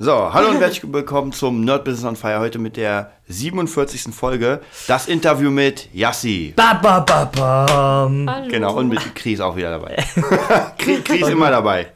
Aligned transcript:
So, 0.00 0.32
hallo 0.32 0.50
und 0.50 0.58
herzlich 0.60 0.92
willkommen 0.92 1.32
zum 1.32 1.64
Nerd 1.64 1.84
Business 1.84 2.04
on 2.04 2.14
Fire. 2.14 2.38
Heute 2.38 2.60
mit 2.60 2.76
der 2.76 3.10
47. 3.26 4.14
Folge. 4.14 4.60
Das 4.86 5.08
Interview 5.08 5.50
mit 5.50 5.92
Yassi. 5.92 6.52
Ba, 6.54 6.74
ba, 6.74 7.00
ba, 7.00 7.24
bam. 7.24 8.30
Hallo. 8.30 8.48
Genau, 8.48 8.76
und 8.76 8.90
mit 8.90 9.16
Chris 9.16 9.40
auch 9.40 9.56
wieder 9.56 9.72
dabei. 9.72 9.96
Chris, 10.78 11.02
Chris 11.02 11.26
immer 11.26 11.50
dabei. 11.50 11.90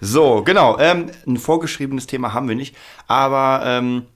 So, 0.00 0.42
genau. 0.42 0.76
Ähm, 0.80 1.12
ein 1.24 1.36
vorgeschriebenes 1.36 2.08
Thema 2.08 2.34
haben 2.34 2.48
wir 2.48 2.56
nicht. 2.56 2.74
Aber 3.06 3.62
ähm, 3.64 4.06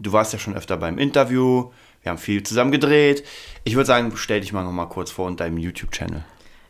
du 0.00 0.12
warst 0.12 0.32
ja 0.32 0.40
schon 0.40 0.56
öfter 0.56 0.76
beim 0.76 0.98
Interview. 0.98 1.70
Wir 2.02 2.10
haben 2.10 2.18
viel 2.18 2.42
zusammen 2.42 2.72
gedreht. 2.72 3.22
Ich 3.62 3.76
würde 3.76 3.86
sagen, 3.86 4.10
stell 4.16 4.40
dich 4.40 4.52
mal 4.52 4.64
noch 4.64 4.72
mal 4.72 4.86
kurz 4.86 5.12
vor 5.12 5.28
und 5.28 5.38
deinem 5.38 5.58
YouTube-Channel. 5.58 6.24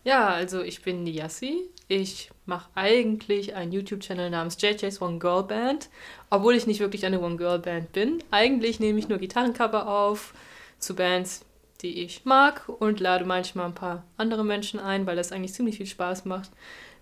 Ja, 0.05 0.29
also 0.29 0.61
ich 0.61 0.83
bin 0.83 1.07
die 1.07 1.13
Yassi. 1.15 1.63
Ich 1.89 2.31
mache 2.51 2.69
eigentlich 2.75 3.55
einen 3.55 3.73
YouTube-Channel 3.73 4.29
namens 4.29 4.59
JJ's 4.61 5.01
One 5.01 5.19
Girl 5.19 5.45
Band, 5.45 5.89
obwohl 6.29 6.55
ich 6.55 6.67
nicht 6.67 6.81
wirklich 6.81 7.07
eine 7.07 7.21
One 7.21 7.37
Girl 7.37 7.61
Band 7.61 7.93
bin. 7.93 8.23
Eigentlich 8.31 8.81
nehme 8.81 8.99
ich 8.99 9.09
nur 9.09 9.19
Gitarrencover 9.19 9.89
auf 9.89 10.35
zu 10.79 10.95
Bands, 10.95 11.47
die 11.81 12.03
ich 12.03 12.27
mag 12.27 12.69
und 12.69 13.01
lade 13.01 13.25
manchmal 13.25 13.67
ein 13.67 13.75
paar 13.75 14.03
andere 14.19 14.45
Menschen 14.45 14.81
ein, 14.81 15.07
weil 15.07 15.17
das 15.17 15.33
eigentlich 15.33 15.55
ziemlich 15.55 15.77
viel 15.77 15.87
Spaß 15.87 16.25
macht, 16.25 16.51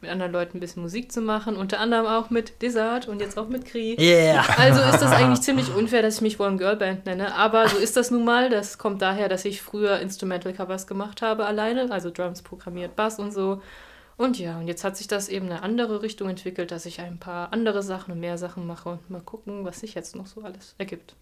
mit 0.02 0.10
anderen 0.10 0.30
Leuten 0.30 0.58
ein 0.58 0.60
bisschen 0.60 0.82
Musik 0.82 1.10
zu 1.10 1.22
machen. 1.22 1.56
Unter 1.56 1.80
anderem 1.80 2.06
auch 2.06 2.28
mit 2.28 2.60
Desert 2.60 3.08
und 3.08 3.20
jetzt 3.20 3.38
auch 3.38 3.48
mit 3.48 3.64
Kri. 3.64 3.96
Yeah. 3.98 4.44
Also 4.58 4.80
ist 4.82 5.00
das 5.00 5.10
eigentlich 5.10 5.40
ziemlich 5.42 5.74
unfair, 5.74 6.02
dass 6.02 6.16
ich 6.16 6.20
mich 6.20 6.38
One 6.38 6.58
Girl 6.58 6.76
Band 6.76 7.06
nenne. 7.06 7.34
Aber 7.34 7.68
so 7.68 7.78
ist 7.78 7.96
das 7.96 8.10
nun 8.10 8.24
mal. 8.24 8.50
Das 8.50 8.76
kommt 8.76 9.00
daher, 9.00 9.28
dass 9.28 9.46
ich 9.46 9.62
früher 9.62 9.98
Instrumental 9.98 10.52
Covers 10.52 10.86
gemacht 10.86 11.22
habe 11.22 11.46
alleine, 11.46 11.90
also 11.90 12.10
Drums 12.10 12.42
programmiert, 12.42 12.94
Bass 12.94 13.18
und 13.18 13.32
so. 13.32 13.62
Und 14.18 14.38
ja, 14.38 14.58
und 14.58 14.66
jetzt 14.66 14.82
hat 14.82 14.96
sich 14.96 15.06
das 15.06 15.28
eben 15.28 15.46
in 15.46 15.52
eine 15.52 15.62
andere 15.62 16.02
Richtung 16.02 16.28
entwickelt, 16.28 16.72
dass 16.72 16.86
ich 16.86 17.00
ein 17.00 17.18
paar 17.18 17.52
andere 17.52 17.84
Sachen 17.84 18.12
und 18.12 18.20
mehr 18.20 18.36
Sachen 18.36 18.66
mache 18.66 18.90
und 18.90 19.08
mal 19.08 19.20
gucken, 19.20 19.64
was 19.64 19.80
sich 19.80 19.94
jetzt 19.94 20.16
noch 20.16 20.26
so 20.26 20.42
alles 20.42 20.74
ergibt. 20.76 21.14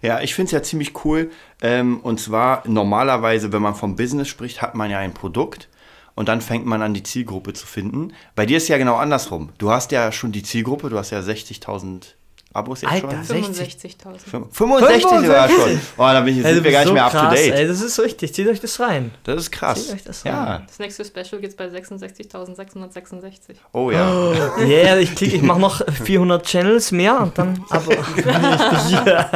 Ja, 0.00 0.20
ich 0.20 0.34
finde 0.34 0.46
es 0.46 0.52
ja 0.52 0.62
ziemlich 0.62 1.04
cool. 1.04 1.30
Ähm, 1.60 2.00
und 2.00 2.18
zwar 2.18 2.66
normalerweise, 2.66 3.52
wenn 3.52 3.62
man 3.62 3.74
vom 3.74 3.94
Business 3.94 4.28
spricht, 4.28 4.62
hat 4.62 4.74
man 4.74 4.90
ja 4.90 4.98
ein 4.98 5.12
Produkt 5.12 5.68
und 6.14 6.28
dann 6.28 6.40
fängt 6.40 6.64
man 6.64 6.80
an, 6.80 6.94
die 6.94 7.02
Zielgruppe 7.02 7.52
zu 7.52 7.66
finden. 7.66 8.14
Bei 8.34 8.46
dir 8.46 8.56
ist 8.56 8.68
ja 8.68 8.78
genau 8.78 8.96
andersrum. 8.96 9.50
Du 9.58 9.70
hast 9.70 9.92
ja 9.92 10.10
schon 10.10 10.32
die 10.32 10.42
Zielgruppe, 10.42 10.88
du 10.88 10.98
hast 10.98 11.10
ja 11.10 11.20
60.000 11.20 12.14
Abos 12.54 12.82
jetzt 12.82 12.92
Alter, 12.92 13.24
schon. 13.24 13.52
60. 13.52 13.96
65.000. 13.96 14.46
65 14.52 15.10
sogar 15.10 15.48
schon. 15.48 15.58
65. 15.58 15.80
Oh, 15.96 16.02
da 16.02 16.20
bin 16.20 16.38
ich, 16.38 16.46
sind 16.46 16.62
wir 16.62 16.70
gar 16.70 16.84
nicht 16.84 16.94
mehr 16.94 17.10
so 17.10 17.18
up 17.18 17.30
to 17.30 17.34
date. 17.34 17.52
Ey, 17.52 17.66
das 17.66 17.80
ist 17.80 17.98
richtig. 17.98 18.32
Zieht 18.32 18.46
euch 18.46 18.60
das 18.60 18.78
rein. 18.78 19.10
Das 19.24 19.40
ist 19.40 19.50
krass. 19.50 19.86
Zieht 19.86 19.94
euch 19.96 20.04
das 20.04 20.22
ja. 20.22 20.44
rein. 20.44 20.62
Das 20.64 20.78
nächste 20.78 21.04
Special 21.04 21.40
geht's 21.40 21.56
bei 21.56 21.66
66.666. 21.66 23.56
Oh 23.72 23.90
ja. 23.90 24.32
Yeah, 24.58 24.96
ich, 24.98 25.16
klick, 25.16 25.34
ich 25.34 25.42
mache 25.42 25.58
noch 25.58 25.82
400 25.84 26.46
Channels 26.46 26.92
mehr 26.92 27.20
und 27.20 27.36
dann 27.36 27.60
richtig, 27.72 28.90
ja. 29.04 29.30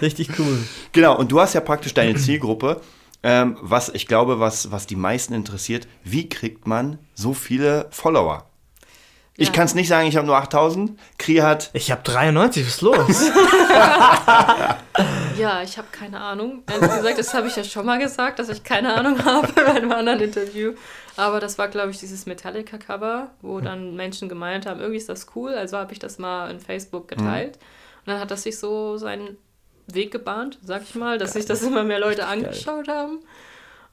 richtig 0.00 0.38
cool. 0.38 0.58
Genau, 0.92 1.18
und 1.18 1.32
du 1.32 1.40
hast 1.40 1.54
ja 1.54 1.60
praktisch 1.60 1.92
deine 1.92 2.14
Zielgruppe. 2.14 2.80
Ähm, 3.24 3.56
was 3.62 3.88
ich 3.88 4.06
glaube, 4.06 4.38
was, 4.38 4.70
was 4.70 4.86
die 4.86 4.96
meisten 4.96 5.34
interessiert, 5.34 5.88
wie 6.04 6.28
kriegt 6.28 6.68
man 6.68 6.98
so 7.14 7.34
viele 7.34 7.88
Follower? 7.90 8.46
Ich 9.36 9.48
Ja. 9.48 9.54
kann 9.54 9.64
es 9.66 9.74
nicht 9.74 9.88
sagen, 9.88 10.06
ich 10.06 10.16
habe 10.16 10.26
nur 10.26 10.36
8000. 10.36 10.98
Kri 11.18 11.36
hat 11.36 11.70
Ich 11.72 11.90
habe 11.90 12.02
93, 12.04 12.64
was 12.64 12.74
ist 12.74 12.80
los? 12.82 13.30
Ja, 15.36 15.62
ich 15.62 15.76
habe 15.78 15.88
keine 15.90 16.20
Ahnung. 16.20 16.62
Ehrlich 16.70 16.94
gesagt, 16.94 17.18
das 17.18 17.34
habe 17.34 17.48
ich 17.48 17.56
ja 17.56 17.64
schon 17.64 17.84
mal 17.84 17.98
gesagt, 17.98 18.38
dass 18.38 18.48
ich 18.48 18.62
keine 18.62 18.94
Ahnung 18.94 19.18
habe 19.24 19.48
bei 19.52 19.64
einem 19.66 19.90
anderen 19.90 20.20
Interview. 20.20 20.74
Aber 21.16 21.40
das 21.40 21.58
war, 21.58 21.66
glaube 21.68 21.90
ich, 21.90 21.98
dieses 21.98 22.26
Metallica-Cover, 22.26 23.32
wo 23.42 23.60
dann 23.60 23.96
Menschen 23.96 24.28
gemeint 24.28 24.66
haben, 24.66 24.78
irgendwie 24.80 24.98
ist 24.98 25.08
das 25.08 25.26
cool. 25.34 25.52
Also 25.54 25.76
habe 25.76 25.92
ich 25.92 25.98
das 25.98 26.18
mal 26.18 26.50
in 26.50 26.60
Facebook 26.60 27.08
geteilt. 27.08 27.56
Und 28.06 28.12
dann 28.12 28.20
hat 28.20 28.30
das 28.30 28.44
sich 28.44 28.58
so 28.58 28.96
seinen 28.96 29.36
Weg 29.88 30.12
gebahnt, 30.12 30.58
sag 30.62 30.82
ich 30.82 30.94
mal, 30.94 31.18
dass 31.18 31.32
sich 31.32 31.46
das 31.46 31.62
immer 31.62 31.82
mehr 31.82 31.98
Leute 32.00 32.26
angeschaut 32.26 32.86
haben. 32.88 33.18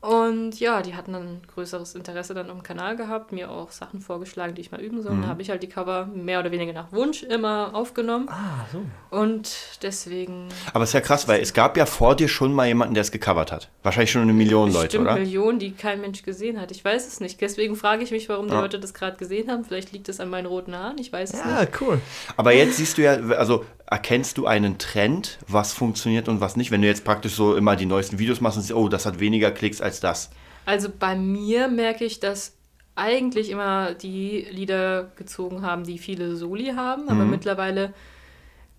Und 0.01 0.59
ja, 0.59 0.81
die 0.81 0.95
hatten 0.95 1.13
dann 1.13 1.41
größeres 1.53 1.93
Interesse 1.93 2.33
dann 2.33 2.49
am 2.49 2.63
Kanal 2.63 2.95
gehabt, 2.95 3.31
mir 3.31 3.51
auch 3.51 3.69
Sachen 3.71 4.01
vorgeschlagen, 4.01 4.55
die 4.55 4.61
ich 4.61 4.71
mal 4.71 4.81
üben 4.81 5.03
soll. 5.03 5.11
Dann 5.11 5.27
habe 5.27 5.43
ich 5.43 5.51
halt 5.51 5.61
die 5.61 5.69
Cover 5.69 6.07
mehr 6.07 6.39
oder 6.39 6.49
weniger 6.51 6.73
nach 6.73 6.91
Wunsch 6.91 7.21
immer 7.21 7.75
aufgenommen. 7.75 8.27
ah, 8.27 8.65
so. 8.71 8.81
Und 9.15 9.51
deswegen 9.83 10.47
Aber 10.73 10.83
es 10.83 10.89
ist 10.89 10.93
ja 10.93 11.01
krass, 11.01 11.27
weil 11.27 11.39
es 11.41 11.53
gab 11.53 11.77
ja 11.77 11.85
vor 11.85 12.15
dir 12.15 12.27
schon 12.27 12.51
mal 12.51 12.65
jemanden, 12.67 12.95
der 12.95 13.01
es 13.01 13.11
gecovert 13.11 13.51
hat. 13.51 13.69
Wahrscheinlich 13.83 14.11
schon 14.11 14.23
eine 14.23 14.33
Million 14.33 14.69
Leute, 14.71 14.85
Bestimmt 14.87 15.05
oder? 15.05 15.15
Millionen, 15.19 15.59
die 15.59 15.71
kein 15.73 16.01
Mensch 16.01 16.23
gesehen 16.23 16.59
hat. 16.59 16.71
Ich 16.71 16.83
weiß 16.83 17.07
es 17.07 17.19
nicht. 17.19 17.39
Deswegen 17.39 17.75
frage 17.75 18.03
ich 18.03 18.09
mich, 18.09 18.27
warum 18.27 18.47
die 18.47 18.53
Ja. 18.55 18.61
Leute 18.61 18.79
das 18.79 18.95
gerade 18.95 19.17
gesehen 19.17 19.51
haben. 19.51 19.65
Vielleicht 19.65 19.91
liegt 19.91 20.09
es 20.09 20.19
an 20.19 20.29
meinen 20.31 20.47
roten 20.47 20.75
Haaren. 20.75 20.97
Ich 20.97 21.13
weiß 21.13 21.31
es 21.33 21.39
Ja, 21.41 21.61
nicht. 21.61 21.79
cool. 21.79 22.01
Aber 22.37 22.53
jetzt 22.53 22.77
siehst 22.77 22.97
du 22.97 23.03
ja, 23.03 23.13
also 23.37 23.65
erkennst 23.91 24.37
du 24.39 24.47
einen 24.47 24.77
Trend, 24.79 25.37
was 25.47 25.73
funktioniert 25.73 26.27
und 26.27 26.41
was 26.41 26.55
nicht, 26.55 26.71
wenn 26.71 26.81
du 26.81 26.87
jetzt 26.87 27.03
praktisch 27.05 27.33
so 27.35 27.55
immer 27.55 27.75
die 27.75 27.85
neuesten 27.85 28.17
Videos 28.17 28.41
machst 28.41 28.57
und 28.57 28.63
siehst, 28.63 28.73
oh, 28.73 28.87
das 28.89 29.05
hat 29.05 29.19
weniger 29.19 29.51
Klicks 29.51 29.81
als 29.81 29.99
das. 29.99 30.31
Also 30.65 30.89
bei 30.97 31.15
mir 31.15 31.67
merke 31.67 32.05
ich, 32.05 32.19
dass 32.19 32.55
eigentlich 32.95 33.49
immer 33.49 33.93
die 33.93 34.47
Lieder 34.49 35.11
gezogen 35.15 35.61
haben, 35.61 35.83
die 35.83 35.97
viele 35.97 36.35
Soli 36.35 36.73
haben. 36.75 37.09
Aber 37.09 37.23
Mhm. 37.25 37.29
mittlerweile 37.31 37.93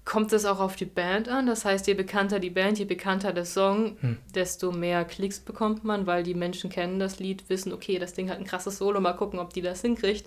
kommt 0.05 0.33
es 0.33 0.45
auch 0.45 0.59
auf 0.61 0.77
die 0.77 0.85
Band 0.85 1.29
an. 1.29 1.47
Das 1.47 1.65
heißt, 1.65 1.87
je 1.87 1.95
bekannter 1.95 2.41
die 2.41 2.51
Band, 2.51 2.79
je 2.79 2.85
bekannter 2.85 3.33
der 3.33 3.45
Song, 3.45 3.97
Hm. 4.01 4.19
desto 4.35 4.73
mehr 4.73 5.05
Klicks 5.05 5.39
bekommt 5.41 5.85
man, 5.85 6.07
weil 6.07 6.25
die 6.25 6.35
Menschen 6.35 6.71
kennen 6.71 6.99
das 6.99 7.21
Lied, 7.21 7.49
wissen, 7.49 7.73
okay, 7.73 7.99
das 7.99 8.13
Ding 8.13 8.29
hat 8.29 8.39
ein 8.39 8.45
krasses 8.45 8.79
Solo, 8.79 9.01
mal 9.01 9.13
gucken, 9.13 9.39
ob 9.39 9.53
die 9.53 9.63
das 9.63 9.81
hinkriegt. 9.83 10.27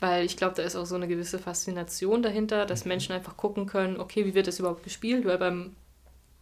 Weil 0.00 0.24
ich 0.24 0.36
glaube, 0.36 0.54
da 0.54 0.62
ist 0.62 0.76
auch 0.76 0.86
so 0.86 0.94
eine 0.94 1.08
gewisse 1.08 1.38
Faszination 1.38 2.22
dahinter, 2.22 2.66
dass 2.66 2.84
Menschen 2.84 3.12
einfach 3.14 3.36
gucken 3.36 3.66
können, 3.66 4.00
okay, 4.00 4.24
wie 4.24 4.34
wird 4.34 4.46
das 4.46 4.58
überhaupt 4.58 4.82
gespielt? 4.82 5.26
Weil 5.26 5.38
beim, 5.38 5.76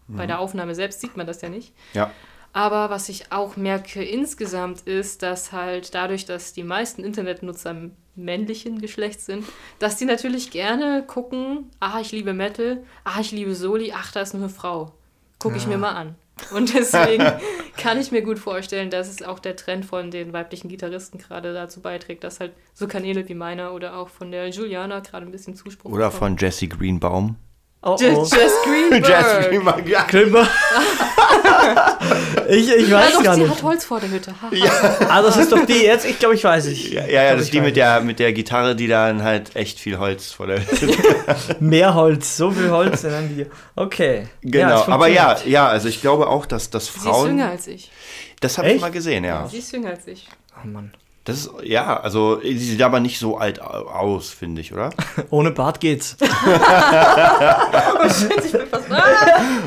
bei 0.06 0.26
der 0.26 0.38
Aufnahme 0.38 0.74
selbst 0.74 1.00
sieht 1.00 1.16
man 1.16 1.26
das 1.26 1.42
ja 1.42 1.48
nicht. 1.48 1.72
Ja. 1.92 2.10
Aber 2.52 2.88
was 2.90 3.08
ich 3.08 3.30
auch 3.30 3.56
merke 3.56 4.02
insgesamt 4.02 4.80
ist, 4.82 5.22
dass 5.22 5.52
halt 5.52 5.94
dadurch, 5.94 6.24
dass 6.24 6.52
die 6.52 6.64
meisten 6.64 7.04
Internetnutzer 7.04 7.90
männlichen 8.14 8.80
Geschlechts 8.80 9.26
sind, 9.26 9.44
dass 9.78 9.96
die 9.96 10.04
natürlich 10.04 10.50
gerne 10.50 11.04
gucken, 11.06 11.70
ah, 11.80 12.00
ich 12.00 12.10
liebe 12.12 12.32
Metal, 12.32 12.82
ah, 13.04 13.20
ich 13.20 13.32
liebe 13.32 13.54
Soli, 13.54 13.92
ach, 13.94 14.12
da 14.12 14.22
ist 14.22 14.34
nur 14.34 14.42
eine 14.42 14.52
Frau. 14.52 14.92
Gucke 15.38 15.56
ich 15.56 15.66
mir 15.66 15.78
mal 15.78 15.92
an. 15.92 16.16
Und 16.52 16.74
deswegen 16.74 17.24
kann 17.76 17.98
ich 17.98 18.10
mir 18.10 18.22
gut 18.22 18.38
vorstellen, 18.38 18.90
dass 18.90 19.08
es 19.08 19.22
auch 19.22 19.38
der 19.38 19.56
Trend 19.56 19.84
von 19.84 20.10
den 20.10 20.32
weiblichen 20.32 20.68
Gitarristen 20.68 21.18
gerade 21.18 21.52
dazu 21.52 21.80
beiträgt, 21.80 22.24
dass 22.24 22.40
halt 22.40 22.52
so 22.74 22.86
Kanäle 22.86 23.28
wie 23.28 23.34
meiner 23.34 23.72
oder 23.72 23.96
auch 23.96 24.08
von 24.08 24.30
der 24.30 24.48
Juliana 24.48 25.00
gerade 25.00 25.26
ein 25.26 25.32
bisschen 25.32 25.54
Zuspruch 25.54 25.90
Oder 25.90 26.10
bekommen. 26.10 26.18
von 26.18 26.36
Jesse 26.36 26.68
Greenbaum. 26.68 27.36
Oh, 27.80 27.96
oh. 28.00 28.24
Jess 28.24 28.52
Greenberg. 28.64 29.08
Jesse 29.08 29.48
Greenbaum, 29.48 29.86
ja. 29.86 30.02
Klimper. 30.02 30.48
ich, 32.48 32.72
ich 32.74 32.88
Ja, 32.88 32.98
weiß 32.98 33.12
doch, 33.14 33.22
gar 33.22 33.34
sie 33.34 33.42
nicht. 33.42 33.50
hat 33.52 33.62
Holz 33.62 33.84
vor 33.84 34.00
der 34.00 34.10
Hütte. 34.10 34.34
Ha. 34.42 34.50
Ah, 35.08 35.22
das 35.22 35.36
ist 35.36 35.52
doch 35.52 35.64
die 35.64 35.84
jetzt. 35.84 36.04
Ich 36.04 36.18
glaube, 36.18 36.34
ich 36.34 36.42
weiß 36.42 36.66
es. 36.66 36.90
Ja, 36.90 37.06
ja, 37.06 37.22
ja, 37.22 37.32
das 37.34 37.42
ist 37.44 37.52
die 37.52 37.60
mit 37.60 37.76
der, 37.76 38.00
mit 38.00 38.18
der 38.18 38.32
Gitarre, 38.32 38.74
die 38.74 38.88
dann 38.88 39.22
halt 39.22 39.54
echt 39.54 39.78
viel 39.78 39.98
Holz 39.98 40.32
vor 40.32 40.48
der 40.48 40.56
es. 40.58 40.80
Mehr 41.60 41.94
Holz, 41.94 42.36
so 42.36 42.50
viel 42.50 42.70
Holz. 42.70 43.02
dann 43.02 43.28
die. 43.36 43.46
Okay. 43.76 44.26
Genau, 44.42 44.82
es 44.82 44.88
aber 44.88 45.06
ja, 45.08 45.36
ja, 45.46 45.68
also 45.68 45.88
ich 45.88 46.00
glaube 46.00 46.26
auch, 46.28 46.46
dass, 46.46 46.70
dass 46.70 46.86
Sie 46.86 46.90
ist 46.98 47.02
Frauen. 47.04 47.28
jünger 47.28 47.50
als 47.50 47.66
ich. 47.68 47.90
Das 48.40 48.58
habe 48.58 48.70
ich 48.70 48.80
mal 48.80 48.90
gesehen, 48.90 49.24
ja. 49.24 49.46
Sie 49.46 49.58
ist 49.58 49.72
jünger 49.72 49.90
als 49.90 50.06
ich. 50.06 50.28
Oh 50.56 50.66
Mann. 50.66 50.92
Das 51.28 51.36
ist, 51.40 51.50
ja, 51.62 52.00
also 52.00 52.40
sie 52.42 52.56
sieht 52.56 52.80
aber 52.82 53.00
nicht 53.00 53.18
so 53.18 53.36
alt 53.36 53.60
au- 53.60 53.86
aus, 53.86 54.30
finde 54.30 54.62
ich, 54.62 54.72
oder? 54.72 54.88
Ohne 55.30 55.50
Bart 55.50 55.78
geht's. 55.78 56.16
Ich 58.10 58.52
bin 58.52 58.66
fast. 58.68 58.90
Ah, 58.90 59.02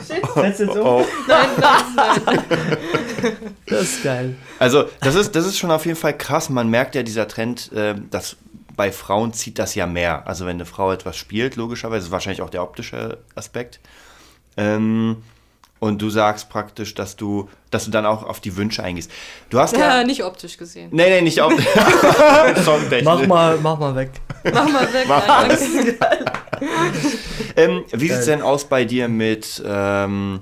shit. 0.06 0.26
Setz 0.36 0.60
jetzt 0.60 0.76
um. 0.76 0.86
Oh. 0.86 1.06
Nein, 1.28 1.48
nein, 1.60 2.14
nein. 2.26 3.38
Das 3.68 3.82
ist 3.84 4.04
geil. 4.04 4.36
Also 4.60 4.86
das 5.02 5.16
ist, 5.16 5.36
das 5.36 5.46
ist 5.46 5.58
schon 5.60 5.70
auf 5.72 5.86
jeden 5.86 5.98
Fall 5.98 6.18
krass. 6.18 6.50
Man 6.50 6.70
merkt 6.70 6.96
ja 6.96 7.04
dieser 7.04 7.28
Trend, 7.28 7.72
äh, 7.74 7.96
dass 8.10 8.38
bei 8.76 8.92
Frauen 8.92 9.34
zieht 9.34 9.60
das 9.60 9.76
ja 9.76 9.86
mehr. 9.86 10.26
Also 10.28 10.46
wenn 10.46 10.56
eine 10.56 10.66
Frau 10.66 10.92
etwas 10.92 11.18
spielt, 11.18 11.56
logischerweise, 11.56 12.08
ist 12.08 12.12
wahrscheinlich 12.12 12.42
auch 12.42 12.50
der 12.50 12.64
optische 12.64 13.20
Aspekt. 13.36 13.80
Ähm, 14.58 15.18
und 15.82 16.00
du 16.00 16.12
sagst 16.12 16.48
praktisch, 16.48 16.94
dass 16.94 17.16
du, 17.16 17.50
dass 17.72 17.86
du 17.86 17.92
dann 17.92 18.06
auch 18.06 18.22
auf 18.24 18.40
die 18.40 18.56
Wünsche 18.56 18.84
eingehst. 18.84 19.10
Du 19.50 19.58
hast 19.58 19.76
ja. 19.76 19.98
Ja, 19.98 20.04
nicht 20.06 20.24
optisch 20.24 20.56
gesehen. 20.56 20.90
Nee, 20.94 21.10
nee, 21.10 21.22
nicht. 21.22 21.38
Songtechnisch. 22.64 23.04
Mach 23.04 23.26
mal, 23.26 23.58
mach 23.58 23.80
mal 23.80 23.96
weg. 23.96 24.12
Mach 24.54 24.70
mal 24.72 24.94
weg. 24.94 25.06
Mach 25.08 25.28
nein, 25.28 25.50
danke. 25.50 25.98
Ähm, 27.56 27.84
wie 27.92 28.08
sieht's 28.10 28.26
denn 28.26 28.44
aus 28.44 28.66
bei 28.66 28.86
dir 28.86 29.08
mit. 29.08 29.62
Ähm, 29.66 30.42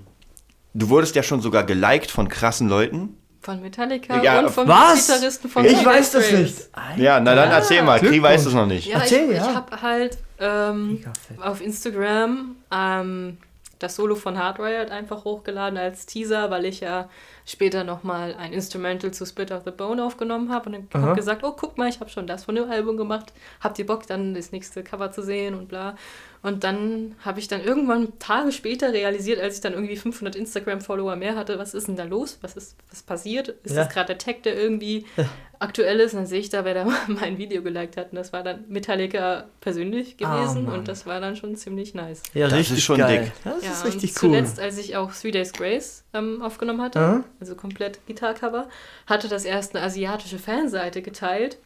du 0.74 0.90
wurdest 0.90 1.16
ja 1.16 1.24
schon 1.24 1.40
sogar 1.42 1.64
geliked 1.64 2.12
von 2.12 2.28
krassen 2.28 2.68
Leuten. 2.68 3.16
Von 3.42 3.62
Metallica 3.62 4.22
Ja, 4.22 4.42
und 4.42 4.50
vom 4.50 4.68
was? 4.68 5.08
Gitarristen 5.08 5.50
von 5.50 5.64
Ich 5.64 5.86
weiß 5.86 6.12
das 6.12 6.32
nicht. 6.34 6.70
Ja, 6.98 7.22
na 7.22 7.34
dann 7.34 7.50
erzähl 7.50 7.82
mal. 7.82 8.02
Kri 8.02 8.22
weiß 8.22 8.46
es 8.46 8.54
noch 8.54 8.66
nicht. 8.66 8.88
Ja, 8.88 9.00
Erzähl, 9.00 9.32
ich, 9.32 9.38
ja. 9.38 9.50
ich 9.50 9.56
habe 9.56 9.82
halt 9.82 10.18
ähm, 10.38 11.02
auf 11.42 11.62
Instagram 11.62 12.58
ähm, 12.74 13.38
das 13.80 13.96
Solo 13.96 14.16
von 14.16 14.38
Hardwired 14.38 14.92
einfach 14.92 15.24
hochgeladen 15.24 15.80
als 15.80 16.06
Teaser, 16.06 16.52
weil 16.52 16.66
ich 16.66 16.82
ja 16.82 17.10
später 17.46 17.84
nochmal 17.84 18.36
ein 18.36 18.54
Instrumental 18.54 19.12
zu 19.12 19.26
Spit 19.26 19.52
of 19.52 19.64
the 19.66 19.72
Bone 19.72 20.04
aufgenommen 20.04 20.52
habe 20.52 20.70
und 20.70 20.94
habe 20.94 21.16
gesagt, 21.16 21.44
oh 21.44 21.54
guck 21.54 21.78
mal, 21.78 21.90
ich 21.90 22.00
habe 22.00 22.10
schon 22.10 22.28
das 22.28 22.44
von 22.44 22.56
dem 22.56 22.70
Album 22.70 22.98
gemacht, 22.98 23.34
habt 23.62 23.80
ihr 23.80 23.86
Bock 23.86 24.06
dann 24.06 24.34
das 24.34 24.52
nächste 24.52 24.84
Cover 24.84 25.12
zu 25.12 25.24
sehen 25.24 25.56
und 25.56 25.70
bla. 25.70 25.96
Und 26.42 26.64
dann 26.64 27.16
habe 27.26 27.40
ich 27.40 27.50
dann 27.50 27.62
irgendwann 27.62 28.18
Tage 28.20 28.52
später 28.54 28.94
realisiert, 28.94 29.42
als 29.42 29.56
ich 29.56 29.62
dann 29.62 29.74
irgendwie 29.74 29.98
500 29.98 30.36
Instagram-Follower 30.38 31.18
mehr 31.18 31.36
hatte, 31.36 31.60
was 31.60 31.74
ist 31.74 31.88
denn 31.90 31.98
da 31.98 32.06
los? 32.06 32.38
Was 32.42 32.56
ist 32.56 32.78
was 32.90 33.04
passiert? 33.04 33.50
Ist 33.64 33.76
Ja. 33.76 33.84
das 33.84 33.94
gerade 33.94 34.08
der 34.08 34.18
Tag, 34.20 34.44
der 34.44 34.56
irgendwie 34.58 35.06
aktuell 35.60 36.00
ist? 36.00 36.14
Und 36.14 36.20
dann 36.20 36.28
sehe 36.28 36.40
ich 36.40 36.50
da, 36.50 36.64
wer 36.64 36.74
da 36.74 36.86
mein 37.08 37.38
Video 37.38 37.62
geliked 37.62 37.98
hat. 37.98 38.12
Und 38.12 38.16
das 38.16 38.32
war 38.32 38.42
dann 38.44 38.64
Metallica 38.70 39.46
persönlich 39.60 40.16
gewesen. 40.16 40.66
Mann. 40.66 40.80
und 40.80 40.88
das 40.88 41.06
war 41.06 41.20
dann 41.20 41.36
schon 41.36 41.58
ziemlich 41.58 41.94
nice. 41.94 42.24
Ja, 42.34 42.48
Das 42.48 42.58
richtig 42.60 42.78
ist 42.78 42.84
schon 42.86 42.98
geil. 43.00 43.24
dick. 43.24 43.32
Das 43.44 43.64
Ja, 43.64 43.72
ist 43.72 43.84
und 43.84 43.88
richtig 43.94 44.12
cool. 44.12 44.30
zuletzt, 44.32 44.60
als 44.62 44.78
ich 44.78 44.96
auch 44.96 45.12
Three 45.14 45.32
Days 45.32 45.52
Grace 45.52 46.04
ähm, 46.14 46.42
aufgenommen 46.42 46.82
hatte, 46.82 47.00
Mhm. 47.00 47.24
also 47.42 47.56
komplett 47.56 48.00
Gitarcover, 48.08 48.70
hatte 49.08 49.28
das 49.28 49.44
erst 49.44 49.76
eine 49.76 49.84
asiatische 49.84 50.40
Fanseite 50.40 51.02
geteilt. 51.02 51.58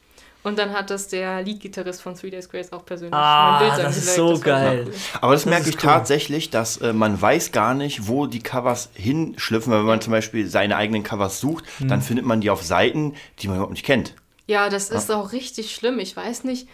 Und 0.43 0.59
dann 0.59 0.73
hat 0.73 0.89
das 0.89 1.07
der 1.07 1.41
Lead-Gitarrist 1.41 2.01
von 2.01 2.15
Three 2.15 2.29
Days 2.29 2.49
Grace 2.49 2.73
auch 2.73 2.85
persönlich 2.85 3.13
Ah, 3.15 3.59
mein 3.61 3.69
Bild 3.75 3.85
das 3.87 3.97
ist 3.97 4.15
so 4.15 4.33
war 4.33 4.39
geil. 4.41 4.83
cool. 4.87 4.93
Aber 5.21 5.31
das, 5.33 5.43
Das 5.43 5.49
merke 5.49 5.69
ich 5.69 5.75
cool. 5.75 5.81
tatsächlich, 5.81 6.49
dass 6.49 6.77
äh, 6.77 6.91
man 6.91 7.21
weiß 7.21 7.51
gar 7.53 7.73
nicht, 7.73 8.07
wo 8.09 8.27
die 8.27 8.41
Covers 8.41 8.89
hinschlüpfen. 8.93 9.71
Wenn 9.71 9.83
man 9.85 10.01
zum 10.01 10.11
Beispiel 10.11 10.45
seine 10.47 10.75
eigenen 10.75 11.03
Covers 11.03 11.39
sucht, 11.39 11.63
Hm. 11.79 11.87
dann 11.87 12.01
findet 12.01 12.25
man 12.25 12.41
die 12.41 12.49
auf 12.49 12.61
Seiten, 12.61 13.13
die 13.39 13.47
man 13.47 13.55
überhaupt 13.55 13.73
nicht 13.73 13.85
kennt. 13.85 14.15
Ja, 14.45 14.67
das 14.69 14.89
ist 14.89 15.09
auch 15.11 15.31
richtig 15.31 15.73
schlimm. 15.73 15.99
Ich 15.99 16.15
weiß 16.17 16.43
nicht. 16.43 16.67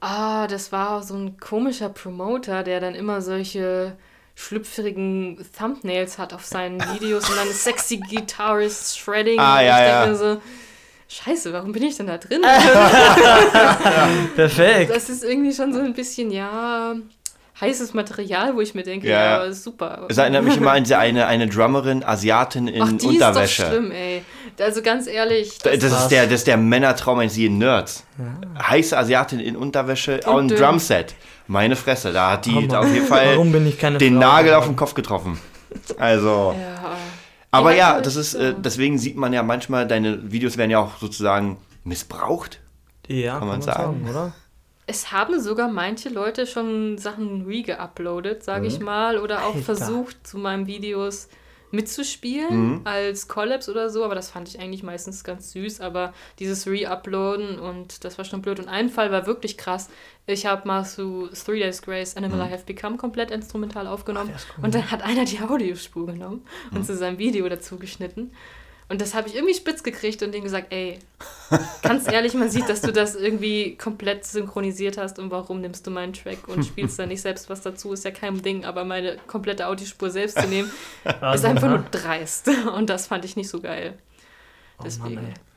Ah, 0.00 0.46
das 0.46 0.72
war 0.72 1.02
so 1.02 1.14
ein 1.14 1.38
komischer 1.38 1.88
Promoter, 1.88 2.62
der 2.62 2.80
dann 2.80 2.94
immer 2.94 3.22
solche 3.22 3.96
schlüpfrigen 4.34 5.38
Thumbnails 5.58 6.18
hat 6.18 6.32
auf 6.34 6.44
seinen 6.44 6.80
Videos 6.94 7.28
und 7.28 7.36
dann 7.36 7.48
sexy 7.52 7.96
Guitarist 7.98 8.98
Shredding. 8.98 9.38
Ah, 9.38 9.60
und 9.60 9.64
ja, 9.66 9.80
ich 9.80 9.88
ja. 9.88 10.04
denke 10.04 10.18
so, 10.18 10.40
Scheiße, 11.12 11.52
warum 11.52 11.72
bin 11.72 11.82
ich 11.82 11.96
denn 11.96 12.06
da 12.06 12.16
drin? 12.18 12.40
Perfekt. 14.34 14.94
Das 14.94 15.08
ist 15.08 15.24
irgendwie 15.24 15.52
schon 15.52 15.72
so 15.72 15.80
ein 15.80 15.92
bisschen, 15.92 16.30
ja, 16.30 16.94
heißes 17.60 17.92
Material, 17.94 18.54
wo 18.56 18.60
ich 18.60 18.74
mir 18.74 18.82
denke, 18.82 19.08
Ja, 19.08 19.24
ja, 19.40 19.44
ja. 19.44 19.52
super. 19.52 20.06
Es 20.08 20.16
erinnert 20.18 20.44
mich 20.44 20.56
immer 20.56 20.72
an 20.72 20.84
diese 20.84 20.98
eine, 20.98 21.26
eine 21.26 21.46
Drummerin, 21.48 22.02
Asiatin 22.02 22.66
in 22.66 22.82
Ach, 22.82 22.88
die 22.92 23.06
Unterwäsche. 23.06 23.62
ist 23.62 23.70
doch 23.70 23.76
schlimm, 23.76 23.90
ey. 23.92 24.22
Also 24.58 24.82
ganz 24.82 25.06
ehrlich, 25.06 25.58
Das, 25.58 25.78
das, 25.78 25.92
ist 26.02 26.08
der, 26.08 26.24
das 26.24 26.34
ist 26.34 26.46
der 26.46 26.56
Männertraum 26.56 27.18
eines 27.18 27.36
jeden 27.36 27.58
Nerds. 27.58 28.04
Heiße 28.60 28.96
Asiatin 28.96 29.38
in 29.40 29.56
Unterwäsche, 29.56 30.20
auch 30.24 30.38
ein. 30.38 30.48
Drumset. 30.48 31.14
Meine 31.46 31.76
Fresse, 31.76 32.12
da 32.12 32.32
hat 32.32 32.46
die 32.46 32.56
Aber 32.56 32.80
auf 32.80 32.94
jeden 32.94 33.06
Fall 33.06 33.32
Warum 33.32 33.52
bin 33.52 33.66
ich 33.66 33.78
keine 33.78 33.98
den 33.98 34.14
Frau? 34.14 34.20
Nagel 34.20 34.54
auf 34.54 34.64
den 34.66 34.76
Kopf 34.76 34.94
getroffen. 34.94 35.38
Also. 35.98 36.54
ja, 36.58 36.81
Aber 37.52 37.72
Ja, 37.72 37.96
ja, 37.96 38.00
das 38.00 38.16
ist, 38.16 38.34
äh, 38.34 38.54
deswegen 38.58 38.98
sieht 38.98 39.16
man 39.16 39.32
ja 39.32 39.42
manchmal, 39.44 39.86
deine 39.86 40.32
Videos 40.32 40.56
werden 40.56 40.70
ja 40.70 40.80
auch 40.80 40.96
sozusagen 40.98 41.58
missbraucht. 41.84 42.60
Ja, 43.06 43.38
kann, 43.38 43.48
man 43.48 43.58
man 43.58 43.62
sagen. 43.62 44.04
sagen, 44.04 44.10
oder? 44.10 44.32
Es 44.86 45.12
haben 45.12 45.38
sogar 45.40 45.68
manche 45.68 46.08
Leute 46.08 46.46
schon 46.46 46.98
Sachen 46.98 47.46
re-geuploadet, 47.46 48.42
sage 48.42 48.66
ich 48.66 48.80
mal, 48.80 49.18
oder 49.18 49.44
auch 49.46 49.54
Mhm. 49.54 49.60
Alter. 49.60 49.76
versucht, 49.76 50.26
zu 50.26 50.38
meinen 50.38 50.66
Videos 50.66 51.28
mitzuspielen 51.72 52.70
Mhm. 52.72 52.80
als 52.84 53.28
Collabs 53.28 53.68
oder 53.68 53.90
so, 53.90 54.04
aber 54.04 54.14
das 54.14 54.30
fand 54.30 54.48
ich 54.48 54.60
eigentlich 54.60 54.82
meistens 54.82 55.24
ganz 55.24 55.52
süß, 55.52 55.80
aber 55.80 56.12
dieses 56.38 56.66
Re-Uploaden 56.66 57.58
und 57.58 58.04
das 58.04 58.18
war 58.18 58.24
schon 58.24 58.42
blöd. 58.42 58.60
Und 58.60 58.68
ein 58.68 58.88
Fall 58.88 59.10
war 59.10 59.26
wirklich 59.26 59.58
krass. 59.58 59.88
Ich 60.26 60.46
habe 60.46 60.68
mal 60.68 60.84
zu 60.84 61.28
Three 61.28 61.58
Days 61.58 61.82
Grace 61.82 62.16
Animal 62.16 62.46
I 62.48 62.52
Have 62.52 62.64
Become 62.66 62.96
komplett 62.96 63.30
instrumental 63.30 63.86
aufgenommen 63.86 64.30
Mhm. 64.30 64.36
Ist 64.36 64.46
cool. 64.56 64.64
und 64.64 64.74
dann 64.74 64.90
hat 64.90 65.02
einer 65.02 65.24
die 65.24 65.40
Audiospur 65.40 66.06
genommen 66.06 66.42
Mhm. 66.70 66.76
und 66.76 66.84
zu 66.86 66.96
seinem 66.96 67.18
Video 67.18 67.48
dazu 67.48 67.78
geschnitten. 67.78 68.32
Und 68.92 69.00
das 69.00 69.14
habe 69.14 69.26
ich 69.26 69.34
irgendwie 69.34 69.54
spitz 69.54 69.82
gekriegt 69.82 70.22
und 70.22 70.32
denen 70.32 70.44
gesagt, 70.44 70.66
ey, 70.70 70.98
ganz 71.80 72.12
ehrlich, 72.12 72.34
man 72.34 72.50
sieht, 72.50 72.68
dass 72.68 72.82
du 72.82 72.92
das 72.92 73.14
irgendwie 73.14 73.74
komplett 73.78 74.26
synchronisiert 74.26 74.98
hast 74.98 75.18
und 75.18 75.30
warum 75.30 75.62
nimmst 75.62 75.86
du 75.86 75.90
meinen 75.90 76.12
Track 76.12 76.46
und 76.46 76.62
spielst 76.62 76.98
da 76.98 77.06
nicht 77.06 77.22
selbst 77.22 77.48
was 77.48 77.62
dazu, 77.62 77.94
ist 77.94 78.04
ja 78.04 78.10
kein 78.10 78.42
Ding, 78.42 78.66
aber 78.66 78.84
meine 78.84 79.16
komplette 79.26 79.66
Audiospur 79.66 80.10
selbst 80.10 80.38
zu 80.38 80.46
nehmen, 80.46 80.70
ist 81.34 81.44
einfach 81.46 81.70
nur 81.70 81.86
dreist. 81.90 82.50
Und 82.76 82.90
das 82.90 83.06
fand 83.06 83.24
ich 83.24 83.34
nicht 83.34 83.48
so 83.48 83.62
geil. 83.62 83.94
Oh 84.78 84.82
Deswegen. 84.84 85.14
Mann, 85.14 85.24
ey. 85.24 85.34
Diese 85.34 85.51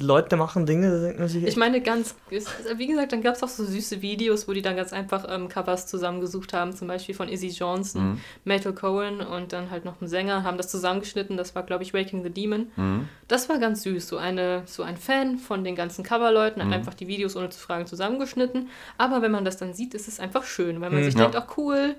Leute 0.00 0.36
machen 0.36 0.64
Dinge, 0.66 0.90
da 0.90 0.98
denkt 1.02 1.18
man 1.18 1.28
sich. 1.28 1.44
Ich 1.44 1.56
meine, 1.56 1.80
ganz, 1.82 2.14
wie 2.30 2.86
gesagt, 2.86 3.12
dann 3.12 3.20
gab 3.22 3.34
es 3.34 3.42
auch 3.42 3.48
so 3.48 3.64
süße 3.64 4.00
Videos, 4.00 4.48
wo 4.48 4.52
die 4.52 4.62
dann 4.62 4.76
ganz 4.76 4.92
einfach 4.94 5.26
ähm, 5.28 5.48
Covers 5.48 5.86
zusammengesucht 5.86 6.52
haben, 6.54 6.74
zum 6.74 6.88
Beispiel 6.88 7.14
von 7.14 7.28
Izzy 7.28 7.48
Johnson, 7.48 8.12
Mhm. 8.12 8.20
Metal 8.44 8.72
Cohen 8.72 9.20
und 9.20 9.52
dann 9.52 9.70
halt 9.70 9.84
noch 9.84 10.00
ein 10.00 10.08
Sänger, 10.08 10.42
haben 10.42 10.56
das 10.56 10.68
zusammengeschnitten. 10.70 11.36
Das 11.36 11.54
war, 11.54 11.62
glaube 11.64 11.82
ich, 11.82 11.92
Waking 11.92 12.22
the 12.24 12.30
Demon. 12.30 12.68
Mhm. 12.76 13.08
Das 13.28 13.48
war 13.50 13.58
ganz 13.58 13.82
süß. 13.82 14.08
So, 14.08 14.16
eine, 14.16 14.62
so 14.66 14.82
ein 14.82 14.96
Fan 14.96 15.36
von 15.38 15.64
den 15.64 15.76
ganzen 15.76 16.02
Coverleuten 16.02 16.62
Mhm. 16.62 16.68
hat 16.68 16.74
einfach 16.74 16.94
die 16.94 17.06
Videos 17.06 17.36
ohne 17.36 17.50
zu 17.50 17.60
fragen 17.60 17.86
zusammengeschnitten. 17.86 18.68
Aber 18.96 19.20
wenn 19.22 19.30
man 19.30 19.44
das 19.44 19.58
dann 19.58 19.74
sieht, 19.74 19.92
ist 19.94 20.08
es 20.08 20.18
einfach 20.18 20.44
schön, 20.44 20.80
weil 20.80 20.90
man 20.90 21.00
Mhm. 21.00 21.04
sich 21.04 21.14
Ja. 21.14 21.20
denkt, 21.28 21.36
ach 21.36 21.56
cool, 21.58 21.94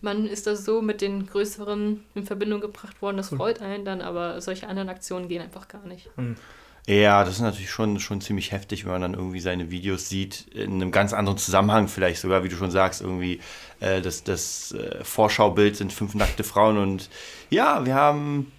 man 0.00 0.26
ist 0.26 0.46
da 0.46 0.56
so 0.56 0.82
mit 0.82 1.00
den 1.00 1.26
größeren 1.26 2.04
in 2.14 2.24
Verbindung 2.26 2.60
gebracht 2.60 3.00
worden, 3.00 3.16
das 3.16 3.30
freut 3.30 3.62
einen 3.62 3.84
dann, 3.84 4.02
aber 4.02 4.40
solche 4.40 4.68
anderen 4.68 4.88
Aktionen 4.90 5.28
gehen 5.28 5.40
einfach 5.40 5.68
gar 5.68 5.86
nicht. 5.86 6.10
Ja, 6.86 7.24
das 7.24 7.34
ist 7.34 7.40
natürlich 7.40 7.70
schon, 7.70 7.98
schon 7.98 8.20
ziemlich 8.20 8.52
heftig, 8.52 8.84
wenn 8.84 8.92
man 8.92 9.00
dann 9.00 9.14
irgendwie 9.14 9.40
seine 9.40 9.70
Videos 9.72 10.08
sieht, 10.08 10.46
in 10.54 10.74
einem 10.74 10.92
ganz 10.92 11.12
anderen 11.12 11.36
Zusammenhang 11.36 11.88
vielleicht 11.88 12.20
sogar, 12.20 12.44
wie 12.44 12.48
du 12.48 12.54
schon 12.54 12.70
sagst, 12.70 13.00
irgendwie 13.00 13.40
äh, 13.80 14.00
das, 14.00 14.22
das 14.22 14.72
äh, 14.72 15.02
Vorschaubild 15.02 15.76
sind 15.76 15.92
fünf 15.92 16.14
nackte 16.14 16.44
Frauen 16.44 16.78
und 16.78 17.10
ja, 17.50 17.84
wir 17.84 17.94
haben 17.94 18.52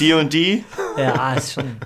die 0.00 0.12
und 0.14 0.32
die. 0.32 0.64
Ja, 0.96 1.34
ist 1.34 1.54
schon. 1.54 1.76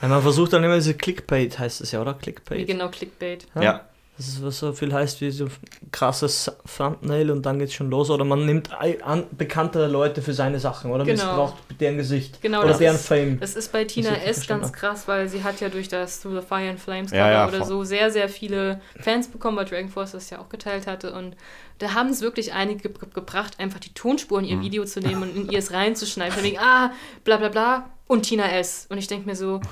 Ja, 0.00 0.08
man 0.08 0.22
versucht 0.22 0.54
dann 0.54 0.64
immer 0.64 0.76
diese 0.76 0.94
Clickbait, 0.94 1.58
heißt 1.58 1.82
es 1.82 1.92
ja, 1.92 2.00
oder? 2.00 2.16
Wie 2.16 2.22
Clickbait. 2.22 2.66
genau 2.66 2.88
Clickbait. 2.88 3.46
Ja. 3.60 3.89
Das 4.20 4.28
ist, 4.28 4.44
was 4.44 4.58
so 4.58 4.74
viel 4.74 4.92
heißt 4.92 5.22
wie 5.22 5.30
so 5.30 5.46
krasses 5.92 6.52
Thumbnail 6.76 7.30
und 7.30 7.46
dann 7.46 7.58
geht's 7.58 7.72
schon 7.72 7.88
los. 7.88 8.10
Oder 8.10 8.26
man 8.26 8.44
nimmt 8.44 8.68
an, 9.02 9.24
bekannte 9.32 9.86
Leute 9.86 10.20
für 10.20 10.34
seine 10.34 10.60
Sachen 10.60 10.90
oder 10.90 11.04
Genau. 11.06 11.24
missbraucht 11.24 11.54
deren 11.80 11.96
Gesicht. 11.96 12.42
Genau, 12.42 12.58
oder 12.58 12.68
das 12.68 12.78
deren 12.78 12.96
ist- 12.96 13.06
Fame. 13.08 13.40
Das 13.40 13.56
ist 13.56 13.72
bei 13.72 13.84
Tina 13.84 14.10
S. 14.10 14.46
ganz 14.46 14.74
krass, 14.74 15.08
weil 15.08 15.26
sie 15.30 15.42
hat 15.42 15.60
ja 15.62 15.70
durch 15.70 15.88
das 15.88 16.20
Through 16.20 16.40
the 16.42 16.46
Fire 16.46 16.68
and 16.68 16.78
Flames 16.78 17.12
Cover 17.12 17.22
Ja, 17.22 17.30
ja, 17.32 17.48
oder 17.48 17.64
so 17.64 17.82
sehr, 17.82 18.10
sehr 18.10 18.28
viele 18.28 18.82
Fans 19.00 19.28
bekommen, 19.28 19.56
weil 19.56 19.64
Dragon 19.64 19.88
Force 19.88 20.12
das 20.12 20.28
ja 20.28 20.38
auch 20.38 20.50
geteilt 20.50 20.86
hatte. 20.86 21.14
Und 21.14 21.34
da 21.78 21.94
haben 21.94 22.10
es 22.10 22.20
wirklich 22.20 22.52
einige 22.52 22.90
ge 22.90 22.92
gebracht, 23.14 23.58
einfach 23.58 23.80
die 23.80 23.94
Tonspur 23.94 24.38
in 24.40 24.44
ihr 24.44 24.56
Mhm. 24.56 24.62
Video 24.62 24.84
zu 24.84 25.00
nehmen 25.00 25.22
und 25.22 25.34
in 25.34 25.48
ihr 25.50 25.58
es 25.60 25.72
reinzuschneiden. 25.72 26.34
Von 26.34 26.44
wegen, 26.44 26.58
ah, 26.58 26.92
bla 27.24 27.38
bla 27.38 27.48
bla 27.48 27.88
und 28.06 28.24
Tina 28.24 28.50
S. 28.52 28.84
Und 28.90 28.98
ich 28.98 29.06
denke 29.06 29.26
mir 29.26 29.34
so, 29.34 29.62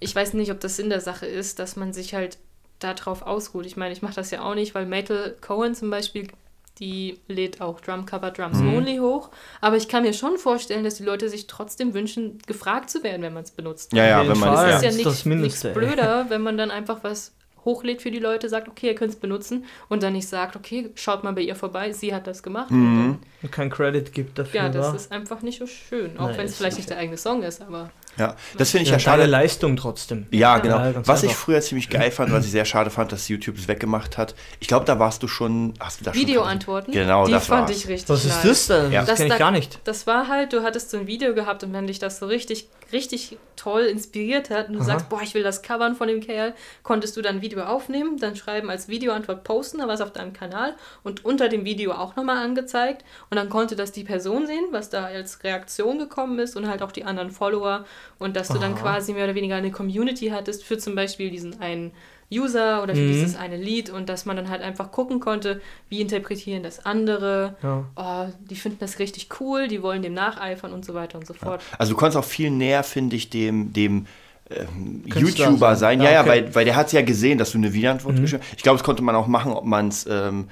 ich 0.00 0.16
weiß 0.16 0.34
nicht, 0.34 0.50
ob 0.50 0.58
das 0.58 0.74
Sinn 0.74 0.90
der 0.90 1.00
Sache 1.00 1.26
ist, 1.26 1.60
dass 1.60 1.76
man 1.76 1.92
sich 1.92 2.12
halt 2.14 2.38
darauf 2.78 3.22
ausruht. 3.22 3.66
Ich 3.66 3.76
meine, 3.76 3.92
ich 3.92 4.02
mache 4.02 4.14
das 4.14 4.30
ja 4.30 4.42
auch 4.42 4.54
nicht, 4.54 4.74
weil 4.74 4.86
Metal 4.86 5.34
Cohen 5.40 5.74
zum 5.74 5.90
Beispiel, 5.90 6.28
die 6.78 7.18
lädt 7.26 7.60
auch 7.60 7.80
Drumcover 7.80 8.30
Drums 8.30 8.58
Mhm. 8.58 8.74
Only 8.76 8.98
hoch. 8.98 9.30
Aber 9.60 9.76
ich 9.76 9.88
kann 9.88 10.04
mir 10.04 10.12
schon 10.12 10.38
vorstellen, 10.38 10.84
dass 10.84 10.94
die 10.94 11.02
Leute 11.02 11.28
sich 11.28 11.46
trotzdem 11.48 11.92
wünschen, 11.92 12.38
gefragt 12.46 12.88
zu 12.90 13.02
werden, 13.02 13.22
wenn 13.22 13.32
man 13.34 13.42
es 13.42 13.50
benutzt. 13.50 13.92
Ja, 13.92 14.06
ja, 14.06 14.28
wenn 14.28 14.38
man. 14.38 14.54
Es 14.54 14.60
ja. 14.60 14.66
ist 14.76 14.82
ja 14.82 14.88
das 14.88 14.90
ist 14.90 14.96
nichts, 14.96 15.12
das 15.12 15.24
Mindeste, 15.24 15.68
nichts 15.68 15.78
blöder, 15.78 16.26
wenn 16.28 16.40
man 16.42 16.56
dann 16.56 16.70
einfach 16.70 17.02
was 17.02 17.32
hochlädt 17.64 18.00
für 18.00 18.12
die 18.12 18.20
Leute, 18.20 18.48
sagt, 18.48 18.68
okay, 18.68 18.86
ihr 18.86 18.94
könnt 18.94 19.12
es 19.12 19.18
benutzen 19.18 19.64
und 19.88 20.02
dann 20.02 20.12
nicht 20.12 20.28
sagt, 20.28 20.54
okay, 20.56 20.90
schaut 20.94 21.24
mal 21.24 21.32
bei 21.32 21.42
ihr 21.42 21.56
vorbei, 21.56 21.92
sie 21.92 22.14
hat 22.14 22.26
das 22.28 22.42
gemacht. 22.42 22.70
Und 22.70 22.78
Mhm. 23.06 23.18
Und 23.42 23.52
kein 23.52 23.68
Credit 23.70 24.12
gibt 24.12 24.38
dann, 24.38 24.46
dafür. 24.46 24.60
ja, 24.62 24.68
das 24.68 24.92
wa? 24.92 24.96
ist 24.96 25.12
einfach 25.12 25.42
nicht 25.42 25.58
so 25.58 25.66
schön. 25.66 26.16
Auch 26.18 26.36
wenn 26.38 26.46
es 26.46 26.56
vielleicht 26.56 26.76
nicht 26.76 26.88
der 26.88 26.98
eigene 26.98 27.18
Song 27.18 27.42
ist, 27.42 27.60
aber 27.60 27.90
ja. 28.18 28.34
Das 28.56 28.70
finde 28.70 28.82
ich 28.84 28.88
ja, 28.88 28.94
ja 28.94 28.98
schade. 28.98 29.22
schade 29.22 29.30
Leistung 29.30 29.76
trotzdem. 29.76 30.26
Ja, 30.30 30.58
genau. 30.58 30.78
Ja, 30.78 31.06
was 31.06 31.22
ich 31.22 31.32
früher 31.34 31.60
ziemlich 31.60 31.88
geil 31.90 32.10
fand, 32.10 32.32
was 32.32 32.44
ich 32.44 32.50
sehr 32.50 32.64
schade 32.64 32.90
fand, 32.90 33.12
dass 33.12 33.28
YouTube 33.28 33.56
es 33.56 33.68
weggemacht 33.68 34.18
hat. 34.18 34.34
Ich 34.60 34.68
glaube, 34.68 34.84
da 34.84 34.98
warst 34.98 35.22
du 35.22 35.28
schon. 35.28 35.74
Hast 35.80 36.00
du 36.00 36.04
da 36.04 36.12
schon 36.12 36.20
Videoantworten, 36.22 36.92
Genau, 36.92 37.26
die 37.26 37.32
das 37.32 37.46
fand 37.46 37.68
war's. 37.68 37.76
ich 37.76 37.88
richtig 37.88 38.08
Was 38.08 38.24
ist 38.24 38.44
das 38.44 38.66
denn? 38.66 38.92
Ja. 38.92 39.00
Das, 39.00 39.08
Das 39.10 39.16
kenne 39.18 39.26
ich 39.28 39.32
da- 39.34 39.38
gar 39.38 39.50
nicht. 39.50 39.80
Das 39.84 40.06
war 40.06 40.28
halt, 40.28 40.52
du 40.52 40.62
hattest 40.62 40.90
so 40.90 40.98
ein 40.98 41.06
Video 41.06 41.34
gehabt 41.34 41.62
und 41.64 41.72
wenn 41.72 41.86
dich 41.86 41.98
das 41.98 42.18
so 42.18 42.26
richtig, 42.26 42.68
richtig 42.92 43.36
toll 43.56 43.82
inspiriert 43.82 44.50
hat 44.50 44.68
und 44.68 44.74
du 44.74 44.78
Aha. 44.80 44.86
sagst, 44.86 45.08
boah, 45.08 45.20
ich 45.20 45.34
will 45.34 45.42
das 45.42 45.62
covern 45.62 45.96
von 45.96 46.06
dem 46.08 46.20
Kerl, 46.20 46.54
konntest 46.84 47.16
du 47.16 47.22
dann 47.22 47.36
ein 47.36 47.42
Video 47.42 47.62
aufnehmen, 47.64 48.16
dann 48.18 48.36
schreiben 48.36 48.70
als 48.70 48.88
Videoantwort 48.88 49.42
posten, 49.44 49.78
dann 49.78 49.88
war 49.88 49.94
es 49.94 50.00
auf 50.00 50.12
deinem 50.12 50.32
Kanal 50.32 50.74
und 51.02 51.24
unter 51.24 51.48
dem 51.48 51.64
Video 51.64 51.92
auch 51.92 52.14
nochmal 52.16 52.38
angezeigt 52.44 53.04
und 53.30 53.36
dann 53.36 53.48
konnte 53.48 53.74
das 53.76 53.90
die 53.92 54.04
Person 54.04 54.46
sehen, 54.46 54.64
was 54.70 54.90
da 54.90 55.04
als 55.04 55.42
Reaktion 55.44 55.98
gekommen 55.98 56.38
ist 56.38 56.56
und 56.56 56.68
halt 56.68 56.82
auch 56.82 56.92
die 56.92 57.04
anderen 57.04 57.30
Follower 57.32 57.84
und 58.18 58.36
dass 58.36 58.48
du 58.48 58.58
dann 58.58 58.74
Aha. 58.74 58.80
quasi 58.80 59.12
mehr 59.12 59.24
oder 59.24 59.34
weniger 59.34 59.56
eine 59.56 59.70
Community 59.70 60.28
hattest 60.28 60.64
für 60.64 60.78
zum 60.78 60.94
Beispiel 60.94 61.30
diesen 61.30 61.60
einen 61.60 61.92
User 62.30 62.82
oder 62.82 62.94
für 62.94 63.00
Mhm. 63.02 63.12
dieses 63.12 63.36
eine 63.36 63.56
Lied 63.56 63.88
und 63.88 64.08
dass 64.10 64.26
man 64.26 64.36
dann 64.36 64.50
halt 64.50 64.60
einfach 64.60 64.92
gucken 64.92 65.18
konnte, 65.18 65.60
wie 65.88 66.00
interpretieren 66.02 66.62
das 66.62 66.84
andere, 66.84 67.56
Ja. 67.62 67.84
oh, 67.96 68.32
die 68.50 68.56
finden 68.56 68.78
das 68.80 68.98
richtig 68.98 69.28
cool, 69.40 69.66
die 69.66 69.82
wollen 69.82 70.02
dem 70.02 70.12
nacheifern 70.14 70.72
und 70.74 70.84
so 70.84 70.92
weiter 70.92 71.16
und 71.18 71.26
so 71.26 71.32
fort. 71.32 71.62
Also 71.78 71.92
du 71.94 71.98
konntest 71.98 72.18
auch 72.18 72.24
viel 72.28 72.50
näher, 72.50 72.82
finde 72.84 73.16
ich, 73.16 73.30
dem, 73.30 73.72
dem 73.72 74.06
ähm, 74.50 75.02
YouTuber 75.06 75.76
sein. 75.76 76.00
Ja, 76.00 76.06
Ja, 76.06 76.12
ja, 76.12 76.20
okay. 76.20 76.28
weil, 76.30 76.54
weil 76.54 76.64
der 76.64 76.76
hat 76.76 76.92
ja 76.92 77.02
gesehen, 77.02 77.38
dass 77.38 77.52
du 77.52 77.58
eine 77.58 77.72
Wiederantwort 77.72 78.16
Mhm. 78.16 78.22
geschrieben 78.22 78.42
hast. 78.46 78.56
Ich 78.58 78.62
glaube, 78.62 78.78
das 78.78 78.84
konnte 78.84 79.02
man 79.02 79.14
auch 79.14 79.26
machen, 79.26 79.52
ob 79.52 79.64
man 79.64 79.88
es 79.88 80.06
ähm, 80.10 80.48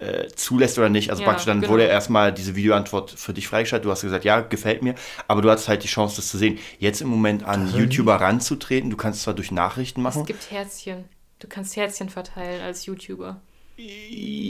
äh, 0.00 0.28
zulässt 0.34 0.78
oder 0.78 0.88
nicht. 0.88 1.10
Also 1.10 1.22
Ja, 1.22 1.28
praktisch 1.28 1.46
dann 1.46 1.60
genau. 1.60 1.72
wurde 1.72 1.84
erstmal 1.84 2.32
diese 2.32 2.56
Videoantwort 2.56 3.10
für 3.10 3.32
dich 3.32 3.46
freigeschaltet. 3.48 3.84
Du 3.86 3.90
hast 3.90 4.00
gesagt, 4.02 4.24
ja, 4.24 4.40
gefällt 4.40 4.82
mir, 4.82 4.94
aber 5.28 5.42
du 5.42 5.50
hattest 5.50 5.68
halt 5.68 5.84
die 5.84 5.88
Chance, 5.88 6.16
das 6.16 6.28
zu 6.28 6.38
sehen. 6.38 6.58
Jetzt 6.78 7.00
im 7.02 7.08
Moment 7.08 7.44
an 7.44 7.72
YouTuber 7.74 8.16
ranzutreten, 8.16 8.90
du 8.90 8.96
kannst 8.96 9.22
zwar 9.22 9.34
durch 9.34 9.50
Nachrichten 9.52 10.02
machen. 10.02 10.22
Es 10.22 10.26
gibt 10.26 10.50
Herzchen. 10.50 11.04
Du 11.38 11.48
kannst 11.48 11.76
Herzchen 11.76 12.08
verteilen 12.08 12.60
als 12.62 12.86
YouTuber. 12.86 13.40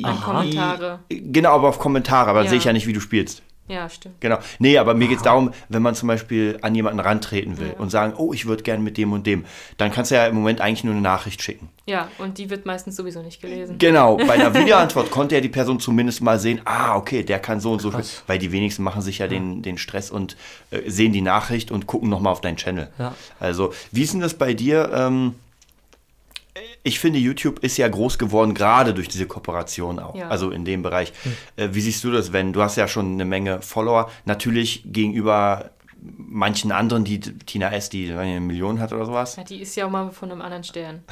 An 0.03 0.21
Kommentare. 0.23 1.01
Genau, 1.09 1.51
aber 1.55 1.69
auf 1.69 1.79
Kommentare, 1.79 2.31
aber 2.31 2.41
dann 2.41 2.47
Ja. 2.47 2.51
sehe 2.51 2.59
ich 2.59 2.65
ja 2.65 2.73
nicht, 2.73 2.87
wie 2.89 2.93
du 2.93 3.01
spielst. 3.01 3.43
Ja, 3.71 3.89
stimmt. 3.89 4.21
Genau. 4.21 4.39
Nee, 4.59 4.79
aber 4.79 4.95
mir 4.95 5.07
geht 5.09 5.19
es 5.19 5.23
darum, 5.23 5.53
wenn 5.69 5.81
man 5.83 5.95
zum 5.95 6.09
Beispiel 6.09 6.59
an 6.63 6.75
jemanden 6.75 6.99
rantreten 7.01 7.59
will 7.59 7.69
Ja. 7.69 7.79
und 7.79 7.91
sagen, 7.91 8.15
oh, 8.17 8.33
ich 8.33 8.47
würde 8.47 8.63
gerne 8.65 8.83
mit 8.83 8.97
dem 8.99 9.13
und 9.13 9.27
dem, 9.27 9.45
dann 9.77 9.93
kannst 9.93 10.11
du 10.11 10.17
ja 10.17 10.27
im 10.27 10.35
Moment 10.35 10.61
eigentlich 10.61 10.83
nur 10.85 10.93
eine 10.95 11.03
Nachricht 11.03 11.41
schicken. 11.43 11.69
Ja, 11.87 12.09
und 12.19 12.39
die 12.39 12.51
wird 12.51 12.67
meistens 12.67 12.97
sowieso 12.97 13.23
nicht 13.23 13.41
gelesen. 13.41 13.77
Genau, 13.79 14.17
bei 14.17 14.35
einer 14.35 14.53
Videoantwort 14.61 15.11
konnte 15.11 15.37
ja 15.37 15.41
die 15.41 15.49
Person 15.49 15.79
zumindest 15.81 16.21
mal 16.21 16.39
sehen, 16.39 16.61
ah, 16.65 16.97
okay, 16.97 17.23
der 17.23 17.39
kann 17.39 17.61
so 17.61 17.73
und 17.73 17.81
so. 17.81 17.91
Krass. 17.91 18.23
Weil 18.27 18.39
die 18.39 18.53
wenigsten 18.53 18.83
machen 18.83 19.03
sich 19.03 19.19
ja 19.19 19.29
den, 19.29 19.63
den 19.63 19.79
Stress 19.79 20.11
und 20.11 20.37
äh, 20.71 20.89
sehen 20.91 21.13
die 21.13 21.23
Nachricht 21.23 21.71
und 21.71 21.87
gucken 21.87 22.09
nochmal 22.11 22.33
auf 22.33 22.41
deinen 22.41 22.57
Channel. 22.57 22.89
Ja. 22.99 23.15
Also, 23.39 23.73
wie 23.93 24.03
ist 24.03 24.13
denn 24.13 24.21
das 24.21 24.35
bei 24.35 24.53
dir? 24.55 24.91
Ähm, 24.93 25.35
ich 26.83 26.99
finde, 26.99 27.19
YouTube 27.19 27.59
ist 27.61 27.77
ja 27.77 27.89
groß 27.89 28.19
geworden, 28.19 28.55
gerade 28.55 28.95
durch 28.95 29.09
diese 29.09 29.27
Kooperation 29.27 29.99
auch. 29.99 30.15
Ja. 30.15 30.29
Also 30.29 30.51
in 30.51 30.65
dem 30.65 30.83
Bereich. 30.83 31.13
Äh, 31.57 31.69
wie 31.73 31.81
siehst 31.81 32.03
du 32.05 32.11
das, 32.11 32.33
wenn 32.33 32.53
du 32.53 32.63
hast 32.63 32.77
ja 32.77 32.89
schon 32.89 33.13
eine 33.13 33.25
Menge 33.25 33.61
Follower, 33.63 34.11
natürlich 34.25 34.83
gegenüber 34.87 35.71
manchen 36.17 36.73
anderen, 36.73 37.05
die 37.05 37.21
Tina 37.21 37.71
S., 37.73 37.91
die 37.91 38.11
eine 38.13 38.41
Million 38.41 38.81
hat 38.81 38.93
oder 38.95 39.05
sowas, 39.05 39.37
Ja, 39.37 39.45
die 39.45 39.61
ist 39.61 39.77
ja 39.77 39.85
auch 39.87 39.91
mal 39.91 40.11
von 40.13 40.33
einem 40.33 40.41
anderen 40.41 40.65
Stern. 40.65 41.03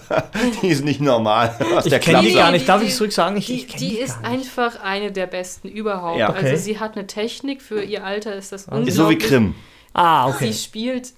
die 0.62 0.68
ist 0.68 0.82
nicht 0.84 1.02
normal. 1.02 1.54
Was 1.74 1.84
Ich 1.84 2.00
kenne 2.00 2.22
die 2.22 2.32
gar 2.32 2.50
nicht. 2.50 2.66
Darf 2.66 2.80
Die- 2.80 2.86
ich 2.86 2.94
zurück 2.94 3.12
sagen? 3.12 3.36
Ich, 3.36 3.46
Die, 3.46 3.54
ich 3.56 3.68
kenn 3.68 3.78
die 3.78 3.98
ist 3.98 4.16
einfach 4.24 4.82
eine 4.82 5.12
der 5.12 5.26
besten 5.26 5.68
überhaupt. 5.68 6.18
Ja. 6.18 6.30
Okay. 6.30 6.46
Also 6.52 6.62
sie 6.64 6.80
hat 6.80 6.96
eine 6.96 7.06
Technik, 7.06 7.60
für 7.60 7.82
ihr 7.82 8.04
Alter 8.04 8.34
ist 8.34 8.52
das 8.52 8.62
Ist 8.62 8.70
so 8.70 8.72
wie 8.72 8.78
unglaublich. 8.88 9.18
Krim. 9.18 9.54
Ah, 9.92 10.30
Sie 10.30 10.34
okay. 10.36 10.52
spielt 10.54 11.12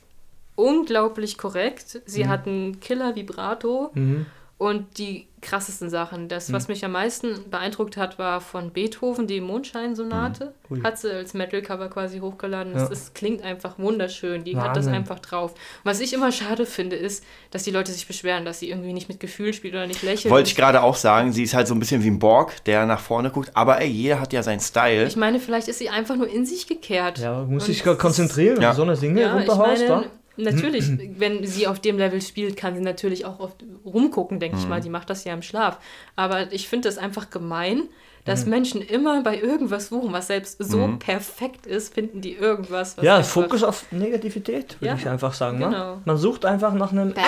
unglaublich 0.57 1.39
korrekt. 1.39 1.95
Mhm. 1.95 2.01
Sie 2.07 2.29
hat 2.29 2.47
einen 2.47 2.81
Killer-Vibrato 2.81 3.91
Mhm. 3.95 4.27
und 4.59 4.99
die 4.99 5.27
krassesten 5.43 5.91
Sachen. 5.91 6.29
Das, 6.29 6.51
was 6.55 6.69
mich 6.69 6.83
am 6.87 6.93
meisten 6.93 7.51
beeindruckt 7.51 7.99
hat, 7.99 8.19
war 8.19 8.41
von 8.41 8.71
Beethoven 8.71 9.27
die 9.27 9.43
Mondscheinsonate. 9.43 10.55
Ui. 10.71 10.81
Hat 10.83 10.99
sie 10.99 11.13
als 11.13 11.35
Metal-Cover 11.35 11.89
quasi 11.91 12.21
hochgeladen. 12.21 12.73
Ja. 12.75 12.89
Das, 12.89 13.13
klingt 13.13 13.43
einfach 13.43 13.79
wunderschön. 13.79 14.43
Die 14.45 14.57
hat 14.57 14.69
das 14.71 14.87
Wahnsinn. 14.87 14.95
einfach 14.95 15.19
drauf. 15.19 15.53
Was 15.83 16.01
ich 16.01 16.15
immer 16.15 16.33
schade 16.33 16.65
finde, 16.65 16.97
ist, 16.97 17.25
dass 17.51 17.63
die 17.65 17.73
Leute 17.73 17.93
sich 17.93 18.07
beschweren, 18.07 18.47
dass 18.47 18.61
sie 18.61 18.71
irgendwie 18.71 18.95
nicht 18.95 19.09
mit 19.11 19.21
Gefühl 19.21 19.53
spielt 19.53 19.75
oder 19.75 19.87
nicht 19.87 20.03
lächelt. 20.03 20.33
Wollte 20.33 20.49
ich 20.49 20.57
gerade 20.57 20.83
auch 20.83 20.97
sagen, 20.97 21.33
sie 21.35 21.43
ist 21.43 21.53
halt 21.53 21.67
so 21.69 21.75
ein 21.75 21.79
bisschen 21.81 22.03
wie 22.03 22.09
ein 22.09 22.19
Borg, 22.19 22.65
der 22.65 22.87
nach 22.87 23.01
vorne 23.01 23.29
guckt. 23.31 23.51
Aber 23.53 23.83
ey, 23.83 23.89
jeder 23.89 24.19
hat 24.19 24.33
ja 24.33 24.43
seinen 24.43 24.61
Style. 24.61 25.05
Ich 25.07 25.17
meine, 25.17 25.41
vielleicht 25.41 25.69
ist 25.69 25.79
sie 25.79 25.91
einfach 25.91 26.17
nur 26.17 26.29
in 26.29 26.47
sich 26.47 26.67
gekehrt. 26.67 27.19
Ja, 27.19 27.43
muss 27.45 27.67
sich 27.67 27.85
konzentrieren, 27.85 28.57
wenn 28.57 28.63
Ja. 28.63 28.71
du 28.71 28.77
so 28.77 28.83
eine 28.85 28.97
Dinge 28.97 29.21
Ja, 29.21 29.39
ich 29.39 29.47
runterhaust. 29.49 29.83
meine, 29.87 30.05
da. 30.05 30.05
Natürlich, 30.37 30.85
wenn 31.19 31.47
sie 31.47 31.67
auf 31.67 31.81
dem 31.81 31.99
Level 31.99 32.21
spielt, 32.21 32.57
kann 32.57 32.75
sie 32.75 32.83
natürlich 32.83 33.25
auch 33.25 33.41
oft 33.41 33.65
rumgucken, 33.85 34.41
denke 34.41 34.57
Mhm. 34.57 34.63
ich 34.63 34.69
mal. 34.69 34.81
Die 34.81 34.89
macht 34.91 35.11
das 35.11 35.25
ja 35.25 35.33
im 35.35 35.43
Schlaf. 35.43 35.79
Aber 36.17 36.53
ich 36.53 36.69
finde 36.69 36.89
das 36.89 36.99
einfach 36.99 37.31
gemein, 37.31 37.77
Mhm. 37.79 37.89
dass 38.25 38.47
Menschen 38.47 38.81
immer 38.83 39.23
bei 39.23 39.39
irgendwas 39.39 39.89
suchen, 39.89 40.13
was 40.13 40.29
selbst 40.29 40.57
so 40.63 40.97
perfekt 40.99 41.67
ist, 41.67 41.93
finden 41.95 42.21
die 42.21 42.33
irgendwas. 42.33 42.97
Was 42.97 43.05
Ja, 43.05 43.23
Fokus 43.23 43.63
auf 43.63 43.85
Negativität, 43.93 44.77
würde 44.81 44.87
Ja, 44.87 44.95
ich 44.99 45.09
einfach 45.09 45.35
sagen. 45.35 45.59
Ne? 45.59 45.67
genau. 45.67 46.01
Man 46.05 46.17
sucht 46.17 46.45
einfach 46.45 46.73
nach 46.75 46.91
einem. 46.93 47.13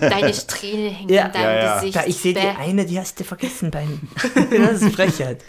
Deine 0.00 0.32
Strähne 0.34 0.90
hängen 0.90 1.08
Ja. 1.08 1.26
in 1.26 1.32
deinem 1.32 1.42
Ja, 1.44 1.54
ja. 1.64 1.74
Gesicht. 1.76 1.96
Da, 1.96 2.04
ich 2.06 2.16
sehe 2.16 2.34
die 2.34 2.40
eine, 2.40 2.84
die 2.86 2.98
hast 2.98 3.18
du 3.20 3.24
vergessen 3.24 3.70
beim. 3.70 4.00
das 4.50 4.82
ist 4.82 4.94
Frechheit. 4.94 5.42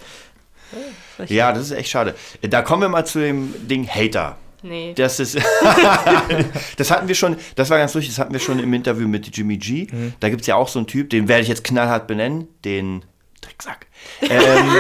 Ja, 1.28 1.52
das 1.52 1.64
ist 1.66 1.72
echt 1.72 1.90
schade. 1.90 2.16
Da 2.42 2.62
kommen 2.62 2.82
wir 2.82 2.90
mal 2.90 3.06
zu 3.06 3.20
dem 3.20 3.54
Ding 3.68 3.88
Hater. 3.88 4.38
Nee. 4.64 4.94
Das 4.96 5.20
ist. 5.20 5.38
das 6.78 6.92
hatten 6.92 7.08
wir 7.08 7.16
schon, 7.16 7.36
das 7.56 7.70
war 7.70 7.78
ganz 7.78 7.94
lustig, 7.94 8.14
das 8.14 8.20
hatten 8.20 8.34
wir 8.34 8.40
schon 8.40 8.60
im 8.60 8.74
Interview 8.74 9.08
mit 9.08 9.36
Jimmy 9.36 9.58
G. 9.58 9.88
Da 10.20 10.30
gibt 10.30 10.42
es 10.42 10.48
ja 10.48 10.56
auch 10.56 10.68
so 10.68 10.80
einen 10.80 10.88
Typ, 10.88 11.10
den 11.10 11.28
werde 11.28 11.44
ich 11.44 11.48
jetzt 11.50 11.64
knallhart 11.64 12.08
benennen, 12.08 12.48
den 12.66 13.04
Drecksack. 13.42 13.88
Ähm, 14.22 14.72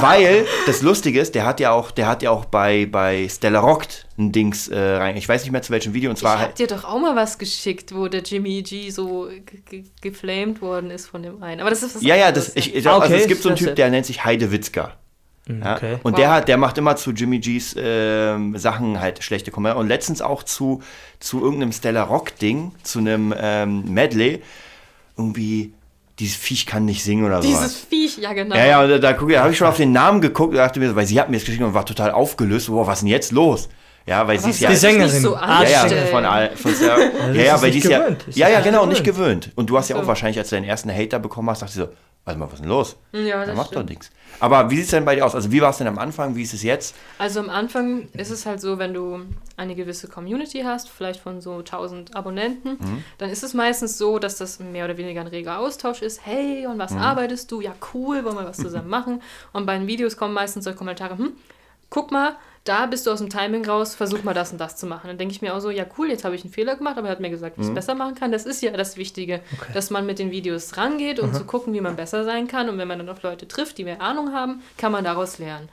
weil 0.00 0.46
das 0.66 0.82
Lustige 0.82 1.20
ist, 1.20 1.34
der 1.34 1.44
hat 1.44 1.60
ja 1.60 1.72
auch, 1.72 1.90
der 1.90 2.06
hat 2.06 2.22
ja 2.22 2.30
auch 2.30 2.44
bei, 2.44 2.86
bei 2.86 3.28
Stella 3.28 3.60
Rockt 3.60 4.06
ein 4.18 4.32
Dings 4.32 4.68
äh, 4.68 4.78
rein. 4.78 5.16
Ich 5.16 5.28
weiß 5.28 5.42
nicht 5.42 5.50
mehr 5.52 5.62
zu 5.62 5.72
welchem 5.72 5.92
Video, 5.94 6.10
und 6.10 6.16
Ich 6.16 6.20
zwar 6.20 6.34
hab 6.38 6.38
halt. 6.40 6.58
dir 6.58 6.66
doch 6.66 6.84
auch 6.84 6.98
mal 7.00 7.16
was 7.16 7.38
geschickt, 7.38 7.94
wo 7.94 8.08
der 8.08 8.22
Jimmy 8.22 8.62
G 8.62 8.90
so 8.90 9.28
ge- 9.28 9.60
ge- 9.68 9.84
geflamed 10.00 10.60
worden 10.62 10.90
ist 10.90 11.06
von 11.06 11.22
dem 11.22 11.42
einen. 11.42 11.60
Aber 11.60 11.70
das 11.70 11.82
ist 11.82 11.96
was 11.96 12.02
Ja, 12.02 12.16
ja, 12.16 12.32
das, 12.32 12.54
ich, 12.56 12.74
ich, 12.74 12.88
also 12.88 13.02
okay, 13.04 13.16
es 13.16 13.26
gibt 13.26 13.42
so 13.42 13.48
einen 13.48 13.56
das- 13.58 13.66
Typ, 13.66 13.76
der 13.76 13.90
nennt 13.90 14.06
sich 14.06 14.24
Heide 14.24 14.50
Ja? 15.64 15.76
Okay. 15.76 15.96
Und 16.02 16.12
Wow. 16.12 16.20
der 16.20 16.30
hat, 16.32 16.48
der 16.48 16.56
macht 16.56 16.78
immer 16.78 16.96
zu 16.96 17.10
Jimmy 17.12 17.38
G's 17.40 17.74
ähm, 17.78 18.56
Sachen 18.56 19.00
halt 19.00 19.22
schlechte 19.24 19.50
Kommentare. 19.50 19.80
Und 19.80 19.88
letztens 19.88 20.22
auch 20.22 20.42
zu, 20.42 20.82
zu 21.18 21.42
irgendeinem 21.42 21.72
Stella 21.72 22.02
Rock-Ding, 22.04 22.72
zu 22.82 22.98
einem 23.00 23.34
ähm, 23.38 23.84
Medley, 23.92 24.42
irgendwie, 25.16 25.72
dieses 26.18 26.36
Viech 26.36 26.66
kann 26.66 26.84
nicht 26.84 27.02
singen 27.02 27.24
oder 27.24 27.40
Dieses 27.40 27.58
sowas. 27.58 27.86
Viech, 27.88 28.18
ja 28.18 28.32
genau. 28.32 28.54
Ja, 28.56 28.66
ja, 28.66 28.82
und 28.82 28.90
da, 28.90 28.98
da, 28.98 29.12
da 29.12 29.40
habe 29.42 29.52
ich 29.52 29.58
schon 29.58 29.66
auf 29.66 29.76
den 29.76 29.92
Namen 29.92 30.20
geguckt 30.20 30.50
und 30.50 30.56
dachte 30.58 30.78
mir, 30.80 30.88
so, 30.90 30.96
weil 30.96 31.06
sie 31.06 31.18
hat 31.20 31.30
mir 31.30 31.36
das 31.36 31.44
geschickt 31.44 31.62
und 31.64 31.74
war 31.74 31.86
total 31.86 32.10
aufgelöst. 32.10 32.70
Wow, 32.70 32.86
was 32.86 32.98
ist 32.98 33.00
denn 33.02 33.08
jetzt 33.08 33.32
los? 33.32 33.68
Ja, 34.06 34.26
weil 34.26 34.38
sie 34.38 34.50
ist 34.50 34.60
ja. 34.60 34.70
Die 34.70 34.76
Sängerin. 34.76 35.10
Nicht 35.12 35.20
so 35.20 35.34
Ja, 35.34 35.62
ja, 35.64 35.86
von, 36.06 36.24
all, 36.24 36.56
von 36.56 36.72
ja, 36.80 37.32
ja, 37.32 37.54
es 37.56 37.62
weil 37.62 37.70
die 37.70 37.76
nicht 37.76 37.84
ist 37.84 37.90
ja, 38.36 38.48
ja, 38.48 38.48
ja, 38.48 38.60
genau, 38.60 38.86
nicht 38.86 39.04
gewöhnt. 39.04 39.50
Und 39.56 39.68
du 39.70 39.76
hast 39.78 39.88
ja 39.90 39.96
auch 39.96 40.02
So. 40.02 40.06
wahrscheinlich, 40.08 40.38
als 40.38 40.48
du 40.48 40.56
deinen 40.56 40.64
ersten 40.64 40.90
Hater 40.90 41.18
bekommen 41.18 41.48
hast, 41.50 41.62
dachte 41.62 41.72
ich 41.72 41.76
so, 41.84 41.88
warte 42.24 42.38
mal, 42.38 42.46
was 42.46 42.54
ist 42.54 42.60
denn 42.62 42.68
los? 42.68 42.96
Ja, 43.12 43.40
Da 43.40 43.46
das 43.46 43.56
macht 43.56 43.68
doch 43.68 43.72
stimmt. 43.76 43.90
nichts. 43.90 44.10
Aber 44.38 44.70
wie 44.70 44.76
sieht 44.76 44.84
es 44.84 44.90
denn 44.90 45.04
bei 45.04 45.14
dir 45.16 45.26
aus? 45.26 45.34
Also 45.34 45.50
wie 45.52 45.60
war 45.60 45.70
es 45.70 45.78
denn 45.78 45.86
am 45.86 45.98
Anfang? 45.98 46.34
Wie 46.36 46.42
ist 46.42 46.54
es 46.54 46.62
jetzt? 46.62 46.94
Also 47.18 47.40
am 47.40 47.50
Anfang 47.50 48.08
ist 48.12 48.30
es 48.30 48.46
halt 48.46 48.60
so, 48.60 48.78
wenn 48.78 48.94
du 48.94 49.20
eine 49.56 49.74
gewisse 49.74 50.08
Community 50.08 50.62
hast, 50.64 50.88
vielleicht 50.88 51.20
von 51.20 51.40
so 51.40 51.62
1000 51.62 52.14
Abonnenten, 52.16 52.70
Mhm. 52.78 53.04
dann 53.18 53.28
ist 53.30 53.42
es 53.42 53.52
meistens 53.54 53.98
so, 53.98 54.18
dass 54.18 54.36
das 54.36 54.60
mehr 54.60 54.84
oder 54.86 54.96
weniger 54.96 55.20
ein 55.20 55.26
reger 55.26 55.58
Austausch 55.58 56.00
ist. 56.02 56.24
Hey, 56.24 56.66
und 56.66 56.76
Mhm. 56.76 56.78
was 56.80 56.96
arbeitest 56.96 57.50
du? 57.52 57.60
Ja, 57.60 57.74
cool, 57.92 58.24
wollen 58.24 58.36
wir 58.36 58.44
was 58.46 58.58
zusammen 58.58 58.88
machen? 58.88 59.22
Und 59.52 59.66
bei 59.66 59.76
den 59.76 59.86
Videos 59.86 60.16
kommen 60.16 60.32
meistens 60.34 60.64
solche 60.64 60.78
Kommentare, 60.78 61.18
hm, 61.18 61.32
guck 61.90 62.10
mal, 62.12 62.36
da 62.64 62.86
bist 62.86 63.06
du 63.06 63.10
aus 63.10 63.18
dem 63.18 63.30
Timing 63.30 63.66
raus, 63.66 63.94
versuch 63.94 64.22
mal 64.22 64.34
das 64.34 64.52
und 64.52 64.58
das 64.58 64.76
zu 64.76 64.86
machen. 64.86 65.08
Dann 65.08 65.18
denke 65.18 65.32
ich 65.32 65.40
mir 65.40 65.54
auch 65.54 65.60
so, 65.60 65.70
ja 65.70 65.86
cool, 65.96 66.08
jetzt 66.08 66.24
habe 66.24 66.34
ich 66.34 66.44
einen 66.44 66.52
Fehler 66.52 66.76
gemacht, 66.76 66.98
aber 66.98 67.08
er 67.08 67.12
hat 67.12 67.20
mir 67.20 67.30
gesagt, 67.30 67.56
wie 67.56 67.62
ich 67.62 67.68
es 67.68 67.74
besser 67.74 67.94
machen 67.94 68.14
kann. 68.14 68.32
Das 68.32 68.44
ist 68.44 68.60
ja 68.60 68.70
das 68.72 68.96
Wichtige, 68.96 69.40
dass 69.72 69.90
man 69.90 70.04
mit 70.04 70.18
den 70.18 70.30
Videos 70.30 70.76
rangeht 70.76 71.20
und 71.20 71.34
zu 71.34 71.44
gucken, 71.44 71.72
wie 71.72 71.80
man 71.80 71.96
besser 71.96 72.24
sein 72.24 72.48
kann. 72.48 72.68
Und 72.68 72.76
wenn 72.78 72.88
man 72.88 72.98
dann 72.98 73.08
auf 73.08 73.22
Leute 73.22 73.48
trifft, 73.48 73.78
die 73.78 73.84
mehr 73.84 74.02
Ahnung 74.02 74.32
haben, 74.34 74.62
kann 74.76 74.92
man 74.92 75.04
daraus 75.04 75.38
lernen. 75.38 75.68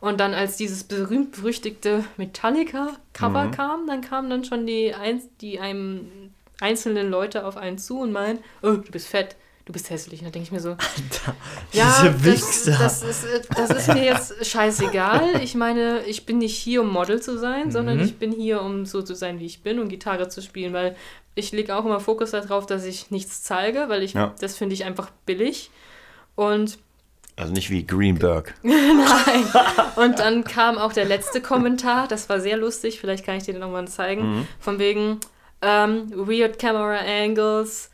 Und 0.00 0.20
dann, 0.20 0.34
als 0.34 0.56
dieses 0.56 0.84
berühmt-berüchtigte 0.84 2.04
Metallica-Cover 2.18 3.50
kam, 3.52 3.86
dann 3.86 4.02
kamen 4.02 4.28
dann 4.28 4.44
schon 4.44 4.66
die, 4.66 4.92
Einz 4.92 5.28
die 5.40 5.60
einem 5.60 6.30
einzelnen 6.60 7.10
Leute 7.10 7.46
auf 7.46 7.56
einen 7.56 7.78
zu 7.78 8.00
und 8.00 8.12
meinen, 8.12 8.40
oh, 8.62 8.72
du 8.72 8.90
bist 8.90 9.08
fett, 9.08 9.36
du 9.66 9.72
bist 9.72 9.88
hässlich. 9.90 10.20
Und 10.20 10.26
dann 10.26 10.32
denke 10.32 10.46
ich 10.46 10.52
mir 10.52 10.60
so, 10.60 10.76
ja, 11.72 11.86
Diese 12.02 12.10
das, 12.12 12.24
Wichser. 12.24 12.76
das, 12.78 13.02
ist, 13.02 13.26
das 13.56 13.70
ist 13.70 13.88
mir 13.88 14.04
jetzt 14.04 14.46
scheißegal. 14.50 15.42
Ich 15.42 15.54
meine, 15.54 16.02
ich 16.06 16.26
bin 16.26 16.38
nicht 16.38 16.56
hier, 16.56 16.82
um 16.82 16.90
Model 16.92 17.20
zu 17.22 17.38
sein, 17.38 17.70
sondern 17.70 17.98
Mhm. 17.98 18.04
ich 18.04 18.16
bin 18.18 18.32
hier, 18.32 18.60
um 18.62 18.84
so 18.86 19.02
zu 19.02 19.14
sein, 19.14 19.40
wie 19.40 19.46
ich 19.46 19.62
bin 19.62 19.78
und 19.78 19.88
Gitarre 19.88 20.28
zu 20.28 20.42
spielen, 20.42 20.72
weil 20.72 20.96
ich 21.34 21.50
lege 21.52 21.74
auch 21.74 21.84
immer 21.84 21.98
Fokus 22.00 22.30
darauf, 22.32 22.66
dass 22.66 22.84
ich 22.84 23.10
nichts 23.10 23.42
zeige, 23.42 23.88
weil 23.88 24.02
ich 24.02 24.12
Ja. 24.14 24.34
das 24.40 24.56
finde 24.56 24.74
ich 24.74 24.84
einfach 24.84 25.10
billig. 25.26 25.70
Und 26.36 26.78
Also 27.36 27.52
nicht 27.52 27.70
wie 27.70 27.84
Greenberg. 27.86 28.54
Nein. 28.62 29.44
Und 29.96 30.18
dann 30.20 30.44
kam 30.44 30.78
auch 30.78 30.92
der 30.92 31.04
letzte 31.06 31.40
Kommentar, 31.40 32.06
das 32.06 32.28
war 32.28 32.38
sehr 32.40 32.56
lustig, 32.56 33.00
vielleicht 33.00 33.24
kann 33.24 33.36
ich 33.36 33.44
dir 33.44 33.52
den 33.54 33.60
nochmal 33.60 33.88
zeigen, 33.88 34.46
von 34.60 34.78
wegen 34.78 35.18
ähm, 35.62 36.12
Weird 36.14 36.58
Camera 36.60 36.98
Angles, 36.98 37.90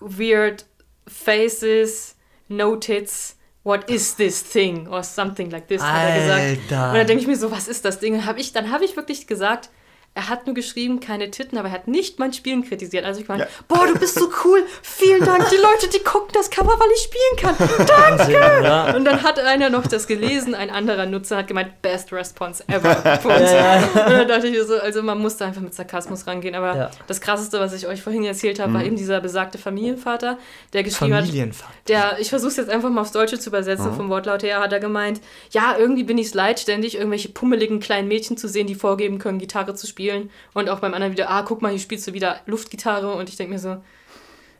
Weird 0.00 0.64
Faces, 1.08 2.16
No 2.48 2.76
Tits, 2.76 3.38
What 3.68 3.90
is 3.90 4.14
this 4.14 4.42
thing? 4.42 4.88
Or 4.88 5.02
something 5.02 5.50
like 5.50 5.68
this, 5.68 5.82
hat 5.82 6.08
er 6.08 6.20
gesagt. 6.20 6.40
Alter. 6.40 6.88
Und 6.90 6.98
dann 6.98 7.06
denke 7.06 7.22
ich 7.22 7.26
mir 7.26 7.36
so, 7.36 7.50
was 7.50 7.68
ist 7.68 7.84
das 7.84 7.98
Ding? 7.98 8.24
Hab 8.24 8.38
ich, 8.38 8.52
dann 8.52 8.70
habe 8.70 8.86
ich 8.86 8.96
wirklich 8.96 9.26
gesagt, 9.26 9.68
er 10.18 10.28
hat 10.28 10.46
nur 10.46 10.54
geschrieben, 10.56 10.98
keine 10.98 11.30
Titten, 11.30 11.58
aber 11.58 11.68
er 11.68 11.74
hat 11.74 11.86
nicht 11.86 12.18
mein 12.18 12.32
Spielen 12.32 12.64
kritisiert. 12.68 13.04
Also 13.04 13.20
ich 13.20 13.28
meine, 13.28 13.44
Ja. 13.44 13.48
boah, 13.68 13.86
du 13.86 13.96
bist 13.96 14.16
so 14.18 14.28
cool, 14.44 14.64
vielen 14.82 15.24
Dank. 15.24 15.48
Die 15.48 15.56
Leute, 15.56 15.88
die 15.96 16.00
gucken 16.02 16.30
das 16.34 16.50
Cover, 16.50 16.72
weil 16.76 16.88
ich 16.96 17.02
spielen 17.02 17.56
kann. 17.56 17.86
Danke. 17.86 18.32
Ja. 18.64 18.96
Und 18.96 19.04
dann 19.04 19.22
hat 19.22 19.38
einer 19.38 19.70
noch 19.70 19.86
das 19.86 20.08
gelesen, 20.08 20.56
ein 20.56 20.70
anderer 20.70 21.06
Nutzer 21.06 21.36
hat 21.36 21.46
gemeint, 21.46 21.80
best 21.82 22.12
response 22.12 22.64
ever. 22.66 22.96
Punkt. 23.22 23.38
Ja, 23.40 23.76
Und 23.76 23.94
dann 23.94 24.26
dachte 24.26 24.48
ich 24.48 24.54
mir 24.54 24.64
so, 24.64 24.74
also 24.76 25.04
man 25.04 25.18
muss 25.20 25.36
da 25.36 25.46
einfach 25.46 25.60
mit 25.60 25.72
Sarkasmus 25.72 26.26
rangehen. 26.26 26.56
Aber 26.56 26.90
das 27.06 27.20
krasseste, 27.20 27.60
was 27.60 27.72
ich 27.72 27.86
euch 27.86 28.02
vorhin 28.02 28.24
erzählt 28.24 28.58
habe, 28.58 28.74
war 28.74 28.82
eben 28.82 28.96
dieser 28.96 29.20
besagte 29.20 29.56
Familienvater, 29.58 30.36
der 30.72 30.82
geschrieben 30.82 31.14
hat, 31.14 31.26
Familienvater. 31.26 31.72
der, 31.86 32.18
ich 32.18 32.28
versuche 32.28 32.50
es 32.50 32.56
jetzt 32.56 32.70
einfach 32.70 32.90
mal 32.90 33.02
aufs 33.02 33.12
Deutsche 33.12 33.38
zu 33.38 33.50
übersetzen, 33.50 33.94
vom 33.94 34.08
Wortlaut 34.08 34.42
her, 34.42 34.58
hat 34.58 34.72
er 34.72 34.80
gemeint, 34.80 35.20
ja, 35.52 35.76
irgendwie 35.78 36.02
bin 36.02 36.18
ich 36.18 36.26
es 36.26 36.34
leid, 36.34 36.58
ständig 36.58 36.96
irgendwelche 36.96 37.28
pummeligen 37.28 37.78
kleinen 37.78 38.08
Mädchen 38.08 38.36
zu 38.36 38.48
sehen, 38.48 38.66
die 38.66 38.74
vorgeben 38.74 39.20
können, 39.20 39.38
Gitarre 39.38 39.74
zu 39.76 39.86
spielen. 39.86 40.07
Und 40.54 40.68
auch 40.68 40.80
beim 40.80 40.94
anderen 40.94 41.12
wieder, 41.12 41.30
ah, 41.30 41.42
guck 41.42 41.62
mal, 41.62 41.70
hier 41.70 41.78
spielst 41.78 42.06
du 42.06 42.12
wieder 42.12 42.40
Luftgitarre. 42.46 43.12
Und 43.14 43.28
ich 43.28 43.36
denke 43.36 43.52
mir 43.52 43.58
so, 43.58 43.70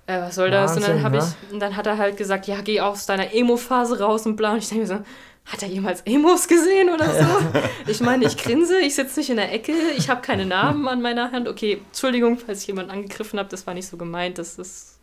äh, 0.07 0.21
was 0.21 0.35
soll 0.35 0.51
das? 0.51 0.77
und 0.77 0.83
dann, 0.83 1.03
Wahnsinn, 1.03 1.05
hab 1.05 1.13
ne? 1.13 1.19
ich, 1.19 1.53
und 1.53 1.61
dann 1.61 1.77
hat 1.77 1.87
er 1.87 1.99
halt 1.99 2.17
gesagt, 2.17 2.47
ja, 2.47 2.61
geh 2.63 2.81
aus 2.81 3.07
deiner 3.07 3.33
Emo-Phase 3.35 4.01
raus 4.01 4.27
und 4.27 4.37
bla. 4.37 4.53
Und 4.53 4.59
ich 4.59 4.69
denke 4.69 4.83
mir 4.83 4.89
so, 4.89 5.05
hat 5.47 5.63
er 5.63 5.69
jemals 5.69 6.03
Emos 6.03 6.47
gesehen 6.47 6.91
oder 6.91 7.11
so? 7.11 7.59
Ich 7.87 8.01
meine, 8.01 8.27
ich 8.27 8.37
grinse, 8.37 8.79
ich 8.81 8.95
sitze 8.95 9.19
nicht 9.21 9.31
in 9.31 9.37
der 9.37 9.51
Ecke, 9.51 9.73
ich 9.97 10.11
habe 10.11 10.21
keine 10.21 10.45
Narben 10.45 10.87
an 10.89 11.01
meiner 11.01 11.33
Hand. 11.33 11.49
Okay, 11.49 11.81
Entschuldigung, 11.87 12.39
falls 12.39 12.61
ich 12.61 12.67
jemanden 12.67 12.91
angegriffen 12.91 13.39
habe, 13.39 13.49
das 13.49 13.67
war 13.67 13.73
nicht 13.73 13.89
so 13.89 13.97
gemeint, 13.97 14.37
das 14.37 14.59
ist 14.59 14.99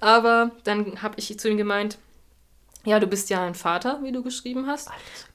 Aber 0.00 0.50
dann 0.64 1.02
habe 1.02 1.14
ich 1.18 1.38
zu 1.38 1.48
ihm 1.48 1.56
gemeint, 1.56 1.98
ja, 2.84 2.98
du 2.98 3.06
bist 3.06 3.30
ja 3.30 3.44
ein 3.44 3.54
Vater, 3.54 4.00
wie 4.02 4.12
du 4.12 4.22
geschrieben 4.22 4.66
hast. 4.66 4.90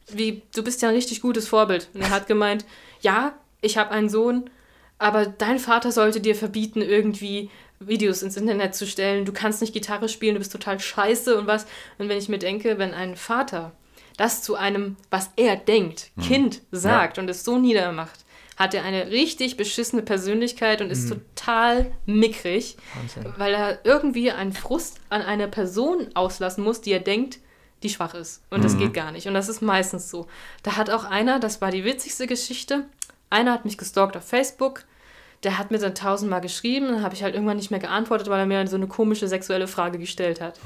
Wie, 0.08 0.44
du 0.54 0.64
bist 0.64 0.82
ja 0.82 0.90
ein 0.90 0.96
richtig 0.96 1.22
gutes 1.22 1.48
Vorbild. 1.48 1.90
Und 1.94 2.02
er 2.02 2.10
hat 2.10 2.28
gemeint, 2.28 2.66
ja, 3.02 3.34
ich 3.66 3.78
habe 3.78 3.92
einen 3.92 4.10
Sohn, 4.10 4.50
aber 4.98 5.26
dein 5.26 5.60
Vater 5.60 5.92
sollte 5.92 6.22
dir 6.22 6.36
verbieten, 6.36 6.82
irgendwie 6.82 7.50
Videos 7.80 8.22
ins 8.22 8.38
Internet 8.38 8.76
zu 8.76 8.88
stellen. 8.88 9.26
Du 9.26 9.34
kannst 9.34 9.62
nicht 9.62 9.74
Gitarre 9.74 10.08
spielen, 10.08 10.36
du 10.36 10.40
bist 10.40 10.52
total 10.52 10.80
scheiße 10.80 11.38
und 11.38 11.48
was. 11.48 11.66
Und 11.98 12.08
wenn 12.08 12.18
ich 12.18 12.30
mir 12.30 12.40
denke, 12.40 12.78
wenn 12.78 12.94
ein 12.94 13.16
Vater 13.16 13.74
das 14.18 14.42
zu 14.42 14.56
einem, 14.56 14.96
was 15.10 15.32
er 15.36 15.58
denkt, 15.58 16.12
Kind 16.22 16.62
sagt 16.72 17.18
und 17.18 17.30
es 17.30 17.44
so 17.44 17.58
niedermacht, 17.58 18.24
hat 18.56 18.74
er 18.74 18.86
eine 18.86 19.12
richtig 19.12 19.58
beschissene 19.58 20.02
Persönlichkeit 20.02 20.82
und 20.82 20.90
ist 20.90 21.10
total 21.10 21.92
mickrig, 22.06 22.78
Wahnsinn. 22.96 23.34
weil 23.38 23.54
er 23.54 23.80
irgendwie 23.84 24.32
einen 24.32 24.54
Frust 24.54 25.02
an 25.10 25.22
einer 25.22 25.48
Person 25.48 26.08
auslassen 26.14 26.64
muss, 26.64 26.80
die 26.80 26.94
er 26.94 27.02
denkt, 27.02 27.40
die 27.84 27.90
schwach 27.90 28.14
ist. 28.14 28.42
Und 28.50 28.64
das 28.64 28.78
geht 28.78 28.94
gar 28.94 29.12
nicht. 29.12 29.28
Und 29.28 29.34
das 29.34 29.50
ist 29.50 29.62
meistens 29.62 30.10
so. 30.10 30.28
Da 30.64 30.78
hat 30.78 30.90
auch 30.90 31.04
einer, 31.04 31.40
das 31.40 31.60
war 31.60 31.72
die 31.72 31.84
witzigste 31.84 32.28
Geschichte, 32.28 32.86
einer 33.36 33.52
hat 33.54 33.66
mich 33.66 33.78
gestalkt 33.78 34.16
auf 34.18 34.24
Facebook, 34.24 34.86
der 35.44 35.58
hat 35.58 35.70
mir 35.70 35.78
dann 35.78 35.94
tausendmal 35.94 36.42
geschrieben, 36.42 36.88
dann 36.88 37.04
habe 37.04 37.14
ich 37.14 37.22
halt 37.22 37.36
irgendwann 37.36 37.58
nicht 37.58 37.70
mehr 37.70 37.80
geantwortet, 37.80 38.30
weil 38.30 38.40
er 38.40 38.46
mir 38.46 38.66
so 38.68 38.78
eine 38.78 38.88
komische 38.88 39.28
sexuelle 39.28 39.68
Frage 39.68 40.00
gestellt 40.00 40.42
hat. 40.42 40.60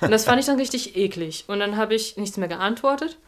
Und 0.00 0.10
das 0.10 0.24
fand 0.24 0.40
ich 0.40 0.46
dann 0.46 0.58
richtig 0.58 0.96
eklig. 0.96 1.44
Und 1.46 1.60
dann 1.60 1.76
habe 1.76 1.94
ich 1.94 2.16
nichts 2.16 2.36
mehr 2.36 2.48
geantwortet, 2.48 3.18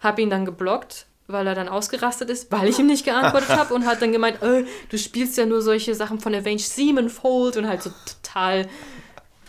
habe 0.00 0.20
ihn 0.20 0.28
dann 0.28 0.44
geblockt, 0.44 1.06
weil 1.26 1.46
er 1.46 1.54
dann 1.54 1.68
ausgerastet 1.68 2.28
ist, 2.30 2.50
weil 2.50 2.68
ich 2.68 2.78
ihm 2.78 2.86
nicht 2.86 3.04
geantwortet 3.04 3.50
habe 3.50 3.72
und 3.74 3.86
hat 3.86 4.02
dann 4.02 4.12
gemeint, 4.12 4.42
äh, 4.42 4.64
du 4.88 4.98
spielst 4.98 5.36
ja 5.36 5.46
nur 5.46 5.62
solche 5.62 5.94
Sachen 5.94 6.20
von 6.20 6.34
Avenged 6.34 6.66
Sevenfold 6.66 7.56
und 7.56 7.68
halt 7.68 7.82
so 7.82 7.90
total 8.06 8.66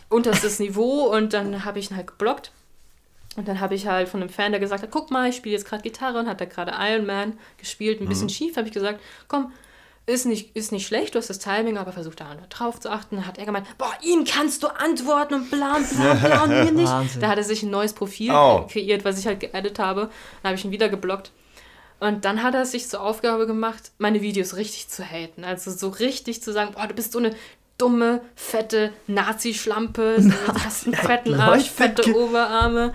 unterstes 0.10 0.60
Niveau 0.60 1.14
und 1.16 1.34
dann 1.34 1.66
habe 1.66 1.80
ich 1.80 1.90
ihn 1.90 1.98
halt 1.98 2.08
geblockt. 2.08 2.52
Und 3.36 3.48
dann 3.48 3.60
habe 3.60 3.76
ich 3.76 3.88
halt 3.88 4.10
von 4.10 4.22
einem 4.22 4.30
Fan, 4.30 4.52
der 4.52 4.60
gesagt 4.60 4.84
hat, 4.84 4.92
guck 4.92 5.12
mal, 5.12 5.30
ich 5.30 5.36
spiele 5.36 5.56
jetzt 5.56 5.66
gerade 5.68 5.84
Gitarre 5.84 6.20
und 6.20 6.28
hat 6.28 6.42
da 6.42 6.46
gerade 6.46 6.74
Iron 6.80 7.06
Man 7.06 7.38
gespielt, 7.58 8.02
ein 8.02 8.08
bisschen 8.10 8.30
schief, 8.30 8.58
habe 8.58 8.68
ich 8.68 8.74
gesagt, 8.74 9.00
komm, 9.28 9.52
ist 10.08 10.26
nicht, 10.26 10.56
ist 10.56 10.72
nicht 10.72 10.88
schlecht, 10.88 11.14
du 11.14 11.20
hast 11.20 11.30
das 11.30 11.38
Timing, 11.38 11.78
aber 11.78 11.92
versuch 11.92 12.16
da 12.16 12.36
drauf 12.50 12.80
zu 12.80 12.90
achten. 12.92 13.18
Dann 13.18 13.28
hat 13.28 13.38
er 13.38 13.46
gemeint, 13.46 13.68
boah, 13.78 13.94
ihm 14.02 14.24
kannst 14.26 14.64
du 14.64 14.68
antworten 14.68 15.36
und 15.36 15.52
bla 15.52 15.76
und 15.78 15.88
bla 15.90 16.12
und 16.14 16.20
bla 16.22 16.44
und 16.44 16.50
mir 16.50 16.72
nicht. 16.72 16.88
Wahnsinn. 16.90 17.22
Da 17.22 17.28
hat 17.30 17.38
er 17.38 17.44
sich 17.44 17.62
ein 17.62 17.70
neues 17.70 17.94
Profil 17.94 18.32
Oh. 18.34 18.66
kreiert, 18.68 19.06
was 19.06 19.20
ich 19.20 19.28
halt 19.28 19.40
geedit 19.40 19.78
habe. 19.78 20.10
Dann 20.42 20.50
habe 20.50 20.56
ich 20.56 20.66
ihn 20.66 20.72
wieder 20.72 20.90
geblockt. 20.90 21.32
Und 22.00 22.26
dann 22.26 22.42
hat 22.42 22.56
er 22.56 22.62
es 22.64 22.72
sich 22.72 22.88
zur 22.88 23.02
Aufgabe 23.02 23.46
gemacht, 23.46 23.92
meine 24.00 24.22
Videos 24.22 24.56
richtig 24.56 24.88
zu 24.88 25.04
haten. 25.04 25.44
Also 25.44 25.70
so 25.70 25.90
richtig 25.90 26.42
zu 26.42 26.52
sagen, 26.54 26.72
boah, 26.74 26.88
du 26.88 26.94
bist 26.96 27.12
so 27.12 27.20
eine 27.20 27.36
dumme, 27.80 28.22
fette 28.36 28.92
Nazi-Schlampe, 29.08 30.18
du 30.20 30.64
hast 30.64 30.86
einen 30.86 30.96
fetten 30.96 31.32
Leute, 31.32 31.42
Arsch, 31.44 31.70
fette 31.70 32.16
Oberarme, 32.16 32.94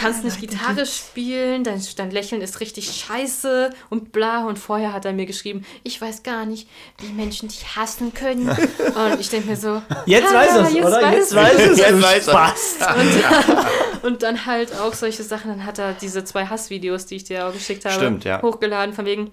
kannst 0.00 0.24
nicht 0.24 0.40
Leute, 0.40 0.46
Gitarre 0.54 0.86
spielen, 0.86 1.62
dein, 1.62 1.80
dein 1.96 2.10
Lächeln 2.10 2.40
ist 2.42 2.60
richtig 2.60 2.90
scheiße 2.90 3.70
und 3.90 4.10
bla. 4.12 4.44
Und 4.46 4.58
vorher 4.58 4.92
hat 4.92 5.04
er 5.04 5.12
mir 5.12 5.26
geschrieben, 5.26 5.64
ich 5.84 6.00
weiß 6.00 6.22
gar 6.22 6.44
nicht, 6.46 6.68
wie 7.00 7.12
Menschen 7.12 7.48
dich 7.48 7.76
hassen 7.76 8.12
können. 8.14 8.48
und 8.48 9.20
ich 9.20 9.28
denke 9.30 9.48
mir 9.50 9.56
so, 9.56 9.80
Jetzt 10.06 10.28
"Ah, 10.30 10.34
weiß 10.34 10.50
er 10.56 10.62
es, 10.62 10.72
jetzt 10.74 10.84
oder? 10.86 11.02
weiß 11.02 11.14
Jetzt 11.14 11.22
ich's." 11.22 11.34
weiß 11.34 11.58
es. 11.70 11.78
Jetzt 11.78 12.02
weiß 12.02 12.28
er. 12.28 12.34
Passt. 12.34 12.80
Und 14.02 14.22
dann 14.22 14.44
halt 14.46 14.74
auch 14.78 14.92
solche 14.92 15.22
Sachen. 15.22 15.50
Dann 15.50 15.64
hat 15.64 15.78
er 15.78 15.92
diese 15.94 16.24
zwei 16.24 16.46
Hassvideos, 16.46 17.06
die 17.06 17.16
ich 17.16 17.24
dir 17.24 17.46
auch 17.46 17.52
geschickt 17.52 17.84
habe, 17.84 17.94
Stimmt, 17.94 18.24
ja. 18.24 18.42
hochgeladen, 18.42 18.94
von 18.94 19.06
wegen. 19.06 19.32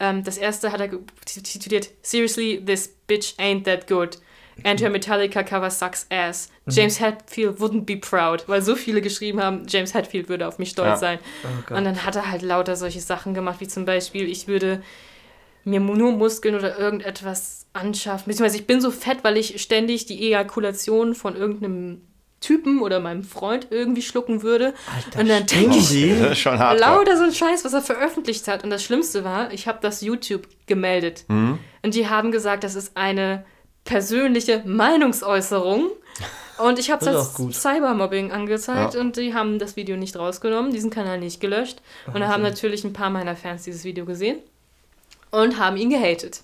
Ähm, 0.00 0.24
das 0.24 0.36
erste 0.38 0.72
hat 0.72 0.80
er 0.80 0.90
tituliert: 1.24 1.90
Seriously, 2.02 2.62
this 2.64 2.88
bitch 3.06 3.34
ain't 3.38 3.64
that 3.64 3.86
good. 3.86 4.18
And 4.64 4.80
her 4.82 4.90
Metallica 4.90 5.42
cover 5.42 5.70
sucks 5.70 6.06
ass. 6.10 6.50
Mhm. 6.66 6.72
James 6.72 7.00
Hetfield 7.00 7.58
wouldn't 7.58 7.84
be 7.86 7.96
proud. 7.96 8.46
Weil 8.48 8.60
so 8.60 8.76
viele 8.76 9.00
geschrieben 9.00 9.42
haben, 9.42 9.66
James 9.66 9.94
Hetfield 9.94 10.28
würde 10.28 10.46
auf 10.46 10.58
mich 10.58 10.70
stolz 10.70 10.88
Ja. 10.88 10.96
sein. 10.96 11.18
Oh. 11.70 11.74
Und 11.74 11.84
dann 11.84 12.04
hat 12.04 12.16
er 12.16 12.30
halt 12.30 12.42
lauter 12.42 12.76
solche 12.76 13.00
Sachen 13.00 13.32
gemacht, 13.32 13.60
wie 13.60 13.66
zum 13.68 13.86
Beispiel, 13.86 14.28
ich 14.28 14.48
würde 14.48 14.82
mir 15.64 15.80
nur 15.80 16.12
Muskeln 16.12 16.54
oder 16.54 16.78
irgendetwas 16.78 17.66
anschaffen. 17.72 18.26
Beziehungsweise 18.26 18.58
ich 18.58 18.66
bin 18.66 18.80
so 18.80 18.90
fett, 18.90 19.18
weil 19.22 19.36
ich 19.38 19.62
ständig 19.62 20.04
die 20.06 20.20
Ejakulation 20.28 21.14
von 21.14 21.34
irgendeinem 21.34 22.02
Typen 22.42 22.80
oder 22.82 23.00
meinem 23.00 23.24
Freund 23.24 23.68
irgendwie 23.70 24.02
schlucken 24.02 24.42
würde. 24.42 24.74
Alter, 24.94 25.20
und 25.20 25.28
dann 25.30 25.46
denke 25.46 25.78
ich, 25.78 25.86
stimmt. 25.86 26.20
Das 26.20 26.32
ist 26.32 26.38
schon 26.40 26.58
hart. 26.58 26.78
lauter 26.78 27.16
so 27.16 27.24
ein 27.24 27.32
Scheiß, 27.32 27.64
was 27.64 27.72
er 27.72 27.80
veröffentlicht 27.80 28.46
hat. 28.48 28.62
Und 28.64 28.68
das 28.70 28.82
Schlimmste 28.84 29.24
war, 29.24 29.50
ich 29.52 29.66
habe 29.66 29.78
das 29.80 30.02
YouTube 30.02 30.46
gemeldet. 30.66 31.24
Mhm. 31.28 31.58
Und 31.82 31.94
die 31.94 32.08
haben 32.10 32.30
gesagt, 32.32 32.64
das 32.64 32.74
ist 32.74 32.96
eine 32.96 33.44
persönliche 33.84 34.62
Meinungsäußerung. 34.66 35.90
Und 36.58 36.78
ich 36.78 36.90
habe 36.90 37.04
Das 37.04 37.14
ist 37.14 37.20
das 37.20 37.28
auch 37.30 37.36
gut. 37.36 37.54
Cybermobbing 37.54 38.30
angezeigt 38.30 38.94
Ja. 38.94 39.00
und 39.00 39.16
die 39.16 39.32
haben 39.34 39.58
das 39.58 39.74
Video 39.76 39.96
nicht 39.96 40.16
rausgenommen, 40.16 40.70
diesen 40.72 40.90
Kanal 40.90 41.18
nicht 41.18 41.40
gelöscht. 41.40 41.80
Und 42.12 42.20
da 42.20 42.28
haben 42.28 42.42
natürlich 42.42 42.84
ein 42.84 42.92
paar 42.92 43.10
meiner 43.10 43.34
Fans 43.36 43.62
dieses 43.64 43.84
Video 43.84 44.04
gesehen 44.04 44.36
und 45.30 45.58
haben 45.58 45.76
ihn 45.76 45.90
gehatet, 45.90 46.42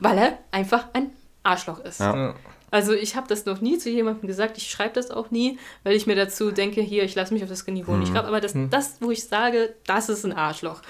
weil 0.00 0.18
er 0.18 0.38
einfach 0.50 0.86
ein 0.94 1.10
Arschloch 1.42 1.80
ist. 1.84 2.00
Ja. 2.00 2.34
Also 2.70 2.92
ich 2.92 3.16
habe 3.16 3.26
das 3.28 3.46
noch 3.46 3.60
nie 3.60 3.78
zu 3.78 3.90
jemandem 3.90 4.26
gesagt, 4.26 4.56
ich 4.58 4.70
schreibe 4.70 4.94
das 4.94 5.10
auch 5.10 5.30
nie, 5.30 5.58
weil 5.82 5.94
ich 5.94 6.06
mir 6.06 6.16
dazu 6.16 6.50
denke, 6.50 6.80
hier, 6.80 7.04
ich 7.04 7.14
lasse 7.14 7.34
mich 7.34 7.42
auf 7.42 7.48
das 7.48 7.66
Niveau 7.66 7.96
nicht 7.96 8.14
rauf. 8.14 8.24
Aber 8.24 8.40
das, 8.40 8.54
das, 8.70 8.96
wo 9.00 9.10
ich 9.10 9.24
sage, 9.24 9.74
das 9.86 10.08
ist 10.08 10.24
ein 10.24 10.32
Arschloch. 10.32 10.82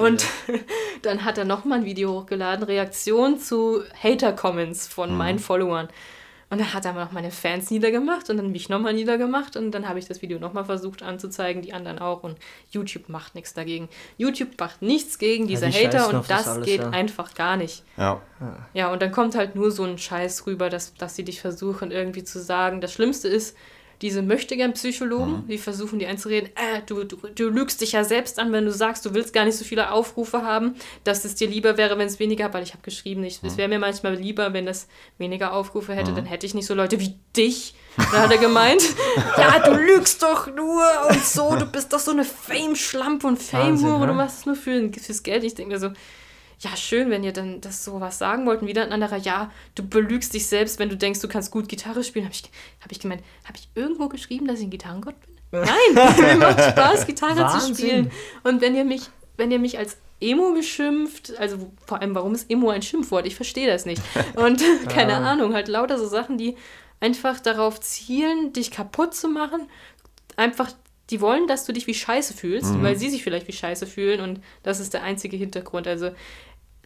Und 0.00 0.24
dann 1.02 1.24
hat 1.24 1.38
er 1.38 1.44
nochmal 1.44 1.80
ein 1.80 1.84
Video 1.84 2.12
hochgeladen, 2.12 2.64
Reaktion 2.64 3.38
zu 3.38 3.82
Hater-Comments 4.02 4.88
von 4.88 5.16
meinen 5.16 5.38
Followern. 5.38 5.88
Und 6.50 6.58
dann 6.58 6.72
hat 6.72 6.86
er 6.86 6.94
noch 6.94 7.12
meine 7.12 7.30
Fans 7.30 7.70
niedergemacht 7.70 8.30
und 8.30 8.38
dann 8.38 8.50
mich 8.50 8.70
nochmal 8.70 8.94
niedergemacht 8.94 9.56
und 9.56 9.70
dann 9.72 9.86
habe 9.86 9.98
ich 9.98 10.06
das 10.06 10.22
Video 10.22 10.38
nochmal 10.38 10.64
versucht 10.64 11.02
anzuzeigen, 11.02 11.60
die 11.60 11.74
anderen 11.74 11.98
auch. 11.98 12.22
Und 12.22 12.38
YouTube 12.70 13.10
macht 13.10 13.34
nichts 13.34 13.52
dagegen. 13.52 13.88
YouTube 14.16 14.58
macht 14.58 14.80
nichts 14.80 15.18
gegen 15.18 15.46
diese 15.46 15.68
die 15.68 15.86
Hater 15.86 16.08
und 16.08 16.30
das 16.30 16.48
alles, 16.48 16.66
geht 16.66 16.80
ja. 16.80 16.90
einfach 16.90 17.34
gar 17.34 17.56
nicht. 17.56 17.84
Ja. 17.98 18.22
Ja, 18.72 18.90
und 18.90 19.02
dann 19.02 19.12
kommt 19.12 19.34
halt 19.34 19.56
nur 19.56 19.70
so 19.70 19.84
ein 19.84 19.98
Scheiß 19.98 20.46
rüber, 20.46 20.70
dass, 20.70 20.94
dass 20.94 21.16
sie 21.16 21.24
dich 21.24 21.40
versuchen 21.40 21.90
irgendwie 21.90 22.24
zu 22.24 22.40
sagen. 22.40 22.80
Das 22.80 22.92
Schlimmste 22.92 23.28
ist, 23.28 23.54
diese 24.00 24.22
Möchtegern-Psychologen, 24.22 25.44
die 25.48 25.58
versuchen 25.58 25.98
dir 25.98 26.08
einzureden, 26.08 26.50
äh, 26.54 26.82
du, 26.86 27.04
du, 27.04 27.16
du 27.16 27.48
lügst 27.48 27.80
dich 27.80 27.92
ja 27.92 28.04
selbst 28.04 28.38
an, 28.38 28.52
wenn 28.52 28.64
du 28.64 28.70
sagst, 28.70 29.04
du 29.04 29.14
willst 29.14 29.32
gar 29.32 29.44
nicht 29.44 29.56
so 29.56 29.64
viele 29.64 29.90
Aufrufe 29.90 30.42
haben, 30.42 30.76
dass 31.04 31.24
es 31.24 31.34
dir 31.34 31.48
lieber 31.48 31.76
wäre, 31.76 31.98
wenn 31.98 32.06
es 32.06 32.18
weniger, 32.18 32.52
weil 32.54 32.62
ich 32.62 32.72
habe 32.72 32.82
geschrieben, 32.82 33.24
ich, 33.24 33.40
es 33.42 33.56
wäre 33.56 33.68
mir 33.68 33.78
manchmal 33.78 34.14
lieber, 34.14 34.52
wenn 34.52 34.68
es 34.68 34.86
weniger 35.18 35.52
Aufrufe 35.52 35.94
hätte, 35.94 36.12
dann 36.12 36.26
hätte 36.26 36.46
ich 36.46 36.54
nicht 36.54 36.66
so 36.66 36.74
Leute 36.74 37.00
wie 37.00 37.16
dich. 37.36 37.74
Da 37.96 38.22
hat 38.22 38.30
er 38.30 38.38
gemeint, 38.38 38.82
ja, 39.36 39.58
du 39.58 39.74
lügst 39.74 40.22
doch 40.22 40.46
nur 40.46 40.84
und 41.08 41.24
so, 41.24 41.56
du 41.56 41.66
bist 41.66 41.92
doch 41.92 41.98
so 41.98 42.12
eine 42.12 42.24
Fame-Schlampe 42.24 43.26
und 43.26 43.42
Fame-Hure, 43.42 44.00
du 44.00 44.06
ne? 44.06 44.12
machst 44.12 44.40
es 44.40 44.46
nur 44.46 44.54
für, 44.54 44.92
fürs 44.92 45.24
Geld. 45.24 45.42
Ich 45.42 45.54
denke 45.54 45.72
mir 45.72 45.80
so, 45.80 45.90
ja, 46.60 46.76
schön, 46.76 47.10
wenn 47.10 47.22
ihr 47.22 47.32
dann 47.32 47.60
das 47.60 47.84
sowas 47.84 48.18
sagen 48.18 48.44
wollt. 48.46 48.62
Und 48.62 48.68
wieder 48.68 48.82
ein 48.82 48.92
anderer, 48.92 49.16
ja, 49.16 49.50
du 49.74 49.86
belügst 49.86 50.34
dich 50.34 50.46
selbst, 50.46 50.78
wenn 50.78 50.88
du 50.88 50.96
denkst, 50.96 51.20
du 51.20 51.28
kannst 51.28 51.52
gut 51.52 51.68
Gitarre 51.68 52.02
spielen. 52.02 52.24
Habe 52.24 52.34
ich, 52.34 52.42
hab 52.80 52.92
ich 52.92 53.00
gemeint, 53.00 53.22
habe 53.44 53.58
ich 53.58 53.68
irgendwo 53.74 54.08
geschrieben, 54.08 54.46
dass 54.46 54.58
ich 54.58 54.66
ein 54.66 54.70
Gitarrengott 54.70 55.14
bin? 55.20 55.34
Nein, 55.52 55.94
mir 55.94 56.36
macht 56.36 56.62
Spaß, 56.62 57.06
Gitarre 57.06 57.36
zu 57.36 57.42
Wahnsinn. 57.42 57.74
spielen. 57.74 58.10
Und 58.42 58.60
wenn 58.60 58.74
ihr 58.74 58.84
mich, 58.84 59.02
wenn 59.36 59.50
ihr 59.50 59.58
mich 59.58 59.78
als 59.78 59.96
Emo 60.20 60.52
beschimpft, 60.52 61.38
also 61.38 61.70
vor 61.86 62.00
allem, 62.00 62.14
warum 62.14 62.34
ist 62.34 62.50
Emo 62.50 62.70
ein 62.70 62.82
Schimpfwort? 62.82 63.26
Ich 63.26 63.36
verstehe 63.36 63.66
das 63.66 63.86
nicht. 63.86 64.02
Und 64.34 64.62
keine 64.88 65.16
Ahnung, 65.16 65.54
halt 65.54 65.68
lauter 65.68 65.98
so 65.98 66.08
Sachen, 66.08 66.38
die 66.38 66.56
einfach 67.00 67.38
darauf 67.40 67.80
zielen, 67.80 68.52
dich 68.52 68.70
kaputt 68.70 69.14
zu 69.14 69.28
machen. 69.28 69.68
Einfach, 70.36 70.72
die 71.10 71.20
wollen, 71.20 71.46
dass 71.46 71.64
du 71.64 71.72
dich 71.72 71.86
wie 71.86 71.94
Scheiße 71.94 72.34
fühlst, 72.34 72.82
weil 72.82 72.96
sie 72.96 73.08
sich 73.08 73.22
vielleicht 73.22 73.48
wie 73.48 73.52
Scheiße 73.52 73.86
fühlen 73.86 74.20
und 74.20 74.40
das 74.62 74.80
ist 74.80 74.92
der 74.92 75.02
einzige 75.02 75.36
Hintergrund. 75.36 75.86
Also 75.86 76.10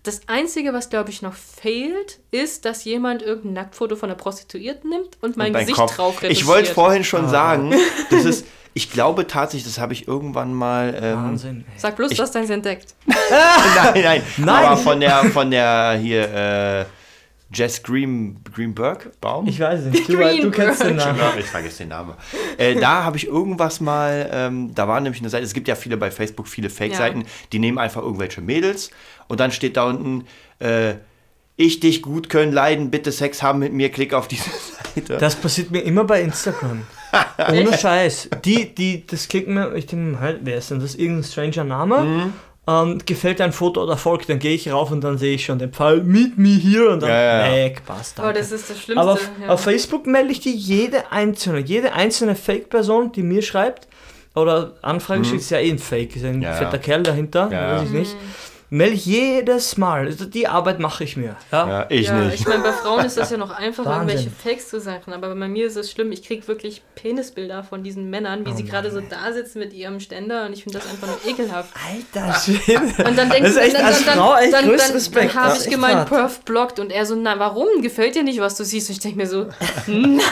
das 0.02 0.22
Einzige, 0.26 0.72
was, 0.72 0.90
glaube 0.90 1.10
ich, 1.10 1.22
noch 1.22 1.34
fehlt, 1.34 2.18
ist, 2.32 2.64
dass 2.64 2.84
jemand 2.84 3.22
irgendein 3.22 3.52
Nacktfoto 3.64 3.94
von 3.94 4.10
einer 4.10 4.18
Prostituierten 4.18 4.90
nimmt 4.90 5.16
und 5.20 5.36
mein 5.36 5.54
Und 5.54 5.60
Gesicht 5.60 5.76
Kopf. 5.78 5.96
drauf 5.96 6.22
retuschiert. 6.22 6.32
Ich 6.32 6.46
wollte 6.46 6.72
vorhin 6.74 7.04
schon 7.04 7.28
sagen, 7.28 7.72
das 8.10 8.24
ist, 8.24 8.46
ich 8.74 8.90
glaube 8.90 9.26
tatsächlich, 9.28 9.64
das 9.64 9.78
habe 9.80 9.92
ich 9.92 10.08
irgendwann 10.08 10.54
mal. 10.54 10.98
Ähm, 11.00 11.16
Wahnsinn. 11.16 11.64
ey. 11.72 11.78
Sag 11.78 11.96
bloß, 11.96 12.10
du 12.12 12.22
hast 12.22 12.34
deins 12.34 12.50
entdeckt. 12.50 12.94
nein, 13.06 14.02
nein, 14.02 14.22
Nein. 14.38 14.64
Aber 14.64 14.76
von 14.76 14.98
der, 14.98 15.24
von 15.26 15.50
der 15.50 15.98
hier, 16.00 16.34
äh, 16.34 16.84
Jess 17.54 17.82
Green, 17.82 18.42
Greenberg, 18.50 19.20
Baum? 19.20 19.46
Ich 19.46 19.60
weiß 19.60 19.84
nicht. 19.84 20.08
Du, 20.08 20.16
du 20.16 20.50
kennst 20.50 20.82
den 20.82 20.96
Namen. 20.96 21.18
Ja, 21.18 21.34
ich 21.38 21.44
vergesse 21.44 21.78
den 21.78 21.88
Namen. 21.88 22.14
Äh, 22.56 22.76
da 22.76 23.04
habe 23.04 23.18
ich 23.18 23.26
irgendwas 23.26 23.80
mal, 23.80 24.28
ähm, 24.32 24.74
da 24.74 24.88
war 24.88 25.00
nämlich 25.00 25.20
eine 25.20 25.28
Seite, 25.28 25.44
es 25.44 25.52
gibt 25.52 25.68
ja 25.68 25.74
viele 25.74 25.98
bei 25.98 26.10
Facebook, 26.10 26.48
viele 26.48 26.70
Fake-Seiten, 26.70 27.24
die 27.52 27.58
nehmen 27.58 27.78
einfach 27.78 28.00
irgendwelche 28.00 28.40
Mädels 28.40 28.90
und 29.32 29.40
dann 29.40 29.50
steht 29.50 29.76
da 29.76 29.84
unten, 29.84 30.24
äh, 30.60 30.94
ich 31.56 31.80
dich 31.80 32.02
gut 32.02 32.28
können 32.28 32.52
leiden, 32.52 32.90
bitte 32.90 33.10
Sex 33.12 33.42
haben 33.42 33.58
mit 33.60 33.72
mir, 33.72 33.90
klick 33.90 34.12
auf 34.14 34.28
diese 34.28 34.50
Seite. 34.94 35.16
Das 35.18 35.36
passiert 35.36 35.70
mir 35.70 35.80
immer 35.80 36.04
bei 36.04 36.20
Instagram. 36.22 36.82
Ohne 37.50 37.76
Scheiß. 37.76 38.28
Die, 38.44 38.74
die, 38.74 39.06
das 39.06 39.28
klicken 39.28 39.54
mir, 39.54 39.74
ich 39.74 39.86
denke, 39.86 40.04
mir, 40.12 40.20
halt, 40.20 40.40
wer 40.42 40.58
ist 40.58 40.70
denn 40.70 40.80
das? 40.80 40.94
Irgendein 40.94 41.24
stranger 41.24 41.64
Name? 41.64 42.32
ähm, 42.68 43.00
gefällt 43.04 43.40
ein 43.40 43.52
Foto 43.52 43.82
oder 43.82 43.96
folgt, 43.96 44.28
dann 44.28 44.38
gehe 44.38 44.54
ich 44.54 44.70
rauf 44.70 44.92
und 44.92 45.02
dann 45.02 45.18
sehe 45.18 45.34
ich 45.34 45.44
schon 45.44 45.58
den 45.58 45.72
Pfeil, 45.72 46.02
meet 46.04 46.38
me 46.38 46.50
here 46.50 46.90
und 46.90 47.00
dann 47.02 47.10
Ja, 47.10 47.22
ja, 47.22 47.46
ja. 47.48 47.52
weg, 47.64 47.82
passt. 47.84 48.20
Aber 48.20 48.32
das 48.32 48.52
ist 48.52 48.70
das 48.70 48.78
Schlimmste. 48.80 49.02
Aber 49.02 49.12
auf, 49.14 49.30
ja. 49.42 49.48
auf 49.48 49.60
Facebook 49.62 50.06
melde 50.06 50.30
ich 50.30 50.40
dir 50.40 50.52
jede 50.52 51.10
einzelne, 51.10 51.58
jede 51.58 51.92
einzelne 51.94 52.36
Fake-Person, 52.36 53.10
die 53.12 53.22
mir 53.24 53.42
schreibt 53.42 53.88
oder 54.36 54.74
Anfragen 54.82 55.24
schickt, 55.24 55.40
ist 55.42 55.50
ja 55.50 55.58
eh 55.58 55.70
ein 55.70 55.78
Fake, 55.80 56.14
ist 56.16 56.24
ein 56.24 56.36
Mhm. 56.36 56.42
Ja, 56.42 56.52
fetter 56.54 56.72
ja. 56.76 56.78
Kerl 56.78 57.02
dahinter, 57.02 57.48
Ja, 57.50 57.72
weiß 57.74 57.80
ja. 57.80 57.86
ich 57.86 57.90
nicht. 57.90 58.16
Melde 58.74 58.94
ich 58.94 59.04
jedes 59.04 59.76
Mal. 59.76 60.06
Also 60.06 60.24
Die 60.24 60.48
Arbeit 60.48 60.78
mache 60.78 61.04
ich 61.04 61.18
mir. 61.18 61.36
Ja? 61.52 61.68
Ja, 61.68 61.86
ich 61.90 62.06
ja, 62.06 62.14
nicht. 62.14 62.40
ich 62.40 62.46
meine, 62.46 62.62
bei 62.62 62.72
Frauen 62.72 63.04
ist 63.04 63.18
das 63.18 63.30
ja 63.30 63.36
noch 63.36 63.50
einfach, 63.50 63.84
Wahnsinn. 63.84 64.08
irgendwelche 64.16 64.30
Fakes 64.30 64.70
zu 64.70 64.80
sagen. 64.80 65.12
Aber 65.12 65.34
bei 65.34 65.46
mir 65.46 65.66
ist 65.66 65.76
es 65.76 65.90
schlimm, 65.90 66.10
ich 66.10 66.22
kriege 66.26 66.48
wirklich 66.48 66.80
Penisbilder 66.94 67.64
von 67.64 67.82
diesen 67.84 68.08
Männern, 68.08 68.46
wie 68.46 68.52
Oh 68.52 68.54
sie 68.54 68.64
gerade 68.64 68.90
so 68.90 69.02
da 69.02 69.30
sitzen 69.34 69.58
mit 69.58 69.74
ihrem 69.74 70.00
Ständer 70.00 70.46
und 70.46 70.54
ich 70.54 70.64
finde 70.64 70.78
das 70.78 70.88
einfach 70.88 71.06
nur 71.06 71.18
ekelhaft. 71.30 71.68
Alter 71.86 72.32
Schwede. 72.40 72.80
Und 73.06 73.18
dann 73.18 73.28
denke 73.28 73.42
Das 73.42 73.50
ist 73.50 73.56
echt 73.58 73.74
dann, 73.76 73.84
als 73.84 74.04
dann, 74.06 74.14
Frau 74.18 74.36
echt 74.36 74.52
dann, 74.54 74.66
dann, 74.66 74.90
Respekt. 74.92 75.34
Dann 75.34 75.42
habe 75.44 75.58
ich 75.58 75.68
gemeint, 75.68 75.94
hart. 75.96 76.08
Perf 76.08 76.40
blockt 76.40 76.78
und 76.80 76.90
er 76.90 77.04
so, 77.04 77.14
na 77.14 77.38
warum? 77.38 77.82
Gefällt 77.82 78.14
dir 78.14 78.22
nicht, 78.22 78.40
was 78.40 78.56
du 78.56 78.64
siehst? 78.64 78.88
Und 78.88 78.94
ich 78.96 79.00
denke 79.02 79.18
mir 79.18 79.26
so, 79.26 79.48
nein. 79.86 80.22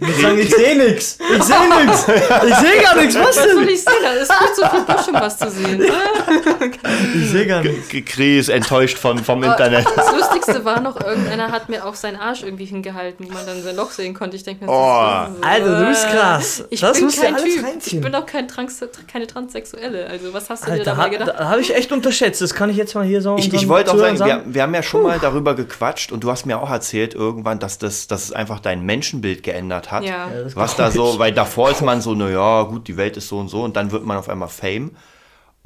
Ich 0.00 0.24
ich 0.38 0.54
sehe 0.54 0.78
nichts. 0.78 1.18
Ich 1.20 1.42
sehe 1.42 1.84
nichts. 1.84 2.08
Ich 2.08 2.54
sehe 2.54 2.82
gar 2.82 2.96
nichts. 2.96 3.14
Was 3.16 3.26
Was 3.26 3.34
soll 3.34 3.54
denn? 3.54 3.68
ich 3.68 3.82
sehen? 3.82 3.92
Da 4.02 4.12
ist 4.12 4.32
viel 4.32 4.52
zu 4.54 4.70
viel 4.70 4.80
Böschung 4.80 5.14
was 5.14 5.36
zu 5.36 5.50
sehen. 5.50 5.82
Ich 7.14 7.30
sehe 7.30 7.46
gar 7.46 7.62
nichts. 7.62 7.88
Chris 8.06 8.42
ist 8.42 8.48
enttäuscht 8.48 8.98
von, 8.98 9.18
vom 9.18 9.42
Internet. 9.42 9.86
Das 9.96 10.12
Lustigste 10.16 10.64
war 10.64 10.80
noch, 10.80 11.00
irgendeiner 11.00 11.50
hat 11.50 11.68
mir 11.68 11.84
auch 11.86 11.94
seinen 11.94 12.16
Arsch 12.16 12.42
irgendwie 12.42 12.64
hingehalten, 12.66 13.26
wo 13.28 13.32
man 13.32 13.46
dann 13.46 13.62
sein 13.62 13.76
Loch 13.76 13.90
sehen 13.90 14.14
konnte. 14.14 14.36
Ich 14.36 14.42
denke 14.44 14.64
mir, 14.64 14.70
so, 14.70 14.76
Oh. 14.76 15.34
so, 15.36 15.46
Alter, 15.46 15.80
du 15.80 15.86
bist 15.88 16.04
äh, 16.04 16.08
krass. 16.16 16.64
Ich 16.70 16.80
Das 16.80 16.98
bin 16.98 17.08
kein 17.10 17.36
Typ. 17.36 17.64
reinziehen. 17.64 17.98
Ich 17.98 18.04
bin 18.04 18.14
auch 18.14 18.26
kein 18.26 18.46
Trans 18.48 18.80
keine 19.10 19.26
Transsexuelle. 19.26 20.06
Also 20.08 20.32
was 20.32 20.50
hast 20.50 20.62
du 20.64 20.66
dir 20.66 20.72
Alter, 20.72 20.84
dabei 20.84 21.02
ha, 21.02 21.08
gedacht? 21.08 21.34
da 21.38 21.48
habe 21.48 21.60
ich 21.60 21.74
echt 21.74 21.92
unterschätzt. 21.92 22.40
Das 22.42 22.54
kann 22.54 22.70
ich 22.70 22.76
jetzt 22.76 22.94
mal 22.94 23.04
hier 23.04 23.22
so 23.22 23.36
Ich, 23.38 23.52
ich 23.52 23.68
wollte 23.68 23.90
auch 23.90 23.94
Zuhörern 23.94 24.16
sagen, 24.16 24.42
wir, 24.46 24.54
wir 24.54 24.62
haben 24.62 24.74
ja 24.74 24.82
schon 24.82 25.02
mal 25.02 25.18
darüber 25.18 25.54
gequatscht 25.54 26.12
und 26.12 26.22
du 26.24 26.30
hast 26.30 26.46
mir 26.46 26.60
auch 26.60 26.70
erzählt 26.70 27.14
irgendwann, 27.14 27.58
dass 27.58 27.78
das, 27.78 28.06
dass 28.06 28.24
es 28.24 28.32
einfach 28.32 28.60
dein 28.60 28.82
Menschenbild 28.82 29.42
geändert 29.42 29.90
hat. 29.90 30.04
Ja. 30.04 30.16
Ja, 30.16 30.42
das 30.44 30.56
Was 30.56 30.76
da 30.76 30.90
so, 30.90 31.18
weil 31.18 31.32
davor 31.32 31.70
ist 31.70 31.82
man 31.82 32.00
so, 32.00 32.14
naja, 32.14 32.62
gut, 32.64 32.88
die 32.88 32.96
Welt 32.96 33.16
ist 33.16 33.28
so 33.28 33.38
und 33.38 33.48
so 33.48 33.62
und 33.62 33.76
dann 33.76 33.90
wird 33.92 34.04
man 34.04 34.16
auf 34.16 34.28
einmal 34.28 34.48
Fame 34.48 34.92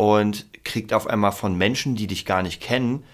und 0.01 0.47
kriegt 0.65 0.95
auf 0.95 1.07
einmal 1.07 1.33
von 1.33 1.59
Menschen, 1.59 1.95
die 1.95 2.07
dich 2.07 2.25
gar 2.25 2.43
nicht 2.43 2.63
kennen, 2.63 3.05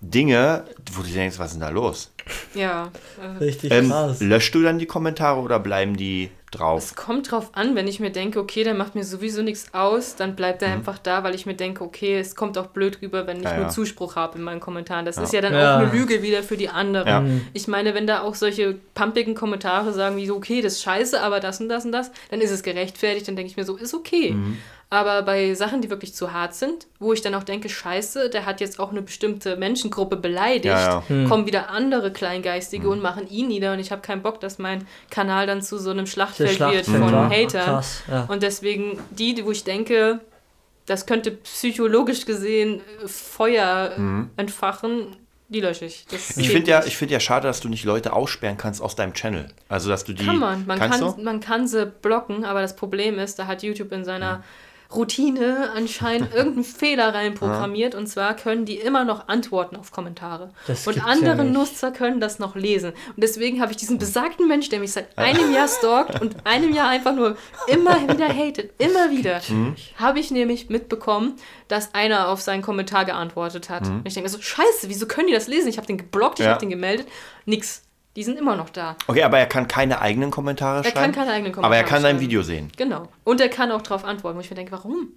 Dinge, 0.00 0.64
wo 0.92 1.02
du 1.02 1.08
denkst, 1.08 1.38
was 1.38 1.46
ist 1.48 1.52
denn 1.54 1.60
da 1.62 1.70
los? 1.70 2.12
Ja. 2.54 2.90
äh, 3.20 3.38
Richtig 3.42 3.72
Ähm, 3.72 3.88
krass. 3.88 4.20
löschst 4.20 4.54
du 4.54 4.62
dann 4.62 4.78
die 4.78 4.86
Kommentare 4.86 5.40
oder 5.40 5.58
bleiben 5.58 5.96
die 5.96 6.30
drauf? 6.50 6.84
Es 6.84 6.94
kommt 6.94 7.30
drauf 7.30 7.50
an, 7.54 7.74
wenn 7.74 7.88
ich 7.88 7.98
mir 7.98 8.10
denke, 8.10 8.38
okay, 8.38 8.62
der 8.62 8.74
macht 8.74 8.94
mir 8.94 9.04
sowieso 9.04 9.42
nichts 9.42 9.72
aus, 9.72 10.16
dann 10.16 10.36
bleibt 10.36 10.60
Mhm. 10.60 10.66
er 10.68 10.74
einfach 10.74 10.98
da, 10.98 11.24
weil 11.24 11.34
ich 11.34 11.46
mir 11.46 11.54
denke, 11.54 11.82
okay, 11.82 12.18
es 12.18 12.36
kommt 12.36 12.58
auch 12.58 12.66
blöd 12.68 13.00
rüber, 13.00 13.26
wenn 13.26 13.38
ich 13.38 13.44
Ja, 13.44 13.54
nur 13.56 13.64
ja. 13.64 13.68
Zuspruch 13.70 14.16
habe 14.16 14.38
in 14.38 14.44
meinen 14.44 14.60
Kommentaren. 14.60 15.04
Das 15.06 15.16
ist 15.18 15.32
ja 15.32 15.40
dann 15.40 15.54
Ja. 15.54 15.76
auch 15.76 15.80
eine 15.80 15.90
Lüge 15.92 16.22
wieder 16.22 16.42
für 16.42 16.56
die 16.56 16.68
anderen. 16.68 17.08
Ja. 17.08 17.24
Ich 17.54 17.66
meine, 17.66 17.94
wenn 17.94 18.06
da 18.06 18.20
auch 18.22 18.34
solche 18.34 18.74
pumpigen 18.94 19.34
Kommentare 19.34 19.92
sagen, 19.92 20.16
wie 20.16 20.26
so, 20.26 20.36
okay, 20.36 20.60
das 20.60 20.74
ist 20.74 20.82
scheiße, 20.82 21.20
aber 21.22 21.40
das 21.40 21.60
und 21.60 21.68
das 21.68 21.84
und 21.84 21.92
das, 21.92 22.10
dann 22.30 22.40
ist 22.40 22.50
es 22.50 22.62
gerechtfertigt, 22.62 23.26
dann 23.28 23.36
denke 23.36 23.50
ich 23.50 23.56
mir 23.56 23.64
so, 23.64 23.76
ist 23.76 23.94
okay. 23.94 24.32
Mhm. 24.32 24.58
Aber 24.88 25.22
bei 25.22 25.52
Sachen, 25.54 25.82
die 25.82 25.90
wirklich 25.90 26.14
zu 26.14 26.32
hart 26.32 26.54
sind, 26.54 26.86
wo 27.00 27.12
ich 27.12 27.20
dann 27.20 27.34
auch 27.34 27.42
denke, 27.42 27.68
scheiße, 27.68 28.30
der 28.30 28.46
hat 28.46 28.60
jetzt 28.60 28.78
auch 28.78 28.92
eine 28.92 29.02
bestimmte 29.02 29.56
Menschengruppe 29.56 30.16
beleidigt, 30.16 30.66
Ja, 30.66 31.02
ja. 31.08 31.24
kommen 31.28 31.44
wieder 31.46 31.70
andere 31.70 32.12
Kleingeistige 32.12 32.86
Mhm. 32.86 32.92
und 32.92 33.02
machen 33.02 33.28
ihn 33.28 33.48
nieder 33.48 33.72
und 33.72 33.80
ich 33.80 33.90
habe 33.90 34.00
keinen 34.02 34.22
Bock, 34.22 34.38
dass 34.40 34.58
mein 34.58 34.86
Kanal 35.10 35.48
dann 35.48 35.60
zu 35.60 35.78
so 35.78 35.90
einem 35.90 36.06
Schlachtfeld, 36.06 36.60
wird 36.60 36.86
von 36.86 37.00
ja. 37.12 37.28
Hatern. 37.28 37.64
Krass, 37.64 38.02
ja. 38.08 38.26
Und 38.28 38.44
deswegen 38.44 38.98
die, 39.10 39.44
wo 39.44 39.50
ich 39.50 39.64
denke, 39.64 40.20
das 40.86 41.04
könnte 41.04 41.32
psychologisch 41.32 42.24
gesehen 42.24 42.80
äh, 43.02 43.08
Feuer 43.08 43.90
äh, 43.98 44.40
entfachen, 44.40 45.16
die 45.48 45.60
lösche 45.60 45.84
ich. 45.86 46.06
Das. 46.10 46.36
Ich 46.36 46.48
finde 46.50 46.70
ja, 46.70 46.84
ich 46.84 46.96
find 46.96 47.10
ja 47.10 47.18
schade, 47.20 47.48
dass 47.48 47.60
du 47.60 47.68
nicht 47.68 47.84
Leute 47.84 48.12
aussperren 48.12 48.56
kannst 48.56 48.80
aus 48.82 48.94
deinem 48.96 49.14
Channel. 49.14 49.48
Also, 49.68 49.88
dass 49.88 50.04
du 50.04 50.12
die. 50.12 50.24
kann 50.24 50.38
man. 50.38 50.64
Man 50.66 50.78
kannst 50.78 51.00
kann, 51.00 51.16
du? 51.16 51.22
man 51.22 51.40
kann 51.40 51.66
sie 51.68 51.86
blocken, 51.86 52.44
aber 52.44 52.62
das 52.62 52.76
Problem 52.76 53.18
ist, 53.18 53.38
da 53.40 53.46
hat 53.48 53.62
YouTube 53.64 53.90
in 53.92 54.04
seiner 54.04 54.42
Routine 54.96 55.70
anscheinend 55.74 56.32
irgendeinen 56.34 56.64
Fehler 56.64 57.14
reinprogrammiert 57.14 57.94
und 57.94 58.06
zwar 58.06 58.34
können 58.34 58.64
die 58.64 58.76
immer 58.76 59.04
noch 59.04 59.28
antworten 59.28 59.76
auf 59.76 59.92
Kommentare. 59.92 60.50
Das 60.66 60.86
und 60.86 60.96
ja 60.96 61.04
andere 61.04 61.44
nicht. 61.44 61.52
Nutzer 61.54 61.90
können 61.92 62.18
das 62.20 62.38
noch 62.38 62.56
lesen. 62.56 62.90
Und 63.14 63.22
deswegen 63.22 63.60
habe 63.60 63.70
ich 63.72 63.76
diesen 63.76 63.98
besagten 63.98 64.48
Mensch, 64.48 64.68
der 64.68 64.80
mich 64.80 64.92
seit 64.92 65.16
einem 65.18 65.52
Jahr 65.52 65.68
stalkt 65.68 66.20
und 66.20 66.36
einem 66.46 66.72
Jahr 66.74 66.88
einfach 66.88 67.14
nur 67.14 67.36
immer 67.68 68.00
wieder 68.08 68.28
hatet, 68.28 68.72
immer 68.78 69.10
wieder, 69.10 69.40
Mhm. 69.48 69.76
habe 69.96 70.18
ich 70.18 70.30
nämlich 70.30 70.68
mitbekommen, 70.70 71.34
dass 71.68 71.94
einer 71.94 72.28
auf 72.28 72.40
seinen 72.40 72.62
Kommentar 72.62 73.04
geantwortet 73.04 73.68
hat. 73.70 73.86
Und 73.86 74.02
ich 74.06 74.14
denke 74.14 74.28
mir 74.28 74.34
so, 74.34 74.40
scheiße, 74.40 74.88
wieso 74.88 75.06
können 75.06 75.26
die 75.28 75.34
das 75.34 75.46
lesen? 75.46 75.68
Ich 75.68 75.76
habe 75.76 75.86
den 75.86 75.98
geblockt, 75.98 76.38
ich 76.40 76.44
Mhm. 76.44 76.46
Ja. 76.46 76.50
habe 76.52 76.60
den 76.60 76.70
gemeldet. 76.70 77.06
Nix. 77.44 77.82
Die 78.16 78.24
sind 78.24 78.38
immer 78.38 78.56
noch 78.56 78.70
da. 78.70 78.96
Okay, 79.06 79.22
aber 79.22 79.38
er 79.38 79.46
kann 79.46 79.68
keine 79.68 80.00
eigenen 80.00 80.30
Kommentare 80.30 80.78
Er 80.78 80.84
schreiben. 80.84 80.96
kann 80.96 81.12
keine 81.12 81.32
eigenen 81.32 81.52
Kommentare 81.52 81.66
Aber 81.66 81.76
er 81.76 81.84
kann 81.84 82.00
schreiben. 82.00 82.20
Video 82.20 82.42
sehen. 82.42 82.72
Genau. 82.76 83.08
Und 83.24 83.40
er 83.42 83.48
kann 83.50 83.70
auch 83.70 83.82
darauf 83.82 84.04
antworten, 84.04 84.36
wo 84.38 84.40
ich 84.40 84.48
mir 84.50 84.56
denke, 84.56 84.72
warum? 84.72 85.08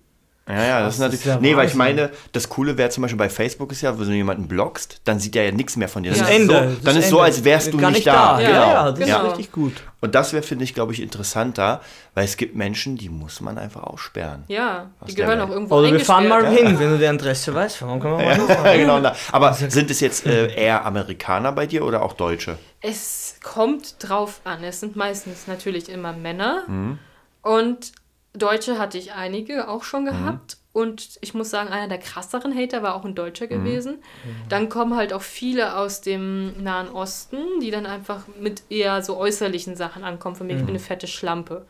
Ja, 0.50 0.64
ja, 0.64 0.82
das 0.82 0.96
ist 0.96 1.00
das 1.00 1.12
natürlich. 1.12 1.20
ist 1.22 1.26
ja 1.28 1.38
nee, 1.40 1.56
weil 1.56 1.68
ich 1.68 1.76
meine, 1.76 2.10
das 2.32 2.50
Coole 2.50 2.76
wäre 2.76 2.90
zum 2.90 3.04
Beispiel 3.04 3.20
bei 3.20 3.30
Facebook 3.30 3.72
ist 3.72 3.82
ja, 3.82 3.98
wenn 4.00 4.08
du 4.08 4.14
jemanden 4.16 4.48
blockst, 4.48 5.00
dann 5.04 5.20
sieht 5.20 5.36
er 5.36 5.44
ja 5.46 5.52
nichts 5.52 5.76
mehr 5.78 5.88
von 5.88 6.02
dir. 6.02 6.10
Das 6.10 6.20
Ja. 6.22 6.26
ist 6.26 6.32
Ende. 6.40 6.54
So, 6.54 6.60
Das 6.76 6.84
dann 6.84 6.98
ist 6.98 7.10
so, 7.10 7.16
Ende. 7.18 7.26
als 7.26 7.44
wärst 7.44 7.72
du 7.74 7.78
Gar 7.78 7.92
nicht 7.92 8.08
da. 8.08 8.40
Ja, 8.42 8.48
Genau. 8.48 8.60
Ja, 8.60 8.74
ja, 8.74 8.92
das 8.92 9.00
genau. 9.00 9.18
ist 9.26 9.30
richtig 9.38 9.52
gut. 9.52 9.74
Und 10.02 10.16
das 10.16 10.34
wäre, 10.34 10.42
finde 10.42 10.64
ich, 10.64 10.74
glaube 10.74 10.94
ich, 10.94 11.02
interessanter, 11.02 11.82
weil 12.16 12.24
es 12.26 12.36
gibt 12.38 12.56
Menschen, 12.56 12.96
die 12.98 13.10
muss 13.10 13.42
man 13.42 13.58
einfach 13.58 13.84
aussperren. 13.84 14.44
Ja, 14.48 14.90
die 15.08 15.14
der 15.14 15.26
gehören 15.26 15.40
Welt. 15.40 15.50
auch 15.50 15.54
irgendwo 15.54 15.76
Oder 15.76 15.92
wir 15.92 16.00
fahren 16.00 16.28
mal 16.28 16.44
eingesperrt. 16.44 16.68
hin, 16.70 16.80
wenn 16.80 16.90
du 16.94 16.98
die 16.98 17.06
Adresse 17.08 17.54
weißt. 17.54 17.82
Warum 17.84 18.00
können 18.00 18.18
wir 18.18 18.26
mal 18.26 18.32
Ja, 18.32 18.36
hinfahren? 18.48 18.80
genau. 18.80 19.00
da. 19.02 19.16
Aber 19.32 19.54
sind 19.54 19.92
es 19.92 20.00
jetzt 20.00 20.26
äh, 20.26 20.54
eher 20.56 20.86
Amerikaner 20.86 21.52
bei 21.52 21.68
dir 21.68 21.86
oder 21.86 22.02
auch 22.02 22.14
Deutsche? 22.14 22.58
Es 22.82 23.36
kommt 23.44 23.96
drauf 24.00 24.42
an. 24.46 24.64
Es 24.64 24.80
sind 24.80 24.96
meistens 24.96 25.48
natürlich 25.48 25.90
immer 25.90 26.14
Männer. 26.14 26.64
Mhm. 26.68 26.98
Und 27.44 27.92
Deutsche 28.34 28.78
hatte 28.78 28.98
ich 28.98 29.14
einige 29.14 29.68
auch 29.70 29.80
Mhm. 29.80 29.84
schon 29.86 30.06
gehabt. 30.06 30.58
Und 30.72 31.18
ich 31.22 31.34
muss 31.34 31.50
sagen, 31.50 31.70
einer 31.70 31.88
der 31.88 31.98
krasseren 31.98 32.56
Hater 32.56 32.84
war 32.84 32.94
auch 32.96 33.04
ein 33.04 33.16
Deutscher 33.16 33.46
Mhm. 33.46 33.50
gewesen. 33.50 34.04
Dann 34.50 34.70
kommen 34.70 34.96
halt 34.96 35.14
auch 35.14 35.24
viele 35.24 35.76
aus 35.76 36.02
dem 36.02 36.62
Nahen 36.64 36.90
Osten, 36.90 37.38
die 37.60 37.72
dann 37.72 37.88
einfach 37.88 38.22
mit 38.40 38.62
eher 38.70 39.02
so 39.02 39.18
äußerlichen 39.18 39.76
Sachen 39.76 40.04
ankommen. 40.04 40.36
Von 40.36 40.46
mir, 40.48 40.54
ich 40.54 40.60
bin 40.60 40.70
eine 40.70 40.80
fette 40.80 41.08
Schlampe. 41.08 41.66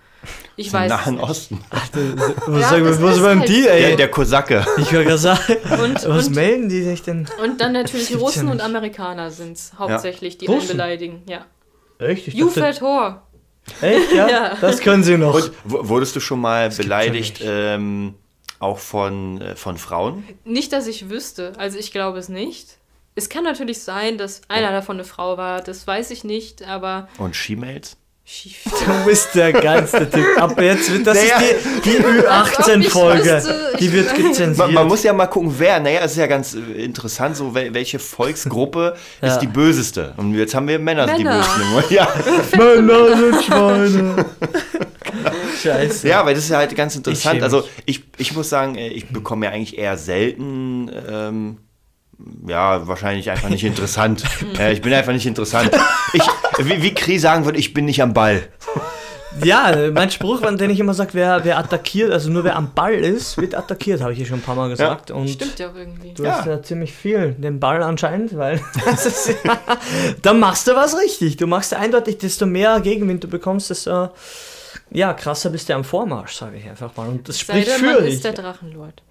Ich 0.58 0.72
weiß. 0.74 0.92
es 0.92 0.98
Nahen. 1.06 1.20
Osten. 1.22 1.64
Was 1.72 2.62
Ja, 2.62 2.70
sagen 2.70 2.86
sind 2.94 3.02
wir 3.02 3.24
beim 3.24 3.40
halt 3.40 3.48
so. 3.50 3.54
ey? 3.70 3.82
Der, 3.82 3.96
der 3.96 4.12
Kosake. 4.12 4.66
Ich 4.78 4.92
würde 4.92 5.06
gerade 5.06 5.18
sagen, 5.18 5.56
Und, 5.82 5.96
was 6.08 6.28
und, 6.28 6.36
melden 6.36 6.68
die 6.68 6.84
sich 6.84 7.02
denn? 7.02 7.26
und 7.42 7.62
dann 7.62 7.72
natürlich 7.72 8.10
ja 8.10 8.18
Russen 8.18 8.50
und. 8.50 8.60
Amerikaner 8.60 9.32
sind 9.32 9.54
es 9.54 9.72
hauptsächlich, 9.80 10.38
die 10.38 10.48
Russen? 10.48 10.72
einen 10.72 10.78
beleidigen. 10.78 11.22
Ja. 11.26 11.46
Echt? 12.00 12.28
Ich 12.28 12.34
You 12.34 12.48
dachte- 12.48 12.60
fat 12.60 12.82
whore. 12.82 13.22
Echt? 13.82 14.12
Ja? 14.14 14.28
Ja. 14.30 14.58
Das 14.62 14.80
können 14.80 15.04
sie 15.04 15.18
noch. 15.18 15.36
Und 15.36 15.52
wurdest 15.64 16.16
du 16.16 16.20
schon 16.20 16.40
mal 16.42 16.70
ja 16.70 16.76
beleidigt, 16.76 17.42
ähm, 17.44 18.16
auch 18.60 18.80
von, 18.80 19.42
äh, 19.42 19.56
von 19.56 19.78
Frauen? 19.78 20.24
Nicht, 20.44 20.74
dass 20.74 20.88
ich 20.88 21.10
wüsste. 21.10 21.54
Also 21.58 21.78
ich 21.78 21.92
glaube 21.92 22.20
es 22.20 22.30
nicht. 22.30 22.78
Es 23.16 23.30
kann 23.30 23.44
natürlich 23.44 23.80
sein, 23.82 24.18
dass 24.18 24.42
einer 24.48 24.72
davon 24.72 24.98
eine 24.98 25.04
Frau 25.04 25.38
war. 25.38 25.62
Das 25.62 25.86
weiß 25.86 26.12
ich 26.12 26.24
nicht, 26.24 26.64
aber 26.64 27.08
Und 27.18 27.36
She-Mails? 27.36 27.98
Schief. 28.30 28.58
Du 28.64 29.06
bist 29.10 29.30
der 29.34 29.52
geilste 29.54 30.10
Typ. 30.10 30.26
Ab 30.38 30.62
jetzt 30.62 30.92
wird 30.94 31.08
das 31.08 31.18
Naja. 31.18 31.38
ist 31.40 31.66
die, 31.86 31.90
die 31.90 32.28
Als 32.28 32.50
ob 32.60 32.60
ich 32.78 32.88
Ü18-Folge. 32.88 33.36
wüsste, 33.38 33.74
Die 33.80 33.86
ich 33.88 33.92
wird 33.94 34.16
gezensiert. 34.16 34.58
Man, 34.58 34.74
man 34.74 34.88
muss 34.88 35.04
ja 35.04 35.14
mal 35.14 35.28
gucken, 35.28 35.54
wer. 35.58 35.80
Naja, 35.80 36.02
es 36.04 36.12
ist 36.12 36.18
ja 36.18 36.28
ganz 36.28 36.54
äh, 36.56 36.84
interessant, 36.84 37.36
so 37.36 37.54
wel 37.56 37.74
welche 37.74 37.98
Volksgruppe 38.00 38.96
Ja. 39.22 39.28
ist 39.30 39.40
die 39.40 39.48
böseste. 39.48 40.14
Und 40.18 40.34
jetzt 40.36 40.54
haben 40.54 40.68
wir 40.68 40.78
Männer, 40.80 41.08
sind 41.08 41.18
die 41.18 41.24
Männer. 41.24 41.38
bösesten. 41.40 41.96
Ja. 41.96 42.08
Männer 42.58 43.18
sind 43.18 43.44
Schweine. 43.44 44.26
Scheiße. 45.62 46.08
ja, 46.08 46.26
weil 46.26 46.36
das 46.36 46.44
ist 46.44 46.50
ja 46.52 46.58
halt 46.58 46.76
ganz 46.76 46.94
Ich 46.94 46.98
interessant. 47.00 47.34
schäme 47.36 47.44
Also 47.44 47.64
ich, 47.86 48.04
ich 48.18 48.34
muss 48.36 48.50
sagen, 48.50 48.76
äh, 48.76 48.88
ich 48.90 49.08
bekomme 49.10 49.48
ja 49.48 49.52
eigentlich 49.52 49.78
eher 49.78 49.98
selten. 49.98 50.90
Ähm, 51.10 51.58
ja, 52.48 52.88
wahrscheinlich 52.88 53.30
einfach 53.30 53.50
nicht 53.50 53.64
interessant. 53.64 54.24
ja, 54.58 54.70
ich 54.72 54.82
bin 54.82 54.94
einfach 54.94 55.14
nicht 55.14 55.26
interessant. 55.26 55.72
Ich, 56.14 56.24
wie, 56.60 56.82
wie 56.82 56.94
Kri 56.94 57.20
sagen 57.20 57.46
würde, 57.46 57.58
ich 57.60 57.74
bin 57.74 57.86
nicht 57.86 58.02
am 58.02 58.14
Ball. 58.14 58.44
Ja, 59.44 59.74
mein 59.94 60.10
Spruch, 60.10 60.42
den 60.42 60.70
ich 60.70 60.80
immer 60.80 60.94
sage, 60.94 61.12
wer, 61.14 61.46
wer 61.46 61.60
attackiert, 61.60 62.12
also 62.12 62.30
nur 62.30 62.44
wer 62.44 62.56
am 62.56 62.74
Ball 62.74 62.96
ist, 62.96 63.38
wird 63.38 63.56
attackiert, 63.56 64.02
habe 64.02 64.12
ich 64.12 64.18
hier 64.18 64.26
schon 64.28 64.40
ein 64.40 64.42
paar 64.42 64.56
Mal 64.56 64.70
gesagt. 64.70 65.12
Und 65.12 65.30
Stimmt 65.30 65.60
ja 65.60 65.70
auch 65.70 65.76
irgendwie. 65.76 66.14
du 66.14 66.24
Ja. 66.24 66.38
hast 66.40 66.48
ja 66.48 66.62
ziemlich 66.62 66.92
viel 66.92 67.34
den 67.38 67.60
Ball 67.60 67.82
anscheinend, 67.84 68.36
weil 68.38 68.60
das 68.86 69.06
ist, 69.06 69.36
dann 70.24 70.40
machst 70.40 70.68
du 70.68 70.76
was 70.76 70.98
richtig. 70.98 71.38
Du 71.38 71.48
machst 71.48 71.74
eindeutig, 71.74 72.18
desto 72.18 72.48
mehr 72.48 72.80
Gegenwind 72.82 73.24
du 73.24 73.28
bekommst, 73.28 73.70
desto 73.70 74.10
ja, 74.92 75.14
krasser 75.14 75.50
bist 75.50 75.70
du 75.70 75.76
am 75.76 75.84
Vormarsch, 75.84 76.36
sage 76.36 76.58
ich 76.58 76.68
einfach 76.68 76.96
mal. 76.96 77.08
Und 77.08 77.28
das 77.28 77.38
Sei 77.38 77.44
spricht 77.44 77.68
denn, 77.68 77.80
für 77.80 77.94
man 77.94 78.06
ist 78.06 78.24
der 78.24 78.34
Drachenlord. 78.34 79.04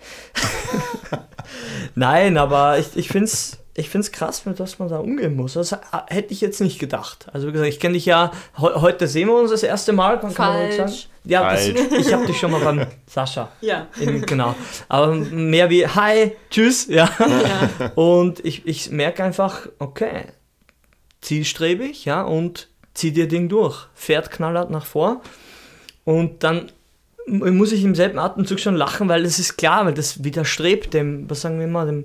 Nein, 1.94 2.36
aber 2.36 2.78
ich, 2.78 2.96
ich 2.96 3.08
finde 3.08 3.26
es 3.26 3.58
ich 3.78 3.88
find's 3.90 4.10
krass, 4.10 4.44
mit 4.44 4.58
was 4.58 4.80
man 4.80 4.88
da 4.88 4.98
umgehen 4.98 5.36
muss. 5.36 5.52
Das 5.52 5.76
hätte 6.08 6.32
ich 6.32 6.40
jetzt 6.40 6.60
nicht 6.60 6.80
gedacht. 6.80 7.26
Also 7.32 7.46
wie 7.46 7.52
gesagt, 7.52 7.68
ich 7.68 7.78
kenne 7.78 7.94
dich 7.94 8.06
ja, 8.06 8.32
he 8.56 8.66
heute 8.74 9.06
sehen 9.06 9.28
wir 9.28 9.36
uns 9.36 9.52
das 9.52 9.62
erste 9.62 9.92
Mal, 9.92 10.18
kann 10.18 10.34
kann 10.34 10.52
man 10.52 10.62
ruhig 10.62 10.76
sagen. 10.76 10.88
Falsch. 10.88 11.08
Ja, 11.24 11.52
das, 11.52 11.68
ich 11.98 12.12
habe 12.12 12.26
dich 12.26 12.38
schon 12.38 12.50
mal 12.50 12.60
beim 12.60 12.86
Sascha. 13.06 13.52
Ja. 13.60 13.86
In, 14.00 14.22
genau. 14.22 14.56
Aber 14.88 15.14
mehr 15.14 15.70
wie 15.70 15.86
Hi, 15.86 16.32
tschüss, 16.50 16.88
ja. 16.88 17.08
ja. 17.20 17.92
Und 17.94 18.44
ich, 18.44 18.66
ich 18.66 18.90
merke 18.90 19.22
einfach, 19.22 19.68
okay, 19.78 20.24
zielstrebig, 21.20 22.04
ja, 22.04 22.22
und 22.22 22.68
zieh 22.94 23.12
dir 23.12 23.28
Ding 23.28 23.48
durch. 23.48 23.86
Fährt 23.94 24.32
knallhart 24.32 24.70
nach 24.70 24.86
vor. 24.86 25.22
Und 26.08 26.42
dann 26.42 26.72
muss 27.26 27.72
ich 27.72 27.84
im 27.84 27.94
selben 27.94 28.18
Atemzug 28.18 28.60
schon 28.60 28.74
lachen, 28.76 29.10
weil 29.10 29.24
das 29.24 29.38
ist 29.38 29.58
klar, 29.58 29.84
weil 29.84 29.92
das 29.92 30.24
widerstrebt 30.24 30.94
dem, 30.94 31.28
was 31.28 31.42
sagen 31.42 31.60
wir 31.60 31.66
mal, 31.66 31.84
dem, 31.84 32.04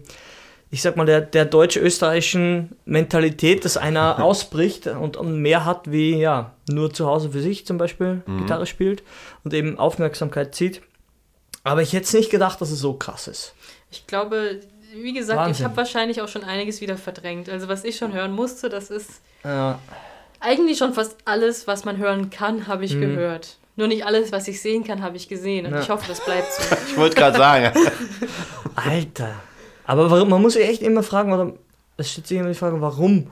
ich 0.71 0.81
sag 0.81 0.97
mal, 0.97 1.05
der, 1.05 1.21
der 1.21 1.45
deutsch-österreichischen 1.45 2.75
Mentalität, 2.83 3.63
dass 3.63 3.77
einer 3.77 4.21
ausbricht 4.25 4.87
und, 4.87 5.15
und 5.15 5.37
mehr 5.41 5.63
hat 5.63 5.89
wie, 5.89 6.17
ja, 6.17 6.51
nur 6.69 6.93
zu 6.93 7.05
Hause 7.07 7.29
für 7.31 7.39
sich 7.41 7.65
zum 7.65 7.77
Beispiel 7.77 8.23
Gitarre 8.39 8.65
spielt 8.65 9.03
und 9.45 9.53
eben 9.53 9.79
Aufmerksamkeit 9.79 10.53
zieht. 10.53 10.81
Aber 11.63 11.81
ich 11.81 11.93
hätte 11.93 12.03
es 12.03 12.13
nicht 12.13 12.29
gedacht, 12.29 12.59
dass 12.59 12.71
es 12.71 12.79
so 12.79 12.91
krass 12.95 13.29
ist. 13.29 13.53
Ich 13.89 14.05
glaube, 14.05 14.59
wie 14.93 15.13
gesagt, 15.13 15.39
ich 15.39 15.47
Wahnsinn. 15.47 15.65
habe 15.65 15.77
wahrscheinlich 15.77 16.21
auch 16.21 16.27
schon 16.27 16.43
einiges 16.43 16.81
wieder 16.81 16.97
verdrängt. 16.97 17.47
Also 17.47 17.69
was 17.69 17.85
ich 17.85 17.95
schon 17.95 18.11
hören 18.11 18.33
musste, 18.33 18.67
das 18.67 18.89
ist 18.91 19.21
Äh, 19.45 19.75
eigentlich 20.41 20.77
schon 20.77 20.93
fast 20.93 21.15
alles, 21.23 21.67
was 21.67 21.85
man 21.85 21.95
hören 21.99 22.29
kann, 22.31 22.67
habe 22.67 22.83
ich 22.83 22.95
Mhm. 22.95 22.99
gehört. 22.99 23.59
Nur 23.75 23.87
nicht 23.87 24.05
alles, 24.05 24.31
was 24.31 24.47
ich 24.47 24.61
sehen 24.61 24.83
kann, 24.83 25.01
habe 25.01 25.17
ich 25.17 25.27
gesehen. 25.27 25.65
Und 25.65 25.73
Ja. 25.73 25.81
ich 25.81 25.89
hoffe, 25.89 26.05
das 26.07 26.23
bleibt 26.23 26.51
so. 26.53 26.75
Ich 26.89 26.97
wollte 26.97 27.15
gerade 27.15 27.37
sagen. 27.37 27.71
Alter. 28.75 29.33
Aber 29.85 30.09
warum, 30.09 30.29
man 30.29 30.41
muss 30.41 30.53
sich 30.53 30.67
echt 30.67 30.81
immer 30.81 31.03
fragen, 31.03 31.33
oder 31.33 31.53
es 31.97 32.11
stellt 32.11 32.27
sich 32.27 32.37
immer 32.37 32.49
die 32.49 32.53
Frage, 32.55 32.79
warum? 32.81 33.27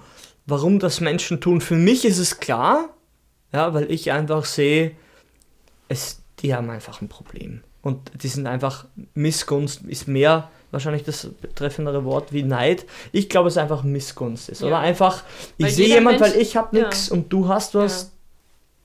Warum 0.46 0.80
das 0.80 1.00
Menschen 1.00 1.40
tun? 1.40 1.62
Für 1.62 1.76
mich 1.76 2.04
ist 2.06 2.18
es 2.18 2.40
klar, 2.40 2.90
ja, 3.54 3.74
weil 3.74 3.90
ich 3.92 4.12
einfach 4.12 4.46
sehe, 4.46 4.92
es, 5.88 6.22
die 6.40 6.54
haben 6.56 6.70
einfach 6.70 7.02
ein 7.02 7.08
Problem. 7.10 7.62
Und 7.82 8.12
die 8.22 8.28
sind 8.28 8.48
einfach, 8.48 8.86
Missgunst 9.14 9.82
ist 9.84 10.08
mehr 10.08 10.50
wahrscheinlich 10.72 11.04
das 11.04 11.28
betreffendere 11.42 12.06
Wort 12.06 12.32
wie 12.32 12.44
Neid. 12.44 12.86
Ich 13.12 13.28
glaube, 13.28 13.48
es 13.50 13.56
ist 13.56 13.58
einfach 13.58 13.84
Missgunst 13.84 14.50
ist. 14.50 14.62
Ja. 14.62 14.68
Oder 14.68 14.80
einfach, 14.80 15.24
ich 15.58 15.66
Weil 15.66 15.72
sehe 15.72 15.86
jeder 15.88 16.00
jemand, 16.00 16.20
Mensch- 16.22 16.34
weil 16.34 16.42
ich 16.42 16.56
habe 16.56 16.78
Ja. 16.78 16.84
nichts 16.86 17.10
und 17.10 17.32
du 17.34 17.48
hast 17.50 17.76
was, 17.76 18.04
Ja. 18.04 18.10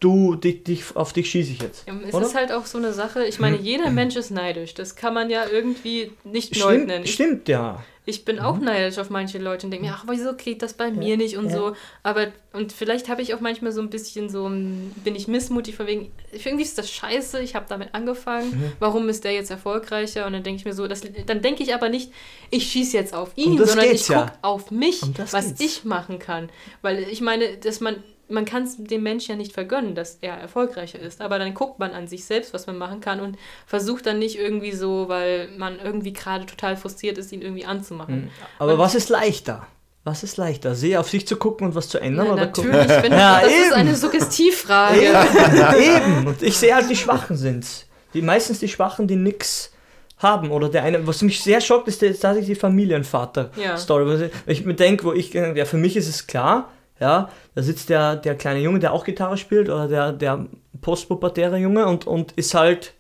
Du, 0.07 0.37
dich, 0.37 0.63
dich, 0.65 0.85
auf 0.95 1.13
dich 1.13 1.29
schieße 1.31 1.53
ich 1.53 1.61
jetzt. 1.63 1.85
Es 2.09 2.15
Oder? 2.15 2.27
ist 2.27 2.35
halt 2.35 2.53
auch 2.53 2.67
so 2.67 2.79
eine 2.79 2.93
Sache, 2.93 3.25
ich 3.25 3.39
meine, 3.41 3.57
jeder 3.57 3.91
Mensch 3.91 4.17
ist 4.17 4.31
neidisch. 4.31 4.75
Das 4.75 4.95
kann 4.97 5.13
man 5.15 5.31
ja 5.31 5.45
irgendwie 5.51 6.13
nicht 6.25 6.57
leugnen. 6.57 6.89
Stimmt, 6.89 7.05
Ich, 7.07 7.15
stimmt, 7.15 7.49
ja. 7.49 7.83
ich 8.05 8.25
bin 8.25 8.39
auch 8.39 8.59
neidisch 8.59 8.99
auf 8.99 9.11
manche 9.11 9.39
Leute 9.39 9.67
und 9.67 9.73
denke 9.73 9.87
mir, 9.87 9.95
ach, 9.97 10.05
wieso 10.09 10.35
geht 10.35 10.63
das 10.63 10.75
bei 10.75 10.91
mir 10.91 11.17
nicht 11.17 11.37
und 11.37 11.47
ja. 11.51 11.57
so. 11.57 11.73
Aber, 12.05 12.29
und 12.53 12.73
vielleicht 12.73 13.09
habe 13.09 13.21
ich 13.23 13.35
auch 13.35 13.41
manchmal 13.41 13.73
so 13.73 13.81
ein 13.81 13.91
bisschen 13.91 14.29
so, 14.31 14.47
ein- 14.49 14.93
bin 15.05 15.15
ich 15.17 15.27
missmutig, 15.29 15.75
von 15.75 15.87
wegen, 15.87 16.13
irgendwie 16.33 16.63
ist 16.65 16.79
das 16.79 16.89
scheiße, 16.91 17.41
ich 17.41 17.55
habe 17.57 17.67
damit 17.69 17.89
angefangen, 17.93 18.51
Mhm. 18.51 18.73
warum 18.79 19.09
ist 19.09 19.25
der 19.25 19.33
jetzt 19.33 19.51
erfolgreicher? 19.51 20.25
Und 20.27 20.33
dann 20.35 20.43
denke 20.45 20.61
ich 20.61 20.65
mir 20.65 20.73
so, 20.75 20.87
das, 20.87 21.03
dann 21.27 21.43
denke 21.43 21.63
ich 21.65 21.75
aber 21.75 21.89
nicht, 21.89 22.13
ich 22.51 22.71
schieße 22.71 22.97
jetzt 22.97 23.13
auf 23.13 23.33
ihn, 23.37 23.59
sondern 23.59 23.91
ich 23.91 24.07
ja. 24.09 24.21
gucke 24.27 24.33
auf 24.43 24.71
mich, 24.71 25.03
was 25.33 25.47
geht's. 25.49 25.61
ich 25.61 25.85
machen 25.85 26.19
kann. 26.21 26.49
Weil 26.83 27.01
ich 27.11 27.21
meine, 27.21 27.57
dass 27.57 27.81
man 27.81 27.97
man 28.29 28.45
kann 28.45 28.65
es 28.65 28.77
dem 28.77 29.03
Menschen 29.03 29.31
ja 29.33 29.37
nicht 29.37 29.53
vergönnen, 29.53 29.95
dass 29.95 30.19
er 30.21 30.35
erfolgreicher 30.35 30.99
ist. 30.99 31.21
Aber 31.21 31.39
dann 31.39 31.55
guckt 31.55 31.79
man 31.79 31.93
an 31.93 32.09
sich 32.09 32.25
selbst, 32.25 32.53
was 32.55 32.67
man 32.67 32.77
machen 32.79 33.01
kann 33.01 33.21
und 33.21 33.37
versucht 33.67 34.07
dann 34.07 34.19
nicht 34.19 34.37
irgendwie 34.39 34.73
so, 34.73 35.09
weil 35.09 35.49
man 35.57 35.79
irgendwie 35.79 36.13
gerade 36.13 36.47
total 36.47 36.77
frustriert 36.77 37.19
ist, 37.19 37.33
ihn 37.33 37.43
irgendwie 37.43 37.65
anzumachen. 37.67 38.31
Aber 38.59 38.73
Und- 38.75 38.79
was 38.79 38.95
ist 38.95 39.09
leichter? 39.09 39.67
Was 40.05 40.23
ist 40.23 40.37
leichter? 40.37 40.77
Sehe 40.77 41.01
auf 41.01 41.11
sich 41.11 41.27
zu 41.27 41.37
gucken 41.37 41.67
und 41.67 41.75
was 41.75 41.89
zu 41.89 41.99
ändern? 41.99 42.27
Ja, 42.27 42.33
oder 42.35 42.43
natürlich, 42.47 42.73
gucken? 42.87 43.03
wenn 43.03 43.13
Ja, 43.19 43.41
das 43.41 43.51
ist 43.51 43.65
eben. 43.67 43.73
eine 43.75 43.95
Suggestivfrage. 43.97 45.01
Eben. 45.01 46.27
Und 46.29 46.43
ich 46.43 46.57
sehe 46.57 46.75
halt, 46.77 46.89
die 46.89 46.95
Schwachen 46.95 47.37
sind's. 47.37 47.87
Die 48.15 48.23
meistens 48.23 48.61
die 48.61 48.69
Schwachen, 48.69 49.09
die 49.09 49.17
nix 49.17 49.73
haben. 50.19 50.53
Oder 50.53 50.69
der 50.69 50.85
eine, 50.85 51.05
was 51.09 51.23
mich 51.23 51.43
sehr 51.43 51.61
schockt, 51.61 51.89
ist 51.89 51.99
tatsächlich 51.99 52.47
die 52.47 52.55
Familienvater-Story. 52.55 54.21
Ja. 54.23 54.29
Ich 54.47 54.65
mir 54.65 54.75
denke, 54.75 55.05
wo 55.05 55.13
ich, 55.13 55.33
ja, 55.35 55.65
für 55.65 55.77
mich 55.77 55.97
ist 55.97 56.09
es 56.09 56.27
klar, 56.27 56.71
ja, 57.01 57.29
da 57.55 57.63
sitzt 57.63 57.89
der, 57.89 58.17
der 58.17 58.35
kleine 58.37 58.61
Junge, 58.61 58.79
der 58.79 58.93
auch 58.93 59.05
Gitarre 59.05 59.37
spielt, 59.37 59.69
oder 59.69 59.89
der, 59.89 60.13
der 60.13 60.47
postpubertäre 60.81 61.57
Junge 61.59 61.87
und, 61.87 62.07
und 62.07 62.33
ist 62.33 62.55
halt 62.55 62.95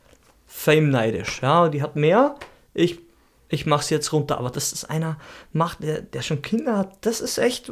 fame 0.47 0.91
neidisch. 0.91 1.41
Ja, 1.43 1.69
die 1.69 1.83
hat 1.83 1.97
mehr, 1.97 2.35
ich, 2.75 2.99
ich 3.49 3.67
mach's 3.67 3.91
jetzt 3.91 4.13
runter. 4.13 4.39
Aber 4.39 4.51
dass 4.51 4.71
das 4.71 4.85
einer 4.85 5.19
macht, 5.53 5.83
der, 5.83 6.01
der 6.03 6.23
schon 6.23 6.43
Kinder 6.43 6.77
hat, 6.79 6.93
das 7.03 7.21
ist 7.21 7.39
echt, 7.39 7.71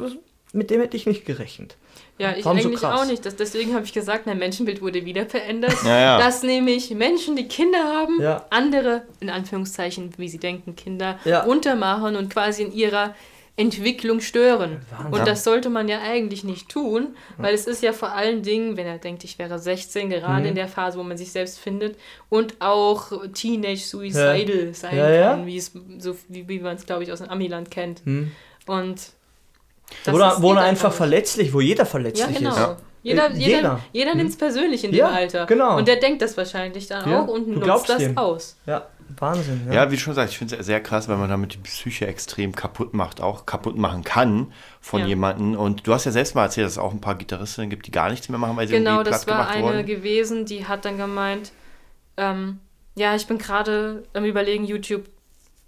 mit 0.53 0.69
dem 0.69 0.81
hätte 0.81 0.97
ich 0.97 1.05
nicht 1.05 1.25
gerechnet. 1.25 1.77
Ja, 2.17 2.33
ich 2.35 2.45
Warum 2.45 2.59
so 2.59 2.67
eigentlich 2.69 2.79
krass? 2.81 3.01
auch 3.01 3.05
nicht. 3.05 3.25
Das, 3.25 3.35
deswegen 3.35 3.73
habe 3.75 3.83
ich 3.85 3.91
gesagt, 3.91 4.25
mein 4.25 4.39
Menschenbild 4.39 4.81
wurde 4.81 5.03
wieder 5.03 5.25
verändert. 5.25 5.75
Ja, 5.83 5.99
ja. 5.99 6.17
Dass 6.17 6.43
nämlich 6.43 6.89
Menschen, 6.91 7.35
die 7.35 7.47
Kinder 7.47 7.83
haben, 7.83 8.21
Ja. 8.21 8.45
andere, 8.51 9.03
in 9.19 9.29
Anführungszeichen, 9.29 10.13
wie 10.17 10.29
sie 10.29 10.37
denken, 10.37 10.75
Kinder, 10.77 11.19
Ja. 11.25 11.41
runtermachen 11.43 12.15
und 12.15 12.29
quasi 12.31 12.63
in 12.63 12.71
ihrer 12.71 13.13
Entwicklung 13.57 14.19
stören. 14.19 14.81
Wahnsinn. 14.91 15.13
Und 15.13 15.27
das 15.27 15.45
sollte 15.45 15.69
man 15.69 15.87
ja 15.87 16.01
eigentlich 16.01 16.43
nicht 16.43 16.67
tun, 16.67 17.15
weil 17.37 17.53
es 17.53 17.67
ist 17.67 17.81
ja 17.81 17.93
vor 17.93 18.11
allen 18.11 18.43
Dingen, 18.43 18.75
wenn 18.75 18.85
er 18.85 18.97
denkt, 18.97 19.23
ich 19.23 19.39
wäre 19.39 19.59
16, 19.59 20.09
gerade 20.09 20.41
Mhm. 20.41 20.45
in 20.47 20.55
der 20.55 20.67
Phase, 20.67 20.97
wo 20.99 21.03
man 21.03 21.15
sich 21.15 21.31
selbst 21.31 21.59
findet 21.59 21.97
und 22.29 22.55
auch 22.59 23.11
Teenage 23.33 23.77
Suicidal 23.79 24.73
sein 24.73 24.97
Ja, 24.97 25.09
ja. 25.09 25.29
kann, 25.31 25.45
wie 25.45 25.55
es 25.57 25.71
so 25.99 26.15
wie, 26.27 26.47
wie 26.49 26.59
man 26.59 26.75
es 26.75 26.85
glaube 26.85 27.03
ich 27.03 27.11
aus 27.13 27.19
dem 27.19 27.29
Amiland 27.29 27.71
kennt. 27.71 28.01
Hm. 28.03 28.31
Und 28.67 28.95
Wo, 30.05 30.17
das 30.17 30.37
er, 30.37 30.41
wo 30.41 30.53
er 30.53 30.61
einfach 30.61 30.91
verletzlich, 30.91 31.53
wo 31.53 31.61
jeder 31.61 31.83
Ja, 31.83 31.85
verletzlich 31.85 32.37
genau. 32.37 32.49
ist. 32.51 32.57
Ja. 32.57 32.77
Jeder, 33.03 33.27
Äh, 33.29 33.33
jeder, 33.37 33.57
jeder. 33.57 33.79
jeder, 33.93 34.15
nimmt 34.15 34.31
es 34.31 34.35
persönlich 34.35 34.83
in 34.83 34.91
Ja, 34.91 35.07
dem 35.09 35.15
Alter. 35.15 35.45
genau. 35.45 35.77
Und 35.77 35.87
der 35.87 35.97
denkt 35.97 36.23
das 36.23 36.35
wahrscheinlich 36.35 36.87
dann 36.87 37.07
Ja, 37.09 37.21
auch 37.21 37.27
und 37.27 37.45
du 37.45 37.59
nutzt 37.59 37.87
das 37.87 37.99
dem. 37.99 38.17
aus. 38.17 38.57
Ja, 38.65 38.87
Wahnsinn. 39.17 39.61
Ja. 39.67 39.73
Ja, 39.73 39.91
wie 39.91 39.95
du 39.95 40.01
schon 40.01 40.13
sagst, 40.13 40.33
ich 40.33 40.37
finde 40.37 40.55
es 40.57 40.65
sehr 40.65 40.81
krass, 40.81 41.07
weil 41.07 41.17
man 41.17 41.29
damit 41.29 41.53
die 41.53 41.57
Psyche 41.59 42.07
extrem 42.07 42.53
kaputt 42.55 42.93
macht, 42.93 43.21
auch 43.21 43.45
kaputt 43.45 43.77
machen 43.77 44.03
kann 44.03 44.51
von 44.81 45.01
Ja. 45.01 45.07
jemandem. 45.07 45.55
Und 45.55 45.87
du 45.87 45.93
hast 45.93 46.05
ja 46.05 46.11
selbst 46.11 46.35
mal 46.35 46.43
erzählt, 46.43 46.65
dass 46.65 46.73
es 46.73 46.77
auch 46.79 46.91
ein 46.91 47.01
paar 47.01 47.15
Gitarristinnen 47.15 47.69
gibt, 47.69 47.87
die 47.87 47.91
gar 47.91 48.09
nichts 48.09 48.29
mehr 48.29 48.39
machen, 48.39 48.57
weil 48.57 48.67
sie 48.67 48.73
Genau, 48.75 48.97
irgendwie 48.99 49.09
das 49.11 49.25
platt 49.25 49.37
war 49.37 49.43
gemacht 49.45 49.55
eine 49.57 49.77
wurden. 49.77 49.85
gewesen, 49.85 50.45
die 50.45 50.65
hat 50.67 50.85
dann 50.85 50.97
gemeint, 50.97 51.51
ähm, 52.17 52.59
ja, 52.95 53.15
ich 53.15 53.27
bin 53.27 53.37
gerade 53.37 54.03
am 54.13 54.25
überlegen, 54.25 54.63
YouTube 54.65 55.05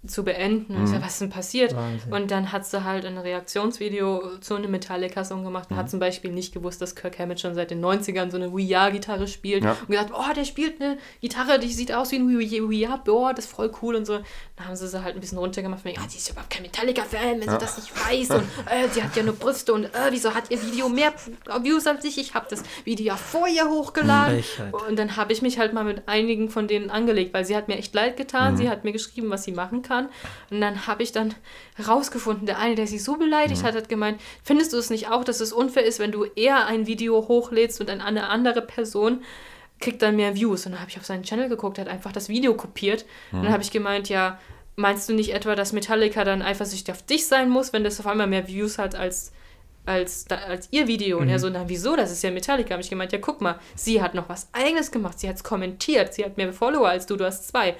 zu 0.06 0.22
beenden. 0.24 0.76
Und 0.76 0.84
ich 0.84 0.90
Mhm. 0.90 0.94
sag, 0.94 1.02
was 1.02 1.12
ist 1.14 1.20
denn 1.22 1.30
passiert? 1.30 1.74
Wahnsinn. 1.74 2.12
Und 2.12 2.30
dann 2.30 2.52
hat 2.52 2.64
sie 2.64 2.84
halt 2.84 3.04
ein 3.04 3.18
Reaktionsvideo 3.18 4.38
zu 4.40 4.54
einem 4.54 4.70
Metallica-Song 4.70 5.42
gemacht 5.44 5.70
und 5.70 5.76
Mhm. 5.76 5.80
hat 5.80 5.90
zum 5.90 5.98
Beispiel 6.00 6.30
nicht 6.32 6.54
gewusst, 6.54 6.80
dass 6.80 6.94
Kirk 6.94 7.18
Hammett 7.18 7.40
schon 7.40 7.54
seit 7.54 7.70
den 7.72 7.80
90ern 7.80 8.30
so 8.30 8.36
eine 8.36 8.54
Wii-Gitarre 8.54 9.26
spielt. 9.26 9.64
Ja. 9.64 9.72
Und 9.72 9.88
gesagt, 9.88 10.12
oh, 10.14 10.32
der 10.34 10.44
spielt 10.44 10.80
eine 10.80 10.98
Gitarre, 11.20 11.58
die 11.58 11.68
sieht 11.72 11.92
aus 11.92 12.12
wie 12.12 12.16
ein 12.16 12.28
Wii, 12.28 12.68
Wii 12.70 12.88
boah, 13.04 13.34
das 13.34 13.46
ist 13.46 13.50
voll 13.54 13.72
cool 13.82 13.96
und 13.96 14.06
so. 14.06 14.20
Dann 14.56 14.66
haben 14.68 14.76
sie 14.76 14.86
sie 14.86 15.02
halt 15.02 15.14
ein 15.16 15.20
bisschen 15.20 15.38
runtergemacht, 15.38 15.84
wegen, 15.84 16.00
ah, 16.00 16.06
die 16.10 16.16
ist 16.16 16.30
überhaupt 16.30 16.50
kein 16.50 16.62
Metallica-Fan, 16.62 17.40
wenn 17.40 17.48
sie 17.50 17.58
das 17.58 17.76
nicht 17.78 17.92
weiß. 17.94 18.30
Und 18.30 18.44
äh, 18.70 18.88
sie 18.92 19.02
hat 19.02 19.16
ja 19.16 19.22
nur 19.24 19.34
Brüste 19.34 19.72
und 19.72 19.84
äh, 19.86 20.10
wieso 20.10 20.32
hat 20.34 20.50
ihr 20.50 20.62
Video 20.62 20.88
mehr 20.88 21.12
Views 21.62 21.86
als 21.88 22.04
ich? 22.04 22.18
Ich 22.18 22.34
habe 22.34 22.46
das 22.48 22.62
Video 22.84 23.06
ja 23.06 23.16
vor 23.16 23.48
ihr 23.48 23.68
hochgeladen. 23.68 24.42
Frechheit. 24.42 24.74
Und 24.88 24.98
dann 24.98 25.16
habe 25.16 25.32
ich 25.32 25.42
mich 25.42 25.58
halt 25.58 25.72
mal 25.72 25.84
mit 25.84 26.02
einigen 26.08 26.50
von 26.50 26.68
denen 26.68 26.90
angelegt, 26.90 27.34
weil 27.34 27.44
sie 27.44 27.56
hat 27.56 27.66
mir 27.68 27.76
echt 27.78 27.94
leid 27.94 28.16
getan. 28.16 28.56
Sie 28.56 28.68
hat 28.70 28.84
mir 28.84 28.92
geschrieben, 28.92 29.30
was 29.30 29.44
sie 29.44 29.52
machen 29.52 29.82
kann. 29.82 29.97
Und 30.50 30.60
dann 30.60 30.86
habe 30.86 31.02
ich 31.02 31.12
dann 31.12 31.34
herausgefunden, 31.76 32.46
der 32.46 32.58
eine, 32.58 32.74
der 32.74 32.86
sie 32.86 32.98
so 32.98 33.16
beleidigt 33.16 33.62
hat, 33.62 33.74
hat 33.74 33.88
gemeint, 33.88 34.20
findest 34.42 34.72
du 34.72 34.78
es 34.78 34.90
nicht 34.90 35.10
auch, 35.10 35.24
dass 35.24 35.40
es 35.40 35.52
unfair 35.52 35.84
ist, 35.84 35.98
wenn 35.98 36.12
du 36.12 36.24
eher 36.24 36.66
ein 36.66 36.86
Video 36.86 37.28
hochlädst 37.28 37.80
und 37.80 37.90
eine 37.90 38.28
andere 38.28 38.62
Person 38.62 39.22
kriegt 39.80 40.02
dann 40.02 40.16
mehr 40.16 40.34
Views? 40.34 40.66
Und 40.66 40.72
dann 40.72 40.80
habe 40.80 40.90
ich 40.90 40.98
auf 40.98 41.06
seinen 41.06 41.22
Channel 41.22 41.48
geguckt, 41.48 41.78
hat 41.78 41.88
einfach 41.88 42.12
das 42.12 42.28
Video 42.28 42.54
kopiert. 42.54 43.04
Und 43.32 43.42
dann 43.44 43.52
habe 43.52 43.62
ich 43.62 43.70
gemeint, 43.70 44.08
ja, 44.08 44.38
meinst 44.76 45.08
du 45.08 45.12
nicht 45.12 45.34
etwa, 45.34 45.54
dass 45.54 45.72
Metallica 45.72 46.24
dann 46.24 46.42
eifersüchtig 46.42 46.92
auf 46.92 47.02
dich 47.02 47.26
sein 47.26 47.50
muss, 47.50 47.72
wenn 47.72 47.84
das 47.84 47.98
auf 48.00 48.06
einmal 48.06 48.26
mehr 48.26 48.46
Views 48.46 48.78
hat 48.78 48.94
als 48.94 49.32
als, 49.88 50.26
als 50.30 50.68
ihr 50.70 50.86
Video. 50.86 51.18
Und 51.18 51.28
er 51.28 51.38
so, 51.38 51.48
na 51.48 51.68
wieso, 51.68 51.96
das 51.96 52.12
ist 52.12 52.22
ja 52.22 52.30
Metallica. 52.30 52.72
Habe 52.72 52.82
ich 52.82 52.90
gemeint, 52.90 53.12
ja 53.12 53.18
guck 53.18 53.40
mal, 53.40 53.58
sie 53.74 54.02
hat 54.02 54.14
noch 54.14 54.28
was 54.28 54.48
eigenes 54.52 54.90
gemacht, 54.90 55.18
sie 55.18 55.28
hat 55.28 55.36
es 55.36 55.44
kommentiert, 55.44 56.14
sie 56.14 56.24
hat 56.24 56.36
mehr 56.36 56.52
Follower 56.52 56.88
als 56.88 57.06
du, 57.06 57.16
du 57.16 57.24
hast 57.24 57.48
zwei. 57.48 57.74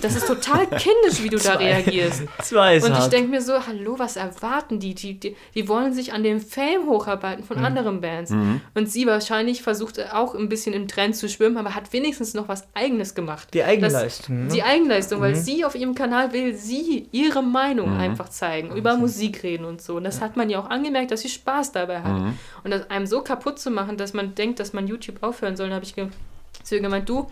Das 0.00 0.16
ist 0.16 0.26
total 0.26 0.66
kindisch, 0.66 1.22
wie 1.22 1.28
du 1.28 1.38
da 1.38 1.54
reagierst. 1.58 2.24
Zwei 2.42 2.82
Und 2.82 2.92
ich 2.98 3.06
denke 3.06 3.30
mir 3.30 3.40
so, 3.40 3.54
hallo, 3.66 3.98
was 3.98 4.16
erwarten 4.16 4.80
die? 4.80 4.94
Die, 4.94 5.18
die? 5.18 5.36
die 5.54 5.68
wollen 5.68 5.92
sich 5.92 6.12
an 6.12 6.22
dem 6.22 6.40
Fame 6.40 6.86
hocharbeiten 6.86 7.44
von 7.44 7.58
anderen 7.64 8.00
Bands. 8.00 8.32
Und 8.74 8.90
sie 8.90 9.06
wahrscheinlich 9.06 9.62
versucht 9.62 10.00
auch 10.12 10.34
ein 10.34 10.48
bisschen 10.48 10.74
im 10.74 10.88
Trend 10.88 11.16
zu 11.16 11.28
schwimmen, 11.28 11.56
aber 11.56 11.74
hat 11.74 11.92
wenigstens 11.92 12.34
noch 12.34 12.48
was 12.48 12.66
Eigenes 12.74 13.14
gemacht. 13.14 13.48
Die 13.54 13.58
Das- 13.58 13.68
Eigenleistung. 13.68 14.48
Die 14.48 14.58
ne? 14.58 14.64
Eigenleistung, 14.64 15.20
weil 15.20 15.36
sie 15.36 15.64
auf 15.64 15.74
ihrem 15.74 15.94
Kanal 15.94 16.32
will 16.32 16.54
sie 16.54 17.08
ihre 17.12 17.42
Meinung 17.42 17.96
einfach 17.96 18.28
zeigen, 18.28 18.74
über 18.76 18.96
Musik 18.96 19.42
reden 19.42 19.64
und 19.64 19.80
so. 19.80 19.96
Und 19.96 20.04
das 20.04 20.20
hat 20.20 20.36
man 20.36 20.50
ja 20.50 20.58
auch 20.60 20.68
angemerkt, 20.70 21.12
dass 21.12 21.20
sie 21.20 21.28
Spaß 21.28 21.72
dabei 21.72 22.02
hat. 22.02 22.34
Und 22.64 22.70
das 22.70 22.90
einem 22.90 23.06
so 23.06 23.22
kaputt 23.22 23.58
zu 23.58 23.70
machen, 23.70 23.96
dass 23.96 24.12
man 24.12 24.34
denkt, 24.34 24.58
dass 24.60 24.72
man 24.72 24.86
YouTube 24.88 25.22
aufhören 25.22 25.56
soll, 25.56 25.72
habe 25.72 25.84
ich 25.84 25.94
zu 26.62 26.74
ihr 26.74 26.80
gemeint, 26.80 27.08
du, 27.08 27.30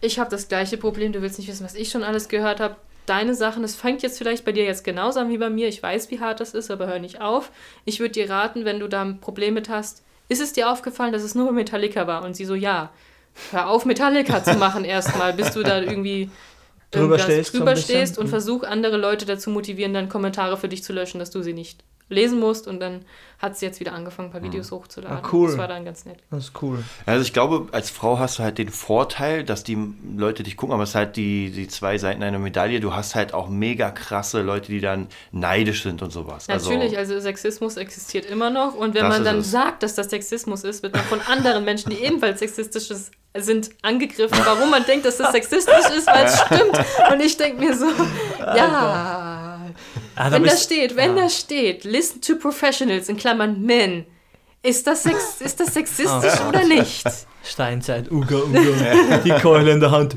ich 0.00 0.18
habe 0.18 0.30
das 0.30 0.48
gleiche 0.48 0.76
Problem, 0.76 1.12
du 1.12 1.22
willst 1.22 1.38
nicht 1.38 1.48
wissen, 1.48 1.64
was 1.64 1.74
ich 1.74 1.90
schon 1.90 2.04
alles 2.04 2.28
gehört 2.28 2.60
habe. 2.60 2.76
Deine 3.06 3.34
Sachen, 3.34 3.64
es 3.64 3.74
fängt 3.74 4.02
jetzt 4.02 4.18
vielleicht 4.18 4.44
bei 4.44 4.52
dir 4.52 4.64
jetzt 4.64 4.84
genauso 4.84 5.20
an 5.20 5.30
wie 5.30 5.38
bei 5.38 5.48
mir. 5.48 5.68
Ich 5.68 5.82
weiß, 5.82 6.10
wie 6.10 6.20
hart 6.20 6.40
das 6.40 6.52
ist, 6.52 6.70
aber 6.70 6.86
hör 6.86 6.98
nicht 6.98 7.20
auf. 7.20 7.50
Ich 7.86 8.00
würde 8.00 8.12
dir 8.12 8.28
raten, 8.28 8.64
wenn 8.64 8.80
du 8.80 8.88
da 8.88 9.02
ein 9.02 9.20
Problem 9.20 9.54
mit 9.54 9.68
hast, 9.68 10.02
ist 10.28 10.42
es 10.42 10.52
dir 10.52 10.70
aufgefallen, 10.70 11.12
dass 11.12 11.22
es 11.22 11.34
nur 11.34 11.46
bei 11.46 11.52
Metallica 11.52 12.06
war? 12.06 12.22
Und 12.22 12.34
sie 12.34 12.44
so, 12.44 12.54
ja. 12.54 12.90
hör 13.50 13.68
auf, 13.68 13.86
Metallica 13.86 14.44
zu 14.44 14.54
machen 14.54 14.84
erstmal, 14.84 15.32
bis 15.32 15.52
du 15.52 15.62
da 15.62 15.80
irgendwie 15.80 16.30
Drüber 16.90 17.18
stehst, 17.18 17.52
so 17.52 17.58
drüber 17.58 17.72
bisschen. 17.74 17.96
stehst 17.96 18.18
und 18.18 18.26
Mhm. 18.26 18.30
versuch 18.30 18.62
andere 18.64 18.96
Leute 18.96 19.26
dazu 19.26 19.50
motivieren, 19.50 19.92
dann 19.94 20.08
Kommentare 20.08 20.56
für 20.56 20.68
dich 20.68 20.82
zu 20.82 20.92
löschen, 20.92 21.18
dass 21.18 21.30
du 21.30 21.42
sie 21.42 21.52
nicht 21.52 21.84
lesen 22.10 22.40
musst. 22.40 22.66
Und 22.66 22.80
dann 22.80 23.04
hat 23.38 23.58
sie 23.58 23.66
jetzt 23.66 23.80
wieder 23.80 23.92
angefangen, 23.92 24.28
ein 24.28 24.32
paar 24.32 24.42
Videos 24.42 24.70
hochzuladen. 24.70 25.18
Ah, 25.18 25.28
cool. 25.30 25.48
Das 25.48 25.58
war 25.58 25.68
dann 25.68 25.84
ganz 25.84 26.06
nett. 26.06 26.20
Das 26.30 26.44
ist 26.44 26.62
cool. 26.62 26.82
Also 27.04 27.20
ich 27.22 27.34
glaube, 27.34 27.66
als 27.72 27.90
Frau 27.90 28.18
hast 28.18 28.38
du 28.38 28.42
halt 28.42 28.56
den 28.56 28.70
Vorteil, 28.70 29.44
dass 29.44 29.62
die 29.62 29.76
Leute 30.16 30.42
dich 30.42 30.56
gucken, 30.56 30.72
aber 30.72 30.84
es 30.84 30.88
ist 30.90 30.94
halt 30.94 31.16
die, 31.16 31.50
die 31.50 31.68
zwei 31.68 31.98
Seiten 31.98 32.22
einer 32.22 32.38
Medaille. 32.38 32.80
Du 32.80 32.94
hast 32.94 33.14
halt 33.14 33.34
auch 33.34 33.50
mega 33.50 33.90
krasse 33.90 34.40
Leute, 34.40 34.72
die 34.72 34.80
dann 34.80 35.08
neidisch 35.32 35.82
sind 35.82 36.00
und 36.00 36.10
sowas. 36.10 36.48
Natürlich, 36.48 36.96
also 36.96 37.20
Sexismus 37.20 37.76
existiert 37.76 38.24
immer 38.24 38.48
noch. 38.48 38.74
Und 38.74 38.94
wenn 38.94 39.06
man 39.08 39.22
dann 39.22 39.40
es. 39.40 39.50
sagt, 39.50 39.82
dass 39.82 39.94
das 39.94 40.08
Sexismus 40.08 40.64
ist, 40.64 40.82
wird 40.82 40.94
man 40.94 41.04
von 41.04 41.20
anderen 41.20 41.66
Menschen, 41.66 41.90
die 41.90 41.98
ebenfalls 42.02 42.38
sexistisch 42.38 42.90
ist, 42.90 43.10
sind, 43.36 43.70
angegriffen, 43.82 44.38
warum 44.44 44.70
man 44.70 44.84
denkt, 44.84 45.06
dass 45.06 45.18
das 45.18 45.32
sexistisch 45.32 45.90
ist, 45.96 46.06
weil 46.06 46.24
es 46.24 46.40
stimmt. 46.40 47.12
Und 47.12 47.20
ich 47.20 47.36
denke 47.36 47.60
mir 47.64 47.76
so, 47.76 47.86
ja, 48.38 49.58
Ah, 50.18 50.30
da 50.30 50.32
wenn 50.32 50.44
da 50.44 50.56
steht, 50.56 50.96
wenn 50.96 51.14
da 51.14 51.28
steht, 51.28 51.84
listen 51.84 52.20
to 52.20 52.34
professionals 52.34 53.08
in 53.08 53.16
Klammern 53.16 53.62
men, 53.62 54.04
ist 54.62 54.84
das, 54.88 55.04
sex, 55.04 55.40
ist 55.40 55.60
das 55.60 55.74
sexistisch 55.74 56.40
oder 56.48 56.64
nicht? 56.64 57.06
Steinzeit, 57.44 58.10
Uga, 58.10 58.34
Uga, 58.38 59.18
die 59.24 59.30
Keule 59.30 59.70
in 59.70 59.78
der 59.78 59.92
Hand. 59.92 60.16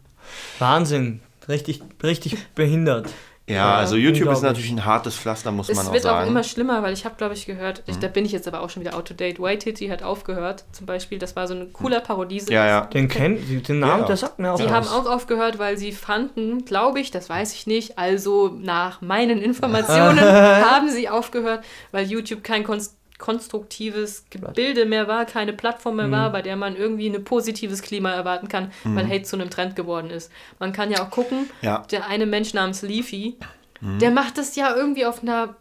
Wahnsinn, 0.58 1.20
richtig, 1.46 1.82
richtig 2.02 2.38
behindert. 2.54 3.10
Ja, 3.46 3.74
also 3.74 3.96
YouTube 3.96 4.30
ist 4.32 4.40
natürlich 4.40 4.70
ein 4.70 4.86
hartes 4.86 5.16
Pflaster, 5.16 5.52
muss 5.52 5.68
man 5.68 5.76
Es 5.78 5.88
auch 5.88 5.92
wird 5.92 6.06
auch 6.06 6.10
sagen. 6.12 6.24
Mhm. 6.24 6.30
immer 6.36 6.44
schlimmer, 6.44 6.82
weil 6.82 6.94
ich 6.94 7.04
habe, 7.04 7.16
glaube 7.16 7.34
ich, 7.34 7.44
gehört, 7.44 7.82
ich, 7.86 7.98
da 7.98 8.08
bin 8.08 8.24
ich 8.24 8.32
jetzt 8.32 8.48
aber 8.48 8.62
auch 8.62 8.70
schon 8.70 8.82
wieder 8.82 8.96
out 8.96 9.06
to 9.06 9.12
date. 9.12 9.38
White 9.38 9.64
Titty 9.64 9.88
hat 9.88 10.02
aufgehört, 10.02 10.64
zum 10.72 10.86
Beispiel. 10.86 11.18
Das 11.18 11.36
war 11.36 11.46
so 11.46 11.52
ein 11.54 11.70
cooler 11.74 12.00
Parodie. 12.00 12.42
ja, 12.48 12.66
ja. 12.66 12.80
Den 12.86 13.06
kennt, 13.08 13.68
den 13.68 13.80
Namen, 13.80 14.00
Ja. 14.00 14.06
der 14.06 14.16
sagt 14.16 14.38
mir 14.38 14.52
auch 14.52 14.56
Die 14.58 14.64
was. 14.64 14.72
haben 14.72 14.88
auch 14.88 15.04
aufgehört, 15.06 15.58
weil 15.58 15.76
sie 15.76 15.92
fanden, 15.92 16.64
glaube 16.64 17.00
ich, 17.00 17.10
das 17.10 17.28
weiß 17.28 17.52
ich 17.52 17.66
nicht, 17.66 17.98
also 17.98 18.48
nach 18.58 19.02
meinen 19.02 19.42
Informationen 19.42 20.18
haben 20.20 20.88
sie 20.88 21.10
aufgehört, 21.10 21.64
weil 21.92 22.06
YouTube 22.06 22.42
kein 22.44 22.64
konst 22.64 22.96
konstruktives 23.18 24.24
Gebilde 24.30 24.86
mehr 24.86 25.08
war, 25.08 25.24
keine 25.24 25.52
Plattform 25.52 25.96
mehr 25.96 26.08
Mhm. 26.08 26.12
war, 26.12 26.32
bei 26.32 26.42
der 26.42 26.56
man 26.56 26.76
irgendwie 26.76 27.08
ein 27.08 27.24
positives 27.24 27.82
Klima 27.82 28.12
erwarten 28.12 28.48
kann, 28.48 28.72
weil 28.84 29.06
Hate 29.08 29.22
zu 29.22 29.36
einem 29.36 29.50
Trend 29.50 29.76
geworden 29.76 30.10
ist. 30.10 30.30
Man 30.58 30.72
kann 30.72 30.90
ja 30.90 31.02
auch 31.04 31.10
gucken, 31.10 31.48
Ja. 31.62 31.84
der 31.90 32.06
eine 32.08 32.26
Mensch 32.26 32.54
namens 32.54 32.82
Leafy, 32.82 33.36
der 33.80 34.10
macht 34.10 34.38
das 34.38 34.56
ja 34.56 34.74
irgendwie 34.74 35.04
auf 35.06 35.22
einer 35.22 35.56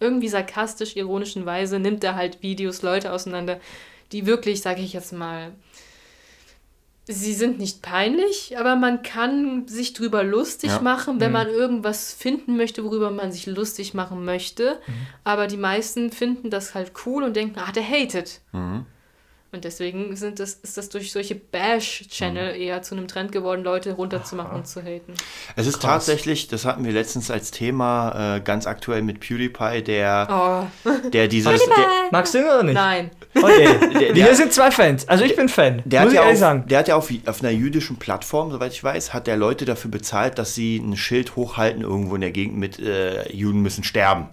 irgendwie 0.00 0.28
sarkastisch 0.28 0.96
ironischen 0.96 1.46
Weise, 1.46 1.78
nimmt 1.78 2.02
er 2.02 2.16
halt 2.16 2.42
Videos, 2.42 2.82
Leute 2.82 3.12
auseinander, 3.12 3.60
die 4.10 4.26
wirklich, 4.26 4.60
sage 4.60 4.82
ich 4.82 4.92
jetzt 4.92 5.12
mal, 5.12 5.52
sie 7.06 7.34
sind 7.34 7.58
nicht 7.58 7.82
peinlich, 7.82 8.56
aber 8.58 8.76
man 8.76 9.02
kann 9.02 9.66
sich 9.66 9.92
drüber 9.92 10.22
lustig 10.22 10.70
Ja. 10.70 10.80
machen, 10.80 11.20
wenn 11.20 11.32
man 11.32 11.48
irgendwas 11.48 12.12
finden 12.12 12.56
möchte, 12.56 12.84
worüber 12.84 13.10
man 13.10 13.32
sich 13.32 13.46
lustig 13.46 13.92
machen 13.94 14.24
möchte. 14.24 14.80
Aber 15.24 15.46
die 15.48 15.56
meisten 15.56 16.10
finden 16.12 16.48
das 16.50 16.74
halt 16.74 16.92
cool 17.06 17.24
und 17.24 17.34
denken, 17.36 17.58
ah, 17.58 17.72
der 17.72 17.82
hatet. 17.88 18.40
Und 19.54 19.64
deswegen 19.64 20.16
sind 20.16 20.40
das, 20.40 20.54
ist 20.62 20.78
das 20.78 20.88
durch 20.88 21.12
solche 21.12 21.34
Bash-Channel 21.34 22.56
eher 22.56 22.80
zu 22.80 22.94
einem 22.94 23.06
Trend 23.06 23.32
geworden, 23.32 23.62
Leute 23.62 23.92
runterzumachen 23.92 24.56
und 24.56 24.66
zu 24.66 24.80
haten. 24.82 25.12
Es 25.56 25.66
ist 25.66 25.82
tatsächlich, 25.82 26.48
das 26.48 26.64
hatten 26.64 26.86
wir 26.86 26.92
letztens 26.92 27.30
als 27.30 27.50
Thema, 27.50 28.36
äh, 28.36 28.40
ganz 28.40 28.66
aktuell 28.66 29.02
mit 29.02 29.20
PewDiePie, 29.20 29.82
der, 29.82 30.68
Oh, 30.86 30.88
der 31.10 31.28
dieses... 31.28 31.60
Der, 31.66 31.86
Magst 32.10 32.32
du 32.32 32.38
ihn 32.38 32.44
oder 32.44 32.62
nicht? 32.62 32.74
nein. 32.74 33.10
Oh 33.42 33.48
je. 33.58 33.98
Der- 33.98 34.14
Wir 34.14 34.34
sind 34.34 34.52
zwei 34.54 34.70
Fans. 34.70 35.06
Also 35.08 35.24
ich 35.24 35.36
bin 35.36 35.48
Fan. 35.50 35.82
Der 35.84 36.00
muss 36.00 36.08
hat, 36.08 36.12
ich 36.12 36.14
ja 36.16 36.22
ehrlich 36.22 36.34
auf, 36.36 36.40
sagen. 36.40 36.64
der 36.68 36.78
hat 36.78 36.88
ja 36.88 36.96
auf, 36.96 37.10
auf 37.26 37.40
einer 37.42 37.50
jüdischen 37.52 37.96
Plattform, 37.98 38.50
soweit 38.52 38.72
ich 38.72 38.82
weiß, 38.82 39.12
hat 39.12 39.26
der 39.26 39.36
Leute 39.36 39.66
dafür 39.66 39.90
bezahlt, 39.90 40.38
dass 40.38 40.54
sie 40.54 40.76
ein 40.78 40.96
Schild 40.96 41.36
hochhalten 41.36 41.82
irgendwo 41.82 42.14
in 42.14 42.22
der 42.22 42.30
Gegend 42.32 42.56
mit 42.56 42.78
äh, 42.78 43.30
Juden 43.32 43.60
müssen 43.60 43.84
sterben. 43.84 44.28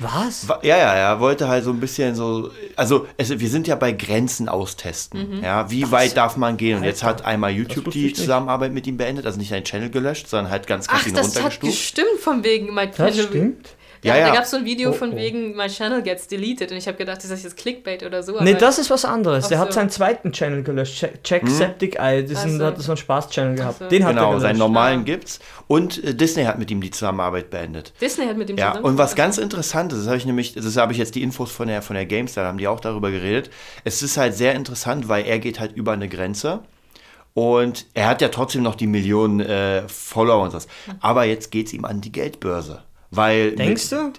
Was? 0.00 0.48
Wa- 0.48 0.58
Ja, 0.62 0.76
ja, 0.78 0.94
er 0.94 1.20
wollte 1.20 1.46
halt 1.48 1.62
so 1.64 1.70
ein 1.70 1.78
bisschen 1.80 2.14
so, 2.14 2.50
also 2.76 3.06
es, 3.16 3.38
wir 3.38 3.48
sind 3.48 3.66
ja 3.68 3.76
bei 3.76 3.92
Grenzen 3.92 4.48
austesten. 4.48 5.42
Ja, 5.42 5.70
wie 5.70 5.90
weit 5.90 6.16
darf 6.16 6.36
man 6.36 6.56
gehen? 6.56 6.78
Und 6.78 6.84
jetzt 6.84 7.02
hat 7.04 7.24
einmal 7.24 7.50
YouTube 7.52 7.90
die. 7.90 8.12
Zusammenarbeit 8.12 8.72
mit 8.72 8.86
ihm 8.86 8.96
beendet, 8.96 9.26
also 9.26 9.38
nicht 9.38 9.50
seinen 9.50 9.64
Channel 9.64 9.90
gelöscht, 9.90 10.28
sondern 10.28 10.50
halt 10.50 10.66
ganz 10.66 10.88
krass 10.88 11.00
Ach, 11.02 11.06
ihn 11.06 11.14
das 11.14 11.26
hat 11.28 11.36
runtergestuft. 11.36 11.72
gestimmt 11.72 12.20
von 12.20 12.42
wegen 12.44 12.74
Das 12.74 12.96
Channel. 12.96 13.12
stimmt. 13.28 13.68
Ja, 14.02 14.14
Ja, 14.14 14.20
ja. 14.20 14.28
da 14.28 14.34
gab 14.34 14.44
es 14.44 14.50
so 14.50 14.56
ein 14.56 14.64
Video 14.64 14.90
Oh, 14.90 14.92
von 14.94 15.12
oh. 15.12 15.16
wegen 15.16 15.54
My 15.56 15.66
Channel 15.68 16.02
gets 16.02 16.26
deleted 16.26 16.70
und 16.72 16.78
ich 16.78 16.86
habe 16.86 16.96
gedacht, 16.96 17.18
das 17.18 17.30
ist 17.30 17.44
jetzt 17.44 17.56
Clickbait 17.56 18.02
oder 18.02 18.22
so. 18.22 18.40
Nee, 18.40 18.54
das 18.54 18.78
ist 18.78 18.88
was 18.90 19.04
anderes. 19.04 19.48
Der 19.48 19.58
hat 19.58 19.68
so. 19.72 19.80
seinen 19.80 19.90
zweiten 19.90 20.32
Channel 20.32 20.62
gelöscht. 20.62 20.98
Check, 20.98 21.22
Check 21.22 21.48
Septic 21.48 21.96
Eye. 21.98 22.22
Das 22.22 22.30
ist 22.32 22.38
Ach 22.38 22.44
ein, 22.44 22.58
so. 22.58 22.64
hat 22.66 22.78
so 22.78 22.90
einen 22.92 22.96
Spaß-Channel 22.96 23.56
gehabt. 23.56 23.78
so. 23.80 23.88
Den 23.88 24.04
hat 24.04 24.10
er 24.10 24.14
Genau, 24.14 24.28
gelöscht. 24.30 24.42
seinen 24.42 24.58
normalen 24.58 25.00
Ah. 25.00 25.04
gibt's. 25.04 25.40
Und 25.66 26.02
äh, 26.02 26.14
Disney 26.14 26.44
hat 26.44 26.58
mit 26.58 26.70
ihm 26.70 26.80
die 26.80 26.90
Zusammenarbeit 26.90 27.50
beendet. 27.50 27.92
Disney 28.00 28.26
hat 28.26 28.36
mit 28.36 28.48
dem 28.48 28.56
Ja, 28.56 28.78
und 28.78 28.96
was 28.98 29.14
ganz 29.14 29.36
interessantes, 29.38 29.98
das 29.98 30.06
habe 30.06 30.16
ich 30.16 30.24
nämlich, 30.26 30.54
das 30.54 30.76
habe 30.76 30.92
ich 30.92 30.98
jetzt 30.98 31.14
die 31.14 31.22
Infos 31.22 31.50
von 31.52 31.68
der, 31.68 31.82
von 31.82 31.94
der 31.94 32.06
GameStar, 32.06 32.44
da 32.44 32.48
haben 32.48 32.58
die 32.58 32.68
auch 32.68 32.80
darüber 32.80 33.10
geredet. 33.10 33.50
Es 33.84 34.02
ist 34.02 34.16
halt 34.16 34.34
sehr 34.34 34.54
interessant, 34.54 35.08
weil 35.08 35.26
er 35.26 35.38
geht 35.38 35.60
halt 35.60 35.72
über 35.76 35.92
eine 35.92 36.08
Grenze. 36.08 36.60
Und 37.32 37.86
er 37.94 38.08
hat 38.08 38.20
ja 38.22 38.28
trotzdem 38.28 38.62
noch 38.62 38.74
die 38.74 38.88
Millionen 38.88 39.40
äh, 39.40 39.86
Follower 39.88 40.42
und 40.42 40.52
das. 40.54 40.66
Aber 41.00 41.24
jetzt 41.24 41.50
geht 41.52 41.68
es 41.68 41.72
ihm 41.72 41.84
an 41.84 42.00
die 42.00 42.10
Geldbörse. 42.10 42.82
Weil 43.10 43.52
Denkst 43.56 43.90
du? 43.90 44.12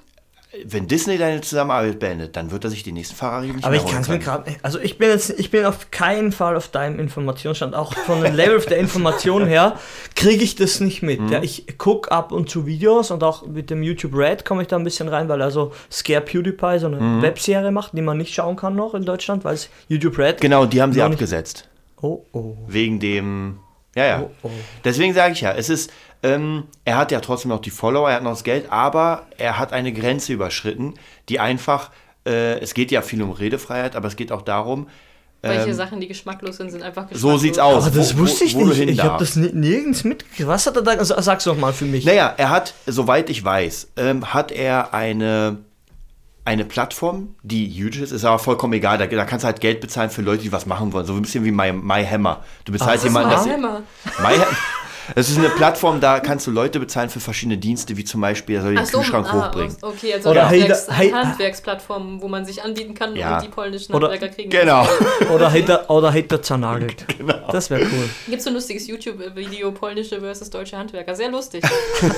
wenn 0.65 0.85
Disney 0.85 1.17
deine 1.17 1.39
Zusammenarbeit 1.39 1.97
beendet, 1.99 2.35
dann 2.35 2.51
wird 2.51 2.65
er 2.65 2.69
sich 2.69 2.83
die 2.83 2.91
nächsten 2.91 3.15
Ferrari 3.15 3.47
nicht 3.53 3.63
Aber 3.63 3.73
ich 3.75 3.85
kann 3.85 4.01
es 4.01 4.09
mir 4.09 4.19
gerade. 4.19 4.53
Also 4.63 4.79
ich 4.79 4.97
bin 4.97 5.07
jetzt, 5.09 5.29
ich 5.39 5.49
bin 5.49 5.63
auf 5.63 5.91
keinen 5.91 6.33
Fall 6.33 6.57
auf 6.57 6.67
deinem 6.67 6.99
Informationsstand. 6.99 7.73
Auch 7.73 7.93
von 7.93 8.21
dem 8.21 8.35
Level 8.35 8.59
der 8.59 8.77
Information 8.79 9.45
her 9.47 9.79
kriege 10.13 10.43
ich 10.43 10.55
das 10.57 10.81
nicht 10.81 11.03
mit. 11.03 11.21
Mhm. 11.21 11.29
Ja, 11.29 11.41
ich 11.41 11.77
gucke 11.77 12.11
ab 12.11 12.33
und 12.33 12.49
zu 12.49 12.65
Videos 12.65 13.11
und 13.11 13.23
auch 13.23 13.45
mit 13.47 13.69
dem 13.69 13.81
YouTube 13.81 14.13
Red 14.13 14.43
komme 14.43 14.63
ich 14.63 14.67
da 14.67 14.75
ein 14.75 14.83
bisschen 14.83 15.07
rein, 15.07 15.29
weil 15.29 15.39
er 15.39 15.51
so 15.51 15.71
Scare 15.89 16.19
PewDiePie 16.19 16.79
so 16.79 16.87
eine 16.87 16.99
Mhm. 16.99 17.21
Webserie 17.21 17.71
macht, 17.71 17.93
die 17.95 18.01
man 18.01 18.17
nicht 18.17 18.33
schauen 18.33 18.57
kann 18.57 18.75
noch 18.75 18.93
in 18.93 19.05
Deutschland, 19.05 19.45
weil 19.45 19.53
es 19.53 19.69
YouTube 19.87 20.17
Red. 20.17 20.41
Genau, 20.41 20.65
die 20.65 20.81
haben 20.81 20.91
sie 20.91 20.99
nicht- 21.01 21.13
abgesetzt. 21.13 21.69
Oh 22.01 22.25
oh. 22.33 22.57
Wegen 22.67 22.99
dem. 22.99 23.59
Ja, 23.95 24.05
ja. 24.05 24.21
Oh, 24.23 24.31
oh. 24.43 24.49
Deswegen 24.83 25.13
sage 25.13 25.31
ich 25.33 25.41
ja, 25.41 25.53
es 25.53 25.69
ist, 25.69 25.91
ähm, 26.23 26.63
er 26.85 26.97
hat 26.97 27.11
ja 27.11 27.19
trotzdem 27.19 27.49
noch 27.49 27.61
die 27.61 27.69
Follower, 27.71 28.09
er 28.09 28.17
hat 28.17 28.23
noch 28.23 28.31
das 28.31 28.43
Geld, 28.43 28.71
aber 28.71 29.27
er 29.37 29.57
hat 29.57 29.73
eine 29.73 29.91
Grenze 29.93 30.33
überschritten, 30.33 30.93
die 31.29 31.39
einfach, 31.39 31.89
äh, 32.27 32.59
es 32.59 32.73
geht 32.73 32.91
ja 32.91 33.01
viel 33.01 33.21
um 33.23 33.31
Redefreiheit, 33.31 33.95
aber 33.95 34.07
es 34.07 34.15
geht 34.15 34.31
auch 34.31 34.41
darum, 34.43 34.87
Welche 35.43 35.69
ähm, 35.69 35.73
Sachen, 35.73 35.99
die 35.99 36.07
geschmacklos 36.07 36.57
sind, 36.57 36.69
sind 36.69 36.83
einfach 36.83 37.07
geschmacklos. 37.09 37.21
so 37.31 37.37
sieht's 37.37 37.57
aus. 37.57 37.87
Aber 37.87 37.95
das 37.97 38.15
wo- 38.15 38.21
wusste 38.21 38.43
ich 38.43 38.53
wo 38.53 38.59
du 38.59 38.67
nicht. 38.67 38.79
Ich 38.89 39.01
habe 39.01 39.17
das 39.17 39.35
ni- 39.35 39.49
nirgends 39.51 40.03
mitgekriegt. 40.03 40.47
Was 40.47 40.67
hat 40.67 40.75
er 40.75 40.83
da? 40.83 40.91
Also, 40.91 41.19
sag's 41.19 41.45
doch 41.45 41.57
mal 41.57 41.73
für 41.73 41.85
mich. 41.85 42.05
Naja, 42.05 42.31
er 42.37 42.51
hat, 42.51 42.75
soweit 42.85 43.27
ich 43.31 43.43
weiß, 43.43 43.87
ähm, 43.97 44.31
hat 44.35 44.51
er 44.51 44.93
eine, 44.93 45.57
eine 46.45 46.63
Plattform, 46.65 47.33
die 47.41 47.67
jüdisch 47.67 48.01
ist, 48.01 48.11
ist 48.11 48.23
aber 48.25 48.37
vollkommen 48.37 48.73
egal. 48.73 48.99
Da, 48.99 49.07
da 49.07 49.25
kannst 49.25 49.43
du 49.43 49.47
halt 49.47 49.61
Geld 49.61 49.81
bezahlen 49.81 50.11
für 50.11 50.21
Leute, 50.21 50.43
die 50.43 50.51
was 50.51 50.67
machen 50.67 50.93
wollen. 50.93 51.07
So 51.07 51.13
ein 51.15 51.21
bisschen 51.23 51.43
wie 51.43 51.51
My, 51.51 51.71
My 51.71 52.05
Hammer. 52.05 52.43
Du 52.65 52.71
bezahlst 52.71 53.03
Ach, 53.03 53.07
jemanden, 53.07 53.31
Das 53.31 53.45
ist 53.47 53.51
Hammer. 53.51 53.81
My, 54.21 54.35
das 55.15 55.29
ist 55.29 55.37
eine 55.37 55.49
Plattform, 55.49 55.99
da 55.99 56.19
kannst 56.19 56.47
du 56.47 56.51
Leute 56.51 56.79
bezahlen 56.79 57.09
für 57.09 57.19
verschiedene 57.19 57.57
Dienste, 57.57 57.97
wie 57.97 58.03
zum 58.03 58.21
Beispiel, 58.21 58.55
er 58.55 58.61
soll 58.61 58.75
den 58.75 58.85
so, 58.85 58.99
Kühlschrank 58.99 59.27
ah, 59.29 59.47
hochbringen. 59.47 59.75
okay, 59.81 60.13
also 60.13 60.29
Oder 60.29 60.49
Handwerks, 60.49 60.87
Handwerksplattformen, 60.89 62.21
wo 62.21 62.27
man 62.27 62.45
sich 62.45 62.63
anbieten 62.63 62.93
kann 62.93 63.15
Ja. 63.15 63.37
und 63.37 63.43
die 63.45 63.49
polnischen 63.49 63.93
Oder- 63.93 64.09
Handwerker 64.09 64.35
kriegen. 64.35 64.49
Genau. 64.49 64.87
Oder 65.33 65.49
hätte 65.49 65.85
oder 65.87 66.11
hätte 66.11 66.35
er 66.35 66.41
zernagelt. 66.41 67.05
Genau. 67.17 67.51
Das 67.51 67.69
wäre 67.69 67.81
cool. 67.81 68.09
Gibt 68.27 68.41
so 68.41 68.49
ein 68.49 68.53
lustiges 68.53 68.87
YouTube-Video, 68.87 69.71
polnische 69.71 70.19
versus 70.19 70.49
deutsche 70.49 70.77
Handwerker. 70.77 71.15
Sehr 71.15 71.29
lustig. 71.29 71.63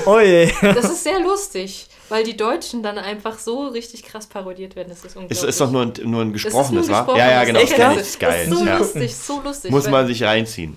Oh 0.06 0.18
je. 0.18 0.50
Das 0.60 0.84
ist 0.84 1.04
sehr 1.04 1.20
lustig, 1.20 1.86
weil 2.08 2.24
die 2.24 2.36
Deutschen 2.36 2.82
dann 2.82 2.98
einfach 2.98 3.38
so 3.38 3.68
richtig 3.68 4.02
krass 4.02 4.26
parodiert 4.26 4.76
werden. 4.76 4.88
Das 4.88 5.04
ist 5.04 5.16
unglaublich. 5.16 5.42
ist 5.42 5.60
doch 5.60 5.70
nur 5.70 5.82
ein, 5.82 5.92
nur 6.04 6.22
ein 6.22 6.32
gesprochenes, 6.32 6.88
wa? 6.88 7.06
Ja, 7.16 7.30
ja, 7.30 7.44
genau. 7.44 7.60
Das 7.60 7.70
ist 7.70 8.20
geil. 8.20 8.46
Das 8.48 8.52
ist 8.52 8.58
so 8.58 8.66
ja. 8.66 8.78
lustig, 8.78 9.16
so 9.16 9.40
lustig. 9.40 9.70
Muss 9.70 9.88
man 9.88 10.06
sich 10.06 10.22
reinziehen. 10.22 10.76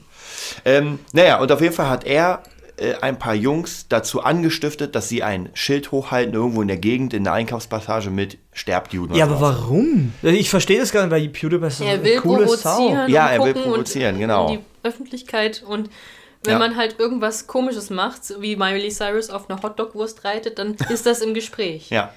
Ähm, 0.65 0.99
naja, 1.13 1.39
und 1.39 1.51
auf 1.51 1.61
jeden 1.61 1.73
Fall 1.73 1.89
hat 1.89 2.05
er 2.05 2.43
äh, 2.77 2.93
ein 3.01 3.17
paar 3.17 3.33
Jungs 3.33 3.87
dazu 3.89 4.21
angestiftet, 4.21 4.95
dass 4.95 5.09
sie 5.09 5.23
ein 5.23 5.49
Schild 5.53 5.91
hochhalten, 5.91 6.33
irgendwo 6.33 6.61
in 6.61 6.67
der 6.67 6.77
Gegend, 6.77 7.13
in 7.13 7.23
der 7.23 7.33
Einkaufspassage 7.33 8.09
mit 8.11 8.37
Sterbt 8.53 8.93
Juden. 8.93 9.15
Ja, 9.15 9.25
aber 9.25 9.41
warum? 9.41 10.13
Ich 10.21 10.49
verstehe 10.49 10.79
das 10.79 10.91
gar 10.91 11.01
nicht, 11.01 11.11
weil 11.11 11.27
PewDiePie 11.29 11.65
ist 11.67 11.81
Er 11.81 11.93
eine 11.93 12.03
will 12.03 12.21
provozieren. 12.21 12.57
Sau. 12.57 13.07
Ja, 13.07 13.29
er 13.29 13.43
will 13.43 13.53
provozieren, 13.53 14.15
und 14.15 14.21
genau. 14.21 14.51
In 14.51 14.59
die 14.59 14.63
Öffentlichkeit 14.87 15.63
und 15.67 15.89
wenn 16.43 16.53
Ja. 16.53 16.59
man 16.59 16.75
halt 16.77 16.99
irgendwas 16.99 17.47
Komisches 17.47 17.89
macht, 17.89 18.23
so 18.23 18.41
wie 18.41 18.55
Miley 18.55 18.89
Cyrus 18.91 19.29
auf 19.31 19.49
einer 19.49 19.61
Hotdog-Wurst 19.61 20.23
reitet, 20.23 20.59
dann 20.59 20.75
ist 20.89 21.05
das 21.05 21.21
im 21.21 21.33
Gespräch. 21.33 21.89
Ja. 21.89 22.13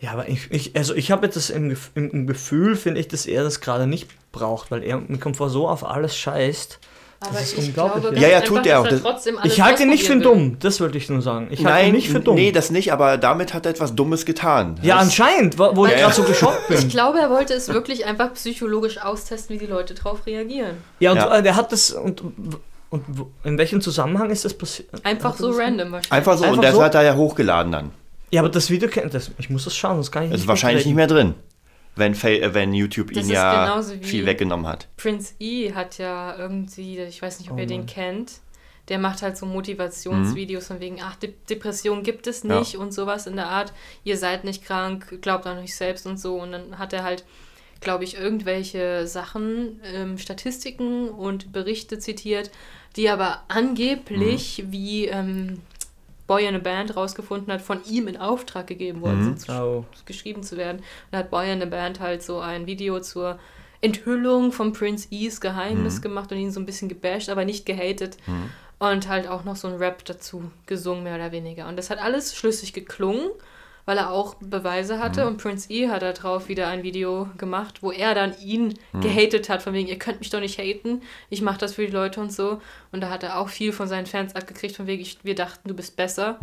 Ja, 0.00 0.12
aber 0.12 0.28
ich, 0.28 0.50
ich 0.50 0.76
also 0.76 0.94
ich 0.94 1.10
habe 1.10 1.24
jetzt 1.24 1.36
das 1.36 1.48
im, 1.48 1.74
im 1.94 2.26
Gefühl, 2.26 2.76
finde 2.76 3.00
ich, 3.00 3.08
dass 3.08 3.24
er 3.24 3.42
das 3.42 3.62
gerade 3.62 3.86
nicht 3.86 4.08
braucht, 4.32 4.70
weil 4.70 4.82
er 4.82 4.98
mit 4.98 5.18
Komfort 5.20 5.48
so 5.48 5.66
auf 5.66 5.82
alles 5.82 6.14
scheißt 6.14 6.78
Aber 7.20 7.40
ist 7.40 7.56
ich 7.56 7.68
unglaublich, 7.68 8.02
glaube 8.02 8.20
ja. 8.20 8.28
Ja, 8.28 8.40
tut 8.42 8.66
er 8.66 8.80
auch. 8.80 8.86
Das- 8.88 9.02
Ich 9.44 9.60
halte 9.62 9.84
ihn 9.84 9.88
nicht 9.88 10.04
für 10.06 10.16
dumm, 10.18 10.56
das 10.60 10.80
wollte 10.80 10.98
ich 10.98 11.08
nur 11.08 11.22
sagen. 11.22 11.48
Ich 11.50 11.64
halte 11.64 11.78
ihn 11.80 11.84
Nein, 11.86 11.92
nicht 11.94 12.08
für 12.10 12.20
dumm. 12.20 12.34
nee, 12.34 12.52
das 12.52 12.70
nicht, 12.70 12.92
aber 12.92 13.16
damit 13.16 13.54
hat 13.54 13.64
er 13.66 13.70
etwas 13.70 13.94
Dummes 13.94 14.24
getan. 14.26 14.78
ja, 14.82 14.96
das, 14.96 15.04
anscheinend, 15.04 15.58
wo, 15.58 15.74
wo 15.74 15.86
ich 15.86 15.94
gerade 15.94 16.14
so 16.14 16.22
geschockt 16.22 16.68
bin. 16.68 16.78
Ich 16.78 16.88
glaube, 16.90 17.18
er 17.20 17.30
wollte 17.30 17.54
es 17.54 17.68
wirklich 17.68 18.04
einfach 18.06 18.32
psychologisch 18.34 18.98
austesten, 18.98 19.54
wie 19.54 19.58
die 19.64 19.70
Leute 19.70 19.94
drauf 19.94 20.26
reagieren. 20.26 20.76
Ja, 21.00 21.12
und 21.12 21.16
Ja. 21.18 21.36
äh, 21.38 21.42
der 21.42 21.56
hat 21.56 21.72
das. 21.72 21.90
Und, 21.92 22.22
und 22.90 23.04
in 23.44 23.58
welchem 23.58 23.80
Zusammenhang 23.80 24.30
ist 24.30 24.44
das 24.44 24.54
passiert? 24.54 24.88
Einfach 25.04 25.32
er 25.34 25.38
so 25.38 25.48
das- 25.48 25.58
random 25.58 25.92
wahrscheinlich. 25.92 26.12
Einfach 26.12 26.36
so, 26.36 26.44
Einfach 26.44 26.56
und 26.58 26.64
das 26.64 26.74
so? 26.74 26.82
hat 26.82 26.94
er 26.94 27.02
ja 27.02 27.16
hochgeladen 27.16 27.72
dann. 27.72 27.90
Ja, 28.30 28.40
aber 28.40 28.48
das 28.50 28.68
Video 28.70 28.88
kennt 28.88 29.14
das. 29.14 29.30
Ich 29.38 29.48
muss 29.48 29.64
das 29.64 29.76
schauen, 29.76 29.96
das 29.98 30.10
kann 30.10 30.24
ich 30.24 30.30
Das 30.30 30.38
ist 30.38 30.42
nicht 30.42 30.48
wahrscheinlich 30.48 30.84
nicht 30.86 30.94
mehr 30.94 31.06
drin, 31.06 31.34
wenn, 31.96 32.14
Fa- 32.14 32.28
äh, 32.28 32.52
wenn 32.54 32.72
YouTube 32.74 33.12
ihn 33.12 33.18
ist 33.18 33.30
ja 33.30 33.64
genauso 33.66 33.94
wie- 34.00 34.04
viel 34.04 34.26
weggenommen 34.26 34.66
hat. 34.66 34.88
Prince 34.96 35.34
E 35.40 35.72
hat 35.72 35.98
ja 35.98 36.36
irgendwie, 36.36 36.98
ich 37.00 37.20
weiß 37.22 37.38
nicht, 37.40 37.50
ob 37.50 37.56
Oh 37.56 37.60
ihr 37.60 37.66
den 37.66 37.86
kennt, 37.86 38.40
der 38.88 38.98
macht 38.98 39.22
halt 39.22 39.36
so 39.38 39.46
Motivationsvideos 39.46 40.66
von 40.66 40.80
wegen, 40.80 40.98
ach, 41.02 41.16
De 41.16 41.32
Depression 41.48 42.02
gibt 42.02 42.26
es 42.26 42.42
Ja. 42.42 42.58
nicht 42.58 42.76
und 42.76 42.92
sowas 42.92 43.26
in 43.26 43.36
der 43.36 43.48
Art, 43.48 43.72
ihr 44.04 44.16
seid 44.18 44.44
nicht 44.44 44.64
krank, 44.64 45.20
glaubt 45.22 45.46
an 45.46 45.58
euch 45.58 45.74
selbst 45.74 46.06
und 46.06 46.18
so. 46.20 46.36
Und 46.36 46.52
dann 46.52 46.78
hat 46.78 46.92
er 46.92 47.02
halt, 47.02 47.24
glaube 47.80 48.04
ich, 48.04 48.16
irgendwelche 48.18 49.06
Sachen, 49.06 49.80
ähm, 49.94 50.18
Statistiken 50.18 51.08
und 51.08 51.52
Berichte 51.52 51.98
zitiert, 51.98 52.50
die 52.96 53.08
aber 53.08 53.42
angeblich, 53.48 54.64
wie 54.68 55.06
ähm, 55.06 55.60
Boy 56.26 56.46
in 56.46 56.54
a 56.54 56.58
Band 56.58 56.96
rausgefunden 56.96 57.52
hat, 57.52 57.60
von 57.60 57.84
ihm 57.84 58.08
in 58.08 58.16
Auftrag 58.16 58.66
gegeben 58.66 59.02
worden 59.02 59.36
sind, 59.36 59.48
Oh. 59.58 59.84
geschrieben 60.06 60.42
zu 60.42 60.56
werden. 60.56 60.82
Und 61.12 61.18
hat 61.18 61.30
Boy 61.30 61.52
in 61.52 61.60
the 61.60 61.66
Band 61.66 62.00
halt 62.00 62.22
so 62.22 62.38
ein 62.40 62.66
Video 62.66 63.00
zur 63.00 63.38
Enthüllung 63.82 64.50
von 64.52 64.72
Prince 64.72 65.08
E's 65.10 65.40
Geheimnis 65.40 66.00
gemacht 66.00 66.32
und 66.32 66.38
ihn 66.38 66.50
so 66.50 66.58
ein 66.60 66.66
bisschen 66.66 66.88
gebasht, 66.88 67.28
aber 67.28 67.44
nicht 67.44 67.66
gehatet. 67.66 68.16
Und 68.78 69.08
halt 69.08 69.28
auch 69.28 69.44
noch 69.44 69.56
so 69.56 69.68
ein 69.68 69.74
Rap 69.74 70.04
dazu 70.04 70.50
gesungen, 70.66 71.04
mehr 71.04 71.14
oder 71.16 71.32
weniger. 71.32 71.68
Und 71.68 71.76
das 71.76 71.90
hat 71.90 71.98
alles 71.98 72.34
schlüssig 72.34 72.72
geklungen, 72.72 73.28
weil 73.86 73.98
er 73.98 74.10
auch 74.10 74.34
Beweise 74.40 74.98
hatte. 74.98 75.26
Und 75.26 75.36
Prince 75.36 75.70
E 75.72 75.88
hat 75.88 76.02
da 76.02 76.12
drauf 76.12 76.48
wieder 76.48 76.68
ein 76.68 76.82
Video 76.82 77.28
gemacht, 77.38 77.82
wo 77.82 77.90
er 77.92 78.14
dann 78.14 78.34
ihn 78.42 78.74
gehatet 79.00 79.48
hat, 79.48 79.62
von 79.62 79.72
wegen, 79.74 79.88
ihr 79.88 79.98
könnt 79.98 80.20
mich 80.20 80.30
doch 80.30 80.40
nicht 80.40 80.58
haten, 80.58 81.02
ich 81.30 81.42
mache 81.42 81.58
das 81.58 81.74
für 81.74 81.86
die 81.86 81.92
Leute 81.92 82.20
und 82.20 82.32
so. 82.32 82.60
Und 82.92 83.00
da 83.02 83.10
hat 83.10 83.22
er 83.22 83.38
auch 83.38 83.48
viel 83.48 83.72
von 83.72 83.86
seinen 83.88 84.06
Fans 84.06 84.34
abgekriegt, 84.34 84.76
von 84.76 84.86
wegen, 84.86 85.02
ich, 85.02 85.18
wir 85.22 85.34
dachten, 85.34 85.68
du 85.68 85.74
bist 85.74 85.96
besser. 85.96 86.38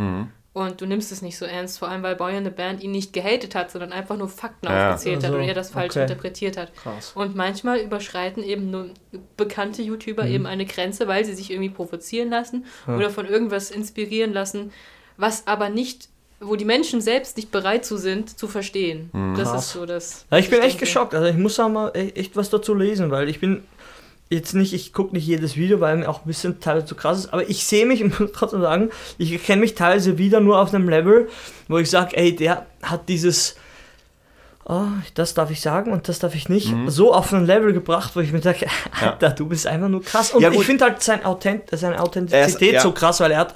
Und 0.53 0.81
du 0.81 0.85
nimmst 0.85 1.13
es 1.13 1.21
nicht 1.21 1.37
so 1.37 1.45
ernst, 1.45 1.79
vor 1.79 1.87
allem 1.87 2.03
weil 2.03 2.17
Boy 2.17 2.35
in 2.37 2.43
the 2.43 2.49
Band 2.49 2.83
ihn 2.83 2.91
nicht 2.91 3.13
gehatet 3.13 3.55
hat, 3.55 3.71
sondern 3.71 3.93
einfach 3.93 4.17
nur 4.17 4.27
Fakten 4.27 4.67
Ja. 4.67 4.89
aufgezählt 4.89 5.23
Also, 5.23 5.27
hat 5.29 5.41
und 5.41 5.47
er 5.47 5.53
das 5.53 5.71
falsch 5.71 5.91
okay. 5.91 6.01
interpretiert 6.01 6.57
hat. 6.57 6.75
Krass. 6.75 7.13
Und 7.15 7.37
manchmal 7.37 7.79
überschreiten 7.79 8.43
eben 8.43 8.69
nur 8.69 8.89
bekannte 9.37 9.81
YouTuber 9.81 10.25
Mhm. 10.25 10.31
eben 10.33 10.45
eine 10.47 10.65
Grenze, 10.65 11.07
weil 11.07 11.23
sie 11.23 11.33
sich 11.35 11.51
irgendwie 11.51 11.69
provozieren 11.69 12.29
lassen 12.29 12.65
oder 12.85 13.09
von 13.09 13.25
irgendwas 13.27 13.71
inspirieren 13.71 14.33
lassen, 14.33 14.73
was 15.15 15.47
aber 15.47 15.69
nicht, 15.69 16.09
wo 16.41 16.55
die 16.55 16.65
Menschen 16.65 17.01
selbst 17.01 17.37
nicht 17.37 17.51
bereit 17.51 17.85
zu 17.85 17.97
sind, 17.97 18.37
zu 18.37 18.47
verstehen. 18.47 19.09
Das 19.13 19.21
Mhm. 19.21 19.35
Krass. 19.35 19.65
ist 19.67 19.73
so 19.73 19.85
das. 19.85 20.25
Ja, 20.31 20.37
ich 20.37 20.49
bin 20.49 20.59
echt 20.59 20.71
denke. 20.71 20.85
geschockt. 20.85 21.13
Also 21.15 21.27
ich 21.27 21.37
muss 21.37 21.59
auch 21.59 21.69
mal 21.69 21.91
e- 21.95 22.09
echt 22.15 22.35
was 22.35 22.49
dazu 22.49 22.73
lesen, 22.73 23.11
weil 23.11 23.29
ich 23.29 23.39
bin 23.39 23.63
jetzt 24.29 24.53
nicht, 24.53 24.73
ich 24.73 24.93
gucke 24.93 25.13
nicht 25.13 25.27
jedes 25.27 25.55
Video, 25.57 25.79
weil 25.81 25.97
mir 25.97 26.07
auch 26.09 26.19
ein 26.21 26.27
bisschen 26.27 26.59
teilweise 26.59 26.85
zu 26.85 26.95
krass 26.95 27.19
ist, 27.19 27.33
aber 27.33 27.49
ich 27.49 27.65
sehe 27.65 27.85
mich, 27.85 28.01
ich 28.05 28.19
muss 28.19 28.31
trotzdem 28.33 28.61
sagen, 28.61 28.89
ich 29.17 29.31
erkenne 29.31 29.61
mich 29.61 29.75
teilweise 29.75 30.17
wieder 30.17 30.39
nur 30.39 30.59
auf 30.59 30.73
einem 30.73 30.87
Level, 30.89 31.27
wo 31.67 31.77
ich 31.77 31.89
sage, 31.89 32.15
ey, 32.17 32.35
der 32.35 32.65
hat 32.81 33.09
dieses, 33.09 33.55
oh, 34.65 34.85
das 35.15 35.33
darf 35.33 35.51
ich 35.51 35.59
sagen 35.61 35.91
und 35.91 36.07
das 36.07 36.19
darf 36.19 36.33
ich 36.33 36.47
nicht, 36.49 36.73
so 36.87 37.13
auf 37.13 37.33
ein 37.33 37.45
Level 37.45 37.73
gebracht, 37.73 38.11
wo 38.15 38.19
ich 38.21 38.31
mir 38.31 38.41
sage, 38.41 38.67
Alter, 39.01 39.31
du 39.31 39.47
bist 39.47 39.67
einfach 39.67 39.89
nur 39.89 40.01
krass. 40.01 40.31
Und 40.31 40.41
Ja, 40.41 40.51
ich 40.51 40.63
finde 40.63 40.85
halt 40.85 41.01
sein 41.03 41.25
Authent 41.25 41.63
seine 41.71 41.99
Authentizität 42.01 42.73
ja. 42.73 42.81
so 42.81 42.91
krass, 42.93 43.19
weil 43.19 43.31
er 43.31 43.39
hat 43.39 43.55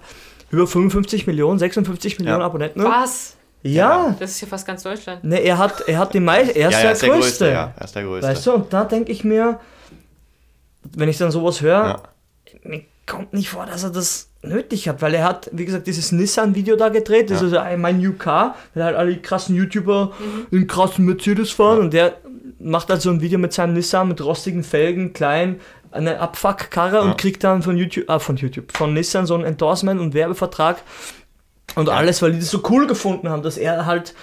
über 0.51 0.67
55 0.67 1.27
Millionen, 1.27 1.59
56 1.59 2.19
Millionen 2.19 2.39
Ja. 2.39 2.45
Abonnenten. 2.45 2.81
ne? 2.81 2.87
Was? 2.89 3.35
Ja. 3.63 4.15
Das 4.19 4.31
ist 4.31 4.41
ja 4.41 4.47
fast 4.47 4.67
ganz 4.67 4.83
Deutschland. 4.83 5.23
Ne, 5.23 5.39
er 5.39 5.57
hat, 5.57 5.81
er 5.87 5.97
hat 5.97 6.13
die 6.13 6.19
meisten, 6.19 6.55
er 6.55 6.67
ist 6.69 6.73
Ja, 6.73 6.79
der 6.81 6.85
er 6.89 6.91
ist 6.93 7.01
der 7.01 7.09
Größte. 7.09 7.21
Größte, 7.27 7.45
ja. 7.47 7.73
Er 7.75 7.83
ist 7.85 7.95
der 7.95 8.03
Größte. 8.03 8.27
Weißt 8.29 8.45
du, 8.47 8.51
und 8.53 8.71
da 8.73 8.83
denke 8.83 9.11
ich 9.11 9.23
mir, 9.23 9.59
wenn 10.95 11.09
ich 11.09 11.17
dann 11.17 11.31
sowas 11.31 11.61
höre, 11.61 11.71
Ja. 11.87 12.03
mir 12.63 12.81
kommt 13.07 13.33
nicht 13.33 13.49
vor, 13.49 13.65
dass 13.65 13.83
er 13.83 13.89
das 13.89 14.29
nötig 14.43 14.87
hat, 14.87 15.01
weil 15.01 15.13
er 15.15 15.23
hat, 15.23 15.49
wie 15.51 15.65
gesagt, 15.65 15.87
dieses 15.87 16.11
Nissan-Video 16.11 16.75
da 16.75 16.89
gedreht, 16.89 17.29
das 17.31 17.41
Ja. 17.41 17.47
ist 17.47 17.53
also 17.55 17.77
mein 17.77 17.99
New 17.99 18.13
Car, 18.13 18.55
weil 18.75 18.83
halt 18.83 18.95
alle 18.95 19.17
krassen 19.17 19.55
YouTuber 19.55 20.11
in 20.51 20.67
krassen 20.67 21.05
Mercedes 21.05 21.51
fahren 21.51 21.79
und 21.79 21.93
der 21.93 22.13
macht 22.59 22.89
halt 22.89 23.01
so 23.01 23.09
ein 23.09 23.21
Video 23.21 23.39
mit 23.39 23.53
seinem 23.53 23.73
Nissan 23.73 24.07
mit 24.07 24.23
rostigen 24.23 24.63
Felgen, 24.63 25.13
klein, 25.13 25.59
eine 25.95 26.19
Abfuck-Karre 26.19 26.97
Ja. 26.97 27.01
und 27.01 27.17
kriegt 27.17 27.43
dann 27.43 27.61
von 27.63 27.77
YouTube, 27.77 28.09
ah, 28.09 28.19
von 28.19 28.35
YouTube, 28.37 28.71
von 28.75 28.93
Nissan 28.93 29.25
so 29.25 29.35
ein 29.35 29.43
Endorsement 29.43 29.99
und 30.01 30.13
Werbevertrag 30.13 30.77
und 31.75 31.89
alles, 31.89 32.21
weil 32.21 32.31
die 32.33 32.39
das 32.39 32.49
so 32.51 32.61
cool 32.69 32.87
gefunden 32.87 33.29
haben, 33.29 33.41
dass 33.43 33.57
er 33.57 33.85
halt 33.85 34.13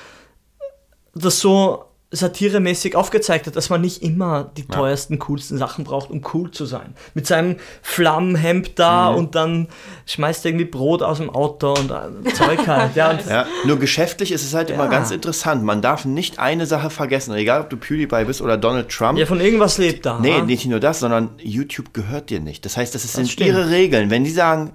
das 1.15 1.41
so 1.41 1.85
satiremäßig 2.15 2.95
aufgezeigt 2.95 3.47
hat, 3.47 3.57
dass 3.57 3.71
man 3.71 3.81
nicht 3.81 4.03
immer 4.03 4.51
die 4.57 4.63
Ja. 4.63 4.69
teuersten, 4.69 5.19
coolsten 5.19 5.57
Sachen 5.59 5.85
braucht, 5.85 6.11
um 6.11 6.23
cool 6.35 6.51
zu 6.51 6.67
sein. 6.67 6.95
Mit 7.15 7.27
seinem 7.27 7.57
Flammenhemd 7.81 8.79
da 8.79 9.11
Mhm. 9.11 9.17
und 9.17 9.35
dann 9.35 9.69
schmeißt 10.07 10.45
er 10.45 10.51
irgendwie 10.51 10.67
Brot 10.67 11.03
aus 11.03 11.19
dem 11.19 11.31
Auto 11.31 11.73
und 11.75 11.91
äh, 11.91 12.33
Zeug 12.35 12.59
halt. 12.67 12.95
Ja, 12.97 13.11
und 13.13 13.27
Ja, 13.27 13.47
nur 13.65 13.79
geschäftlich 13.79 14.31
ist 14.33 14.45
es 14.45 14.55
halt 14.55 14.71
immer 14.71 14.85
Ja. 14.85 14.91
ganz 14.91 15.11
interessant. 15.11 15.65
Man 15.65 15.81
darf 15.83 16.05
nicht 16.05 16.39
eine 16.39 16.67
Sache 16.67 16.91
vergessen, 16.91 17.35
egal 17.35 17.63
ob 17.63 17.71
du 17.71 17.77
PewDiePie 17.77 18.25
bist 18.25 18.43
oder 18.43 18.57
Donald 18.57 18.89
Trump. 18.91 19.19
ja, 19.19 19.27
von 19.27 19.41
irgendwas 19.41 19.79
lebt 19.79 20.05
da. 20.07 20.19
nee, 20.19 20.33
ha? 20.35 20.43
nicht 20.43 20.67
nur 20.67 20.81
das, 20.81 21.01
sondern 21.01 21.31
YouTube 21.39 21.95
gehört 21.95 22.31
dir 22.31 22.41
nicht. 22.41 22.65
Das 22.65 22.77
heißt, 22.77 22.95
das, 22.95 23.11
sind 23.13 23.29
stimmt. 23.31 23.49
ihre 23.49 23.71
Regeln. 23.71 24.11
Wenn 24.11 24.25
die 24.25 24.31
sagen, 24.31 24.73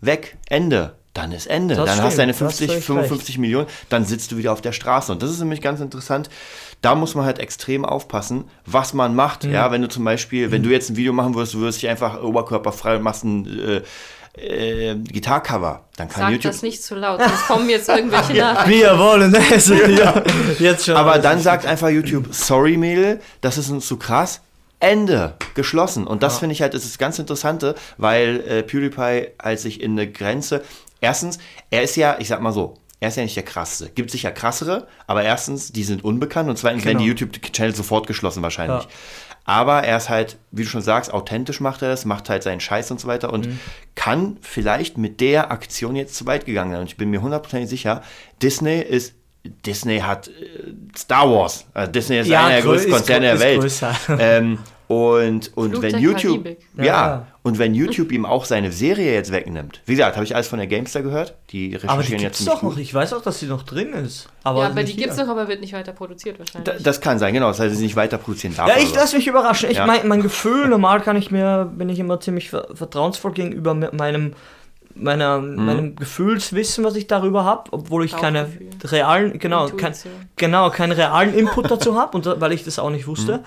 weg, 0.00 0.36
Ende, 0.48 0.94
dann 1.12 1.30
ist 1.32 1.46
Ende. 1.46 1.76
Das 1.76 1.84
dann 1.84 1.88
hast 1.90 1.98
du 1.98 2.06
stimmt, 2.10 2.18
deine 2.18 2.32
da 2.32 2.34
hast 2.46 2.58
50, 2.58 2.66
du 2.66 2.72
völlig 2.72 2.84
55 2.84 3.38
Millionen, 3.38 3.66
dann 3.88 4.04
sitzt 4.04 4.32
du 4.32 4.36
wieder 4.36 4.52
auf 4.52 4.60
der 4.60 4.72
Straße. 4.72 5.12
Und 5.12 5.22
das 5.22 5.30
ist 5.30 5.38
nämlich 5.38 5.60
ganz 5.60 5.80
interessant. 5.80 6.28
Da 6.84 6.94
muss 6.94 7.14
man 7.14 7.24
halt 7.24 7.38
extrem 7.38 7.84
aufpassen, 7.84 8.44
was 8.66 8.92
man 8.92 9.14
macht. 9.14 9.44
Mhm. 9.44 9.52
Ja, 9.52 9.70
wenn 9.70 9.80
du 9.80 9.88
zum 9.88 10.04
Beispiel, 10.04 10.50
wenn 10.50 10.62
du 10.62 10.70
jetzt 10.70 10.90
ein 10.90 10.96
Video 10.96 11.12
machen 11.12 11.34
würdest, 11.34 11.54
du 11.54 11.60
würdest 11.60 11.80
dich 11.80 11.88
einfach 11.88 12.22
oberkörperfrei 12.22 12.96
und 12.96 13.02
machst 13.02 13.24
ein 13.24 13.82
äh, 14.36 14.90
äh, 14.90 14.96
Gitarcover, 14.96 15.84
dann 15.96 16.08
kann 16.08 16.24
Sag 16.24 16.32
YouTube 16.32 16.52
das 16.52 16.62
nicht 16.62 16.82
zu 16.82 16.94
laut, 16.94 17.20
sonst 17.20 17.46
kommen 17.46 17.70
jetzt 17.70 17.88
irgendwelche 17.88 18.34
Nachrichten. 18.38 18.70
Wir 18.70 18.98
wollen 18.98 19.34
es. 19.34 19.68
ja, 19.98 20.22
jetzt 20.58 20.84
schon. 20.84 20.96
Aber 20.96 21.18
dann 21.18 21.40
sagt 21.40 21.64
einfach 21.64 21.88
YouTube, 21.88 22.34
sorry 22.34 22.76
Mädel, 22.76 23.20
das 23.40 23.56
ist 23.56 23.70
uns 23.70 23.86
zu 23.86 23.96
krass. 23.96 24.42
Ende, 24.80 25.34
geschlossen. 25.54 26.06
Und 26.06 26.22
das 26.22 26.40
finde 26.40 26.52
ich 26.52 26.60
halt, 26.60 26.74
das 26.74 26.82
ist 26.82 26.94
das 26.94 26.98
ganz 26.98 27.18
Interessante, 27.18 27.74
weil 27.96 28.44
äh, 28.46 28.62
PewDiePie 28.62 29.28
halt 29.42 29.58
sich 29.58 29.80
in 29.80 29.92
eine 29.92 30.10
Grenze, 30.10 30.62
erstens, 31.00 31.38
er 31.70 31.82
ist 31.82 31.96
ja, 31.96 32.16
ich 32.18 32.28
sag 32.28 32.42
mal 32.42 32.52
so, 32.52 32.74
er 33.04 33.08
ist 33.08 33.16
ja 33.16 33.22
nicht 33.22 33.36
der 33.36 33.42
krasseste. 33.44 33.90
Gibt 33.90 34.10
sicher 34.10 34.32
krassere, 34.32 34.86
aber 35.06 35.22
erstens, 35.22 35.70
die 35.72 35.84
sind 35.84 36.02
unbekannt 36.02 36.48
und 36.48 36.56
zweitens 36.58 36.84
werden 36.84 36.98
die 36.98 37.04
Genau. 37.04 37.18
YouTube-Channel 37.20 37.74
sofort 37.74 38.06
geschlossen 38.06 38.42
wahrscheinlich. 38.42 38.82
Ja. 38.84 38.88
Aber 39.46 39.82
er 39.82 39.98
ist 39.98 40.08
halt, 40.08 40.38
wie 40.52 40.62
du 40.62 40.68
schon 40.70 40.80
sagst, 40.80 41.12
authentisch 41.12 41.60
macht 41.60 41.82
er 41.82 41.88
das, 41.90 42.06
macht 42.06 42.30
halt 42.30 42.42
seinen 42.42 42.60
Scheiß 42.60 42.90
und 42.90 42.98
so 42.98 43.06
weiter 43.08 43.30
und 43.30 43.46
Mhm. 43.46 43.60
kann 43.94 44.38
vielleicht 44.40 44.96
mit 44.96 45.20
der 45.20 45.50
Aktion 45.52 45.96
jetzt 45.96 46.14
zu 46.14 46.24
weit 46.26 46.46
gegangen 46.46 46.72
sein. 46.72 46.80
Und 46.80 46.86
ich 46.86 46.96
bin 46.96 47.10
mir 47.10 47.20
hundertprozentig 47.20 47.68
sicher, 47.68 48.02
Disney 48.42 48.80
ist, 48.80 49.14
Disney 49.66 49.98
hat 50.00 50.28
äh, 50.28 50.32
Star 50.96 51.30
Wars. 51.30 51.66
Also 51.74 51.92
Disney 51.92 52.20
ist 52.20 52.28
Ja, 52.28 52.46
einer 52.46 52.54
der 52.56 52.60
grö- 52.62 52.68
größten 52.68 52.92
Konzerne 52.92 53.26
der 53.26 53.40
Welt. 53.40 53.82
Ähm, 54.18 54.58
und 54.86 55.56
und 55.56 55.70
Flug 55.70 55.82
wenn 55.82 55.98
YouTube, 55.98 56.46
ja, 56.76 56.84
Ja. 56.84 57.26
und 57.42 57.58
wenn 57.58 57.74
YouTube 57.74 58.12
ihm 58.12 58.26
auch 58.26 58.44
seine 58.44 58.70
Serie 58.70 59.14
jetzt 59.14 59.32
wegnimmt, 59.32 59.80
wie 59.86 59.92
gesagt, 59.94 60.16
habe 60.16 60.24
ich 60.24 60.34
alles 60.34 60.46
von 60.48 60.58
der 60.58 60.66
Gamester 60.68 61.02
gehört, 61.02 61.34
die 61.50 61.68
recherchieren 61.74 61.90
aber 61.90 62.02
die 62.02 62.12
jetzt 62.12 62.20
gibt's 62.20 62.38
ziemlich 62.38 62.54
doch 62.54 62.62
noch. 62.62 62.76
Ich 62.76 62.92
weiß 62.92 63.12
auch, 63.14 63.22
dass 63.22 63.40
sie 63.40 63.46
noch 63.46 63.62
drin 63.62 63.92
ist. 63.94 64.28
Aber 64.42 64.60
ja, 64.62 64.68
aber 64.68 64.82
die 64.82 64.94
gibt 64.94 65.10
es 65.12 65.16
noch, 65.16 65.28
aber 65.28 65.48
wird 65.48 65.60
nicht 65.62 65.72
weiter 65.72 65.92
produziert 65.92 66.38
wahrscheinlich. 66.38 66.74
Da, 66.76 66.82
das 66.82 67.00
kann 67.00 67.18
sein, 67.18 67.32
genau, 67.32 67.48
das 67.48 67.60
heißt, 67.60 67.74
sie 67.74 67.82
nicht 67.82 67.96
weiter 67.96 68.18
produzieren 68.18 68.54
darf. 68.56 68.68
Ja, 68.68 68.76
ich 68.76 68.88
so. 68.90 68.96
lasse 68.96 69.16
mich 69.16 69.26
überraschen. 69.26 69.70
Ich 69.70 69.78
Ja. 69.78 69.86
mein, 69.86 70.06
mein 70.06 70.20
Gefühl, 70.22 70.68
normal 70.68 71.00
kann 71.00 71.16
ich 71.16 71.30
mir, 71.30 71.64
bin 71.74 71.88
ich 71.88 71.98
immer 71.98 72.20
ziemlich 72.20 72.50
ver 72.50 72.68
vertrauensvoll 72.74 73.32
gegenüber 73.32 73.72
me- 73.74 73.90
meinem, 73.92 74.34
meiner, 74.94 75.38
Mhm. 75.40 75.64
meinem 75.64 75.96
Gefühlswissen, 75.96 76.84
was 76.84 76.94
ich 76.94 77.06
darüber 77.06 77.44
habe, 77.44 77.72
obwohl 77.72 78.04
ich 78.04 78.14
keine 78.16 78.48
realen, 78.84 79.38
genau, 79.38 79.68
kein, 79.70 79.94
genau, 80.36 80.70
keinen 80.70 80.92
realen 80.92 81.34
Input 81.34 81.70
dazu 81.70 81.96
habe 81.98 82.16
und 82.16 82.26
da- 82.26 82.40
weil 82.40 82.52
ich 82.52 82.64
das 82.64 82.78
auch 82.78 82.90
nicht 82.90 83.06
wusste. 83.06 83.38
Mhm. 83.38 83.44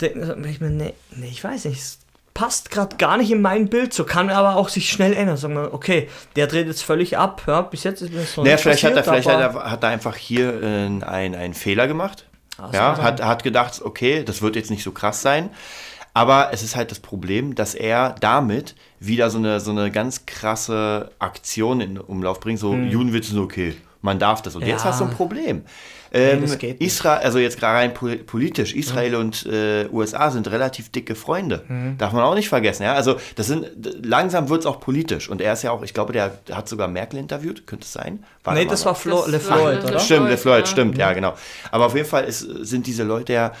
Denke 0.00 0.48
ich 0.48 0.60
mir, 0.60 0.70
nee, 0.70 0.94
nee, 1.16 1.28
ich 1.28 1.42
weiß 1.42 1.66
nicht, 1.66 1.78
es 1.78 1.98
passt 2.34 2.70
gerade 2.70 2.96
gar 2.96 3.16
nicht 3.16 3.30
in 3.30 3.40
mein 3.40 3.68
Bild, 3.68 3.94
so 3.94 4.04
kann 4.04 4.28
aber 4.28 4.56
auch 4.56 4.68
sich 4.68 4.90
schnell 4.90 5.12
ändern. 5.14 5.36
Sagen 5.36 5.54
wir, 5.54 5.72
okay, 5.72 6.08
der 6.36 6.48
dreht 6.48 6.66
jetzt 6.66 6.82
völlig 6.82 7.16
ab, 7.16 7.42
ja, 7.46 7.62
bis 7.62 7.84
jetzt 7.84 8.02
ist 8.02 8.12
mir 8.12 8.20
das 8.20 8.36
noch 8.36 8.44
Naja, 8.44 8.56
vielleicht, 8.56 8.82
hat 8.82 8.92
er, 8.92 9.02
passiert, 9.02 9.24
vielleicht 9.24 9.38
hat, 9.38 9.54
er, 9.54 9.70
hat 9.70 9.82
er 9.82 9.88
einfach 9.90 10.16
hier 10.16 10.62
äh, 10.62 10.66
einen, 10.66 11.02
einen 11.34 11.54
Fehler 11.54 11.86
gemacht. 11.86 12.26
Ah, 12.58 12.70
ja, 12.72 13.02
hat, 13.02 13.22
hat 13.22 13.42
gedacht, 13.42 13.80
okay, 13.82 14.22
das 14.24 14.42
wird 14.42 14.56
jetzt 14.56 14.70
nicht 14.70 14.84
so 14.84 14.92
krass 14.92 15.22
sein. 15.22 15.50
Aber 16.16 16.50
es 16.52 16.62
ist 16.62 16.76
halt 16.76 16.92
das 16.92 17.00
Problem, 17.00 17.56
dass 17.56 17.74
er 17.74 18.14
damit 18.20 18.76
wieder 19.00 19.30
so 19.30 19.38
eine, 19.38 19.58
so 19.58 19.72
eine 19.72 19.90
ganz 19.90 20.26
krasse 20.26 21.10
Aktion 21.18 21.80
in 21.80 21.98
Umlauf 21.98 22.38
bringt. 22.38 22.60
So, 22.60 22.72
Judenwitze 22.72 23.32
sind 23.32 23.40
okay, 23.40 23.76
man 24.00 24.20
darf 24.20 24.40
das. 24.40 24.54
Und 24.54 24.62
jetzt 24.62 24.82
Hm. 24.82 24.86
Ja. 24.86 24.90
hast 24.90 25.00
du 25.00 25.04
ein 25.06 25.10
Problem. 25.10 25.64
Ähm, 26.14 26.42
das 26.42 26.58
geht 26.58 26.80
nicht. 26.80 26.92
Israel, 26.92 27.18
also 27.24 27.38
jetzt 27.38 27.58
gerade 27.58 27.78
rein 27.78 27.92
pol- 27.94 28.16
politisch, 28.18 28.74
Israel 28.74 29.16
und 29.16 29.44
äh, 29.46 29.86
USA 29.92 30.30
sind 30.30 30.50
relativ 30.50 30.90
dicke 30.90 31.14
Freunde. 31.14 31.64
Mhm. 31.68 31.98
Darf 31.98 32.12
man 32.12 32.22
auch 32.22 32.34
nicht 32.34 32.48
vergessen. 32.48 32.84
Ja? 32.84 32.94
Also 32.94 33.16
das 33.36 33.48
sind 33.48 33.66
langsam 34.02 34.48
wird 34.48 34.60
es 34.60 34.66
auch 34.66 34.80
politisch. 34.80 35.28
Und 35.28 35.40
er 35.40 35.52
ist 35.54 35.62
ja 35.62 35.70
auch, 35.72 35.82
ich 35.82 35.92
glaube, 35.92 36.12
der 36.12 36.38
hat 36.52 36.68
sogar 36.68 36.88
Merkel 36.88 37.18
interviewt, 37.18 37.66
könnte 37.66 37.84
es 37.84 37.92
sein? 37.92 38.24
War 38.44 38.54
Nee, 38.54 38.66
das 38.66 38.86
war 38.86 38.94
Flo 38.94 39.26
Le 39.26 39.40
Floyd, 39.40 39.82
Le 39.82 39.88
oder? 39.88 39.98
Stimmt, 39.98 40.28
der 40.30 40.38
Floyd, 40.38 40.38
Floyd, 40.38 40.60
ja. 40.60 40.66
stimmt, 40.66 40.98
ja, 40.98 41.12
genau. 41.12 41.34
Aber 41.70 41.86
auf 41.86 41.94
jeden 41.96 42.08
Fall 42.08 42.24
ist, 42.24 42.40
sind 42.40 42.86
diese 42.86 43.02
Leute 43.02 43.32
ja 43.32 43.52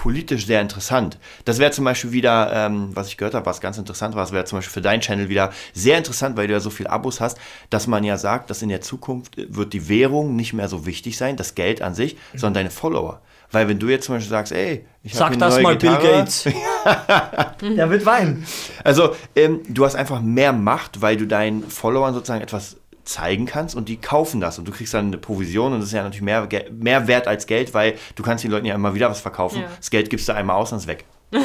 politisch 0.00 0.46
sehr 0.46 0.62
interessant. 0.62 1.18
Das 1.44 1.58
wäre 1.58 1.72
zum 1.72 1.84
Beispiel 1.84 2.10
wieder, 2.10 2.50
ähm, 2.54 2.88
was 2.94 3.08
ich 3.08 3.18
gehört 3.18 3.34
habe, 3.34 3.44
was 3.44 3.60
ganz 3.60 3.76
interessant 3.76 4.14
war, 4.14 4.22
das 4.22 4.32
wäre 4.32 4.46
zum 4.46 4.56
Beispiel 4.56 4.72
für 4.72 4.80
deinen 4.80 5.02
Channel 5.02 5.28
wieder 5.28 5.50
sehr 5.74 5.98
interessant, 5.98 6.38
weil 6.38 6.46
du 6.46 6.54
ja 6.54 6.60
so 6.60 6.70
viele 6.70 6.88
Abos 6.88 7.20
hast, 7.20 7.36
dass 7.68 7.86
man 7.86 8.02
ja 8.02 8.16
sagt, 8.16 8.48
dass 8.48 8.62
in 8.62 8.70
der 8.70 8.80
Zukunft 8.80 9.34
wird 9.36 9.74
die 9.74 9.90
Währung 9.90 10.36
nicht 10.36 10.54
mehr 10.54 10.68
so 10.68 10.86
wichtig 10.86 11.18
sein, 11.18 11.36
das 11.36 11.54
Geld 11.54 11.82
an 11.82 11.94
sich, 11.94 12.16
sondern 12.32 12.54
deine 12.54 12.70
Follower. 12.70 13.20
Weil 13.52 13.68
wenn 13.68 13.78
du 13.78 13.88
jetzt 13.88 14.06
zum 14.06 14.14
Beispiel 14.14 14.30
sagst, 14.30 14.52
ey, 14.52 14.86
ich 15.02 15.20
habe 15.20 15.34
Sag 15.34 15.38
das 15.38 15.60
mal 15.60 15.76
Bill 15.76 15.90
Gitarre, 15.90 16.18
Gates. 16.18 16.44
Der 17.60 17.90
wird 17.90 18.06
weinen. 18.06 18.46
also 18.82 19.14
ähm, 19.36 19.60
du 19.68 19.84
hast 19.84 19.96
einfach 19.96 20.22
mehr 20.22 20.54
Macht, 20.54 21.02
weil 21.02 21.18
du 21.18 21.26
deinen 21.26 21.68
Followern 21.68 22.14
sozusagen 22.14 22.40
etwas 22.40 22.76
zeigen 23.10 23.46
kannst 23.46 23.74
und 23.74 23.88
die 23.88 23.96
kaufen 23.96 24.40
das 24.40 24.58
und 24.58 24.66
du 24.66 24.72
kriegst 24.72 24.94
dann 24.94 25.06
eine 25.06 25.18
Provision 25.18 25.72
und 25.72 25.80
das 25.80 25.88
ist 25.88 25.94
ja 25.94 26.02
natürlich 26.02 26.22
mehr, 26.22 26.48
mehr 26.70 27.06
wert 27.08 27.26
als 27.26 27.46
Geld, 27.46 27.74
weil 27.74 27.94
du 28.14 28.22
kannst 28.22 28.44
den 28.44 28.50
Leuten 28.50 28.66
ja 28.66 28.74
immer 28.74 28.94
wieder 28.94 29.10
was 29.10 29.20
verkaufen. 29.20 29.62
Ja. 29.62 29.68
Das 29.76 29.90
Geld 29.90 30.10
gibst 30.10 30.28
du 30.28 30.34
einmal 30.34 30.56
aus 30.56 30.72
und 30.72 30.78
ist 30.78 30.86
weg. 30.86 31.04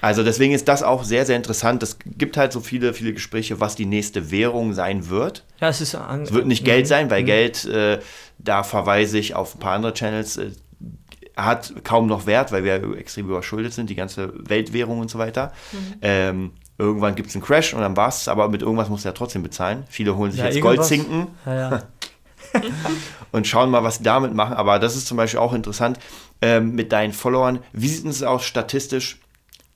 also 0.00 0.22
deswegen 0.22 0.54
ist 0.54 0.68
das 0.68 0.82
auch 0.82 1.04
sehr, 1.04 1.26
sehr 1.26 1.36
interessant. 1.36 1.82
Es 1.82 1.98
gibt 2.04 2.36
halt 2.36 2.52
so 2.52 2.60
viele, 2.60 2.94
viele 2.94 3.12
Gespräche, 3.12 3.60
was 3.60 3.74
die 3.74 3.86
nächste 3.86 4.30
Währung 4.30 4.72
sein 4.72 5.08
wird. 5.08 5.44
Ja, 5.60 5.68
es 5.68 5.80
ist 5.80 5.94
an, 5.94 6.22
Es 6.22 6.32
wird 6.32 6.46
nicht 6.46 6.64
Geld 6.64 6.86
sein, 6.86 7.10
weil 7.10 7.24
Geld, 7.24 7.64
äh, 7.66 7.98
da 8.38 8.62
verweise 8.62 9.18
ich 9.18 9.34
auf 9.34 9.54
ein 9.54 9.58
paar 9.58 9.74
andere 9.74 9.92
Channels, 9.92 10.36
äh, 10.36 10.50
hat 11.36 11.72
kaum 11.84 12.06
noch 12.06 12.26
Wert, 12.26 12.52
weil 12.52 12.64
wir 12.64 12.98
extrem 12.98 13.26
überschuldet 13.26 13.72
sind, 13.72 13.88
die 13.88 13.94
ganze 13.94 14.32
Weltwährung 14.36 14.98
und 15.00 15.10
so 15.10 15.18
weiter. 15.18 15.52
Ähm, 16.02 16.52
irgendwann 16.80 17.14
gibt 17.14 17.28
es 17.28 17.34
einen 17.34 17.44
Crash 17.44 17.74
und 17.74 17.80
dann 17.80 17.96
war 17.96 18.08
es, 18.08 18.26
aber 18.28 18.48
mit 18.48 18.62
irgendwas 18.62 18.88
musst 18.88 19.04
du 19.04 19.08
ja 19.08 19.12
trotzdem 19.12 19.42
bezahlen. 19.42 19.84
Viele 19.88 20.16
holen 20.16 20.30
sich 20.32 20.40
Ja, 20.40 20.46
jetzt 20.46 20.56
irgendwas. 20.56 20.76
Goldzinken 20.76 21.28
Ja, 21.46 21.54
ja. 21.70 21.82
und 23.32 23.46
schauen 23.46 23.70
mal, 23.70 23.84
was 23.84 23.96
sie 23.96 24.02
damit 24.02 24.34
machen. 24.34 24.54
Aber 24.54 24.78
das 24.78 24.96
ist 24.96 25.06
zum 25.06 25.16
Beispiel 25.16 25.38
auch 25.38 25.52
interessant 25.52 25.98
ähm, 26.42 26.74
mit 26.74 26.90
deinen 26.92 27.12
Followern. 27.12 27.60
Wie 27.72 27.88
sieht 27.88 28.06
es 28.06 28.22
aus 28.22 28.44
statistisch? 28.44 29.20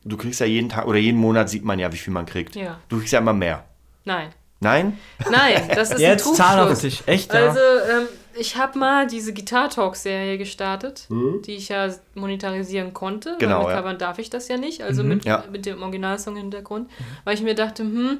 Du 0.04 0.16
kriegst 0.16 0.40
ja 0.40 0.46
jeden 0.46 0.68
Tag 0.68 0.86
oder 0.86 0.98
jeden 0.98 1.18
Monat 1.18 1.48
sieht 1.48 1.64
man 1.64 1.78
ja, 1.78 1.92
wie 1.92 1.96
viel 1.96 2.12
man 2.12 2.26
kriegt. 2.26 2.56
Ja. 2.56 2.78
Du 2.88 2.98
kriegst 2.98 3.12
ja 3.12 3.20
immer 3.20 3.32
mehr. 3.32 3.64
Nein. 4.04 4.30
Nein? 4.60 4.98
Nein, 5.30 5.70
das 5.74 5.90
ist 5.90 6.00
Jetzt 6.00 6.26
ein 6.26 6.34
Zahlen 6.34 6.60
auf 6.60 6.68
den 6.68 6.90
Trugschluss. 6.90 7.06
Echt, 7.06 7.32
ja. 7.32 7.40
Also, 7.40 7.58
ähm, 7.60 8.06
ich 8.36 8.56
habe 8.56 8.78
mal 8.78 9.06
diese 9.06 9.32
Guitar 9.32 9.70
Talk-Serie 9.70 10.38
gestartet, 10.38 11.06
Mhm. 11.08 11.42
die 11.42 11.54
ich 11.56 11.68
ja 11.68 11.88
monetarisieren 12.14 12.92
konnte. 12.94 13.36
Genau, 13.38 13.58
weil 13.60 13.64
mit 13.66 13.68
ja. 13.70 13.76
Covern 13.80 13.98
darf 13.98 14.18
ich 14.18 14.30
das 14.30 14.48
ja 14.48 14.56
nicht, 14.56 14.82
also 14.82 15.02
Mhm. 15.02 15.08
mit, 15.08 15.24
Ja. 15.24 15.44
mit 15.50 15.66
dem 15.66 15.82
Originalsong 15.82 16.34
im 16.36 16.42
Hintergrund. 16.42 16.90
Weil 17.24 17.34
ich 17.34 17.42
mir 17.42 17.54
dachte, 17.54 17.82
hm, 17.82 18.18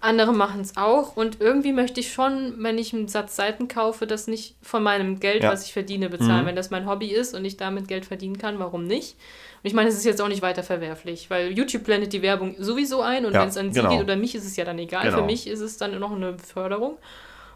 andere 0.00 0.34
machen 0.34 0.60
es 0.60 0.76
auch 0.76 1.16
und 1.16 1.40
irgendwie 1.40 1.72
möchte 1.72 1.98
ich 1.98 2.12
schon, 2.12 2.54
wenn 2.58 2.76
ich 2.76 2.92
einen 2.92 3.08
Satz 3.08 3.36
Seiten 3.36 3.68
kaufe, 3.68 4.06
das 4.06 4.26
nicht 4.26 4.54
von 4.60 4.82
meinem 4.82 5.18
Geld, 5.18 5.42
Ja. 5.42 5.50
was 5.50 5.64
ich 5.64 5.72
verdiene, 5.72 6.10
bezahlen. 6.10 6.42
Mhm. 6.42 6.46
Wenn 6.48 6.56
das 6.56 6.70
mein 6.70 6.86
Hobby 6.86 7.06
ist 7.06 7.34
und 7.34 7.44
ich 7.46 7.56
damit 7.56 7.88
Geld 7.88 8.04
verdienen 8.04 8.36
kann, 8.36 8.58
warum 8.58 8.84
nicht? 8.86 9.16
Und 9.62 9.68
ich 9.68 9.72
meine, 9.72 9.88
es 9.88 9.94
ist 9.96 10.04
jetzt 10.04 10.20
auch 10.20 10.28
nicht 10.28 10.42
weiter 10.42 10.62
verwerflich, 10.62 11.30
weil 11.30 11.52
YouTube 11.56 11.84
blendet 11.84 12.12
die 12.12 12.20
Werbung 12.20 12.54
sowieso 12.58 13.00
ein 13.00 13.24
und 13.24 13.32
wenn 13.32 13.48
es 13.48 13.56
an 13.56 13.72
sie 13.72 13.80
genau. 13.80 13.92
geht 13.94 14.02
oder 14.02 14.16
mich, 14.16 14.34
ist 14.34 14.44
es 14.44 14.56
ja 14.56 14.66
dann 14.66 14.78
egal. 14.78 15.04
Genau. 15.04 15.18
Für 15.18 15.24
mich 15.24 15.46
ist 15.46 15.60
es 15.60 15.78
dann 15.78 15.98
noch 15.98 16.12
eine 16.12 16.36
Förderung. 16.38 16.98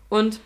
Und 0.09 0.41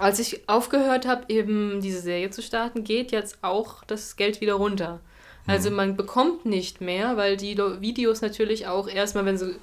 als 0.00 0.18
ich 0.18 0.48
aufgehört 0.48 1.06
habe, 1.06 1.24
eben 1.28 1.80
diese 1.80 2.00
Serie 2.00 2.30
zu 2.30 2.42
starten, 2.42 2.84
geht 2.84 3.12
jetzt 3.12 3.38
auch 3.42 3.84
das 3.84 4.16
Geld 4.16 4.40
wieder 4.40 4.54
runter. 4.54 5.00
Mhm. 5.46 5.52
Also 5.52 5.70
man 5.70 5.96
bekommt 5.96 6.46
nicht 6.46 6.80
mehr, 6.80 7.16
weil 7.16 7.36
die 7.36 7.56
Videos 7.80 8.20
natürlich 8.20 8.66
auch 8.66 8.88
erstmal, 8.88 9.24
wenn 9.26 9.38
sie 9.38 9.54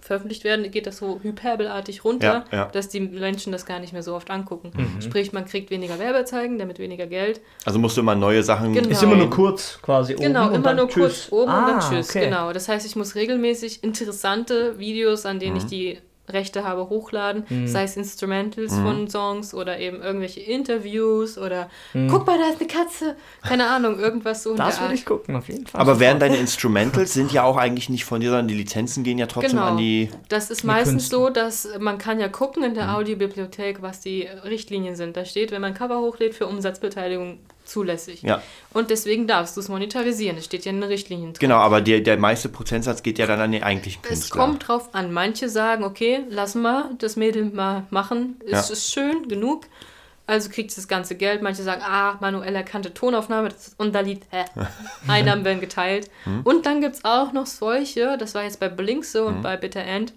veröffentlicht 0.00 0.42
werden, 0.42 0.68
geht 0.72 0.88
das 0.88 0.96
so 0.98 1.20
hyperbelartig 1.22 2.04
runter, 2.04 2.44
Ja, 2.50 2.58
ja. 2.58 2.64
dass 2.72 2.88
die 2.88 2.98
Menschen 2.98 3.52
das 3.52 3.64
gar 3.66 3.78
nicht 3.78 3.92
mehr 3.92 4.02
so 4.02 4.16
oft 4.16 4.32
angucken. 4.32 4.72
Mhm. 4.74 5.00
Sprich, 5.00 5.32
man 5.32 5.44
kriegt 5.44 5.70
weniger 5.70 5.96
Werbezeigen, 6.00 6.58
damit 6.58 6.80
weniger 6.80 7.06
Geld. 7.06 7.40
Also 7.64 7.78
musst 7.78 7.96
du 7.96 8.00
immer 8.00 8.16
neue 8.16 8.42
Sachen. 8.42 8.72
Genau. 8.72 8.88
Ist 8.88 9.00
immer 9.04 9.14
nur 9.14 9.30
kurz 9.30 9.78
quasi 9.80 10.14
oben 10.14 10.24
Genau, 10.24 10.48
und 10.48 10.54
immer 10.54 10.64
dann 10.64 10.76
nur 10.76 10.88
tschüss. 10.88 11.28
kurz 11.28 11.32
oben 11.32 11.42
und 11.52 11.56
Ah, 11.56 11.70
dann 11.70 11.80
tschüss. 11.80 12.10
okay. 12.10 12.24
Genau. 12.24 12.52
Das 12.52 12.68
heißt, 12.68 12.84
ich 12.84 12.96
muss 12.96 13.14
regelmäßig 13.14 13.84
interessante 13.84 14.76
Videos, 14.80 15.24
an 15.24 15.36
Mhm. 15.36 15.40
denen 15.40 15.56
ich 15.58 15.66
die 15.66 15.98
Rechte 16.28 16.62
habe, 16.64 16.88
hochladen. 16.88 17.44
Sei 17.66 17.82
es 17.82 17.96
Instrumentals 17.96 18.72
von 18.74 19.08
Songs 19.08 19.52
oder 19.54 19.78
eben 19.80 20.00
irgendwelche 20.00 20.40
Interviews 20.40 21.36
oder 21.36 21.68
guck 22.08 22.26
mal, 22.26 22.38
da 22.38 22.48
ist 22.48 22.60
eine 22.60 22.68
Katze. 22.68 23.16
Keine 23.42 23.66
Ahnung, 23.68 23.98
irgendwas 23.98 24.42
so 24.44 24.52
Mhm. 24.52 24.56
Das 24.58 24.80
würde 24.80 24.94
ich 24.94 25.04
gucken, 25.04 25.34
auf 25.36 25.48
jeden 25.48 25.66
Fall. 25.66 25.80
Aber 25.80 25.98
wären 26.00 26.18
deine 26.20 26.36
Instrumentals 26.36 27.12
sind 27.12 27.32
ja 27.32 27.42
auch 27.42 27.56
eigentlich 27.56 27.88
nicht 27.88 28.04
von 28.04 28.20
dir, 28.20 28.30
sondern 28.30 28.48
die 28.48 28.54
Lizenzen 28.54 29.02
gehen 29.04 29.18
ja 29.18 29.26
trotzdem 29.26 29.52
Genau. 29.58 29.62
an 29.72 29.76
die. 29.76 30.10
Das 30.28 30.50
ist 30.50 30.62
meistens 30.64 31.10
Künstler. 31.10 31.18
so, 31.18 31.30
dass 31.30 31.68
man 31.80 31.98
kann 31.98 32.20
ja 32.20 32.28
gucken 32.28 32.62
in 32.62 32.74
der 32.74 32.84
Mhm. 32.84 32.94
Audiobibliothek, 32.94 33.82
was 33.82 34.00
die 34.00 34.22
Richtlinien 34.44 34.94
sind. 34.96 35.16
Da 35.16 35.24
steht, 35.24 35.50
wenn 35.50 35.60
man 35.60 35.72
ein 35.72 35.76
Cover 35.76 35.98
hochlädt, 36.00 36.34
für 36.34 36.46
Umsatzbeteiligung 36.46 37.40
zulässig. 37.64 38.22
Ja, 38.22 38.42
Und 38.72 38.90
deswegen 38.90 39.26
darfst 39.26 39.56
du 39.56 39.60
es 39.60 39.68
monetarisieren. 39.68 40.36
Es 40.38 40.44
steht 40.46 40.64
ja 40.64 40.70
in 40.70 40.80
den 40.80 40.88
Richtlinien 40.90 41.32
drin. 41.32 41.40
genau, 41.40 41.56
aber 41.58 41.80
der, 41.80 42.00
der 42.00 42.18
meiste 42.18 42.48
Prozentsatz 42.48 43.02
geht 43.02 43.18
ja 43.18 43.26
dann 43.26 43.40
an 43.40 43.52
den 43.52 43.62
eigentlichen 43.62 44.00
Es 44.04 44.08
Künstler. 44.08 44.40
kommt 44.44 44.68
drauf 44.68 44.94
an. 44.94 45.12
Manche 45.12 45.48
sagen, 45.48 45.84
okay, 45.84 46.20
lassen 46.28 46.62
wir 46.62 46.90
das 46.98 47.16
Mädel 47.16 47.44
mal 47.46 47.86
machen. 47.90 48.40
Es 48.44 48.68
Ja. 48.68 48.72
ist 48.72 48.92
schön 48.92 49.28
genug. 49.28 49.66
Also 50.26 50.50
kriegt 50.50 50.70
es 50.70 50.76
das 50.76 50.86
ganze 50.88 51.16
Geld. 51.16 51.42
Manche 51.42 51.62
sagen, 51.64 51.82
ah, 51.84 52.16
manuell 52.20 52.54
erkannte 52.54 52.94
Tonaufnahme, 52.94 53.48
das 53.48 53.68
ist 53.68 53.80
unterliegt. 53.80 54.24
Hä? 54.30 54.44
Einnahmen 55.08 55.44
werden 55.44 55.60
geteilt. 55.60 56.10
Hm. 56.24 56.42
Und 56.44 56.64
dann 56.64 56.80
gibt 56.80 56.94
es 56.94 57.04
auch 57.04 57.32
noch 57.32 57.46
solche, 57.46 58.16
das 58.18 58.34
war 58.34 58.44
jetzt 58.44 58.60
bei 58.60 58.68
Blink 58.68 59.04
so 59.04 59.26
Hm. 59.26 59.36
und 59.36 59.42
bei 59.42 59.56
Bitter 59.56 59.82
End. 59.82 60.12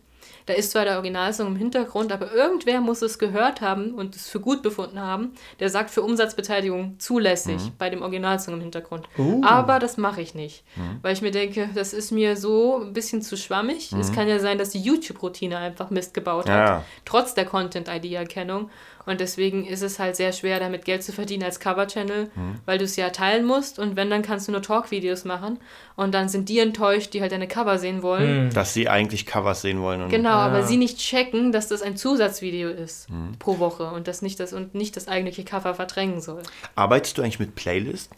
Da 0.47 0.53
ist 0.53 0.71
zwar 0.71 0.85
der 0.85 0.95
Originalsong 0.95 1.47
im 1.47 1.55
Hintergrund, 1.55 2.11
aber 2.11 2.31
irgendwer 2.31 2.79
muss 2.81 3.01
es 3.01 3.17
gehört 3.17 3.61
haben 3.61 3.95
und 3.95 4.15
es 4.15 4.29
für 4.29 4.39
gut 4.39 4.61
befunden 4.61 4.99
haben. 4.99 5.33
Der 5.59 5.69
sagt 5.69 5.89
für 5.89 6.03
Umsatzbeteiligung 6.03 6.95
zulässig 6.99 7.61
Hm. 7.63 7.71
bei 7.79 7.89
dem 7.89 8.01
Originalsong 8.03 8.53
im 8.55 8.61
Hintergrund. 8.61 9.07
Uh. 9.17 9.41
Aber 9.43 9.79
das 9.79 9.97
mache 9.97 10.21
ich 10.21 10.35
nicht, 10.35 10.63
Hm. 10.75 10.99
weil 11.01 11.13
ich 11.13 11.21
mir 11.21 11.31
denke, 11.31 11.69
das 11.73 11.93
ist 11.93 12.11
mir 12.11 12.35
so 12.37 12.81
ein 12.83 12.93
bisschen 12.93 13.21
zu 13.21 13.37
schwammig. 13.37 13.91
Es 13.99 14.11
kann 14.11 14.27
ja 14.27 14.39
sein, 14.39 14.57
dass 14.57 14.69
die 14.69 14.81
YouTube-Routine 14.81 15.57
einfach 15.57 15.89
Mist 15.89 16.13
gebaut 16.13 16.47
hat, 16.49 16.67
Ja. 16.69 16.83
trotz 17.05 17.33
der 17.33 17.45
Content-ID-Erkennung. 17.45 18.69
Und 19.05 19.19
deswegen 19.19 19.65
ist 19.65 19.81
es 19.83 19.99
halt 19.99 20.15
sehr 20.15 20.31
schwer, 20.31 20.59
damit 20.59 20.85
Geld 20.85 21.03
zu 21.03 21.11
verdienen 21.11 21.43
als 21.43 21.59
Cover-Channel, 21.59 22.29
Hm. 22.33 22.55
weil 22.65 22.77
du 22.77 22.85
es 22.85 22.95
ja 22.95 23.09
teilen 23.09 23.45
musst 23.45 23.77
und 23.79 23.95
wenn, 23.95 24.09
dann 24.09 24.21
kannst 24.21 24.47
du 24.47 24.51
nur 24.51 24.61
Talk-Videos 24.61 25.25
machen 25.25 25.59
und 25.95 26.13
dann 26.13 26.27
sind 26.29 26.49
die 26.49 26.59
enttäuscht, 26.59 27.13
die 27.13 27.21
halt 27.21 27.31
deine 27.31 27.47
Cover 27.47 27.77
sehen 27.77 28.01
wollen. 28.01 28.49
Dass 28.51 28.73
sie 28.73 28.89
eigentlich 28.89 29.25
Covers 29.25 29.61
sehen 29.61 29.81
wollen. 29.81 30.01
Und 30.01 30.09
Genau, 30.09 30.29
aber 30.31 30.63
sie 30.63 30.77
nicht 30.77 30.97
checken, 30.97 31.51
dass 31.51 31.67
das 31.67 31.81
ein 31.81 31.97
Zusatzvideo 31.97 32.69
ist 32.69 33.07
Hm. 33.09 33.33
pro 33.39 33.59
Woche 33.59 33.91
und 33.91 34.07
das 34.07 34.21
nicht 34.21 34.39
das 34.39 34.53
und 34.53 34.73
nicht 34.75 34.95
das 34.95 35.07
eigentliche 35.07 35.43
Cover 35.43 35.73
verdrängen 35.75 36.21
soll. 36.21 36.41
Arbeitest 36.75 37.17
du 37.17 37.21
eigentlich 37.21 37.39
mit 37.39 37.55
Playlist? 37.55 38.11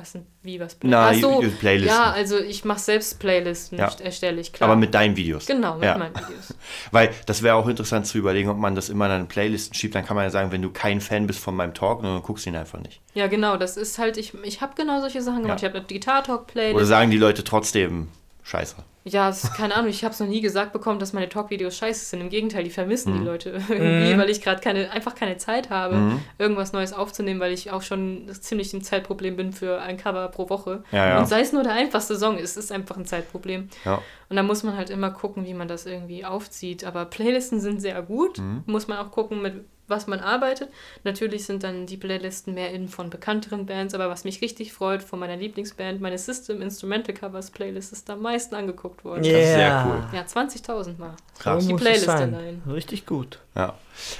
Was 0.00 0.12
denn, 0.12 0.24
wie 0.42 0.58
was? 0.58 0.78
Na, 0.82 1.10
Ach 1.10 1.14
so, 1.14 1.40
Playlisten. 1.60 1.94
Ja, 1.94 2.10
also 2.12 2.38
ich 2.38 2.64
mache 2.64 2.78
selbst 2.78 3.18
Playlisten, 3.18 3.76
Ja. 3.78 3.90
erstelle 4.02 4.40
ich, 4.40 4.50
klar. 4.50 4.70
Aber 4.70 4.78
mit 4.80 4.94
deinen 4.94 5.14
Videos. 5.14 5.44
Genau, 5.44 5.74
mit 5.74 5.84
Ja. 5.84 5.98
meinen 5.98 6.14
Videos. 6.14 6.54
Weil 6.90 7.10
das 7.26 7.42
wäre 7.42 7.56
auch 7.56 7.68
interessant 7.68 8.06
zu 8.06 8.16
überlegen, 8.16 8.48
ob 8.48 8.56
man 8.56 8.74
das 8.74 8.88
immer 8.88 9.04
in 9.06 9.12
eine 9.12 9.24
Playlisten 9.26 9.74
schiebt. 9.74 9.94
Dann 9.94 10.06
kann 10.06 10.16
man 10.16 10.24
ja 10.24 10.30
sagen, 10.30 10.52
wenn 10.52 10.62
du 10.62 10.70
kein 10.70 11.02
Fan 11.02 11.26
bist 11.26 11.40
von 11.40 11.54
meinem 11.54 11.74
Talk, 11.74 12.00
dann 12.02 12.22
guckst 12.22 12.46
du 12.46 12.50
ihn 12.50 12.56
einfach 12.56 12.80
nicht. 12.80 13.00
Ja, 13.12 13.26
genau, 13.26 13.58
das 13.58 13.76
ist 13.76 13.98
halt, 13.98 14.16
ich, 14.16 14.32
ich 14.42 14.62
habe 14.62 14.72
genau 14.74 15.00
solche 15.00 15.20
Sachen 15.20 15.42
gemacht. 15.42 15.60
Ja. 15.60 15.68
Ich 15.68 15.74
habe 15.74 15.78
eine 15.80 15.86
Gitar-Talk-Playlist. 15.86 16.76
Oder 16.76 16.86
sagen 16.86 17.10
die 17.10 17.18
Leute 17.18 17.44
trotzdem 17.44 18.08
Scheiße. 18.42 18.76
Ja, 19.04 19.30
ist, 19.30 19.54
keine 19.54 19.74
Ahnung, 19.76 19.88
ich 19.88 20.04
habe 20.04 20.12
es 20.12 20.20
noch 20.20 20.26
nie 20.26 20.42
gesagt 20.42 20.72
bekommen, 20.72 20.98
dass 20.98 21.12
meine 21.14 21.28
Talk-Videos 21.28 21.74
scheiße 21.76 22.04
sind. 22.04 22.20
Im 22.20 22.28
Gegenteil, 22.28 22.64
die 22.64 22.70
vermissen 22.70 23.14
Mhm. 23.14 23.18
die 23.20 23.24
Leute 23.24 23.50
irgendwie, 23.70 24.18
weil 24.18 24.28
ich 24.28 24.42
gerade 24.42 24.60
keine, 24.60 24.90
einfach 24.90 25.14
keine 25.14 25.38
Zeit 25.38 25.70
habe, 25.70 26.18
irgendwas 26.38 26.72
Neues 26.72 26.92
aufzunehmen, 26.92 27.40
weil 27.40 27.52
ich 27.52 27.70
auch 27.70 27.80
schon 27.82 28.28
ziemlich 28.40 28.74
im 28.74 28.82
Zeitproblem 28.82 29.36
bin 29.36 29.52
für 29.52 29.80
ein 29.80 29.96
Cover 29.96 30.28
pro 30.28 30.50
Woche. 30.50 30.84
Ja, 30.92 31.06
ja. 31.08 31.18
Und 31.18 31.26
sei 31.26 31.40
es 31.40 31.52
nur 31.52 31.62
der 31.62 31.72
einfachste 31.72 32.16
Song, 32.16 32.36
es 32.38 32.56
ist 32.58 32.70
einfach 32.72 32.96
ein 32.98 33.06
Zeitproblem. 33.06 33.68
Ja. 33.86 34.02
Und 34.28 34.36
da 34.36 34.42
muss 34.42 34.62
man 34.62 34.76
halt 34.76 34.90
immer 34.90 35.10
gucken, 35.10 35.46
wie 35.46 35.54
man 35.54 35.66
das 35.66 35.86
irgendwie 35.86 36.24
aufzieht. 36.24 36.84
Aber 36.84 37.04
Playlisten 37.06 37.60
sind 37.60 37.80
sehr 37.80 38.00
gut. 38.02 38.38
Mhm. 38.38 38.64
Muss 38.66 38.86
man 38.86 38.98
auch 38.98 39.10
gucken, 39.10 39.40
mit 39.42 39.64
was 39.90 40.06
man 40.06 40.20
arbeitet. 40.20 40.68
Natürlich 41.04 41.44
sind 41.44 41.62
dann 41.64 41.86
die 41.86 41.96
Playlisten 41.96 42.54
mehr 42.54 42.70
in 42.72 42.88
von 42.88 43.10
bekannteren 43.10 43.66
Bands, 43.66 43.94
aber 43.94 44.08
was 44.08 44.24
mich 44.24 44.40
richtig 44.40 44.72
freut, 44.72 45.02
von 45.02 45.18
meiner 45.18 45.36
Lieblingsband, 45.36 46.00
meine 46.00 46.16
System 46.18 46.62
Instrumental 46.62 47.14
Covers 47.14 47.50
Playlist 47.50 47.92
ist 47.92 48.08
am 48.08 48.22
meisten 48.22 48.54
angeguckt 48.54 49.04
worden. 49.04 49.24
Yeah. 49.24 49.38
ist 49.40 49.54
sehr 49.54 49.86
cool. 49.86 50.04
Ja, 50.16 50.22
20.000 50.22 50.98
Mal. 50.98 51.14
Krass. 51.38 51.66
Die 51.66 51.74
Playlist 51.74 52.08
allein. 52.08 52.62
Richtig 52.70 53.04
gut. 53.06 53.38
Ja. 53.54 53.74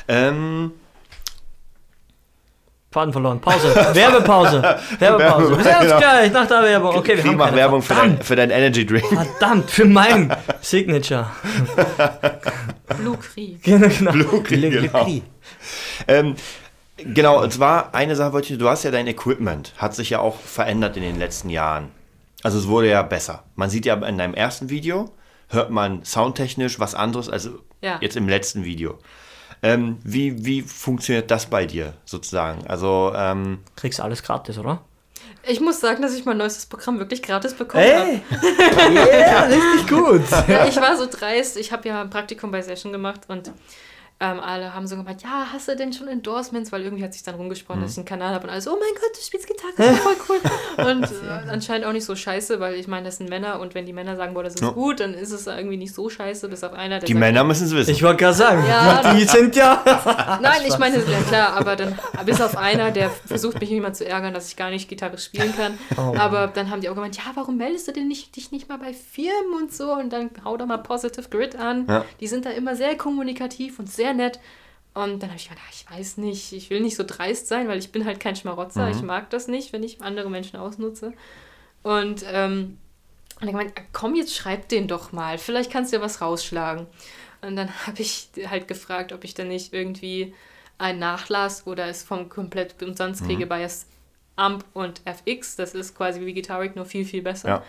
Ähm, 0.09 0.73
Faden 2.93 3.13
verloren. 3.13 3.41
Pause. 3.41 3.73
Werbepause. 3.95 4.63
Werbepause. 4.99 5.57
Wir 5.57 5.63
sehen 5.63 5.75
uns 5.77 5.85
Genau. 5.87 5.99
gleich 5.99 6.33
nach 6.33 6.47
der 6.49 6.63
Werbung. 6.65 6.97
Okay, 6.97 7.09
wir 7.11 7.17
Krieg 7.19 7.27
haben 7.29 7.37
mal 7.37 7.45
keine. 7.45 7.57
Werbung 7.59 7.83
für 7.83 7.95
dein, 7.95 8.21
für 8.23 8.35
dein 8.35 8.51
Energy 8.51 8.85
Drink. 8.85 9.07
verdammt, 9.07 9.71
für 9.71 9.85
mein 9.85 10.37
Signature. 10.61 11.31
Blue 13.01 13.19
genau. 13.63 13.89
genau. 13.89 14.13
Blue 14.13 14.43
Le- 14.49 14.71
genau. 14.71 15.09
Ähm, 16.09 16.37
Genau, 17.03 17.43
und 17.43 17.51
zwar 17.51 17.95
eine 17.95 18.15
Sache 18.15 18.35
wollte 18.35 18.53
ich, 18.53 18.59
du 18.59 18.69
hast 18.69 18.83
ja 18.83 18.91
dein 18.91 19.07
Equipment, 19.07 19.73
hat 19.79 19.95
sich 19.95 20.11
ja 20.11 20.19
auch 20.21 20.37
verändert 20.39 20.99
in 20.99 21.03
den 21.03 21.19
letzten 21.19 21.49
Jahren. 21.49 21.89
Also 22.43 22.59
es 22.59 22.69
wurde 22.69 22.91
ja 22.91 23.01
besser. 23.03 23.45
Man 23.55 23.71
sieht 23.71 23.87
ja 23.87 23.95
in 23.95 24.19
deinem 24.19 24.35
ersten 24.35 24.69
Video, 24.69 25.11
hört 25.49 25.71
man 25.71 26.05
soundtechnisch 26.05 26.79
was 26.79 26.95
anderes 26.95 27.31
als 27.31 27.49
Ja. 27.81 27.97
jetzt 28.03 28.17
im 28.19 28.29
letzten 28.29 28.65
Video. 28.65 28.99
Ähm, 29.63 29.97
wie, 30.05 30.45
wie 30.45 30.61
funktioniert 30.61 31.31
das 31.31 31.47
bei 31.47 31.65
dir 31.65 31.95
sozusagen? 32.05 32.67
Also, 32.67 33.13
ähm, 33.17 33.61
Kriegst 33.77 33.99
alles 34.03 34.23
gratis, 34.23 34.59
oder? 34.59 34.83
Ich 35.43 35.61
muss 35.61 35.81
sagen, 35.81 36.03
dass 36.03 36.15
ich 36.15 36.25
mein 36.25 36.37
neuestes 36.37 36.67
Programm 36.67 36.99
wirklich 36.99 37.23
gratis 37.23 37.55
bekommen 37.55 37.85
habe. 37.85 38.11
Ey! 38.11 38.23
yeah, 38.95 39.45
richtig 39.45 39.89
gut. 39.89 40.23
Ja, 40.49 40.67
ich 40.67 40.77
war 40.77 40.97
so 40.97 41.07
dreist. 41.07 41.57
Ich 41.57 41.73
habe 41.73 41.89
ja 41.89 42.03
ein 42.03 42.11
Praktikum 42.11 42.51
bei 42.51 42.61
Session 42.63 42.93
gemacht 42.93 43.23
und 43.29 43.51
ähm, 44.21 44.39
alle 44.41 44.75
haben 44.75 44.87
so 44.87 44.97
gemeint, 44.97 45.23
ja, 45.23 45.47
hast 45.53 45.67
du 45.69 45.75
denn 45.77 45.93
schon 45.95 46.07
Endorsements? 46.07 46.71
Weil 46.73 46.83
irgendwie 46.83 47.03
hat 47.03 47.15
sich 47.15 47.23
dann 47.23 47.37
rumgesprochen, 47.37 47.81
dass 47.81 47.93
ich 47.93 47.97
einen 47.99 48.05
Kanal 48.07 48.35
habe 48.35 48.45
und 48.45 48.51
alles, 48.51 48.69
oh 48.69 48.73
mein 48.79 48.95
Gott, 48.95 49.17
du 49.17 49.21
spielst 49.25 49.47
Gitarre, 49.47 49.73
das 49.77 49.91
ist 49.93 50.01
voll 50.01 50.17
cool. 50.29 50.41
Und 50.85 51.05
äh, 51.05 51.51
anscheinend 51.51 51.87
auch 51.87 51.93
nicht 51.93 52.05
so 52.05 52.15
scheiße, 52.15 52.61
weil 52.61 52.75
ich 52.75 52.87
meine, 52.89 53.07
das 53.07 53.17
sind 53.19 53.29
Männer 53.31 53.61
und 53.61 53.75
wenn 53.75 53.87
die 53.87 53.93
Männer 53.93 54.17
sagen, 54.17 54.35
boah, 54.35 54.43
das 54.43 54.55
ist 54.55 54.63
Ja. 54.63 54.71
gut, 54.71 55.01
dann 55.01 55.15
ist 55.15 55.31
es 55.31 55.47
irgendwie 55.47 55.77
nicht 55.77 55.95
so 55.95 56.09
scheiße, 56.09 56.49
bis 56.49 56.65
auf 56.65 56.73
einer, 56.73 56.99
der 56.99 57.07
die 57.07 57.13
sagt, 57.13 57.21
Männer 57.21 57.45
müssen 57.45 57.67
es 57.67 57.75
wissen. 57.75 57.91
Ich 57.91 58.03
wollte 58.03 58.19
gerade 58.19 58.35
sagen, 58.37 58.65
Ja. 58.67 59.15
die 59.15 59.25
sind 59.25 59.57
ja. 59.57 59.83
Nein, 60.43 60.61
ich 60.67 60.79
meine, 60.79 60.97
ja 60.99 61.21
klar, 61.29 61.55
aber 61.55 61.77
dann, 61.77 61.99
bis 62.25 62.41
auf 62.41 62.57
einer, 62.57 62.91
der 62.91 63.11
versucht 63.27 63.61
mich 63.61 63.71
immer 63.73 63.93
zu 63.93 64.07
ärgern, 64.07 64.35
dass 64.35 64.49
ich 64.49 64.57
gar 64.57 64.71
nicht 64.71 64.89
Gitarre 64.89 65.19
spielen 65.19 65.55
kann. 65.57 65.79
Oh. 65.97 66.15
Aber 66.19 66.47
dann 66.49 66.71
haben 66.71 66.81
die 66.81 66.89
auch 66.89 66.95
gemeint, 66.95 67.17
ja, 67.17 67.25
warum 67.35 67.57
meldest 67.57 67.89
du 67.89 67.93
denn 67.93 68.09
nicht, 68.09 68.37
dich 68.37 68.51
nicht 68.53 68.69
mal 68.69 68.79
bei 68.79 68.93
Firmen 68.93 69.55
und 69.61 69.73
so? 69.73 69.93
Und 69.93 70.13
dann 70.13 70.31
hau 70.45 70.57
doch 70.57 70.67
mal 70.67 70.79
Positive 70.79 71.29
Grid 71.31 71.57
an. 71.57 71.87
Ja. 71.89 72.05
Die 72.21 72.27
sind 72.27 72.45
da 72.47 72.51
immer 72.51 72.75
sehr 72.77 72.97
kommunikativ 72.97 73.79
und 73.79 73.91
sehr 73.91 74.10
nett. 74.15 74.41
Und 74.93 75.23
dann 75.23 75.31
habe 75.31 75.39
ich 75.39 75.49
gedacht, 75.49 75.65
ah, 75.65 75.73
ich 75.73 75.91
weiß 75.91 76.17
nicht, 76.17 76.53
ich 76.53 76.69
will 76.71 76.81
nicht 76.81 76.97
so 76.97 77.05
dreist 77.07 77.47
sein, 77.47 77.69
weil 77.69 77.79
ich 77.79 77.93
bin 77.93 78.05
halt 78.05 78.19
kein 78.19 78.35
Schmarotzer. 78.35 78.91
Ich 78.91 79.03
mag 79.03 79.31
das 79.31 79.47
nicht, 79.47 79.73
wenn 79.73 79.85
ich 79.85 80.03
andere 80.03 80.29
Menschen 80.29 80.59
ausnutze. 80.59 81.13
Und 81.83 82.25
ähm, 82.27 82.79
und 83.41 83.47
dann 83.47 83.57
gemeint, 83.57 83.73
ah, 83.79 83.83
komm, 83.93 84.15
jetzt 84.15 84.35
schreib 84.35 84.69
den 84.69 84.87
doch 84.87 85.13
mal. 85.13 85.39
Vielleicht 85.39 85.71
kannst 85.71 85.93
du 85.93 85.97
ja 85.97 86.03
was 86.03 86.21
rausschlagen. 86.21 86.87
Und 87.41 87.57
dann 87.57 87.71
habe 87.87 88.03
ich 88.03 88.29
halt 88.47 88.69
gefragt, 88.69 89.13
ob 89.13 89.25
ich 89.25 89.35
dann 89.35 89.49
nicht 89.49 89.73
irgendwie 89.73 90.35
einen 90.79 90.99
Nachlass 90.99 91.67
oder 91.67 91.87
es 91.87 92.03
vom 92.03 92.29
komplett 92.29 92.83
umsonst 92.83 93.25
kriege 93.25 93.47
bei 93.47 93.63
es 93.63 93.87
Amp 94.37 94.65
und 94.73 95.01
FX. 95.05 95.57
Das 95.57 95.75
ist 95.75 95.97
quasi 95.97 96.21
wie 96.25 96.35
Guitaric, 96.35 96.77
nur 96.77 96.85
viel, 96.85 97.05
viel 97.05 97.23
besser. 97.23 97.49
Ja. 97.49 97.63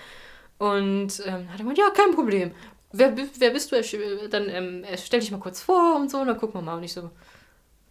Und 0.58 1.22
ähm, 1.26 1.50
hat 1.50 1.56
er 1.56 1.58
gemeint, 1.58 1.78
ja, 1.78 1.90
kein 1.90 2.14
Problem. 2.14 2.52
Wer, 2.94 3.14
wer 3.40 3.50
bist 3.52 3.72
du? 3.72 3.82
Dann 4.30 4.50
ähm, 4.50 4.86
stell 5.04 5.20
dich 5.20 5.32
mal 5.32 5.40
kurz 5.40 5.62
vor 5.62 5.96
und 5.96 6.12
so, 6.12 6.20
und 6.20 6.28
dann 6.28 6.38
gucken 6.38 6.60
wir 6.60 6.62
mal. 6.62 6.78
Und 6.78 6.84
ich 6.84 6.94
so, 6.94 7.10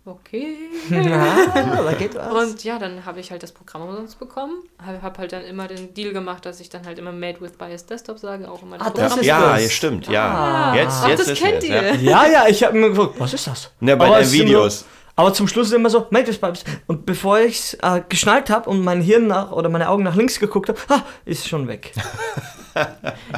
okay. 0.05 0.57
Ja, 0.91 1.83
da 1.83 1.93
geht 1.93 2.15
was. 2.15 2.51
Und 2.51 2.65
ja, 2.65 2.79
dann 2.79 3.05
habe 3.05 3.21
ich 3.21 3.31
halt 3.31 3.43
das 3.43 3.53
Programm 3.53 3.89
umsonst 3.89 4.19
bekommen. 4.19 4.63
Habe 4.85 5.03
hab 5.03 5.19
halt 5.19 5.33
dann 5.33 5.45
immer 5.45 5.69
den 5.69 5.95
Deal 5.95 6.13
gemacht, 6.13 6.45
dass 6.47 6.61
ich 6.61 6.69
dann 6.69 6.85
halt 6.87 6.99
immer 6.99 7.13
Made 7.13 7.41
with 7.41 7.53
Bias 7.53 7.87
Desktop 7.87 8.19
sage, 8.19 8.51
auch 8.51 8.63
immer 8.63 8.79
das 8.79 8.87
Ah, 8.87 8.91
das 8.91 9.01
Programm. 9.03 9.21
ist 9.21 9.27
ja, 9.27 9.53
das. 9.53 9.63
ja, 9.63 9.71
stimmt, 9.71 10.09
ja. 10.09 10.29
Ah. 10.29 10.75
Jetzt, 10.75 10.97
Ach, 11.03 11.09
jetzt 11.09 11.31
das 11.31 11.39
kennt 11.39 11.65
ihr. 11.65 11.95
Ja, 11.97 12.27
ja, 12.27 12.47
ich 12.49 12.63
habe 12.63 12.77
mir 12.79 12.91
gefragt, 12.91 13.15
was 13.19 13.33
ist 13.35 13.47
das? 13.47 13.71
Ja, 13.81 13.97
bei 13.97 14.21
den 14.21 14.33
Videos. 14.33 14.85
Aber 15.17 15.35
zum 15.35 15.49
Schluss 15.49 15.67
ist 15.67 15.75
immer 15.75 15.91
so, 15.91 16.07
Mate 16.11 16.29
with 16.29 16.39
Pipes. 16.39 16.65
Und 16.87 17.05
bevor 17.05 17.39
ich 17.41 17.59
es 17.59 17.75
äh, 17.83 18.01
geschnallt 18.09 18.49
habe 18.49 18.71
und 18.71 18.83
mein 18.83 19.03
Hirn 19.03 19.27
nach 19.27 19.51
oder 19.53 19.69
meine 19.69 19.89
Augen 19.91 20.03
nach 20.03 20.15
links 20.15 20.41
geguckt 20.41 20.71
habe, 20.71 20.79
ah, 20.89 21.03
ist 21.27 21.47
schon 21.47 21.69
weg. 21.69 21.93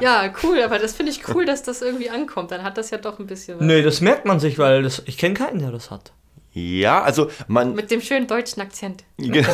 Ja, 0.00 0.32
cool, 0.42 0.62
aber 0.62 0.78
das 0.78 0.92
finde 0.94 1.12
ich 1.12 1.28
cool, 1.28 1.44
dass 1.44 1.62
das 1.62 1.82
irgendwie 1.82 2.10
ankommt. 2.10 2.50
Dann 2.50 2.62
hat 2.62 2.78
das 2.78 2.90
ja 2.90 2.98
doch 2.98 3.18
ein 3.18 3.26
bisschen 3.26 3.58
was. 3.58 3.66
Nö, 3.66 3.82
das 3.82 4.00
merkt 4.00 4.24
man 4.24 4.40
sich, 4.40 4.58
weil 4.58 4.82
das, 4.82 5.02
ich 5.06 5.18
kenne 5.18 5.34
keinen, 5.34 5.58
der 5.58 5.70
das 5.70 5.90
hat. 5.90 6.12
Ja, 6.54 7.02
also 7.02 7.30
man. 7.48 7.74
Mit 7.74 7.90
dem 7.90 8.02
schönen 8.02 8.26
deutschen 8.26 8.60
Akzent. 8.60 9.04
Genau. 9.16 9.48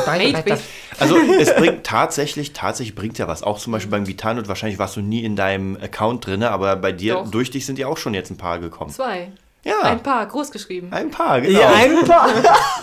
Also 0.99 1.17
es 1.39 1.55
bringt 1.55 1.85
tatsächlich, 1.85 2.53
tatsächlich 2.53 2.97
bringt 2.97 3.19
ja 3.19 3.29
was. 3.29 3.45
Auch 3.45 3.59
zum 3.59 3.73
Beispiel 3.73 3.91
beim 3.93 4.05
Gitarrenot, 4.05 4.49
wahrscheinlich 4.49 4.81
warst 4.81 4.97
du 4.97 5.01
nie 5.01 5.23
in 5.23 5.37
deinem 5.37 5.77
Account 5.77 6.27
drin, 6.27 6.43
aber 6.43 6.75
bei 6.75 6.91
dir, 6.91 7.15
Doch. 7.15 7.31
durch 7.31 7.53
dich 7.53 7.67
sind 7.67 7.79
ja 7.79 7.87
auch 7.87 7.99
schon 7.99 8.15
jetzt 8.15 8.31
ein 8.31 8.37
paar 8.37 8.59
gekommen. 8.59 8.91
Zwei. 8.91 9.31
Ja, 9.65 9.81
Ein 9.83 10.03
paar, 10.03 10.25
groß 10.27 10.51
geschrieben. 10.51 10.89
ein 10.93 11.11
paar, 11.11 11.41
genau. 11.41 11.61
Ja, 11.61 11.69
ein 11.73 12.05
paar. 12.05 12.29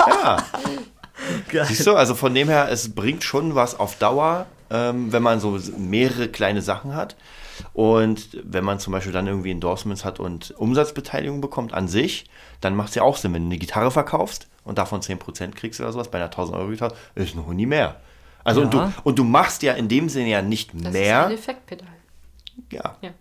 Ja. 0.07 0.37
Geil. 1.51 1.65
Siehst 1.65 1.87
du, 1.87 1.95
also 1.95 2.15
von 2.15 2.33
dem 2.35 2.47
her, 2.49 2.67
es 2.69 2.93
bringt 2.93 3.23
schon 3.23 3.55
was 3.55 3.79
auf 3.79 3.95
Dauer, 3.95 4.45
ähm, 4.69 5.11
wenn 5.11 5.23
man 5.23 5.39
so 5.39 5.59
mehrere 5.77 6.27
kleine 6.27 6.61
Sachen 6.61 6.95
hat. 6.95 7.15
Und 7.73 8.29
wenn 8.43 8.63
man 8.65 8.79
zum 8.79 8.91
Beispiel 8.93 9.13
dann 9.13 9.27
irgendwie 9.27 9.51
Endorsements 9.51 10.03
hat 10.03 10.19
und 10.19 10.53
Umsatzbeteiligung 10.57 11.39
bekommt 11.41 11.73
an 11.73 11.87
sich, 11.87 12.25
dann 12.61 12.75
macht 12.75 12.89
es 12.89 12.95
ja 12.95 13.03
auch 13.03 13.17
Sinn, 13.17 13.33
wenn 13.33 13.43
du 13.43 13.47
eine 13.47 13.57
Gitarre 13.57 13.91
verkaufst 13.91 14.47
und 14.65 14.77
davon 14.77 15.01
10% 15.01 15.51
kriegst 15.51 15.79
oder 15.79 15.91
sowas 15.91 16.09
bei 16.09 16.17
einer 16.17 16.25
1000 16.25 16.57
Euro 16.57 16.69
Gitarre, 16.69 16.95
ist 17.15 17.35
noch 17.35 17.47
nie 17.53 17.65
mehr. 17.65 17.97
Also 18.43 18.61
und, 18.61 18.73
du, 18.73 18.77
Ja. 18.77 18.93
und 19.03 19.17
du 19.19 19.23
machst 19.23 19.63
ja 19.63 19.73
in 19.73 19.87
dem 19.87 20.09
Sinne 20.09 20.29
ja 20.29 20.41
nicht 20.41 20.71
Das 20.73 20.81
ist 20.87 20.91
mehr. 20.93 21.25
ein 21.27 21.31
Effektpedal. 21.33 21.87
Ja. 22.71 22.95
Ja. 23.01 23.11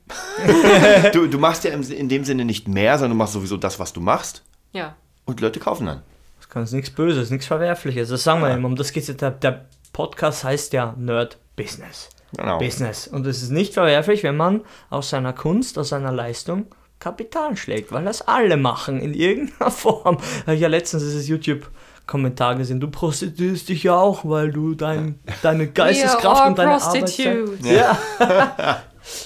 Du, 1.13 1.27
du 1.27 1.39
machst 1.39 1.65
ja 1.65 1.71
in 1.73 2.09
dem 2.09 2.25
Sinne 2.25 2.45
nicht 2.45 2.69
mehr, 2.69 2.99
sondern 2.99 3.17
du 3.17 3.23
machst 3.23 3.33
sowieso 3.35 3.57
das, 3.57 3.79
was 3.79 3.93
du 3.93 4.01
machst 4.01 4.43
Ja. 4.73 4.97
und 5.25 5.41
Leute 5.41 5.61
kaufen 5.61 5.87
dann. 5.87 6.03
Das 6.39 6.49
kann 6.49 6.65
nichts 6.73 6.91
Böses, 6.91 7.31
nichts 7.31 7.47
Verwerfliches. 7.47 8.09
Das 8.11 8.23
sagen 8.23 8.41
wir 8.43 8.53
immer. 8.53 8.67
Um 8.69 8.77
das 8.77 8.93
geht 8.93 9.09
es. 9.09 9.17
Der, 9.17 9.31
der 9.31 9.65
Podcast 9.95 10.45
heißt 10.45 10.73
ja 10.75 10.95
Nerd 10.99 11.39
Business. 11.57 12.11
Genau. 12.37 12.59
Business. 12.59 13.07
Und 13.07 13.27
es 13.27 13.43
ist 13.43 13.51
nicht 13.51 13.75
verwerflich, 13.75 14.25
wenn 14.25 14.37
man 14.37 14.63
aus 14.91 15.09
seiner 15.09 15.33
Kunst, 15.33 15.79
aus 15.79 15.91
seiner 15.91 16.11
Leistung 16.13 16.67
Kapital 16.99 17.57
schlägt, 17.57 17.93
weil 17.93 18.05
das 18.05 18.23
alle 18.23 18.57
machen 18.57 19.01
in 19.01 19.15
irgendeiner 19.15 19.71
Form. 19.71 20.19
Habe 20.43 20.57
ich 20.57 20.61
ja 20.61 20.69
letztens 20.69 21.05
dieses 21.05 21.29
YouTube-Kommentar 21.29 22.57
gesehen. 22.57 22.81
Du 22.81 22.91
prostituierst 22.91 23.69
dich 23.69 23.85
ja 23.85 23.97
auch, 23.97 24.25
weil 24.25 24.51
du 24.51 24.75
dein, 24.75 25.21
deine 25.43 25.67
Geisteskraft 25.73 26.43
all 26.43 26.49
und 26.51 26.59
deine 26.59 26.73
Arbeit. 26.73 27.03
prostitutes. 27.03 27.71
Ja. 27.71 27.97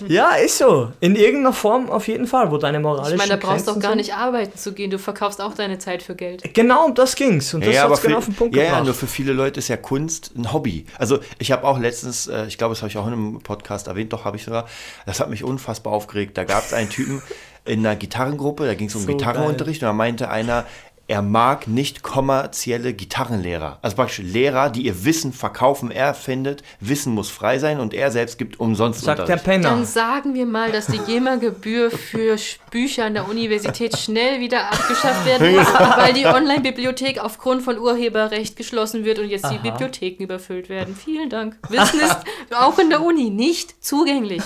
ja, 0.06 0.34
ist 0.34 0.58
so. 0.58 0.92
In 1.00 1.16
irgendeiner 1.16 1.52
Form 1.52 1.90
auf 1.90 2.08
jeden 2.08 2.26
Fall, 2.26 2.50
wo 2.50 2.58
deine 2.58 2.80
moralischen 2.80 3.14
Ich 3.14 3.18
meine, 3.18 3.40
da 3.40 3.46
brauchst 3.46 3.68
du 3.68 3.72
auch 3.72 3.80
gar 3.80 3.94
nicht 3.94 4.14
arbeiten 4.14 4.56
zu 4.58 4.72
gehen. 4.72 4.90
Du 4.90 4.98
verkaufst 4.98 5.40
auch 5.40 5.54
deine 5.54 5.78
Zeit 5.78 6.02
für 6.02 6.14
Geld. 6.14 6.54
Genau 6.54 6.86
um 6.86 6.94
das 6.94 7.14
ging's. 7.14 7.54
Und 7.54 7.64
das 7.64 7.74
ja, 7.74 7.88
hat's 7.88 8.00
für, 8.00 8.08
genau 8.08 8.18
auf 8.18 8.24
den 8.24 8.34
Punkt 8.34 8.56
ja, 8.56 8.62
ja, 8.62 8.68
gebracht. 8.70 8.84
nur 8.86 8.94
für 8.94 9.06
viele 9.06 9.32
Leute 9.32 9.58
ist 9.58 9.68
ja 9.68 9.76
Kunst 9.76 10.32
ein 10.36 10.52
Hobby. 10.52 10.86
Also 10.98 11.20
ich 11.38 11.52
habe 11.52 11.66
auch 11.66 11.78
letztens, 11.78 12.26
äh, 12.26 12.46
ich 12.46 12.58
glaube, 12.58 12.74
das 12.74 12.82
habe 12.82 12.90
ich 12.90 12.98
auch 12.98 13.06
in 13.06 13.12
einem 13.12 13.38
Podcast 13.40 13.86
erwähnt, 13.86 14.12
doch 14.12 14.24
habe 14.24 14.36
ich 14.36 14.44
sogar, 14.44 14.66
das 15.06 15.20
hat 15.20 15.30
mich 15.30 15.44
unfassbar 15.44 15.92
aufgeregt. 15.92 16.36
Da 16.36 16.44
gab 16.44 16.64
es 16.64 16.72
einen 16.72 16.90
Typen 16.90 17.22
in 17.64 17.80
einer 17.80 17.96
Gitarrengruppe, 17.96 18.66
da 18.66 18.74
ging 18.74 18.88
es 18.88 18.94
um 18.94 19.02
So 19.02 19.08
Gitarrenunterricht 19.08 19.82
und 19.82 19.86
da 19.86 19.92
meinte 19.92 20.30
einer, 20.30 20.64
er 21.08 21.22
mag 21.22 21.66
nicht 21.66 22.02
kommerzielle 22.02 22.92
Gitarrenlehrer. 22.92 23.78
Also 23.80 23.96
praktisch 23.96 24.18
Lehrer, 24.18 24.68
die 24.68 24.82
ihr 24.82 25.06
Wissen 25.06 25.32
verkaufen. 25.32 25.90
Er 25.90 26.12
findet, 26.12 26.62
Wissen 26.80 27.14
muss 27.14 27.30
frei 27.30 27.58
sein 27.58 27.80
und 27.80 27.94
er 27.94 28.10
selbst 28.10 28.36
gibt 28.36 28.60
umsonst 28.60 29.00
Sagt 29.00 29.18
der 29.18 29.24
Unterricht. 29.24 29.44
Penner. 29.44 29.70
Dann 29.70 29.86
sagen 29.86 30.34
wir 30.34 30.44
mal, 30.44 30.70
dass 30.70 30.86
die 30.86 30.98
GEMA-Gebühr 30.98 31.90
für 31.90 32.36
Bücher 32.70 33.04
an 33.06 33.14
der 33.14 33.28
Universität 33.28 33.96
schnell 33.98 34.40
wieder 34.40 34.70
abgeschafft 34.72 35.24
werden 35.26 35.54
muss, 35.56 35.66
weil 35.96 36.12
die 36.12 36.26
Online-Bibliothek 36.26 37.18
aufgrund 37.22 37.62
von 37.62 37.78
Urheberrecht 37.78 38.56
geschlossen 38.56 39.04
wird 39.04 39.18
und 39.18 39.28
jetzt 39.28 39.50
die 39.50 39.58
Bibliotheken 39.58 40.22
überfüllt 40.24 40.68
werden. 40.68 40.96
Vielen 40.96 41.30
Dank. 41.30 41.56
Wissen 41.68 42.00
ist 42.00 42.16
auch 42.58 42.78
in 42.78 42.90
der 42.90 43.02
Uni 43.02 43.30
nicht 43.30 43.84
zugänglich. 43.84 44.42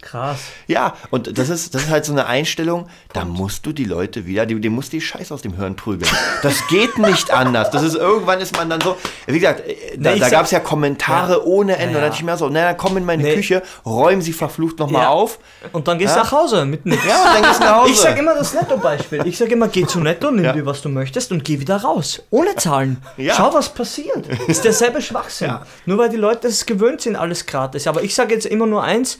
Krass. 0.00 0.38
Ja, 0.66 0.94
und 1.10 1.38
das 1.38 1.48
ist, 1.48 1.74
das 1.74 1.84
ist 1.84 1.90
halt 1.90 2.04
so 2.04 2.12
eine 2.12 2.26
Einstellung, 2.26 2.88
da 3.12 3.24
musst 3.24 3.64
du 3.64 3.72
die 3.72 3.84
Leute 3.84 4.26
wieder, 4.26 4.44
die, 4.44 4.60
dem 4.60 4.74
musst 4.74 4.92
du 4.92 4.96
die 4.96 5.00
Scheiße 5.00 5.32
aus 5.32 5.42
dem 5.42 5.54
Hirn 5.54 5.76
prügeln. 5.76 6.10
Das 6.42 6.66
geht 6.68 6.98
nicht 6.98 7.30
anders. 7.30 7.70
Das 7.70 7.82
ist, 7.82 7.94
irgendwann 7.94 8.40
ist 8.40 8.56
man 8.56 8.68
dann 8.70 8.80
so, 8.80 8.96
wie 9.26 9.38
gesagt, 9.38 9.60
äh, 9.66 9.76
da, 9.96 10.10
Nee, 10.10 10.16
ich 10.16 10.20
da 10.20 10.30
gab 10.30 10.44
es 10.46 10.50
ja 10.50 10.60
Kommentare 10.60 11.34
Ja. 11.34 11.42
ohne 11.44 11.76
Ende. 11.76 11.88
Und 11.88 11.94
Ja, 11.94 12.00
dann 12.00 12.10
dachte 12.10 12.20
ich 12.20 12.24
mir 12.24 12.36
so, 12.36 12.48
na, 12.48 12.74
komm 12.74 12.96
in 12.96 13.04
meine 13.04 13.22
Nee. 13.22 13.34
Küche, 13.34 13.62
räum 13.86 14.20
sie 14.20 14.32
verflucht 14.32 14.78
nochmal 14.78 15.02
Ja. 15.02 15.08
auf. 15.10 15.38
Und 15.72 15.86
dann 15.88 15.98
gehst 15.98 16.14
du 16.14 16.18
Ja. 16.18 16.24
nach 16.24 16.32
Hause 16.32 16.64
mit 16.64 16.84
nichts. 16.84 17.06
Ja, 17.06 17.34
und 17.34 17.34
dann 17.44 17.47
gehst 17.48 17.60
nach 17.60 17.76
Hause. 17.82 17.90
Ich 17.92 17.98
sag 18.00 18.18
immer 18.18 18.34
das 18.34 18.54
Netto-Beispiel. 18.54 19.26
Ich 19.26 19.38
sag 19.38 19.50
immer, 19.50 19.68
geh 19.68 19.86
zu 19.86 20.00
Netto, 20.00 20.30
nimm 20.30 20.44
Ja. 20.44 20.52
dir, 20.52 20.66
was 20.66 20.82
du 20.82 20.88
möchtest 20.88 21.32
und 21.32 21.44
geh 21.44 21.60
wieder 21.60 21.76
raus. 21.76 22.22
Ohne 22.30 22.54
Zahlen. 22.56 22.98
Ja. 23.16 23.34
Schau, 23.34 23.52
was 23.54 23.68
passiert. 23.70 24.26
Ist 24.48 24.64
derselbe 24.64 25.02
Schwachsinn. 25.02 25.48
Ja. 25.48 25.66
Nur 25.86 25.98
weil 25.98 26.08
die 26.08 26.16
Leute 26.16 26.48
es 26.48 26.66
gewöhnt 26.66 27.00
sind, 27.00 27.16
alles 27.16 27.46
gratis. 27.46 27.86
Aber 27.86 28.02
ich 28.02 28.14
sage 28.14 28.34
jetzt 28.34 28.46
immer 28.46 28.66
nur 28.66 28.82
eins. 28.84 29.18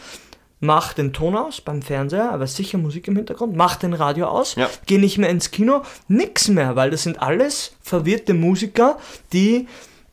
Mach 0.61 0.93
den 0.93 1.13
Ton 1.13 1.37
aus 1.37 1.61
beim 1.61 1.83
Fernseher, 1.83 2.33
aber 2.33 2.49
sicher 2.49 2.79
Musik 2.79 3.07
im 3.07 3.15
Hintergrund. 3.15 3.55
Mach 3.55 3.77
den 3.77 3.93
Radio 3.95 4.27
aus. 4.27 4.57
Ja. 4.57 4.69
Geh 4.87 4.99
nicht 4.99 5.17
mehr 5.17 5.31
ins 5.31 5.53
Kino. 5.53 5.83
Nix 6.09 6.49
mehr, 6.49 6.75
weil 6.75 6.91
das 6.91 7.05
sind 7.05 7.23
alles 7.23 7.77
verwirrte 7.81 8.35
Musiker, 8.35 8.99
die 9.33 9.69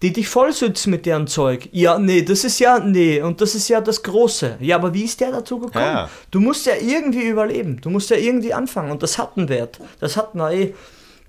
die 0.05 0.13
dich 0.13 0.27
vollsützen 0.27 0.91
mit 0.91 1.07
deren 1.07 1.25
Zeug. 1.25 1.67
Ja, 1.71 1.97
nee, 1.97 2.21
das 2.21 2.43
ist 2.43 2.59
ja, 2.59 2.77
nee, 2.77 3.19
und 3.21 3.41
das 3.41 3.55
ist 3.55 3.67
ja 3.69 3.81
das 3.81 4.03
Große. 4.03 4.57
Ja, 4.59 4.75
aber 4.75 4.93
wie 4.93 5.03
ist 5.03 5.19
der 5.19 5.31
dazu 5.31 5.57
gekommen? 5.57 5.83
Ja. 5.83 6.09
Du 6.29 6.39
musst 6.39 6.67
ja 6.67 6.73
irgendwie 6.79 7.23
überleben. 7.23 7.81
Du 7.81 7.89
musst 7.89 8.11
ja 8.11 8.17
irgendwie 8.17 8.53
anfangen. 8.53 8.91
Und 8.91 9.01
das 9.01 9.17
hat 9.17 9.35
einen 9.35 9.49
Wert. 9.49 9.79
Das 9.99 10.15
hat 10.15 10.35
eh, 10.35 10.75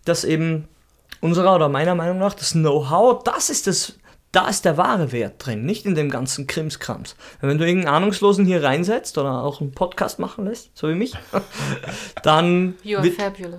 dass 0.05 0.25
eben 0.25 0.69
unserer 1.23 1.55
oder 1.55 1.71
meiner 1.71 1.95
Meinung 1.95 2.19
nach 2.19 2.35
das 2.35 2.53
Know-how, 2.53 3.25
das 3.25 3.49
ist 3.49 3.67
das, 3.67 3.95
da 4.37 4.49
ist 4.49 4.67
der 4.67 4.77
wahre 4.77 5.13
Wert 5.13 5.35
drin, 5.39 5.65
nicht 5.65 5.87
in 5.87 5.95
dem 5.95 6.11
ganzen 6.11 6.47
Krimskrams. 6.47 7.17
Wenn 7.41 7.57
du 7.57 7.67
irgendeinen 7.67 7.95
Ahnungslosen 7.95 8.45
hier 8.45 8.63
reinsetzt 8.63 9.17
oder 9.17 9.43
auch 9.43 9.63
einen 9.63 9.73
Podcast 9.73 10.19
machen 10.19 10.45
lässt, 10.45 10.77
so 10.77 10.91
wie 10.91 10.95
mich, 10.95 11.15
dann 12.23 12.75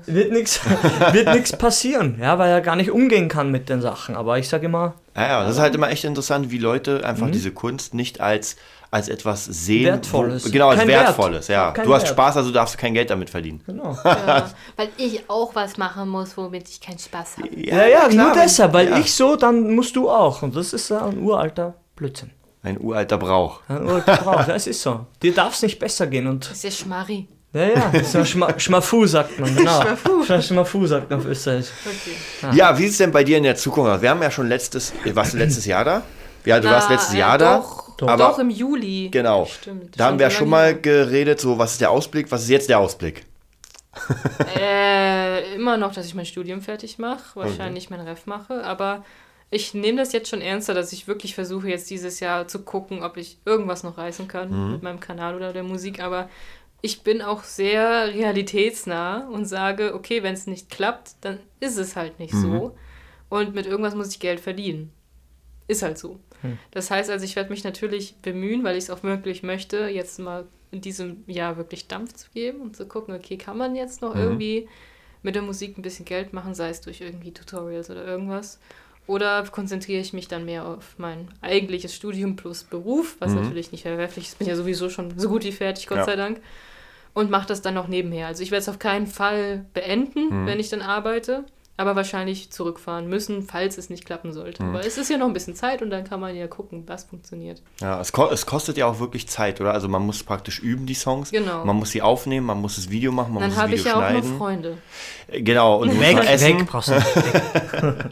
wird, 0.05 0.31
nichts 0.31 0.59
wird 1.13 1.33
nix 1.33 1.51
passieren, 1.53 2.19
ja, 2.21 2.37
weil 2.37 2.51
er 2.51 2.61
gar 2.61 2.75
nicht 2.75 2.91
umgehen 2.91 3.27
kann 3.27 3.49
mit 3.49 3.69
den 3.69 3.81
Sachen. 3.81 4.15
Aber 4.15 4.37
ich 4.37 4.49
sage 4.49 4.67
immer, 4.67 4.93
Ja, 5.15 5.27
ja, 5.27 5.43
das 5.43 5.55
ist 5.55 5.61
halt 5.61 5.73
immer 5.73 5.89
echt 5.89 6.03
interessant, 6.03 6.51
wie 6.51 6.59
Leute 6.59 7.03
einfach 7.03 7.31
diese 7.31 7.51
Kunst 7.51 7.95
nicht 7.95 8.21
als, 8.21 8.55
als 8.89 9.09
etwas 9.09 9.45
sehen. 9.45 9.85
Wertvolles. 9.85 10.45
Wo, 10.45 10.51
genau, 10.51 10.69
als 10.69 10.79
Kein 10.79 10.87
Wert. 10.87 11.07
Wertvolles, 11.07 11.47
ja. 11.47 11.71
Kein 11.71 11.85
du 11.85 11.93
hast 11.93 12.03
Wert. 12.03 12.11
Spaß, 12.11 12.37
also 12.37 12.51
darfst 12.51 12.75
du 12.75 12.79
kein 12.79 12.93
Geld 12.93 13.09
damit 13.09 13.29
verdienen. 13.29 13.61
genau. 13.65 13.97
Ja, 14.05 14.49
weil 14.75 14.89
ich 14.97 15.23
auch 15.29 15.53
was 15.55 15.77
machen 15.77 16.09
muss, 16.09 16.37
womit 16.37 16.67
ich 16.69 16.81
keinen 16.81 16.99
Spaß 16.99 17.37
habe. 17.37 17.49
Ja, 17.55 17.85
ja, 17.85 18.07
klar, 18.07 18.25
nur 18.27 18.33
deshalb, 18.33 18.73
weil 18.73 18.89
ja. 18.89 18.97
ich 18.97 19.13
so, 19.13 19.35
dann 19.35 19.75
musst 19.75 19.95
du 19.95 20.09
auch. 20.09 20.41
Und 20.41 20.55
das 20.55 20.73
ist 20.73 20.89
ja 20.89 21.05
ein 21.05 21.19
uralter 21.19 21.75
Blödsinn. 21.95 22.31
Ein 22.63 22.79
uralter 22.79 23.17
Brauch. 23.17 23.61
Ein 23.67 23.85
uralter 23.85 24.17
Brauch, 24.17 24.47
ja, 24.47 24.55
es 24.55 24.67
ist 24.67 24.81
so. 24.81 25.05
Dir 25.21 25.33
darf 25.33 25.53
es 25.53 25.61
nicht 25.61 25.79
besser 25.79 26.07
gehen 26.07 26.27
und 26.27 26.45
Das 26.45 26.57
ist 26.57 26.63
ja 26.63 26.71
Schmarri. 26.71 27.27
Ja, 27.53 27.63
ja, 27.63 27.89
das 27.93 28.01
ist 28.07 28.13
ja 28.13 28.25
Schma 28.25 28.59
Schmafu, 28.59 29.05
sagt 29.05 29.39
man, 29.39 29.55
genau. 29.55 29.81
Schmafu. 30.25 30.41
Schmafu 30.41 30.85
sagt 30.85 31.09
man 31.09 31.19
auf 31.19 31.25
Österreich. 31.25 31.67
Okay. 31.85 32.55
Ja, 32.55 32.77
wie 32.77 32.83
sieht 32.83 32.91
es 32.91 32.97
denn 32.97 33.11
bei 33.11 33.23
dir 33.23 33.37
in 33.37 33.43
der 33.43 33.55
Zukunft 33.55 33.89
aus? 33.89 34.01
Wir 34.01 34.09
haben 34.09 34.21
ja 34.21 34.29
schon 34.29 34.47
letztes, 34.47 34.93
warst 35.13 35.33
du 35.33 35.37
letztes 35.37 35.65
Jahr 35.65 35.85
da? 35.85 36.01
Ja, 36.43 36.59
du 36.59 36.69
warst 36.69 36.87
Na, 36.89 36.95
letztes 36.95 37.13
äh, 37.13 37.19
Jahr 37.19 37.37
da. 37.37 37.57
Doch, 37.57 37.86
Doch. 37.97 38.07
Aber- 38.07 38.25
doch 38.29 38.39
im 38.39 38.49
Juli. 38.49 39.09
Genau. 39.11 39.45
Stimmt. 39.45 39.99
Da 39.99 40.05
haben 40.05 40.19
wir 40.19 40.27
ja 40.27 40.31
schon 40.31 40.49
mal 40.49 40.79
geredet, 40.79 41.39
so 41.39 41.57
was 41.57 41.73
ist 41.73 41.81
der 41.81 41.91
Ausblick, 41.91 42.31
was 42.31 42.43
ist 42.43 42.49
jetzt 42.49 42.69
der 42.69 42.79
Ausblick? 42.79 43.25
Äh, 44.55 45.55
immer 45.55 45.77
noch, 45.77 45.93
dass 45.93 46.05
ich 46.05 46.15
mein 46.15 46.25
Studium 46.25 46.61
fertig 46.61 46.99
mache, 46.99 47.35
wahrscheinlich 47.39 47.89
mein 47.89 47.99
Ref 48.01 48.25
mache, 48.25 48.63
aber 48.63 49.03
ich 49.49 49.73
nehme 49.73 49.97
das 49.97 50.13
jetzt 50.13 50.29
schon 50.29 50.41
ernster, 50.41 50.73
dass 50.73 50.91
ich 50.91 51.07
wirklich 51.07 51.33
versuche, 51.35 51.69
jetzt 51.69 51.89
dieses 51.89 52.19
Jahr 52.19 52.47
zu 52.47 52.59
gucken, 52.63 53.03
ob 53.03 53.17
ich 53.17 53.37
irgendwas 53.45 53.83
noch 53.83 53.97
reißen 53.97 54.27
kann 54.27 54.71
mit 54.73 54.83
meinem 54.83 54.99
Kanal 54.99 55.35
oder 55.35 55.53
der 55.53 55.63
Musik, 55.63 55.99
aber 56.01 56.29
ich 56.81 57.01
bin 57.01 57.21
auch 57.21 57.43
sehr 57.43 58.13
realitätsnah 58.13 59.27
und 59.27 59.45
sage, 59.45 59.93
okay, 59.95 60.21
wenn 60.21 60.33
es 60.33 60.47
nicht 60.47 60.69
klappt, 60.69 61.11
dann 61.21 61.39
ist 61.59 61.77
es 61.77 61.95
halt 61.95 62.19
nicht 62.19 62.33
so. 62.33 62.75
Und 63.29 63.55
mit 63.55 63.65
irgendwas 63.65 63.95
muss 63.95 64.09
ich 64.09 64.19
Geld 64.19 64.39
verdienen. 64.39 64.91
Ist 65.67 65.81
halt 65.81 65.97
so. 65.97 66.19
Das 66.71 66.91
heißt 66.91 67.09
also, 67.09 67.25
ich 67.25 67.35
werde 67.35 67.49
mich 67.49 67.63
natürlich 67.63 68.15
bemühen, 68.21 68.63
weil 68.63 68.77
ich 68.77 68.85
es 68.85 68.89
auch 68.89 69.03
wirklich 69.03 69.43
möchte, 69.43 69.87
jetzt 69.87 70.19
mal 70.19 70.45
in 70.71 70.81
diesem 70.81 71.23
Jahr 71.27 71.57
wirklich 71.57 71.87
Dampf 71.87 72.13
zu 72.13 72.29
geben 72.33 72.61
und 72.61 72.75
zu 72.75 72.87
gucken, 72.87 73.15
okay, 73.15 73.37
kann 73.37 73.57
man 73.57 73.75
jetzt 73.75 74.01
noch 74.01 74.15
irgendwie 74.15 74.67
mit 75.23 75.35
der 75.35 75.41
Musik 75.41 75.77
ein 75.77 75.81
bisschen 75.81 76.05
Geld 76.05 76.33
machen, 76.33 76.53
sei 76.53 76.69
es 76.69 76.81
durch 76.81 77.01
irgendwie 77.01 77.31
Tutorials 77.33 77.89
oder 77.89 78.05
irgendwas. 78.05 78.59
Oder 79.07 79.43
konzentriere 79.45 80.01
ich 80.01 80.11
mich 80.11 80.27
dann 80.27 80.43
mehr 80.45 80.65
auf 80.65 80.95
mein 80.97 81.29
eigentliches 81.41 81.95
Studium 81.95 82.35
plus 82.35 82.65
Beruf, 82.65 83.15
was 83.19 83.33
natürlich 83.33 83.71
nicht 83.71 83.83
verwerflich 83.83 84.25
ist. 84.27 84.37
Bin 84.39 84.47
ja 84.47 84.55
sowieso 84.55 84.89
schon 84.89 85.17
so 85.17 85.29
gut 85.29 85.45
wie 85.45 85.53
fertig, 85.53 85.87
Gott 85.87 85.99
Ja. 85.99 86.03
sei 86.03 86.17
Dank. 86.17 86.41
Und 87.13 87.31
mache 87.31 87.47
das 87.47 87.61
dann 87.61 87.73
noch 87.73 87.87
nebenher. 87.87 88.27
Also 88.27 88.43
ich 88.43 88.51
werde 88.51 88.61
es 88.61 88.69
auf 88.69 88.79
keinen 88.79 89.07
Fall 89.07 89.65
beenden, 89.73 90.45
wenn 90.45 90.59
ich 90.59 90.69
dann 90.69 90.81
arbeite, 90.81 91.45
aber 91.77 91.95
wahrscheinlich 91.95 92.51
zurückfahren 92.51 93.07
müssen, 93.07 93.43
falls 93.43 93.77
es 93.77 93.89
nicht 93.89 94.03
klappen 94.05 94.33
sollte. 94.33 94.63
Aber 94.63 94.79
es 94.85 94.97
ist 94.97 95.09
ja 95.09 95.17
noch 95.17 95.27
ein 95.27 95.33
bisschen 95.33 95.53
Zeit 95.55 95.81
und 95.83 95.89
dann 95.91 96.03
kann 96.03 96.19
man 96.19 96.35
ja 96.35 96.47
gucken, 96.47 96.83
was 96.87 97.03
funktioniert. 97.03 97.61
Ja, 97.79 98.01
es, 98.01 98.11
ko 98.11 98.27
es 98.31 98.45
kostet 98.47 98.77
ja 98.77 98.87
auch 98.87 98.99
wirklich 98.99 99.27
Zeit, 99.29 99.61
oder? 99.61 99.73
Also 99.73 99.87
man 99.87 100.01
muss 100.03 100.23
praktisch 100.23 100.59
üben, 100.59 100.85
die 100.87 100.95
Songs. 100.95 101.29
Genau. 101.31 101.63
Man 101.63 101.75
muss 101.75 101.91
sie 101.91 102.01
aufnehmen, 102.01 102.45
man 102.47 102.59
muss 102.59 102.75
das 102.77 102.89
Video 102.89 103.11
machen, 103.11 103.33
man 103.33 103.41
dann 103.41 103.49
muss 103.51 103.55
das 103.55 103.63
habe 103.63 103.71
Video 103.73 103.85
ich 103.85 103.91
ja 103.91 103.95
auch 103.95 104.09
schneiden. 104.09 104.37
Freunde. 104.37 104.77
Äh, 105.27 105.41
Genau, 105.43 105.77
und 105.77 105.99
Weg, 105.99 106.17
essen. 106.27 106.59
weg, 106.59 106.65
brauchst 106.67 106.89
du 106.89 106.95
nicht. 106.95 107.15
Weg. 107.15 108.05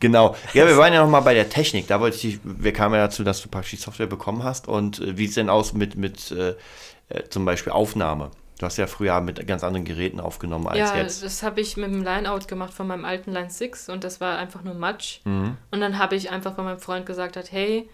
Genau. 0.00 0.36
Ja, 0.52 0.66
wir 0.66 0.76
waren 0.76 0.92
ja 0.92 1.02
noch 1.02 1.10
mal 1.10 1.20
bei 1.20 1.32
der 1.32 1.48
Technik. 1.48 1.86
Da 1.86 2.00
wollte 2.00 2.16
ich, 2.16 2.22
dich- 2.22 2.40
wir 2.44 2.72
kamen 2.74 2.94
ja 2.96 3.02
dazu, 3.02 3.24
dass 3.24 3.40
du 3.40 3.48
praktisch 3.48 3.70
die 3.70 3.76
Software 3.76 4.06
bekommen 4.06 4.42
hast. 4.44 4.68
Und 4.68 5.00
äh, 5.00 5.16
wie 5.16 5.22
sieht 5.22 5.28
es 5.30 5.34
denn 5.36 5.48
aus 5.48 5.72
mit, 5.72 5.96
mit 5.96 6.30
äh, 6.32 6.54
äh, 7.08 7.28
zum 7.30 7.44
Beispiel 7.46 7.72
Aufnahme? 7.72 8.30
Du 8.58 8.64
hast 8.64 8.78
ja 8.78 8.86
früher 8.86 9.20
mit 9.20 9.46
ganz 9.46 9.62
anderen 9.62 9.84
Geräten 9.84 10.18
aufgenommen 10.18 10.66
als 10.66 10.78
Ja, 10.78 10.96
jetzt. 10.96 11.22
das 11.22 11.42
habe 11.42 11.60
ich 11.60 11.76
mit 11.76 11.92
dem 11.92 12.02
Line-Out 12.02 12.48
gemacht 12.48 12.72
von 12.72 12.86
meinem 12.86 13.04
alten 13.04 13.30
Line 13.32 13.50
6 13.50 13.90
und 13.90 14.02
das 14.02 14.20
war 14.20 14.38
einfach 14.38 14.62
nur 14.64 14.74
Matsch. 14.74 15.20
Mhm. 15.24 15.56
Und 15.70 15.80
dann 15.80 15.98
habe 15.98 16.16
ich 16.16 16.30
einfach, 16.30 16.56
weil 16.56 16.64
mein 16.64 16.78
Freund 16.78 17.04
gesagt 17.04 17.36
hat, 17.36 17.52
hey, 17.52 17.88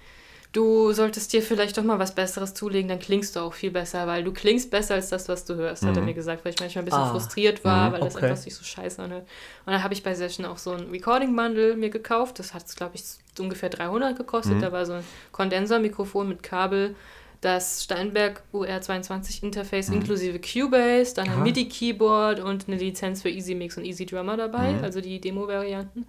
du 0.53 0.93
solltest 0.93 1.33
dir 1.33 1.43
vielleicht 1.43 1.79
doch 1.79 1.83
mal 1.83 1.99
was 1.99 2.15
Besseres 2.15 2.55
zulegen, 2.55 2.87
dann 2.89 2.99
klingst 3.01 3.35
du 3.35 3.41
auch 3.41 3.55
viel 3.55 3.71
besser, 3.73 4.07
weil 4.07 4.23
du 4.23 4.33
klingst 4.33 4.71
besser 4.71 4.95
als 4.95 5.09
das, 5.09 5.29
was 5.29 5.45
du 5.47 5.55
hörst, 5.57 5.85
hat 5.85 5.97
er 5.97 6.03
mir 6.03 6.13
gesagt, 6.15 6.45
weil 6.45 6.53
ich 6.53 6.61
manchmal 6.61 6.83
ein 6.83 6.85
bisschen 6.85 7.01
Ah. 7.01 7.11
frustriert 7.11 7.65
war, 7.65 7.91
weil 7.91 8.01
das 8.01 8.15
okay. 8.15 8.27
einfach 8.27 8.37
sich 8.37 8.55
so 8.55 8.63
scheiße 8.63 9.03
anhört. 9.03 9.27
Und 9.67 9.73
dann 9.73 9.83
habe 9.83 9.95
ich 9.95 10.03
bei 10.03 10.15
Session 10.15 10.45
auch 10.47 10.59
so 10.59 10.73
ein 10.73 10.91
Recording-Bundle 10.91 11.75
mir 11.77 11.91
gekauft, 11.91 12.39
das 12.39 12.53
hat, 12.55 12.65
glaube 12.77 12.97
ich, 12.97 13.03
ungefähr 13.41 13.71
300 13.71 14.17
gekostet, 14.17 14.63
da 14.63 14.71
war 14.71 14.85
so 14.87 14.93
ein 14.93 15.05
Kondensermikrofon 15.33 16.29
mit 16.29 16.43
Kabel, 16.43 16.95
das 17.43 17.83
Steinberg 17.83 18.43
UR22 18.55 19.43
Interface 19.43 19.89
inklusive 19.91 20.39
Cubase, 20.41 21.15
dann 21.15 21.29
ein. 21.29 21.43
MIDI-Keyboard 21.43 22.39
und 22.41 22.69
eine 22.69 22.77
Lizenz 22.77 23.23
für 23.23 23.31
Easy 23.31 23.55
Mix 23.55 23.77
und 23.77 23.85
Easy 23.85 24.07
Drummer 24.07 24.37
dabei, 24.37 24.77
also 24.81 25.01
die 25.01 25.21
Demo-Varianten. 25.21 26.07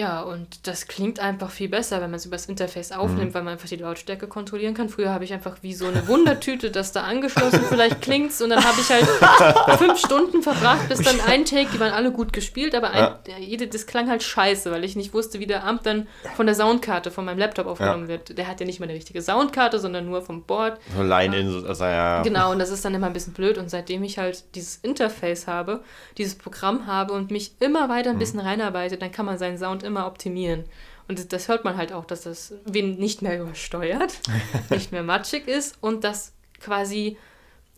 Ja, 0.00 0.22
und 0.22 0.66
das 0.66 0.86
klingt 0.86 1.20
einfach 1.20 1.50
viel 1.50 1.68
besser, 1.68 2.00
wenn 2.00 2.10
man 2.10 2.16
es 2.16 2.24
übers 2.24 2.46
Interface 2.46 2.90
aufnimmt, 2.92 3.34
weil 3.34 3.42
man 3.42 3.52
einfach 3.52 3.68
die 3.68 3.76
Lautstärke 3.76 4.28
kontrollieren 4.28 4.72
kann. 4.72 4.88
Früher 4.88 5.10
habe 5.10 5.24
ich 5.24 5.32
einfach 5.34 5.58
wie 5.60 5.74
so 5.74 5.86
eine 5.86 6.08
Wundertüte 6.08 6.70
das 6.70 6.92
da 6.92 7.02
angeschlossen, 7.02 7.60
vielleicht 7.68 8.00
klingt's 8.06 8.40
und 8.40 8.48
dann 8.48 8.64
habe 8.64 8.80
ich 8.80 8.88
halt 8.88 9.06
fünf 9.78 9.98
Stunden 9.98 10.42
verbracht, 10.42 10.88
bis 10.88 11.02
dann 11.02 11.20
ein 11.26 11.44
Take, 11.44 11.68
die 11.74 11.80
waren 11.80 11.92
alle 11.92 12.12
gut 12.12 12.32
gespielt, 12.32 12.74
aber 12.74 12.90
ein, 12.92 13.14
ja, 13.28 13.38
jede, 13.38 13.66
das 13.68 13.86
klang 13.86 14.08
halt 14.08 14.22
scheiße, 14.22 14.70
weil 14.70 14.84
ich 14.84 14.96
nicht 14.96 15.12
wusste, 15.12 15.38
wie 15.40 15.46
der 15.46 15.64
Amp 15.64 15.82
dann 15.82 16.06
von 16.36 16.46
der 16.46 16.54
Soundkarte 16.54 17.10
von 17.10 17.24
meinem 17.24 17.38
Laptop 17.38 17.66
aufgenommen 17.66 18.08
wird. 18.08 18.38
Der 18.38 18.46
hat 18.48 18.60
ja 18.60 18.66
nicht 18.66 18.80
mal 18.80 18.84
eine 18.86 18.94
richtige 18.94 19.20
Soundkarte, 19.20 19.78
sondern 19.78 20.06
nur 20.06 20.22
vom 20.22 20.44
Board. 20.44 20.78
So 20.96 21.02
Line-In, 21.02 21.50
so- 21.50 21.66
also 21.66 21.84
ja. 21.84 22.22
Genau, 22.22 22.52
und 22.52 22.58
das 22.58 22.70
ist 22.70 22.84
dann 22.84 22.94
immer 22.94 23.08
ein 23.08 23.12
bisschen 23.12 23.32
blöd. 23.34 23.58
Und 23.58 23.68
seitdem 23.70 24.02
ich 24.02 24.18
halt 24.18 24.44
dieses 24.54 24.76
Interface 24.76 25.46
habe, 25.46 25.80
dieses 26.16 26.36
Programm 26.36 26.86
habe 26.86 27.12
und 27.12 27.30
mich 27.30 27.52
immer 27.60 27.88
weiter 27.88 28.10
ein 28.10 28.18
bisschen 28.18 28.40
reinarbeite, 28.40 28.96
dann 28.96 29.12
kann 29.12 29.26
man 29.26 29.36
seinen 29.36 29.58
Sound 29.58 29.82
immer 29.82 29.89
optimieren. 29.96 30.64
Und 31.08 31.18
das, 31.18 31.28
das 31.28 31.48
hört 31.48 31.64
man 31.64 31.76
halt 31.76 31.92
auch, 31.92 32.04
dass 32.04 32.22
das 32.22 32.54
wen 32.64 32.96
nicht 32.98 33.20
mehr 33.22 33.40
übersteuert, 33.40 34.20
nicht 34.70 34.92
mehr 34.92 35.02
matschig 35.02 35.48
ist 35.48 35.76
und 35.80 36.04
dass 36.04 36.32
quasi 36.60 37.16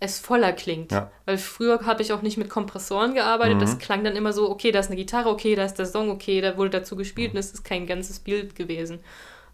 es 0.01 0.19
voller 0.19 0.53
klingt. 0.53 0.91
Ja. 0.93 1.11
Weil 1.27 1.39
früher 1.39 1.87
habe 1.87 2.03
ich 2.03 2.13
auch 2.13 2.23
nicht 2.23 2.37
mit 2.37 2.51
Kompressoren 2.51 3.15
gearbeitet. 3.15 3.63
Das 3.63 3.79
klang 3.79 4.03
dann 4.03 4.17
immer 4.17 4.33
so, 4.33 4.51
okay, 4.51 4.73
da 4.73 4.81
ist 4.81 4.89
eine 4.89 4.97
Gitarre, 4.97 5.29
okay, 5.31 5.55
da 5.55 5.65
ist 5.65 5.75
der 5.75 5.87
Song, 5.87 6.11
okay, 6.11 6.41
da 6.41 6.57
wurde 6.57 6.71
dazu 6.71 6.97
gespielt 6.97 7.33
und 7.35 7.39
es 7.39 7.53
ist 7.53 7.65
kein 7.65 7.87
ganzes 7.87 8.19
Bild 8.19 8.57
gewesen. 8.57 8.99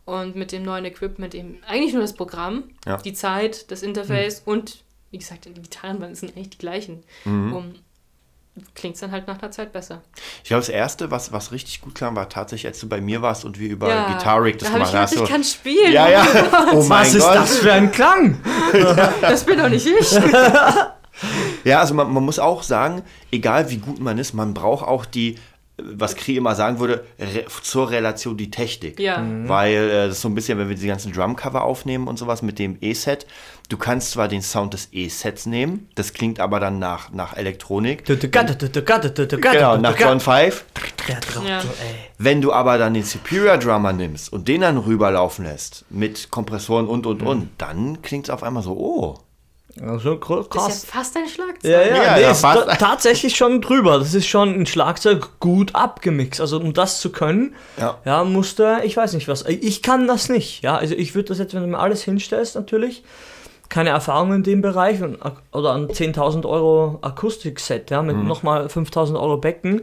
Und 0.06 0.36
mit 0.36 0.52
dem 0.52 0.62
neuen 0.62 0.86
Equipment 0.86 1.34
eben 1.34 1.58
eigentlich 1.68 1.92
nur 1.92 2.00
das 2.00 2.14
Programm, 2.14 2.64
Ja. 2.86 2.96
die 2.96 3.12
Zeit, 3.12 3.70
das 3.70 3.82
Interface 3.82 4.40
und 4.46 4.82
wie 5.10 5.18
gesagt, 5.18 5.44
die 5.44 5.52
Gitarren 5.52 6.14
sind 6.14 6.34
eigentlich 6.34 6.50
die 6.50 6.58
gleichen. 6.58 7.02
Um, 7.26 7.74
Klingt 8.74 8.94
es 8.94 9.00
dann 9.00 9.10
halt 9.12 9.26
nach 9.26 9.40
einer 9.40 9.50
Zeit 9.50 9.72
besser. 9.72 10.02
Ich 10.42 10.48
glaube, 10.48 10.60
das 10.60 10.68
erste, 10.68 11.10
was, 11.10 11.32
was 11.32 11.52
richtig 11.52 11.80
gut 11.80 11.94
klang, 11.94 12.14
war 12.16 12.28
tatsächlich, 12.28 12.66
als 12.66 12.80
du 12.80 12.88
bei 12.88 13.00
mir 13.00 13.22
warst 13.22 13.44
und 13.44 13.58
wir 13.58 13.68
über 13.68 13.88
Ja, 13.88 14.12
Guitar 14.12 14.42
Rig 14.42 14.58
das 14.58 14.68
da 14.68 14.74
ich 14.76 14.84
gemacht 14.84 14.94
hast. 14.94 15.14
ich 15.16 15.24
kann 15.24 15.44
spielen. 15.44 15.92
ja, 15.92 16.08
ja. 16.08 16.26
Oh 16.72 16.82
mein 16.84 17.00
Was 17.00 17.14
ist 17.14 17.22
Gott. 17.24 17.36
das 17.36 17.56
für 17.58 17.72
ein 17.72 17.90
Klang? 17.92 18.40
Das 19.20 19.44
bin 19.44 19.58
doch 19.58 19.68
nicht 19.68 19.86
ich. 19.86 20.18
Ja, 21.64 21.80
also 21.80 21.94
man, 21.94 22.12
man 22.12 22.24
muss 22.24 22.38
auch 22.38 22.62
sagen, 22.62 23.02
egal 23.32 23.70
wie 23.70 23.78
gut 23.78 23.98
man 24.00 24.18
ist, 24.18 24.34
man 24.34 24.54
braucht 24.54 24.86
auch 24.86 25.04
die, 25.04 25.36
was 25.82 26.16
Kri 26.16 26.36
immer 26.36 26.54
sagen 26.54 26.80
würde, 26.80 27.04
re 27.18 27.44
zur 27.62 27.90
Relation 27.90 28.36
die 28.36 28.50
Technik. 28.50 28.98
Ja. 28.98 29.24
Weil 29.44 29.74
äh, 29.74 30.06
das 30.06 30.16
ist 30.16 30.22
so 30.22 30.28
ein 30.28 30.34
bisschen, 30.34 30.58
wenn 30.58 30.68
wir 30.68 30.76
die 30.76 30.86
ganzen 30.86 31.12
Drumcover 31.12 31.62
aufnehmen 31.62 32.08
und 32.08 32.18
sowas 32.18 32.42
mit 32.42 32.58
dem 32.58 32.76
E-Set, 32.80 33.26
du 33.68 33.76
kannst 33.76 34.10
zwar 34.10 34.28
den 34.28 34.42
Sound 34.42 34.74
des 34.74 34.88
E-Sets 34.92 35.46
nehmen, 35.46 35.88
das 35.94 36.12
klingt 36.12 36.40
aber 36.40 36.58
dann 36.60 36.78
nach, 36.78 37.12
nach 37.12 37.36
Elektronik. 37.36 38.04
Genau, 39.54 39.76
nach 39.76 39.98
John 39.98 40.20
5. 40.20 40.64
Der 41.08 41.20
Trottel, 41.20 41.48
Ja. 41.48 41.62
Wenn 42.18 42.40
du 42.40 42.52
aber 42.52 42.76
dann 42.78 42.94
den 42.94 43.04
Superior 43.04 43.56
Drummer 43.58 43.92
nimmst 43.92 44.32
und 44.32 44.48
den 44.48 44.62
dann 44.62 44.78
rüberlaufen 44.78 45.44
lässt 45.44 45.84
mit 45.90 46.30
Kompressoren 46.30 46.88
und 46.88 47.06
und 47.06 47.22
und, 47.22 47.50
dann 47.58 48.02
klingt 48.02 48.26
es 48.26 48.30
auf 48.30 48.42
einmal 48.42 48.62
so, 48.62 48.72
oh. 48.72 49.18
Also 49.86 50.16
gr- 50.18 50.38
Das 50.38 50.48
krass. 50.48 50.74
ist 50.76 50.86
ja 50.86 50.92
fast 50.98 51.16
ein 51.16 51.28
Schlagzeug. 51.28 51.70
Ja, 51.70 51.80
ja, 51.82 51.86
Ja, 52.04 52.14
nee, 52.16 52.22
ja, 52.22 52.30
ist 52.30 52.40
fast. 52.40 52.66
ta 52.66 52.74
tatsächlich 52.76 53.36
schon 53.36 53.60
drüber. 53.60 53.98
Das 53.98 54.14
ist 54.14 54.26
schon 54.26 54.54
ein 54.54 54.66
Schlagzeug 54.66 55.38
gut 55.40 55.74
abgemixt. 55.74 56.40
Also 56.40 56.58
um 56.58 56.72
das 56.72 57.00
zu 57.00 57.10
können, 57.10 57.54
Ja. 57.78 57.98
ja, 58.04 58.24
musste, 58.24 58.80
ich 58.84 58.96
weiß 58.96 59.12
nicht 59.14 59.28
was. 59.28 59.44
Ich 59.46 59.82
kann 59.82 60.06
das 60.06 60.28
nicht. 60.28 60.62
Ja, 60.62 60.76
also 60.76 60.94
ich 60.94 61.14
würde 61.14 61.28
das 61.28 61.38
jetzt, 61.38 61.54
wenn 61.54 61.62
du 61.62 61.68
mir 61.68 61.78
alles 61.78 62.02
hinstellst, 62.02 62.54
natürlich, 62.54 63.02
keine 63.68 63.90
Erfahrung 63.90 64.32
in 64.32 64.42
dem 64.42 64.62
Bereich 64.62 65.02
und, 65.02 65.18
oder 65.52 65.74
ein 65.74 65.88
10.000 65.88 66.46
Euro 66.48 66.98
Akustikset, 67.02 67.90
ja, 67.90 68.00
mit 68.02 68.16
nochmal 68.16 68.66
5.000 68.66 69.20
Euro 69.20 69.36
Becken. 69.36 69.82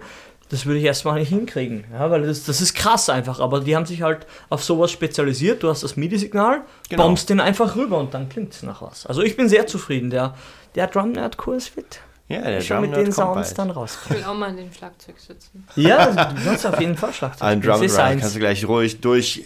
Das 0.50 0.68
würde 0.68 0.78
ich 0.80 0.86
erstmal 0.86 1.20
nicht 1.20 1.30
hinkriegen, 1.30 1.86
ja, 1.92 2.12
weil 2.12 2.22
das, 2.22 2.44
das 2.44 2.62
ist 2.62 2.76
krass 2.76 3.10
einfach, 3.10 3.40
aber 3.40 3.62
die 3.62 3.76
haben 3.76 3.88
sich 3.88 4.04
halt 4.04 4.28
auf 4.50 4.64
sowas 4.64 4.92
spezialisiert. 4.92 5.64
Du 5.64 5.70
hast 5.70 5.82
das 5.84 5.96
MIDI-Signal, 5.98 6.62
Genau. 6.88 7.04
bombst 7.04 7.30
den 7.32 7.40
einfach 7.40 7.76
rüber 7.76 7.98
und 7.98 8.14
dann 8.14 8.30
klingt 8.30 8.54
es 8.54 8.62
nach 8.62 8.82
was. 8.84 9.08
Also 9.08 9.24
ich 9.24 9.36
bin 9.36 9.50
sehr 9.50 9.66
zufrieden. 9.66 10.12
Der, 10.12 10.36
der 10.76 10.86
Drum 10.86 11.14
Nerd 11.14 11.38
Kurs 11.38 11.76
wird 11.76 12.00
Ja, 12.28 12.42
der 12.42 12.62
schon 12.62 12.82
mit 12.82 12.96
den 12.96 13.12
Sounds 13.12 13.34
bald. 13.50 13.58
dann 13.58 13.72
raus. 13.72 13.98
Ich 14.08 14.18
will 14.18 14.24
auch 14.24 14.36
mal 14.36 14.52
in 14.52 14.58
den 14.58 14.72
Schlagzeug 14.72 15.16
sitzen. 15.20 15.66
Ja, 15.76 16.12
du 16.12 16.44
kannst 16.44 16.68
auf 16.68 16.80
jeden 16.80 16.96
Fall 16.96 17.12
Schlagzeug 17.12 17.48
Ein. 17.48 17.62
Drum 17.62 17.82
kannst 17.82 18.36
du 18.36 18.40
gleich 18.40 18.68
ruhig 18.68 19.02
durch, 19.02 19.46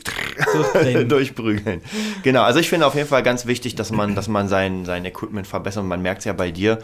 durchprügeln. 1.07 1.81
Genau, 2.23 2.41
also 2.43 2.59
ich 2.59 2.69
finde 2.69 2.85
auf 2.85 2.95
jeden 2.95 3.07
Fall 3.07 3.23
ganz 3.23 3.45
wichtig, 3.45 3.75
dass 3.75 3.91
man, 3.91 4.15
dass 4.15 4.27
man 4.27 4.47
sein, 4.49 4.85
sein 4.85 5.05
Equipment 5.05 5.47
verbessert. 5.47 5.83
Und 5.83 5.89
man 5.89 6.01
merkt 6.01 6.19
es 6.19 6.25
ja 6.25 6.33
bei 6.33 6.51
dir, 6.51 6.79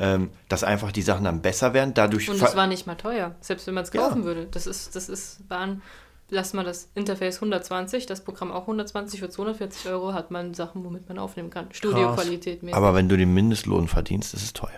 ähm, 0.00 0.30
dass 0.48 0.64
einfach 0.64 0.90
die 0.92 1.02
Sachen 1.02 1.24
dann 1.24 1.42
besser 1.42 1.74
werden. 1.74 1.92
Dadurch 1.94 2.28
Und 2.30 2.40
das 2.40 2.56
war 2.56 2.66
nicht 2.66 2.86
mal 2.86 2.94
teuer, 2.96 3.34
selbst 3.40 3.66
wenn 3.66 3.74
man 3.74 3.84
es 3.84 3.92
Ja. 3.92 4.00
kaufen 4.00 4.24
würde. 4.24 4.46
Das 4.50 4.66
ist, 4.66 4.96
das 4.96 5.08
ist, 5.10 5.40
waren, 5.48 5.82
lass 6.30 6.54
mal 6.54 6.64
das 6.64 6.88
Interface 6.94 7.36
120, 7.36 8.06
das 8.06 8.22
Programm 8.22 8.50
auch 8.50 8.62
120 8.62 9.20
für 9.20 9.28
240 9.28 9.90
Euro, 9.90 10.14
hat 10.14 10.30
man 10.30 10.54
Sachen, 10.54 10.82
womit 10.84 11.06
man 11.08 11.18
aufnehmen 11.18 11.50
kann. 11.50 11.66
Studioqualität 11.70 12.62
mäßig. 12.62 12.76
aber 12.76 12.94
wenn 12.94 13.08
du 13.08 13.16
den 13.16 13.32
Mindestlohn 13.34 13.88
verdienst, 13.88 14.32
ist 14.34 14.42
es 14.42 14.52
teuer. 14.54 14.70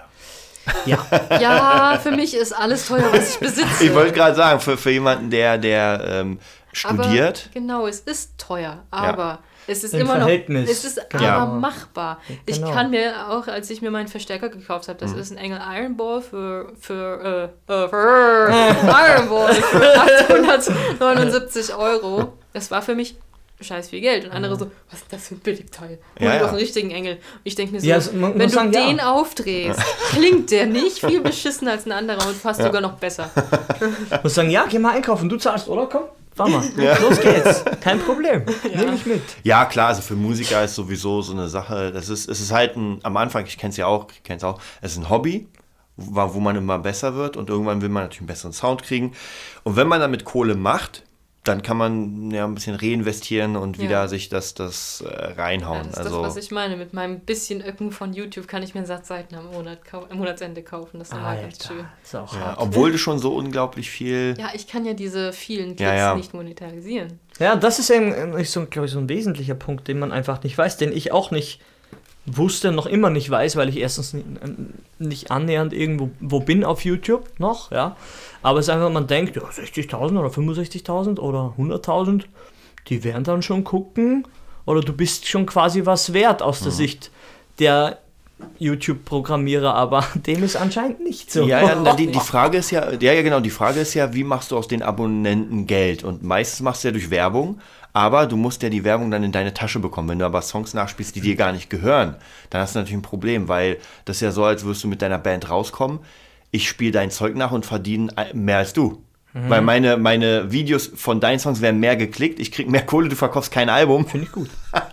Ja, 0.86 1.04
Ja, 1.40 1.98
für 2.02 2.12
mich 2.12 2.34
ist 2.34 2.52
alles 2.52 2.86
teuer, 2.86 3.12
was 3.12 3.34
ich 3.34 3.38
besitze. 3.40 3.84
Ich 3.84 3.94
wollte 3.94 4.12
gerade 4.12 4.34
sagen, 4.36 4.60
für, 4.60 4.76
für 4.76 4.90
jemanden, 4.90 5.30
der, 5.30 5.58
der 5.58 6.04
ähm, 6.06 6.38
studiert, 6.72 7.44
Aber, 7.46 7.52
genau, 7.54 7.86
es 7.86 8.00
ist 8.00 8.38
teuer, 8.38 8.82
aber 8.90 9.40
es 9.66 9.84
ist 9.84 9.94
Im 9.94 10.00
immer 10.02 10.14
noch, 10.14 10.22
Verhältnis, 10.22 10.70
es 10.70 10.84
ist 10.84 11.00
genau. 11.10 11.22
Ja. 11.24 11.36
aber 11.38 11.52
machbar. 11.54 12.20
Ich 12.46 12.56
Genau. 12.56 12.72
kann 12.72 12.90
mir 12.90 13.28
auch, 13.30 13.46
als 13.46 13.70
ich 13.70 13.80
mir 13.82 13.90
meinen 13.90 14.08
Verstärker 14.08 14.48
gekauft 14.48 14.88
habe, 14.88 14.98
das 14.98 15.12
ist 15.12 15.30
ein 15.32 15.38
Engel 15.38 15.60
Iron 15.76 15.96
Ball 15.96 16.20
für, 16.20 16.72
für, 16.80 17.50
äh, 17.68 17.72
äh, 17.72 17.88
für 17.88 18.50
Iron 18.52 19.28
Ball 19.28 19.54
für 19.54 20.00
879 20.98 21.74
Euro. 21.76 22.32
Das 22.52 22.70
war 22.70 22.82
für 22.82 22.94
mich 22.94 23.16
scheiß 23.60 23.90
viel 23.90 24.00
Geld. 24.00 24.24
Und 24.24 24.32
andere 24.32 24.56
so, 24.58 24.70
was 24.90 25.00
ist 25.02 25.12
das 25.12 25.28
für 25.28 25.34
ein 25.36 25.38
Billigteil? 25.38 25.98
Hol 26.18 26.26
Ja, 26.26 26.30
dir 26.30 26.34
ja. 26.36 26.40
doch 26.40 26.48
einen 26.48 26.56
richtigen 26.58 26.90
Engel. 26.90 27.18
Ich 27.44 27.54
denke 27.54 27.72
mir 27.74 27.80
so, 27.80 27.86
Ja, 27.86 27.94
also 27.96 28.10
wenn 28.12 28.36
du 28.36 28.48
sagen, 28.48 28.72
ja. 28.72 28.86
den 28.88 28.98
aufdrehst, 29.00 29.80
klingt 30.10 30.50
der 30.50 30.66
nicht 30.66 30.98
viel 30.98 31.20
beschissener 31.20 31.70
als 31.72 31.86
ein 31.86 31.92
anderer 31.92 32.26
und 32.26 32.34
fast 32.36 32.60
sogar 32.60 32.80
noch 32.80 32.94
besser. 32.94 33.30
muss 34.24 34.34
sagen, 34.34 34.50
ja, 34.50 34.66
geh 34.68 34.78
mal 34.80 34.96
einkaufen. 34.96 35.28
Du 35.28 35.36
zahlst, 35.36 35.68
oder? 35.68 35.86
Komm, 35.86 36.02
fahr 36.34 36.48
mal. 36.48 36.64
Los 37.00 37.20
geht's. 37.20 37.64
Kein 37.80 37.98
Problem. 38.00 38.44
Nimm 38.74 38.94
ich 38.94 39.06
mit. 39.06 39.22
Ja, 39.42 39.64
klar, 39.64 39.88
also 39.88 40.02
für 40.02 40.14
Musiker 40.14 40.64
ist 40.64 40.74
sowieso 40.74 41.22
so 41.22 41.32
eine 41.32 41.48
Sache, 41.48 41.92
das 41.92 42.08
ist, 42.08 42.28
es 42.28 42.40
ist 42.40 42.52
halt 42.52 42.76
ein, 42.76 43.00
am 43.02 43.16
Anfang, 43.16 43.44
ich 43.46 43.58
kenne 43.58 43.70
es 43.70 43.76
ja 43.76 43.86
auch, 43.86 44.06
ich 44.12 44.22
kenne 44.22 44.38
es 44.38 44.44
auch, 44.44 44.60
es 44.80 44.92
ist 44.92 44.98
ein 44.98 45.10
Hobby, 45.10 45.48
wo, 45.96 46.34
wo 46.34 46.40
man 46.40 46.56
immer 46.56 46.78
besser 46.78 47.14
wird 47.14 47.36
und 47.36 47.48
irgendwann 47.48 47.82
will 47.82 47.88
man 47.88 48.04
natürlich 48.04 48.20
einen 48.20 48.26
besseren 48.28 48.52
Sound 48.52 48.82
kriegen. 48.82 49.12
Und 49.62 49.76
wenn 49.76 49.88
man 49.88 50.00
damit 50.00 50.24
Kohle 50.24 50.54
macht, 50.54 51.04
dann 51.44 51.62
kann 51.62 51.76
man 51.76 52.30
ja 52.30 52.44
ein 52.44 52.54
bisschen 52.54 52.76
reinvestieren 52.76 53.56
und 53.56 53.76
Ja. 53.76 53.82
wieder 53.82 54.08
sich 54.08 54.28
das, 54.28 54.54
das 54.54 55.02
äh, 55.04 55.10
Ja, 55.36 55.42
reinhauen. 55.42 55.82
das 55.88 55.92
ist 55.94 55.98
also, 55.98 56.22
das, 56.22 56.36
was 56.36 56.44
ich 56.44 56.50
meine. 56.52 56.76
Mit 56.76 56.92
meinem 56.92 57.18
bisschen 57.20 57.60
Öcken 57.66 57.90
von 57.90 58.12
YouTube 58.12 58.46
kann 58.46 58.62
ich 58.62 58.74
mir 58.74 58.78
einen 58.78 58.86
Satz 58.86 59.08
Seiten 59.08 59.34
am, 59.34 59.50
Monat 59.52 59.84
kau 59.84 60.06
am 60.08 60.18
Monatsende 60.18 60.62
kaufen. 60.62 61.00
Das 61.00 61.08
ist 61.08 61.14
immer 61.14 61.34
ganz 61.34 61.66
schön. 61.66 61.84
ist 62.02 62.14
auch 62.14 62.32
ja, 62.34 62.54
obwohl 62.58 62.92
du 62.92 62.98
schon 62.98 63.18
so 63.18 63.34
unglaublich 63.34 63.90
viel. 63.90 64.34
Ja, 64.38 64.50
ich 64.54 64.68
kann 64.68 64.84
ja 64.84 64.94
diese 64.94 65.32
vielen 65.32 65.74
Klicks 65.76 65.80
Ja, 65.80 65.94
ja. 65.96 66.14
nicht 66.14 66.32
monetarisieren. 66.32 67.18
Ja, 67.40 67.56
das 67.56 67.78
ist 67.80 67.90
eben 67.90 68.12
äh, 68.12 68.44
so, 68.44 68.66
glaube 68.66 68.86
ich, 68.86 68.92
so 68.92 68.98
ein 69.00 69.08
wesentlicher 69.08 69.54
Punkt, 69.56 69.88
den 69.88 69.98
man 69.98 70.12
einfach 70.12 70.42
nicht 70.44 70.56
weiß, 70.56 70.76
den 70.76 70.92
ich 70.92 71.10
auch 71.12 71.30
nicht 71.32 71.60
wusste, 72.26 72.72
noch 72.72 72.86
immer 72.86 73.10
nicht 73.10 73.28
weiß, 73.30 73.56
weil 73.56 73.68
ich 73.68 73.78
erstens 73.78 74.12
nicht, 74.14 74.26
nicht 74.98 75.30
annähernd 75.30 75.72
irgendwo 75.72 76.10
wo 76.20 76.40
bin 76.40 76.64
auf 76.64 76.84
YouTube 76.84 77.28
noch, 77.38 77.72
ja. 77.72 77.96
Aber 78.42 78.58
es 78.58 78.66
ist 78.66 78.70
einfach, 78.70 78.90
man 78.90 79.06
denkt, 79.06 79.36
ja, 79.36 79.42
60.000 79.42 80.18
oder 80.18 80.28
65.000 80.28 81.18
oder 81.18 81.54
100.000, 81.58 82.24
die 82.88 83.04
werden 83.04 83.24
dann 83.24 83.42
schon 83.42 83.64
gucken 83.64 84.26
oder 84.66 84.80
du 84.80 84.92
bist 84.92 85.26
schon 85.26 85.46
quasi 85.46 85.84
was 85.84 86.12
wert 86.12 86.42
aus 86.42 86.60
der 86.60 86.72
Sicht 86.72 87.10
der 87.58 87.98
YouTube-Programmierer, 88.58 89.74
aber 89.74 90.04
dem 90.14 90.42
ist 90.42 90.56
anscheinend 90.56 91.00
nicht 91.00 91.30
so. 91.30 91.46
Ja, 91.46 91.62
ja, 91.62 91.94
die, 91.94 92.06
die 92.08 92.20
Frage 92.20 92.58
ist 92.58 92.70
ja, 92.70 92.92
ja, 92.92 93.12
ja, 93.12 93.22
genau, 93.22 93.40
die 93.40 93.50
Frage 93.50 93.80
ist 93.80 93.94
ja, 93.94 94.14
wie 94.14 94.24
machst 94.24 94.50
du 94.50 94.56
aus 94.56 94.68
den 94.68 94.82
Abonnenten 94.82 95.66
Geld? 95.66 96.04
Und 96.04 96.22
meistens 96.22 96.60
machst 96.60 96.84
du 96.84 96.88
ja 96.88 96.92
durch 96.92 97.10
Werbung, 97.10 97.60
aber 97.92 98.26
du 98.26 98.36
musst 98.36 98.62
ja 98.62 98.68
die 98.68 98.84
Werbung 98.84 99.10
dann 99.10 99.24
in 99.24 99.32
deine 99.32 99.54
Tasche 99.54 99.78
bekommen. 99.78 100.08
Wenn 100.08 100.18
du 100.18 100.26
aber 100.26 100.42
Songs 100.42 100.74
nachspielst, 100.74 101.14
die 101.14 101.20
dir 101.20 101.36
gar 101.36 101.52
nicht 101.52 101.70
gehören, 101.70 102.16
dann 102.50 102.62
hast 102.62 102.74
du 102.74 102.78
natürlich 102.78 102.98
ein 102.98 103.02
Problem, 103.02 103.48
weil 103.48 103.78
das 104.04 104.16
ist 104.16 104.22
ja 104.22 104.30
so, 104.30 104.44
als 104.44 104.64
würdest 104.64 104.84
du 104.84 104.88
mit 104.88 105.02
deiner 105.02 105.18
Band 105.18 105.50
rauskommen, 105.50 106.00
ich 106.50 106.68
spiele 106.68 106.92
dein 106.92 107.10
Zeug 107.10 107.34
nach 107.34 107.52
und 107.52 107.66
verdiene 107.66 108.12
mehr 108.34 108.58
als 108.58 108.72
du. 108.72 109.02
Weil 109.34 109.62
meine, 109.62 109.96
meine 109.96 110.52
Videos 110.52 110.90
von 110.94 111.18
deinen 111.18 111.38
Songs 111.38 111.62
werden 111.62 111.80
mehr 111.80 111.96
geklickt, 111.96 112.38
ich 112.38 112.52
krieg 112.52 112.68
mehr 112.68 112.84
Kohle, 112.84 113.08
du 113.08 113.16
verkaufst 113.16 113.50
kein 113.50 113.70
Album. 113.70 114.06
Finde 114.06 114.26
ich 114.26 114.32
gut. 114.32 114.50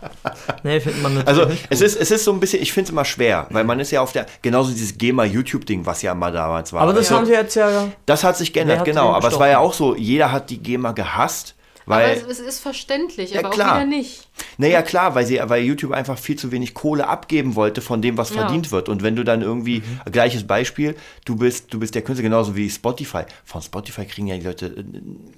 nee, 0.64 0.80
findet 0.80 1.02
man 1.02 1.18
Also 1.26 1.41
natürlich 1.41 1.66
es 1.70 1.82
ist, 1.82 1.95
es 2.00 2.12
ist 2.12 2.24
so 2.24 2.32
ein 2.32 2.39
bisschen, 2.39 2.62
ich 2.62 2.74
finde 2.74 2.88
es 2.88 2.91
immer 2.91 3.06
schwer, 3.06 3.47
weil 3.50 3.64
man 3.64 3.80
ist 3.80 3.91
ja 3.91 4.02
auf 4.02 4.12
der, 4.12 4.26
genauso 4.41 4.72
dieses 4.72 4.97
GEMA-YouTube-Ding, 4.97 5.86
was 5.86 6.02
ja 6.02 6.14
mal 6.16 6.32
damals 6.32 6.74
war. 6.74 6.82
Aber 6.82 6.93
das 6.93 7.08
Also, 7.08 7.16
haben 7.16 7.26
sie 7.26 7.34
jetzt 7.34 7.56
ja. 7.56 7.88
das 8.06 8.24
hat 8.24 8.38
sich 8.38 8.54
geändert, 8.54 8.86
genau. 8.86 9.12
Aber 9.14 9.28
es 9.28 9.39
war 9.39 9.47
ja 9.47 9.60
auch 9.60 9.74
so, 9.74 9.95
jeder 9.95 10.32
hat 10.32 10.50
die 10.50 10.62
GEMA 10.62 10.91
gehasst, 10.91 11.56
weil, 11.90 12.18
es, 12.18 12.24
es 12.24 12.40
ist 12.40 12.60
verständlich, 12.60 13.32
Ja, 13.32 13.40
aber 13.40 13.50
klar. 13.50 13.72
auch 13.74 13.76
wieder 13.78 13.86
nicht. 13.88 14.28
naja 14.58 14.82
klar, 14.82 15.16
weil, 15.16 15.26
sie, 15.26 15.40
weil 15.44 15.64
YouTube 15.64 15.92
einfach 15.92 16.18
viel 16.18 16.38
zu 16.38 16.52
wenig 16.52 16.74
Kohle 16.74 17.08
abgeben 17.08 17.56
wollte 17.56 17.82
von 17.82 18.02
dem, 18.02 18.18
was 18.18 18.30
Ja. 18.30 18.42
verdient 18.42 18.72
wird. 18.72 18.88
Und 18.90 19.04
wenn 19.04 19.16
du 19.16 19.24
dann 19.24 19.42
irgendwie, 19.42 19.80
Mhm. 19.80 20.12
gleiches 20.12 20.46
Beispiel, 20.48 20.96
du 21.26 21.36
bist, 21.36 21.74
du 21.74 21.80
bist 21.80 21.96
der 21.96 22.02
Künstler 22.04 22.24
genauso 22.24 22.56
wie 22.56 22.70
Spotify. 22.70 23.24
Von 23.44 23.62
Spotify 23.62 24.06
kriegen 24.06 24.28
ja 24.28 24.38
die 24.38 24.46
Leute 24.46 24.68
äh, 24.68 24.84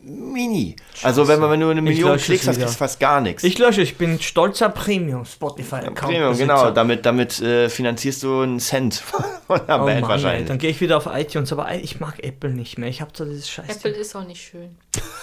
Mini. 0.04 0.76
Also 1.04 1.28
wenn, 1.28 1.40
man, 1.40 1.50
wenn 1.52 1.60
du 1.60 1.70
eine 1.70 1.82
Million 1.82 2.18
Klicks 2.18 2.48
hast, 2.48 2.62
du 2.62 2.68
fast 2.68 3.00
gar 3.00 3.22
nichts. 3.22 3.44
Ich 3.44 3.58
lösche, 3.58 3.82
ich 3.82 3.98
bin 3.98 4.20
stolzer 4.22 4.70
Premium 4.70 5.26
Spotify-Account. 5.26 5.96
Premium, 5.96 6.38
genau. 6.38 6.72
Damit, 6.72 7.06
damit 7.06 7.40
äh, 7.42 7.70
finanzierst 7.70 8.24
du 8.24 8.42
einen 8.42 8.60
Cent 8.60 8.96
von 9.48 9.60
der 9.68 9.82
Oh 9.82 9.86
Band 9.86 10.02
Mann, 10.02 10.10
wahrscheinlich. 10.10 10.42
ey, 10.42 10.46
dann 10.48 10.58
gehe 10.58 10.70
ich 10.70 10.82
wieder 10.82 10.98
auf 10.98 11.08
iTunes, 11.12 11.52
aber 11.54 11.74
ich 11.74 12.00
mag 12.00 12.24
Apple 12.24 12.52
nicht 12.52 12.78
mehr. 12.78 12.90
Ich 12.90 13.02
habe 13.02 13.12
so 13.14 13.26
dieses 13.26 13.50
Scheiß. 13.50 13.78
Apple 13.78 13.92
ist 13.92 14.16
auch 14.16 14.26
nicht 14.26 14.42
schön. 14.42 14.76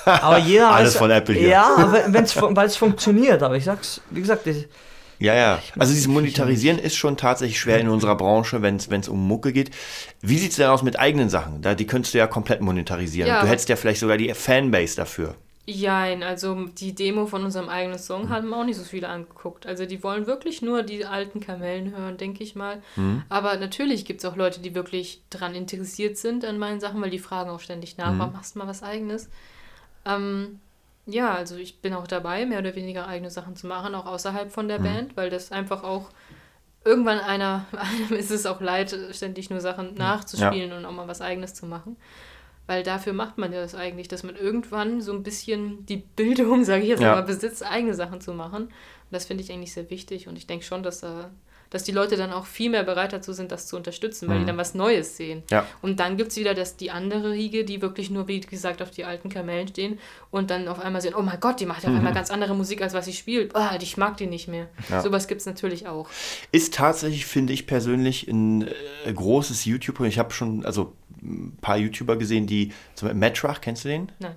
Aber 0.08 0.38
jeder 0.38 0.70
Alles 0.72 0.94
weiß- 0.94 0.98
von 0.98 1.10
Apple 1.10 1.34
hier. 1.34 1.48
Ja, 1.48 1.92
weil 1.92 2.66
es 2.66 2.76
funktioniert. 2.76 3.42
Aber 3.42 3.56
ich 3.56 3.64
sag's, 3.64 4.00
wie 4.10 4.20
gesagt, 4.20 4.46
das, 4.46 4.56
Ja, 5.18 5.34
ja. 5.34 5.58
Also 5.78 5.92
dieses 5.92 6.08
Monetarisieren 6.08 6.78
ist 6.78 6.96
schon 6.96 7.16
tatsächlich 7.16 7.58
schwer 7.58 7.78
in 7.80 7.88
unserer 7.88 8.16
Branche, 8.16 8.62
wenn 8.62 8.76
es 8.76 9.08
um 9.08 9.26
Mucke 9.26 9.52
geht. 9.52 9.70
Wie 10.20 10.38
sieht 10.38 10.50
es 10.50 10.56
denn 10.56 10.68
aus 10.68 10.82
mit 10.82 10.98
eigenen 10.98 11.28
Sachen? 11.28 11.62
Da, 11.62 11.74
die 11.74 11.86
könntest 11.86 12.14
du 12.14 12.18
ja 12.18 12.26
komplett 12.26 12.60
monetarisieren. 12.60 13.28
Ja, 13.28 13.42
du 13.42 13.48
hättest 13.48 13.68
ja 13.68 13.76
vielleicht 13.76 14.00
sogar 14.00 14.16
die 14.16 14.32
Fanbase 14.34 14.96
dafür. 14.96 15.34
Jein, 15.70 16.22
also 16.22 16.64
die 16.78 16.94
Demo 16.94 17.26
von 17.26 17.44
unserem 17.44 17.68
eigenen 17.68 17.98
Song 17.98 18.30
haben 18.30 18.54
auch 18.54 18.64
nicht 18.64 18.78
so 18.78 18.84
viele 18.84 19.08
angeguckt. 19.10 19.66
Also 19.66 19.84
die 19.84 20.02
wollen 20.02 20.26
wirklich 20.26 20.62
nur 20.62 20.82
die 20.82 21.04
alten 21.04 21.40
Kamellen 21.40 21.94
hören, 21.94 22.16
denke 22.16 22.42
ich 22.42 22.54
mal. 22.54 22.80
Aber 23.28 23.54
natürlich 23.58 24.06
gibt 24.06 24.20
es 24.20 24.24
auch 24.24 24.34
Leute, 24.34 24.60
die 24.60 24.74
wirklich 24.74 25.20
daran 25.28 25.54
interessiert 25.54 26.16
sind 26.16 26.46
an 26.46 26.58
meinen 26.58 26.80
Sachen, 26.80 27.02
weil 27.02 27.10
die 27.10 27.18
fragen 27.18 27.50
auch 27.50 27.60
ständig 27.60 27.98
nach, 27.98 28.18
warum 28.18 28.32
machst 28.32 28.54
du 28.54 28.60
mal 28.60 28.66
was 28.66 28.82
eigenes? 28.82 29.28
Ähm, 30.04 30.60
ja, 31.06 31.34
also 31.34 31.56
ich 31.56 31.80
bin 31.80 31.94
auch 31.94 32.06
dabei, 32.06 32.44
mehr 32.46 32.58
oder 32.58 32.74
weniger 32.74 33.06
eigene 33.06 33.30
Sachen 33.30 33.56
zu 33.56 33.66
machen, 33.66 33.94
auch 33.94 34.06
außerhalb 34.06 34.52
von 34.52 34.68
der 34.68 34.78
Band, 34.84 35.16
weil 35.16 35.30
das 35.30 35.52
einfach 35.52 35.82
auch 35.82 36.10
irgendwann 36.84 37.18
einer, 37.18 37.66
einem 37.72 38.18
ist 38.18 38.30
es 38.30 38.46
auch 38.46 38.60
leid, 38.60 38.94
ständig 39.12 39.50
nur 39.50 39.60
Sachen 39.60 39.94
nachzuspielen 39.94 40.72
und 40.72 40.84
auch 40.84 40.92
mal 40.92 41.08
was 41.08 41.20
eigenes 41.20 41.54
zu 41.54 41.66
machen. 41.66 41.96
Weil 42.66 42.82
dafür 42.82 43.14
macht 43.14 43.38
man 43.38 43.52
ja 43.54 43.62
das 43.62 43.74
eigentlich, 43.74 44.08
dass 44.08 44.22
man 44.22 44.36
irgendwann 44.36 45.00
so 45.00 45.12
ein 45.14 45.22
bisschen 45.22 45.86
die 45.86 45.96
Bildung, 45.96 46.64
sage 46.66 46.82
ich 46.82 46.88
jetzt 46.90 47.00
Ja. 47.00 47.14
mal, 47.14 47.22
besitzt, 47.22 47.64
eigene 47.64 47.94
Sachen 47.94 48.20
zu 48.20 48.34
machen. 48.34 48.64
Und 48.64 48.72
das 49.10 49.24
finde 49.24 49.42
ich 49.42 49.50
eigentlich 49.50 49.72
sehr 49.72 49.88
wichtig. 49.88 50.28
Und 50.28 50.36
ich 50.36 50.46
denke 50.46 50.66
schon, 50.66 50.82
dass 50.82 51.00
da 51.00 51.30
dass 51.70 51.84
die 51.84 51.92
Leute 51.92 52.16
dann 52.16 52.32
auch 52.32 52.46
viel 52.46 52.70
mehr 52.70 52.82
bereit 52.82 53.12
dazu 53.12 53.32
sind, 53.32 53.52
das 53.52 53.66
zu 53.66 53.76
unterstützen, 53.76 54.28
weil 54.28 54.40
die 54.40 54.46
dann 54.46 54.56
was 54.56 54.74
Neues 54.74 55.16
sehen. 55.16 55.42
Ja. 55.50 55.66
Und 55.82 56.00
dann 56.00 56.16
gibt 56.16 56.30
es 56.30 56.36
wieder 56.36 56.54
das, 56.54 56.76
die 56.76 56.90
andere 56.90 57.32
Riege, 57.32 57.64
die 57.64 57.82
wirklich 57.82 58.10
nur, 58.10 58.28
wie 58.28 58.40
gesagt, 58.40 58.80
auf 58.82 58.90
die 58.90 59.04
alten 59.04 59.28
Kamellen 59.28 59.68
stehen 59.68 59.98
und 60.30 60.50
dann 60.50 60.68
auf 60.68 60.80
einmal 60.80 61.02
sehen, 61.02 61.14
oh 61.16 61.22
mein 61.22 61.40
Gott, 61.40 61.60
die 61.60 61.66
macht 61.66 61.84
ja 61.84 61.90
auf 61.90 61.96
einmal 61.96 62.14
ganz 62.14 62.30
andere 62.30 62.54
Musik, 62.54 62.82
als 62.82 62.94
was 62.94 63.04
sie 63.04 63.12
spielt. 63.12 63.54
Ah, 63.54 63.78
ich 63.80 63.96
mag 63.96 64.16
die 64.16 64.26
nicht 64.26 64.48
mehr. 64.48 64.68
Ja. 64.88 65.02
Sowas 65.02 65.28
gibt 65.28 65.40
es 65.40 65.46
natürlich 65.46 65.86
auch. 65.86 66.08
Ist 66.52 66.74
tatsächlich, 66.74 67.26
finde 67.26 67.52
ich 67.52 67.66
persönlich, 67.66 68.28
ein 68.28 68.68
äh, 69.04 69.12
großes 69.12 69.64
YouTube. 69.64 70.00
Ich 70.00 70.18
habe 70.18 70.32
schon, 70.32 70.64
also 70.64 70.92
ein 71.22 71.56
paar 71.60 71.76
YouTuber 71.76 72.16
gesehen, 72.16 72.46
die, 72.46 72.72
zum 72.94 73.08
Beispiel 73.08 73.20
Metrach, 73.20 73.60
kennst 73.60 73.84
du 73.84 73.88
den? 73.88 74.12
Nein. 74.18 74.36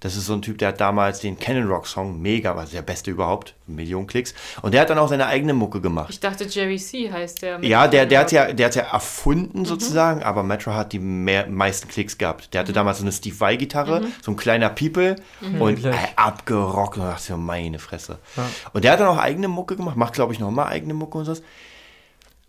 Das 0.00 0.16
ist 0.16 0.26
so 0.26 0.32
ein 0.32 0.42
Typ, 0.42 0.58
der 0.58 0.68
hat 0.68 0.80
damals 0.80 1.20
den 1.20 1.38
Cannon 1.38 1.68
Rock 1.68 1.86
Song, 1.86 2.20
mega, 2.20 2.56
war 2.56 2.66
der 2.66 2.82
beste 2.82 3.10
überhaupt, 3.10 3.54
Millionen 3.66 4.06
Klicks. 4.06 4.34
Und 4.60 4.74
der 4.74 4.80
hat 4.82 4.90
dann 4.90 4.98
auch 4.98 5.08
seine 5.08 5.26
eigene 5.26 5.54
Mucke 5.54 5.80
gemacht. 5.80 6.10
Ich 6.10 6.20
dachte, 6.20 6.44
Jerry 6.44 6.76
C. 6.78 7.10
heißt 7.10 7.42
der. 7.42 7.64
Ja, 7.64 7.86
der, 7.88 8.06
der 8.06 8.20
hat 8.20 8.32
ja, 8.32 8.52
der 8.52 8.66
hat 8.66 8.74
ja 8.74 8.82
erfunden 8.82 9.64
sozusagen, 9.64 10.22
aber 10.22 10.42
Metro 10.42 10.74
hat 10.74 10.92
die 10.92 10.98
mehr, 10.98 11.46
meisten 11.46 11.88
Klicks 11.88 12.18
gehabt. 12.18 12.52
Der 12.52 12.60
hatte 12.60 12.72
damals 12.72 12.98
so 12.98 13.04
eine 13.04 13.12
Steve 13.12 13.38
Vai 13.38 13.56
Gitarre, 13.56 14.02
so 14.22 14.32
ein 14.32 14.36
kleiner 14.36 14.70
People 14.70 15.16
und 15.40 15.82
Wirklich? 15.82 15.86
äh, 15.86 16.08
abgerockt 16.16 16.96
und 16.98 17.04
dachte 17.04 17.36
meine 17.36 17.78
Fresse. 17.78 18.18
Und 18.72 18.84
der 18.84 18.92
hat 18.92 19.00
dann 19.00 19.08
auch 19.08 19.18
eigene 19.18 19.48
Mucke 19.48 19.76
gemacht, 19.76 19.96
macht 19.96 20.14
glaube 20.14 20.32
ich 20.32 20.40
noch 20.40 20.50
mal 20.50 20.66
eigene 20.66 20.94
Mucke 20.94 21.18
und 21.18 21.24
so. 21.24 21.36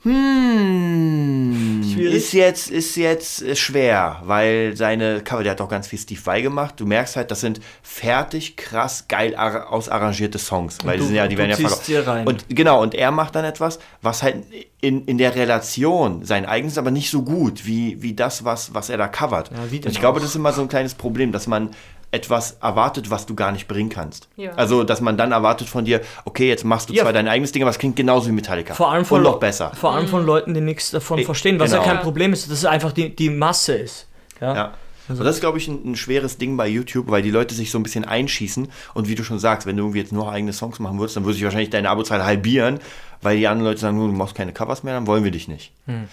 Hm, 0.03 1.81
Schwierig. 1.83 2.15
ist 2.15 2.33
jetzt, 2.33 2.69
ist 2.71 2.95
jetzt 2.95 3.41
äh, 3.41 3.55
schwer, 3.55 4.21
weil 4.25 4.75
seine 4.75 5.21
Cover, 5.21 5.43
der 5.43 5.51
hat 5.53 5.61
auch 5.61 5.69
ganz 5.69 5.87
viel 5.87 5.99
Steve 5.99 6.19
Vai 6.23 6.41
gemacht. 6.41 6.75
Du 6.79 6.85
merkst 6.85 7.15
halt, 7.15 7.31
das 7.31 7.41
sind 7.41 7.59
fertig, 7.81 8.55
krass, 8.57 9.05
geil 9.07 9.35
ar- 9.35 9.71
ausarrangierte 9.71 10.39
Songs, 10.39 10.77
weil 10.83 10.93
die 10.97 10.99
du- 10.99 11.05
sind 11.07 11.15
ja, 11.15 11.27
die 11.27 11.37
werden 11.37 11.51
ja 11.51 11.55
verkauft. 11.57 11.89
rein. 12.07 12.27
Und 12.27 12.45
genau, 12.49 12.81
und 12.81 12.95
er 12.95 13.11
macht 13.11 13.35
dann 13.35 13.45
etwas, 13.45 13.79
was 14.01 14.23
halt 14.23 14.37
in, 14.81 15.05
in 15.05 15.17
der 15.17 15.35
Relation 15.35 16.25
sein 16.25 16.45
eigenes, 16.45 16.77
aber 16.77 16.91
nicht 16.91 17.09
so 17.09 17.21
gut 17.23 17.65
wie, 17.65 18.01
wie 18.01 18.13
das, 18.13 18.43
was, 18.43 18.73
was 18.73 18.89
er 18.89 18.97
da 18.97 19.07
covert. 19.07 19.51
Ja, 19.51 19.61
und 19.63 19.73
ich 19.91 19.99
glaube, 19.99 20.19
das 20.19 20.29
ist 20.29 20.35
immer 20.35 20.53
so 20.53 20.61
ein 20.61 20.67
kleines 20.69 20.93
Problem, 20.95 21.31
dass 21.31 21.47
man 21.47 21.69
etwas 22.13 22.57
erwartet, 22.61 23.09
was 23.09 23.25
du 23.25 23.33
gar 23.35 23.51
nicht 23.51 23.67
bringen 23.67 23.89
kannst. 23.89 24.29
Ja. 24.35 24.51
Also, 24.53 24.83
dass 24.83 25.01
man 25.01 25.17
dann 25.17 25.31
erwartet 25.31 25.67
von 25.67 25.83
dir, 25.83 26.01
okay, 26.25 26.47
jetzt 26.47 26.63
machst 26.63 26.89
du 26.89 26.93
Ja. 26.93 27.03
zwar 27.03 27.11
dein 27.13 27.27
eigenes 27.27 27.51
Ding, 27.51 27.63
aber 27.63 27.71
es 27.71 27.79
klingt 27.79 27.95
genauso 27.95 28.27
wie 28.27 28.31
Metallica. 28.33 28.73
Vor 28.75 28.91
allem 28.91 29.03
von, 29.03 29.17
und 29.17 29.23
noch 29.23 29.39
besser. 29.39 29.71
Vor 29.73 29.93
allem 29.93 30.07
von 30.07 30.25
Leuten, 30.25 30.53
die 30.53 30.61
nichts 30.61 30.91
davon 30.91 31.19
Eh, 31.19 31.23
verstehen, 31.25 31.59
was 31.59 31.71
genau. 31.71 31.83
ja 31.83 31.93
kein. 31.93 32.01
Problem 32.03 32.31
ist, 32.33 32.49
dass 32.49 32.57
es 32.59 32.65
einfach 32.65 32.91
die, 32.91 33.15
die 33.15 33.29
Masse 33.29 33.73
ist. 33.73 34.07
Ja. 34.39 34.55
Ja. 34.55 34.73
Also 35.09 35.23
das 35.25 35.35
ist, 35.35 35.41
glaube 35.41 35.57
ich, 35.57 35.67
ein, 35.67 35.81
ein 35.91 35.95
schweres 35.97 36.37
Ding 36.37 36.55
bei 36.55 36.67
YouTube, 36.67 37.09
weil 37.09 37.21
die 37.21 37.31
Leute 37.31 37.53
sich 37.55 37.71
so 37.71 37.77
ein 37.79 37.83
bisschen 37.83 38.05
einschießen. 38.05 38.69
Und 38.93 39.09
wie 39.09 39.15
du 39.15 39.23
schon 39.23 39.37
sagst, 39.39 39.67
wenn 39.67 39.75
du 39.75 39.83
irgendwie 39.83 39.99
jetzt 39.99 40.13
nur 40.13 40.31
eigene 40.31 40.53
Songs 40.53 40.79
machen 40.79 40.97
würdest, 40.99 41.17
dann 41.17 41.25
würde 41.25 41.33
sich 41.33 41.43
wahrscheinlich 41.43 41.71
deine 41.71 41.89
Abozahl 41.89 42.23
halbieren, 42.23 42.79
weil 43.21 43.35
die 43.37 43.47
anderen 43.47 43.67
Leute 43.71 43.81
sagen, 43.81 43.97
du 43.97 44.07
machst 44.15 44.33
keine 44.35 44.53
Covers 44.53 44.83
mehr, 44.83 44.93
dann 44.93 45.05
wollen 45.07 45.23
wir 45.25 45.31
dich 45.31 45.47
nicht. 45.49 45.71
Hm. 45.87 46.05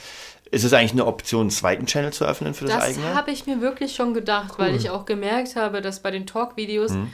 Ist 0.53 0.65
es 0.65 0.73
eigentlich 0.73 0.93
eine 0.93 1.07
Option, 1.07 1.43
einen 1.43 1.51
zweiten 1.51 1.87
Channel 1.87 2.13
zu 2.13 2.25
öffnen 2.25 2.55
für 2.55 2.65
das, 2.65 2.75
Das 2.75 2.85
eigene? 2.99 3.15
habe 3.15 3.31
ich 3.31 3.47
mir 3.47 3.61
wirklich 3.61 3.95
schon 3.95 4.15
gedacht, 4.15 4.55
weil 4.59 4.75
ich 4.75 4.91
auch 4.91 5.05
gemerkt 5.05 5.55
habe, 5.55 5.81
dass 5.81 6.01
bei 6.01 6.11
den 6.11 6.27
Talk-Videos 6.27 6.93
Mhm. 6.93 7.13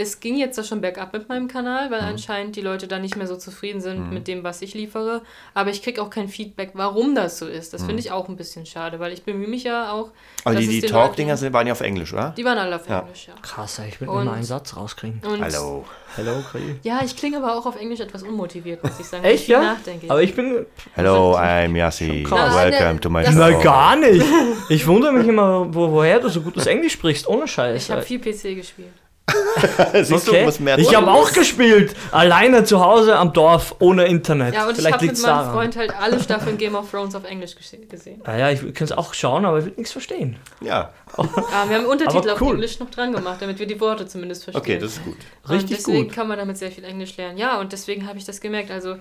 Es 0.00 0.20
ging 0.20 0.36
jetzt 0.38 0.56
da 0.58 0.64
schon 0.64 0.80
bergab 0.80 1.12
mit 1.12 1.28
meinem 1.28 1.46
Kanal, 1.48 1.86
Mhm. 1.88 1.92
weil 1.92 2.00
anscheinend 2.00 2.56
die 2.56 2.60
Leute 2.60 2.88
da 2.88 2.98
nicht 2.98 3.16
mehr 3.16 3.26
so 3.26 3.36
zufrieden 3.36 3.80
sind 3.80 4.10
mit 4.12 4.26
dem, 4.28 4.42
was 4.44 4.62
ich 4.62 4.74
liefere. 4.74 5.22
Aber 5.54 5.70
ich 5.70 5.82
kriege 5.82 6.00
auch 6.02 6.10
kein 6.10 6.28
Feedback, 6.28 6.70
warum 6.74 7.14
das 7.14 7.38
so 7.38 7.46
ist. 7.46 7.72
Das 7.74 7.82
finde 7.84 8.00
ich 8.00 8.10
auch 8.10 8.28
ein 8.28 8.36
bisschen 8.36 8.66
schade, 8.66 8.98
weil 9.00 9.12
ich 9.12 9.22
bemühe 9.24 9.48
mich 9.48 9.64
ja 9.64 9.92
auch. 9.92 10.06
Mhm. 10.06 10.12
Aber 10.44 10.54
dass 10.54 10.64
die, 10.64 10.80
die 10.80 10.86
Talk-Dinger 10.86 11.40
waren 11.52 11.66
ja 11.66 11.72
auf 11.72 11.80
Englisch, 11.80 12.12
oder? 12.12 12.34
Die 12.36 12.44
waren 12.44 12.58
alle 12.58 12.76
auf 12.76 12.88
Ja. 12.88 13.00
Englisch, 13.00 13.28
ja. 13.28 13.34
Krass, 13.42 13.80
ich 13.86 14.00
will 14.00 14.08
Und- 14.08 14.22
immer 14.22 14.32
einen 14.32 14.44
Satz 14.44 14.76
rauskriegen. 14.76 15.20
Und 15.24 15.42
Hallo. 15.42 15.84
Hello, 16.16 16.42
Kri. 16.50 16.74
Ja, 16.82 17.00
ich 17.04 17.16
klinge 17.16 17.36
aber 17.36 17.54
auch 17.56 17.66
auf 17.66 17.76
Englisch 17.80 18.00
etwas 18.00 18.24
unmotiviert, 18.24 18.82
muss 18.82 18.98
ich 18.98 19.06
sagen. 19.06 19.22
Echt, 19.22 19.46
ja? 19.46 19.60
nachdenke. 19.62 20.10
Aber 20.10 20.20
ich 20.22 20.34
bin. 20.34 20.66
Hello, 20.94 21.36
I'm 21.36 21.76
Yassi. 21.76 22.26
Welcome 22.28 22.98
to 23.00 23.08
my 23.10 23.24
show. 23.24 23.30
Na, 23.34 23.50
gar 23.62 23.94
nicht. 23.96 24.24
Ich 24.68 24.86
wundere 24.86 25.12
mich 25.12 25.26
immer, 25.28 25.72
wo, 25.72 25.90
woher 25.92 26.18
du 26.20 26.28
so 26.28 26.40
gutes 26.40 26.66
Englisch 26.66 26.94
sprichst, 26.94 27.28
ohne 27.28 27.46
Scheiß. 27.46 27.84
ich 27.84 27.90
habe 27.90 28.02
viel 28.02 28.18
PC 28.18 28.54
gespielt. 28.56 28.88
Siehst 30.04 30.26
du, 30.26 30.30
Okay. 30.32 30.44
muss 30.44 30.60
mehr 30.60 30.78
Ich 30.78 30.94
habe 30.94 31.10
auch 31.10 31.32
gespielt. 31.32 31.94
Alleine 32.12 32.64
zu 32.64 32.80
Hause 32.84 33.16
am 33.16 33.32
Dorf, 33.32 33.74
ohne 33.78 34.04
Internet. 34.06 34.54
Ja, 34.54 34.64
und 34.64 34.72
ich 34.72 34.76
Vielleicht 34.78 34.94
habe 34.94 35.06
mit 35.06 35.14
meinem 35.20 35.24
daran. 35.26 35.52
Freund 35.52 35.76
halt 35.76 35.94
alle 36.00 36.20
Staffeln 36.20 36.56
Game 36.58 36.74
of 36.74 36.90
Thrones 36.90 37.14
auf 37.14 37.24
Englisch 37.24 37.52
gese- 37.52 37.86
gesehen. 37.88 38.22
Ja, 38.26 38.36
ja, 38.36 38.50
ich 38.50 38.60
kann 38.74 38.84
es 38.84 38.92
auch 38.92 39.14
schauen, 39.14 39.44
aber 39.44 39.58
ich 39.58 39.64
will 39.66 39.72
nichts 39.76 39.92
verstehen. 39.92 40.36
Ja, 40.60 40.90
Ah, 41.16 41.64
wir 41.68 41.76
haben 41.76 41.86
Untertitel 41.86 42.18
Aber 42.18 42.32
auf 42.34 42.40
cool. 42.40 42.54
Englisch 42.54 42.78
noch 42.78 42.88
dran 42.90 43.12
gemacht, 43.12 43.38
damit 43.40 43.58
wir 43.58 43.66
die 43.66 43.80
Worte 43.80 44.06
zumindest 44.06 44.44
verstehen. 44.44 44.62
okay, 44.62 44.78
das 44.78 44.92
ist 44.92 45.04
gut. 45.04 45.16
Richtig 45.48 45.62
und 45.62 45.70
deswegen 45.78 46.04
gut. 46.04 46.14
kann 46.14 46.28
man 46.28 46.38
damit 46.38 46.56
sehr 46.56 46.70
viel 46.70 46.84
Englisch 46.84 47.16
lernen. 47.16 47.36
Ja, 47.36 47.58
und 47.58 47.72
deswegen 47.72 48.06
habe 48.06 48.18
ich 48.18 48.24
das 48.24 48.40
gemerkt. 48.40 48.70
Also, 48.70 48.94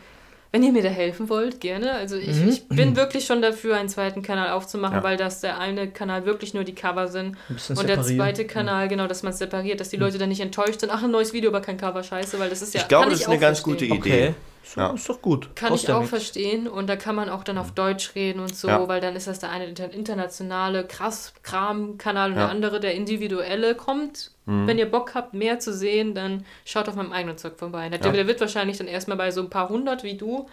wenn 0.51 0.63
ihr 0.63 0.71
mir 0.71 0.81
da 0.81 0.89
helfen 0.89 1.29
wollt, 1.29 1.61
gerne. 1.61 1.93
Also, 1.93 2.15
ich, 2.15 2.35
Mhm. 2.35 2.49
ich 2.49 2.67
bin 2.69 2.95
wirklich 2.95 3.25
schon 3.25 3.41
dafür, 3.41 3.77
einen 3.77 3.87
zweiten 3.89 4.21
Kanal 4.23 4.49
aufzumachen, 4.51 4.97
Ja. 4.97 5.03
weil 5.03 5.15
das 5.17 5.41
der 5.41 5.59
eine 5.59 5.89
Kanal 5.89 6.25
wirklich 6.25 6.53
nur 6.53 6.63
die 6.63 6.73
Cover 6.73 7.07
sind. 7.07 7.37
Und 7.69 7.87
der 7.87 8.01
zweite 8.01 8.45
Kanal, 8.45 8.87
genau, 8.87 9.07
dass 9.07 9.21
man 9.23 9.31
es 9.33 9.39
separiert, 9.39 9.79
dass 9.79 9.89
die 9.89 9.97
Leute 9.97 10.17
dann 10.17 10.29
nicht 10.29 10.41
enttäuscht 10.41 10.79
sind. 10.79 10.91
Ach, 10.91 11.03
ein 11.03 11.11
neues 11.11 11.33
Video, 11.33 11.49
aber 11.51 11.61
kein 11.61 11.77
Cover, 11.77 12.01
scheiße, 12.03 12.39
weil 12.39 12.49
das 12.49 12.61
ist 12.61 12.73
ja. 12.73 12.81
Ich 12.81 12.87
glaube, 12.87 13.09
das 13.11 13.21
ist 13.21 13.27
eine 13.27 13.37
ganz 13.37 13.59
verstehen. 13.59 13.89
gute 13.89 14.07
Idee. 14.09 14.23
Okay. 14.27 14.33
So, 14.63 14.81
Ja. 14.81 14.93
Ist 14.93 15.09
doch 15.09 15.21
gut. 15.21 15.55
Kann 15.55 15.69
Kostet 15.69 15.89
ich 15.89 15.95
auch 15.95 15.99
nichts. 16.01 16.09
verstehen 16.11 16.67
und 16.67 16.87
da 16.87 16.95
kann 16.95 17.15
man 17.15 17.29
auch 17.29 17.43
dann 17.43 17.57
auf 17.57 17.71
Deutsch 17.71 18.13
reden 18.15 18.39
und 18.39 18.55
so, 18.55 18.67
Ja. 18.67 18.87
weil 18.87 19.01
dann 19.01 19.15
ist 19.15 19.27
das 19.27 19.39
der 19.39 19.49
eine 19.49 19.65
inter 19.65 19.91
internationale 19.91 20.85
krass 20.85 21.33
Kram-Kanal 21.43 22.31
und 22.31 22.37
Ja. 22.37 22.43
Mhm. 22.43 22.47
der 22.47 22.49
andere 22.55 22.79
der 22.79 22.93
individuelle 22.95 23.75
kommt. 23.75 24.31
Wenn 24.51 24.79
ihr 24.79 24.89
Bock 24.89 25.13
habt, 25.13 25.35
mehr 25.35 25.59
zu 25.59 25.71
sehen, 25.71 26.15
dann 26.15 26.43
schaut 26.65 26.89
auf 26.89 26.95
meinem 26.95 27.11
eigenen 27.11 27.37
Zeug 27.37 27.53
vorbei. 27.57 27.87
Der, 27.89 27.99
Ja. 27.99 28.09
der 28.11 28.25
wird 28.25 28.41
wahrscheinlich 28.41 28.79
dann 28.79 28.87
erstmal 28.87 29.15
bei 29.17 29.29
so 29.29 29.41
ein 29.41 29.49
paar 29.51 29.69
hundert 29.69 30.03
wie 30.03 30.17
du 30.17 30.47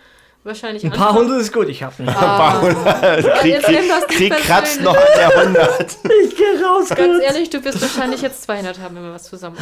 wahrscheinlich 0.46 0.84
Ein 0.84 0.90
paar 0.92 1.12
hundert 1.14 1.40
ist 1.40 1.52
gut, 1.52 1.68
ich 1.68 1.82
hab 1.82 1.98
nicht. 1.98 2.10
Ah, 2.16 2.60
Krieg, 3.40 3.52
jetzt 3.52 3.68
nimm 3.68 3.88
das 3.88 4.06
Krieg, 4.06 4.20
nicht 4.30 4.32
Krieg 4.36 4.44
kratzt 4.46 4.80
noch 4.80 4.96
an 4.96 5.02
der 5.16 5.38
100. 5.38 5.80
Ich 6.24 6.36
geh 6.36 6.64
raus, 6.64 6.88
Ganz 6.88 7.22
ehrlich, 7.22 7.50
du 7.50 7.62
wirst 7.64 7.80
wahrscheinlich 7.82 8.22
jetzt 8.22 8.42
200 8.44 8.78
haben, 8.80 8.96
wenn 8.96 9.02
wir 9.04 9.12
was 9.12 9.24
zusammen 9.24 9.56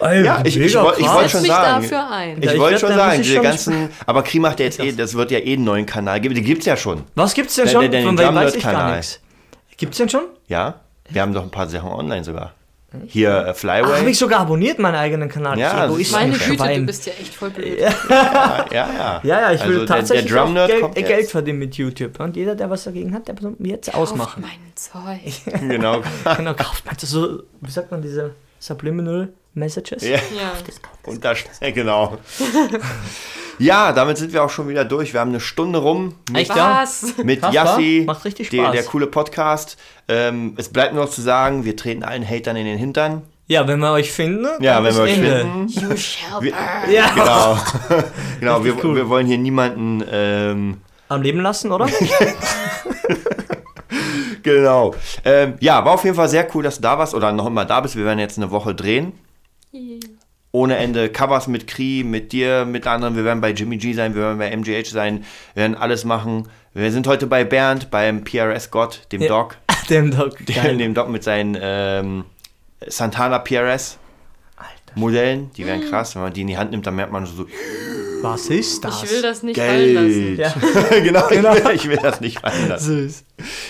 Ey, 0.00 0.24
Ja, 0.24 0.40
ich- 0.44 0.56
ich 0.56 0.66
ich 0.66 0.74
wollte 0.76 1.02
Setz 1.02 1.30
schon 1.32 1.42
mich 1.42 1.50
sagen. 1.50 1.82
dafür 1.82 2.10
ein. 2.10 2.42
Ja, 2.42 2.48
Ich 2.48 2.54
ich 2.54 2.60
wollte 2.60 2.72
werd- 2.72 2.80
schon 2.80 2.88
da 2.90 2.96
sagen, 2.96 3.12
ich 3.14 3.22
diese 3.22 3.34
schon- 3.34 3.42
ganzen, 3.44 3.88
aber 4.06 4.22
Kri 4.22 4.38
macht 4.38 4.60
ja 4.60 4.66
jetzt 4.66 4.78
eh, 4.80 4.92
das 4.92 5.14
wird 5.14 5.30
ja 5.30 5.38
eh 5.38 5.54
einen 5.54 5.64
neuen 5.64 5.86
Kanal 5.86 6.20
geben. 6.20 6.34
Den 6.34 6.44
gibt's 6.44 6.66
ja 6.66 6.76
schon. 6.76 7.02
Was 7.14 7.34
gibt's 7.34 7.54
denn 7.56 7.64
Der- 7.64 7.72
schon? 7.72 7.80
der- 7.82 7.90
der 7.90 8.02
Von 8.02 8.18
wem 8.18 8.34
weiß 8.34 8.54
ich 8.54 8.62
gar 8.62 8.94
nichts. 8.96 9.20
Gibt's 9.76 9.96
denn 9.98 10.08
schon? 10.08 10.22
Ja, 10.48 10.74
wir 11.10 11.22
haben 11.22 11.32
doch 11.34 11.42
ein 11.42 11.50
paar 11.50 11.66
Sachen 11.68 11.90
online 11.90 12.22
sogar. 12.24 12.52
Hier 13.06 13.28
äh, 13.28 13.32
Ach, 13.32 13.38
habe 13.48 13.54
Flyway. 13.54 14.10
ich 14.10 14.18
sogar 14.18 14.40
abonniert, 14.40 14.78
meinen 14.78 14.94
eigenen 14.96 15.28
Kanal. 15.28 15.58
Ja, 15.58 15.68
Ich 15.68 15.74
das 15.76 15.84
Egoist, 15.90 16.00
ist 16.02 16.12
Meine 16.12 16.32
ein 16.34 16.38
Güte, 16.38 16.74
du 16.80 16.86
bist 16.86 17.06
ja 17.06 17.12
echt 17.20 17.34
voll 17.34 17.50
blöd. 17.50 17.78
ja, 17.80 17.90
ja, 18.10 18.66
ja. 18.70 19.20
Ja, 19.22 19.40
ja, 19.40 19.52
ich 19.52 19.60
will 19.64 19.66
Also 19.68 19.78
der- 19.86 19.86
tatsächlich 19.86 20.32
der 20.32 20.46
Nerd 20.46 20.68
Geld, 20.70 20.80
kommt 20.82 20.96
äh. 20.98 21.02
Geld 21.02 21.30
verdienen 21.30 21.58
mit 21.58 21.74
YouTube. 21.76 22.20
Und 22.20 22.36
jeder, 22.36 22.54
der 22.54 22.68
was 22.70 22.84
dagegen 22.84 23.14
hat, 23.14 23.28
der 23.28 23.34
mir 23.58 23.68
jetzt 23.68 23.94
ausmachen. 23.94 24.42
Mein 24.42 24.72
Zeug. 24.74 25.32
Genau. 25.68 26.02
genau, 26.36 26.54
kauft 26.54 26.84
man 26.86 26.96
das 27.00 27.10
so, 27.10 27.42
wie 27.60 27.70
sagt 27.70 27.90
man, 27.90 28.02
diese 28.02 28.34
Subliminal 28.58 29.28
Messages? 29.54 30.02
Ja, 30.02 30.16
Ja. 30.16 30.52
und 31.06 31.24
da 31.24 31.34
steht, 31.34 31.52
genau. 31.74 32.18
Ja, 33.58 33.92
damit 33.92 34.16
sind 34.18 34.32
wir 34.32 34.42
auch 34.42 34.50
schon 34.50 34.66
wieder 34.68 34.84
durch. 34.84 35.12
Wir 35.12 35.20
haben 35.20 35.28
eine 35.30 35.38
Stunde 35.40 35.78
rum 35.78 36.14
mit, 36.30 36.42
Echt, 36.42 36.56
ja? 36.56 36.80
Was? 36.82 37.16
mit 37.22 37.42
Yassi? 37.52 38.02
Macht 38.06 38.24
richtig 38.24 38.48
der, 38.48 38.62
Spaß. 38.64 38.72
der 38.72 38.82
coole 38.84 39.06
Podcast. 39.06 39.76
Ähm, 40.08 40.54
es 40.56 40.68
bleibt 40.68 40.94
nur 40.94 41.04
noch 41.04 41.10
zu 41.10 41.20
sagen, 41.22 41.64
wir 41.64 41.76
treten 41.76 42.02
allen 42.02 42.28
Hatern 42.28 42.56
in 42.56 42.66
den 42.66 42.78
Hintern. 42.78 43.22
Ja, 43.48 43.66
wenn 43.68 43.80
wir 43.80 43.92
euch 43.92 44.10
finden, 44.12 44.46
Ja, 44.60 44.82
wenn 44.82 44.94
wir 44.94 45.02
euch 45.02 45.16
Ende. 45.18 45.38
finden. 45.40 45.68
You 45.68 45.96
shall 45.96 46.40
Wir- 46.40 46.52
burn. 46.52 46.92
Ja, 46.92 47.10
Genau. 47.14 47.58
genau, 48.40 48.64
wir, 48.64 48.84
cool. 48.84 48.96
wir 48.96 49.08
wollen 49.08 49.26
hier 49.26 49.38
niemanden. 49.38 50.02
Ähm, 50.10 50.78
am 51.08 51.22
Leben 51.22 51.40
lassen, 51.40 51.70
oder? 51.72 51.86
genau. 54.42 54.94
Ähm, 55.24 55.54
ja, 55.60 55.84
war 55.84 55.92
auf 55.92 56.04
jeden 56.04 56.16
Fall 56.16 56.28
sehr 56.28 56.46
cool, 56.54 56.62
dass 56.62 56.76
du 56.76 56.82
da 56.82 56.98
warst 56.98 57.14
oder 57.14 57.32
noch 57.32 57.46
immer 57.46 57.64
da 57.64 57.80
bist. 57.80 57.96
Wir 57.96 58.04
werden 58.04 58.18
jetzt 58.18 58.38
eine 58.38 58.50
Woche 58.50 58.74
drehen. 58.74 59.12
Ohne 60.54 60.76
Ende 60.76 61.08
Covers 61.08 61.46
mit 61.48 61.66
Kri, 61.66 62.04
mit 62.04 62.32
dir, 62.32 62.66
mit 62.66 62.86
anderen. 62.86 63.16
Wir 63.16 63.24
werden 63.24 63.40
bei 63.40 63.52
Jimmy 63.52 63.78
G 63.78 63.94
sein, 63.94 64.14
wir 64.14 64.22
werden 64.22 64.38
bei 64.38 64.50
MGH 64.54 64.90
sein. 64.90 65.24
Wir 65.54 65.62
werden 65.62 65.76
alles 65.76 66.04
machen. 66.04 66.48
Wir 66.74 66.90
sind 66.92 67.06
heute 67.06 67.26
bei 67.26 67.44
Bernd, 67.44 67.90
beim 67.90 68.22
PRS 68.24 68.70
Gott, 68.70 69.02
dem 69.12 69.22
Ja. 69.22 69.28
Doc. 69.28 69.56
Dem 69.90 70.10
Doc. 70.10 70.44
Der, 70.46 70.74
dem 70.74 70.94
Doc 70.94 71.08
mit 71.08 71.22
seinen 71.24 71.56
ähm, 71.60 72.24
Santana 72.86 73.38
PRS 73.38 73.98
Alter, 74.56 74.70
Modellen. 74.94 75.50
Die 75.56 75.66
wären 75.66 75.88
krass. 75.88 76.14
Wenn 76.14 76.22
man 76.22 76.32
die 76.32 76.42
in 76.42 76.46
die 76.48 76.56
Hand 76.58 76.70
nimmt, 76.70 76.86
dann 76.86 76.94
merkt 76.96 77.12
man 77.12 77.26
so, 77.26 77.46
was 78.22 78.46
ist 78.46 78.84
das? 78.84 79.02
Ich 79.02 79.10
will 79.10 79.22
das 79.22 79.42
nicht 79.42 79.58
fallen 79.58 79.94
lassen. 79.94 80.36
Geld. 80.36 80.38
Ja. 80.38 80.54
genau, 81.00 81.26
Genau. 81.30 81.54
Ich, 81.56 81.64
will, 81.64 81.74
ich 81.74 81.88
will 81.88 81.98
das 82.00 82.20
nicht 82.20 82.38
fallen 82.40 82.68
lassen. 82.68 83.08
Süß. 83.08 83.24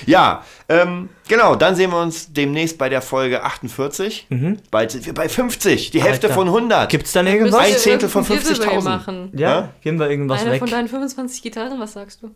Ja, 0.04 0.44
ähm, 0.68 1.08
genau, 1.28 1.54
dann 1.54 1.74
sehen 1.74 1.90
wir 1.90 2.00
uns 2.02 2.32
demnächst 2.34 2.76
bei 2.76 2.90
der 2.90 3.00
Folge 3.00 3.42
48. 3.42 4.26
Bald 4.70 4.90
sind 4.90 5.06
wir 5.06 5.14
bei 5.14 5.28
50, 5.30 5.90
die 5.90 6.02
Hälfte 6.02 6.26
Alter. 6.26 6.34
von 6.34 6.48
100. 6.48 6.90
Gibt's 6.90 7.12
dann 7.12 7.24
Müsst 7.24 7.36
irgendwas? 7.36 7.60
Ein 7.60 7.76
Zehntel 7.78 8.08
von 8.10 8.24
irgendein 8.24 8.54
Giveaway 8.54 8.76
50.000. 8.78 8.82
machen. 8.84 9.30
Ja, 9.34 9.48
Ja? 9.50 9.68
geben 9.80 9.98
wir 9.98 10.10
irgendwas 10.10 10.42
Eine 10.42 10.50
weg. 10.52 10.58
von 10.58 10.68
deinen 10.70 10.88
25 10.88 11.40
Gitarren, 11.42 11.80
was 11.80 11.94
sagst 11.94 12.22
du? 12.22 12.30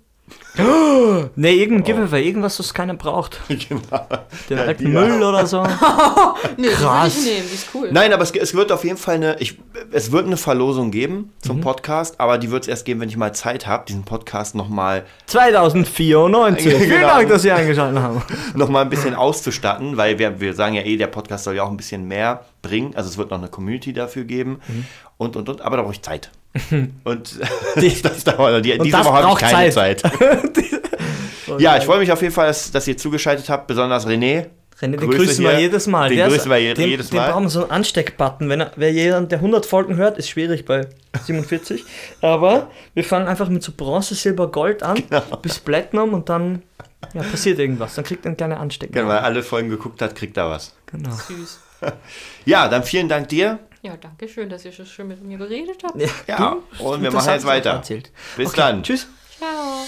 Nee, 1.36 1.52
irgendein 1.54 1.84
Giveaway, 1.84 2.26
irgendwas, 2.26 2.58
was 2.58 2.72
keiner 2.74 2.94
braucht. 2.94 3.40
genau. 3.48 4.06
Den 4.50 4.56
Ja, 4.58 4.64
alten 4.64 4.92
Müll 4.92 5.22
oder 5.22 5.46
so. 5.46 5.62
Nee, 6.56 6.68
Krass. 6.68 7.14
die 7.22 7.28
nehmen, 7.30 7.46
die 7.48 7.54
ist 7.54 7.68
cool. 7.74 7.88
Nein, 7.92 8.12
aber 8.12 8.22
es, 8.22 8.30
es 8.32 8.54
wird 8.54 8.72
auf 8.72 8.84
jeden 8.84 8.96
Fall 8.96 9.16
eine, 9.16 9.36
ich, 9.40 9.58
es 9.92 10.10
wird 10.12 10.26
eine 10.26 10.36
Verlosung 10.36 10.90
geben 10.90 11.16
Mhm. 11.16 11.30
zum 11.42 11.60
Podcast, 11.60 12.18
aber 12.20 12.38
die 12.38 12.50
wird 12.50 12.62
es 12.64 12.68
erst 12.68 12.84
geben, 12.84 13.00
wenn 13.00 13.08
ich 13.08 13.16
mal 13.16 13.32
Zeit 13.34 13.66
habe, 13.66 13.84
diesen 13.86 14.04
Podcast 14.04 14.54
nochmal 14.54 15.04
2094. 15.26 16.64
Vielen 16.76 16.88
Genau. 16.90 17.06
Dank, 17.08 17.28
dass 17.28 17.42
Sie 17.42 17.52
eingeschaltet 17.52 18.00
haben. 18.02 18.22
noch 18.54 18.68
mal 18.68 18.82
ein 18.82 18.88
bisschen 18.90 19.14
auszustatten, 19.14 19.96
weil 19.96 20.18
wir, 20.18 20.40
wir 20.40 20.54
sagen 20.54 20.74
ja 20.74 20.82
eh, 20.82 20.96
der 20.96 21.06
Podcast 21.08 21.44
soll 21.44 21.54
ja 21.56 21.62
auch 21.62 21.70
ein 21.70 21.76
bisschen 21.76 22.06
mehr 22.08 22.44
bringen. 22.62 22.94
Also 22.96 23.08
es 23.10 23.18
wird 23.18 23.30
noch 23.30 23.38
eine 23.38 23.48
Community 23.48 23.92
dafür 23.92 24.24
geben 24.24 24.60
Mhm. 24.66 24.86
und, 25.18 25.36
und, 25.36 25.48
und, 25.48 25.60
aber 25.62 25.76
da 25.76 25.82
brauche 25.82 25.92
ich 25.92 26.02
Zeit. 26.02 26.30
Und 27.04 27.38
Die- 27.80 28.02
das 28.02 28.24
dauert, 28.24 28.64
die, 28.64 28.78
diese 28.78 28.90
das 28.96 29.06
Woche 29.06 29.12
habe 29.22 29.32
ich 29.32 29.38
keine 29.38 29.70
Zeit. 29.70 30.00
Zeit. 30.00 30.12
ja, 31.58 31.76
ich 31.76 31.84
freue 31.84 31.98
mich 32.00 32.10
auf 32.12 32.22
jeden 32.22 32.34
Fall, 32.34 32.46
dass, 32.48 32.70
dass 32.70 32.86
ihr 32.88 32.96
zugeschaltet 32.96 33.48
habt, 33.48 33.66
besonders 33.66 34.06
René. 34.06 34.46
René, 34.80 34.96
den 34.96 34.96
Grüße 35.00 35.16
grüßen 35.18 35.44
wir 35.44 35.58
jedes 35.58 35.86
Mal. 35.86 36.08
Den 36.10 36.18
Der 36.18 36.28
grüßen 36.28 36.50
wir 36.50 36.58
je- 36.58 36.74
den, 36.74 36.88
jedes 36.90 37.08
Den 37.08 37.16
Mal. 37.18 37.30
brauchen 37.30 37.44
wir 37.44 37.50
so 37.50 37.62
einen 37.62 37.70
Ansteckbutton. 37.70 38.48
Wenn 38.50 38.60
er, 38.60 38.72
wer 38.76 38.92
jeder, 38.92 39.20
der 39.22 39.38
100 39.38 39.64
Folgen 39.64 39.96
hört, 39.96 40.18
ist 40.18 40.28
schwierig 40.28 40.64
bei 40.66 40.86
47. 41.24 41.82
Aber 42.20 42.70
wir 42.94 43.02
fangen 43.04 43.26
einfach 43.26 43.48
mit 43.48 43.62
so 43.62 43.72
Bronze, 43.74 44.14
Silber, 44.14 44.50
Gold 44.50 44.82
an, 44.82 44.96
Genau. 45.08 45.22
bis 45.40 45.58
Platinum 45.60 46.12
und 46.12 46.28
dann 46.28 46.62
ja, 47.14 47.22
passiert 47.22 47.58
irgendwas. 47.58 47.94
Dann 47.94 48.04
kriegt 48.04 48.26
er 48.26 48.30
einen 48.30 48.36
kleinen 48.36 48.52
Anstecker. 48.58 48.92
Wenn 48.94 49.06
man 49.06 49.18
alle 49.18 49.42
Folgen 49.42 49.70
geguckt 49.70 50.02
hat, 50.02 50.14
kriegt 50.14 50.36
er 50.36 50.50
was. 50.50 50.74
Genau. 50.86 51.10
Süß. 51.10 51.60
Ja, 52.44 52.68
dann 52.68 52.82
vielen 52.82 53.08
Dank 53.08 53.28
dir. 53.28 53.58
Ja, 53.86 53.96
danke 53.96 54.26
schön, 54.28 54.48
dass 54.48 54.64
ihr 54.64 54.72
so 54.72 54.84
schön 54.84 55.06
mit 55.06 55.22
mir 55.22 55.38
geredet 55.38 55.84
habt. 55.84 55.94
Ja, 55.94 56.08
ja. 56.26 56.56
und 56.80 57.02
wir 57.02 57.12
machen 57.12 57.32
jetzt 57.32 57.46
weiter. 57.46 57.80
Bis 58.36 58.48
okay. 58.48 58.56
dann. 58.56 58.82
Tschüss. 58.82 59.06
Ciao. 59.38 59.86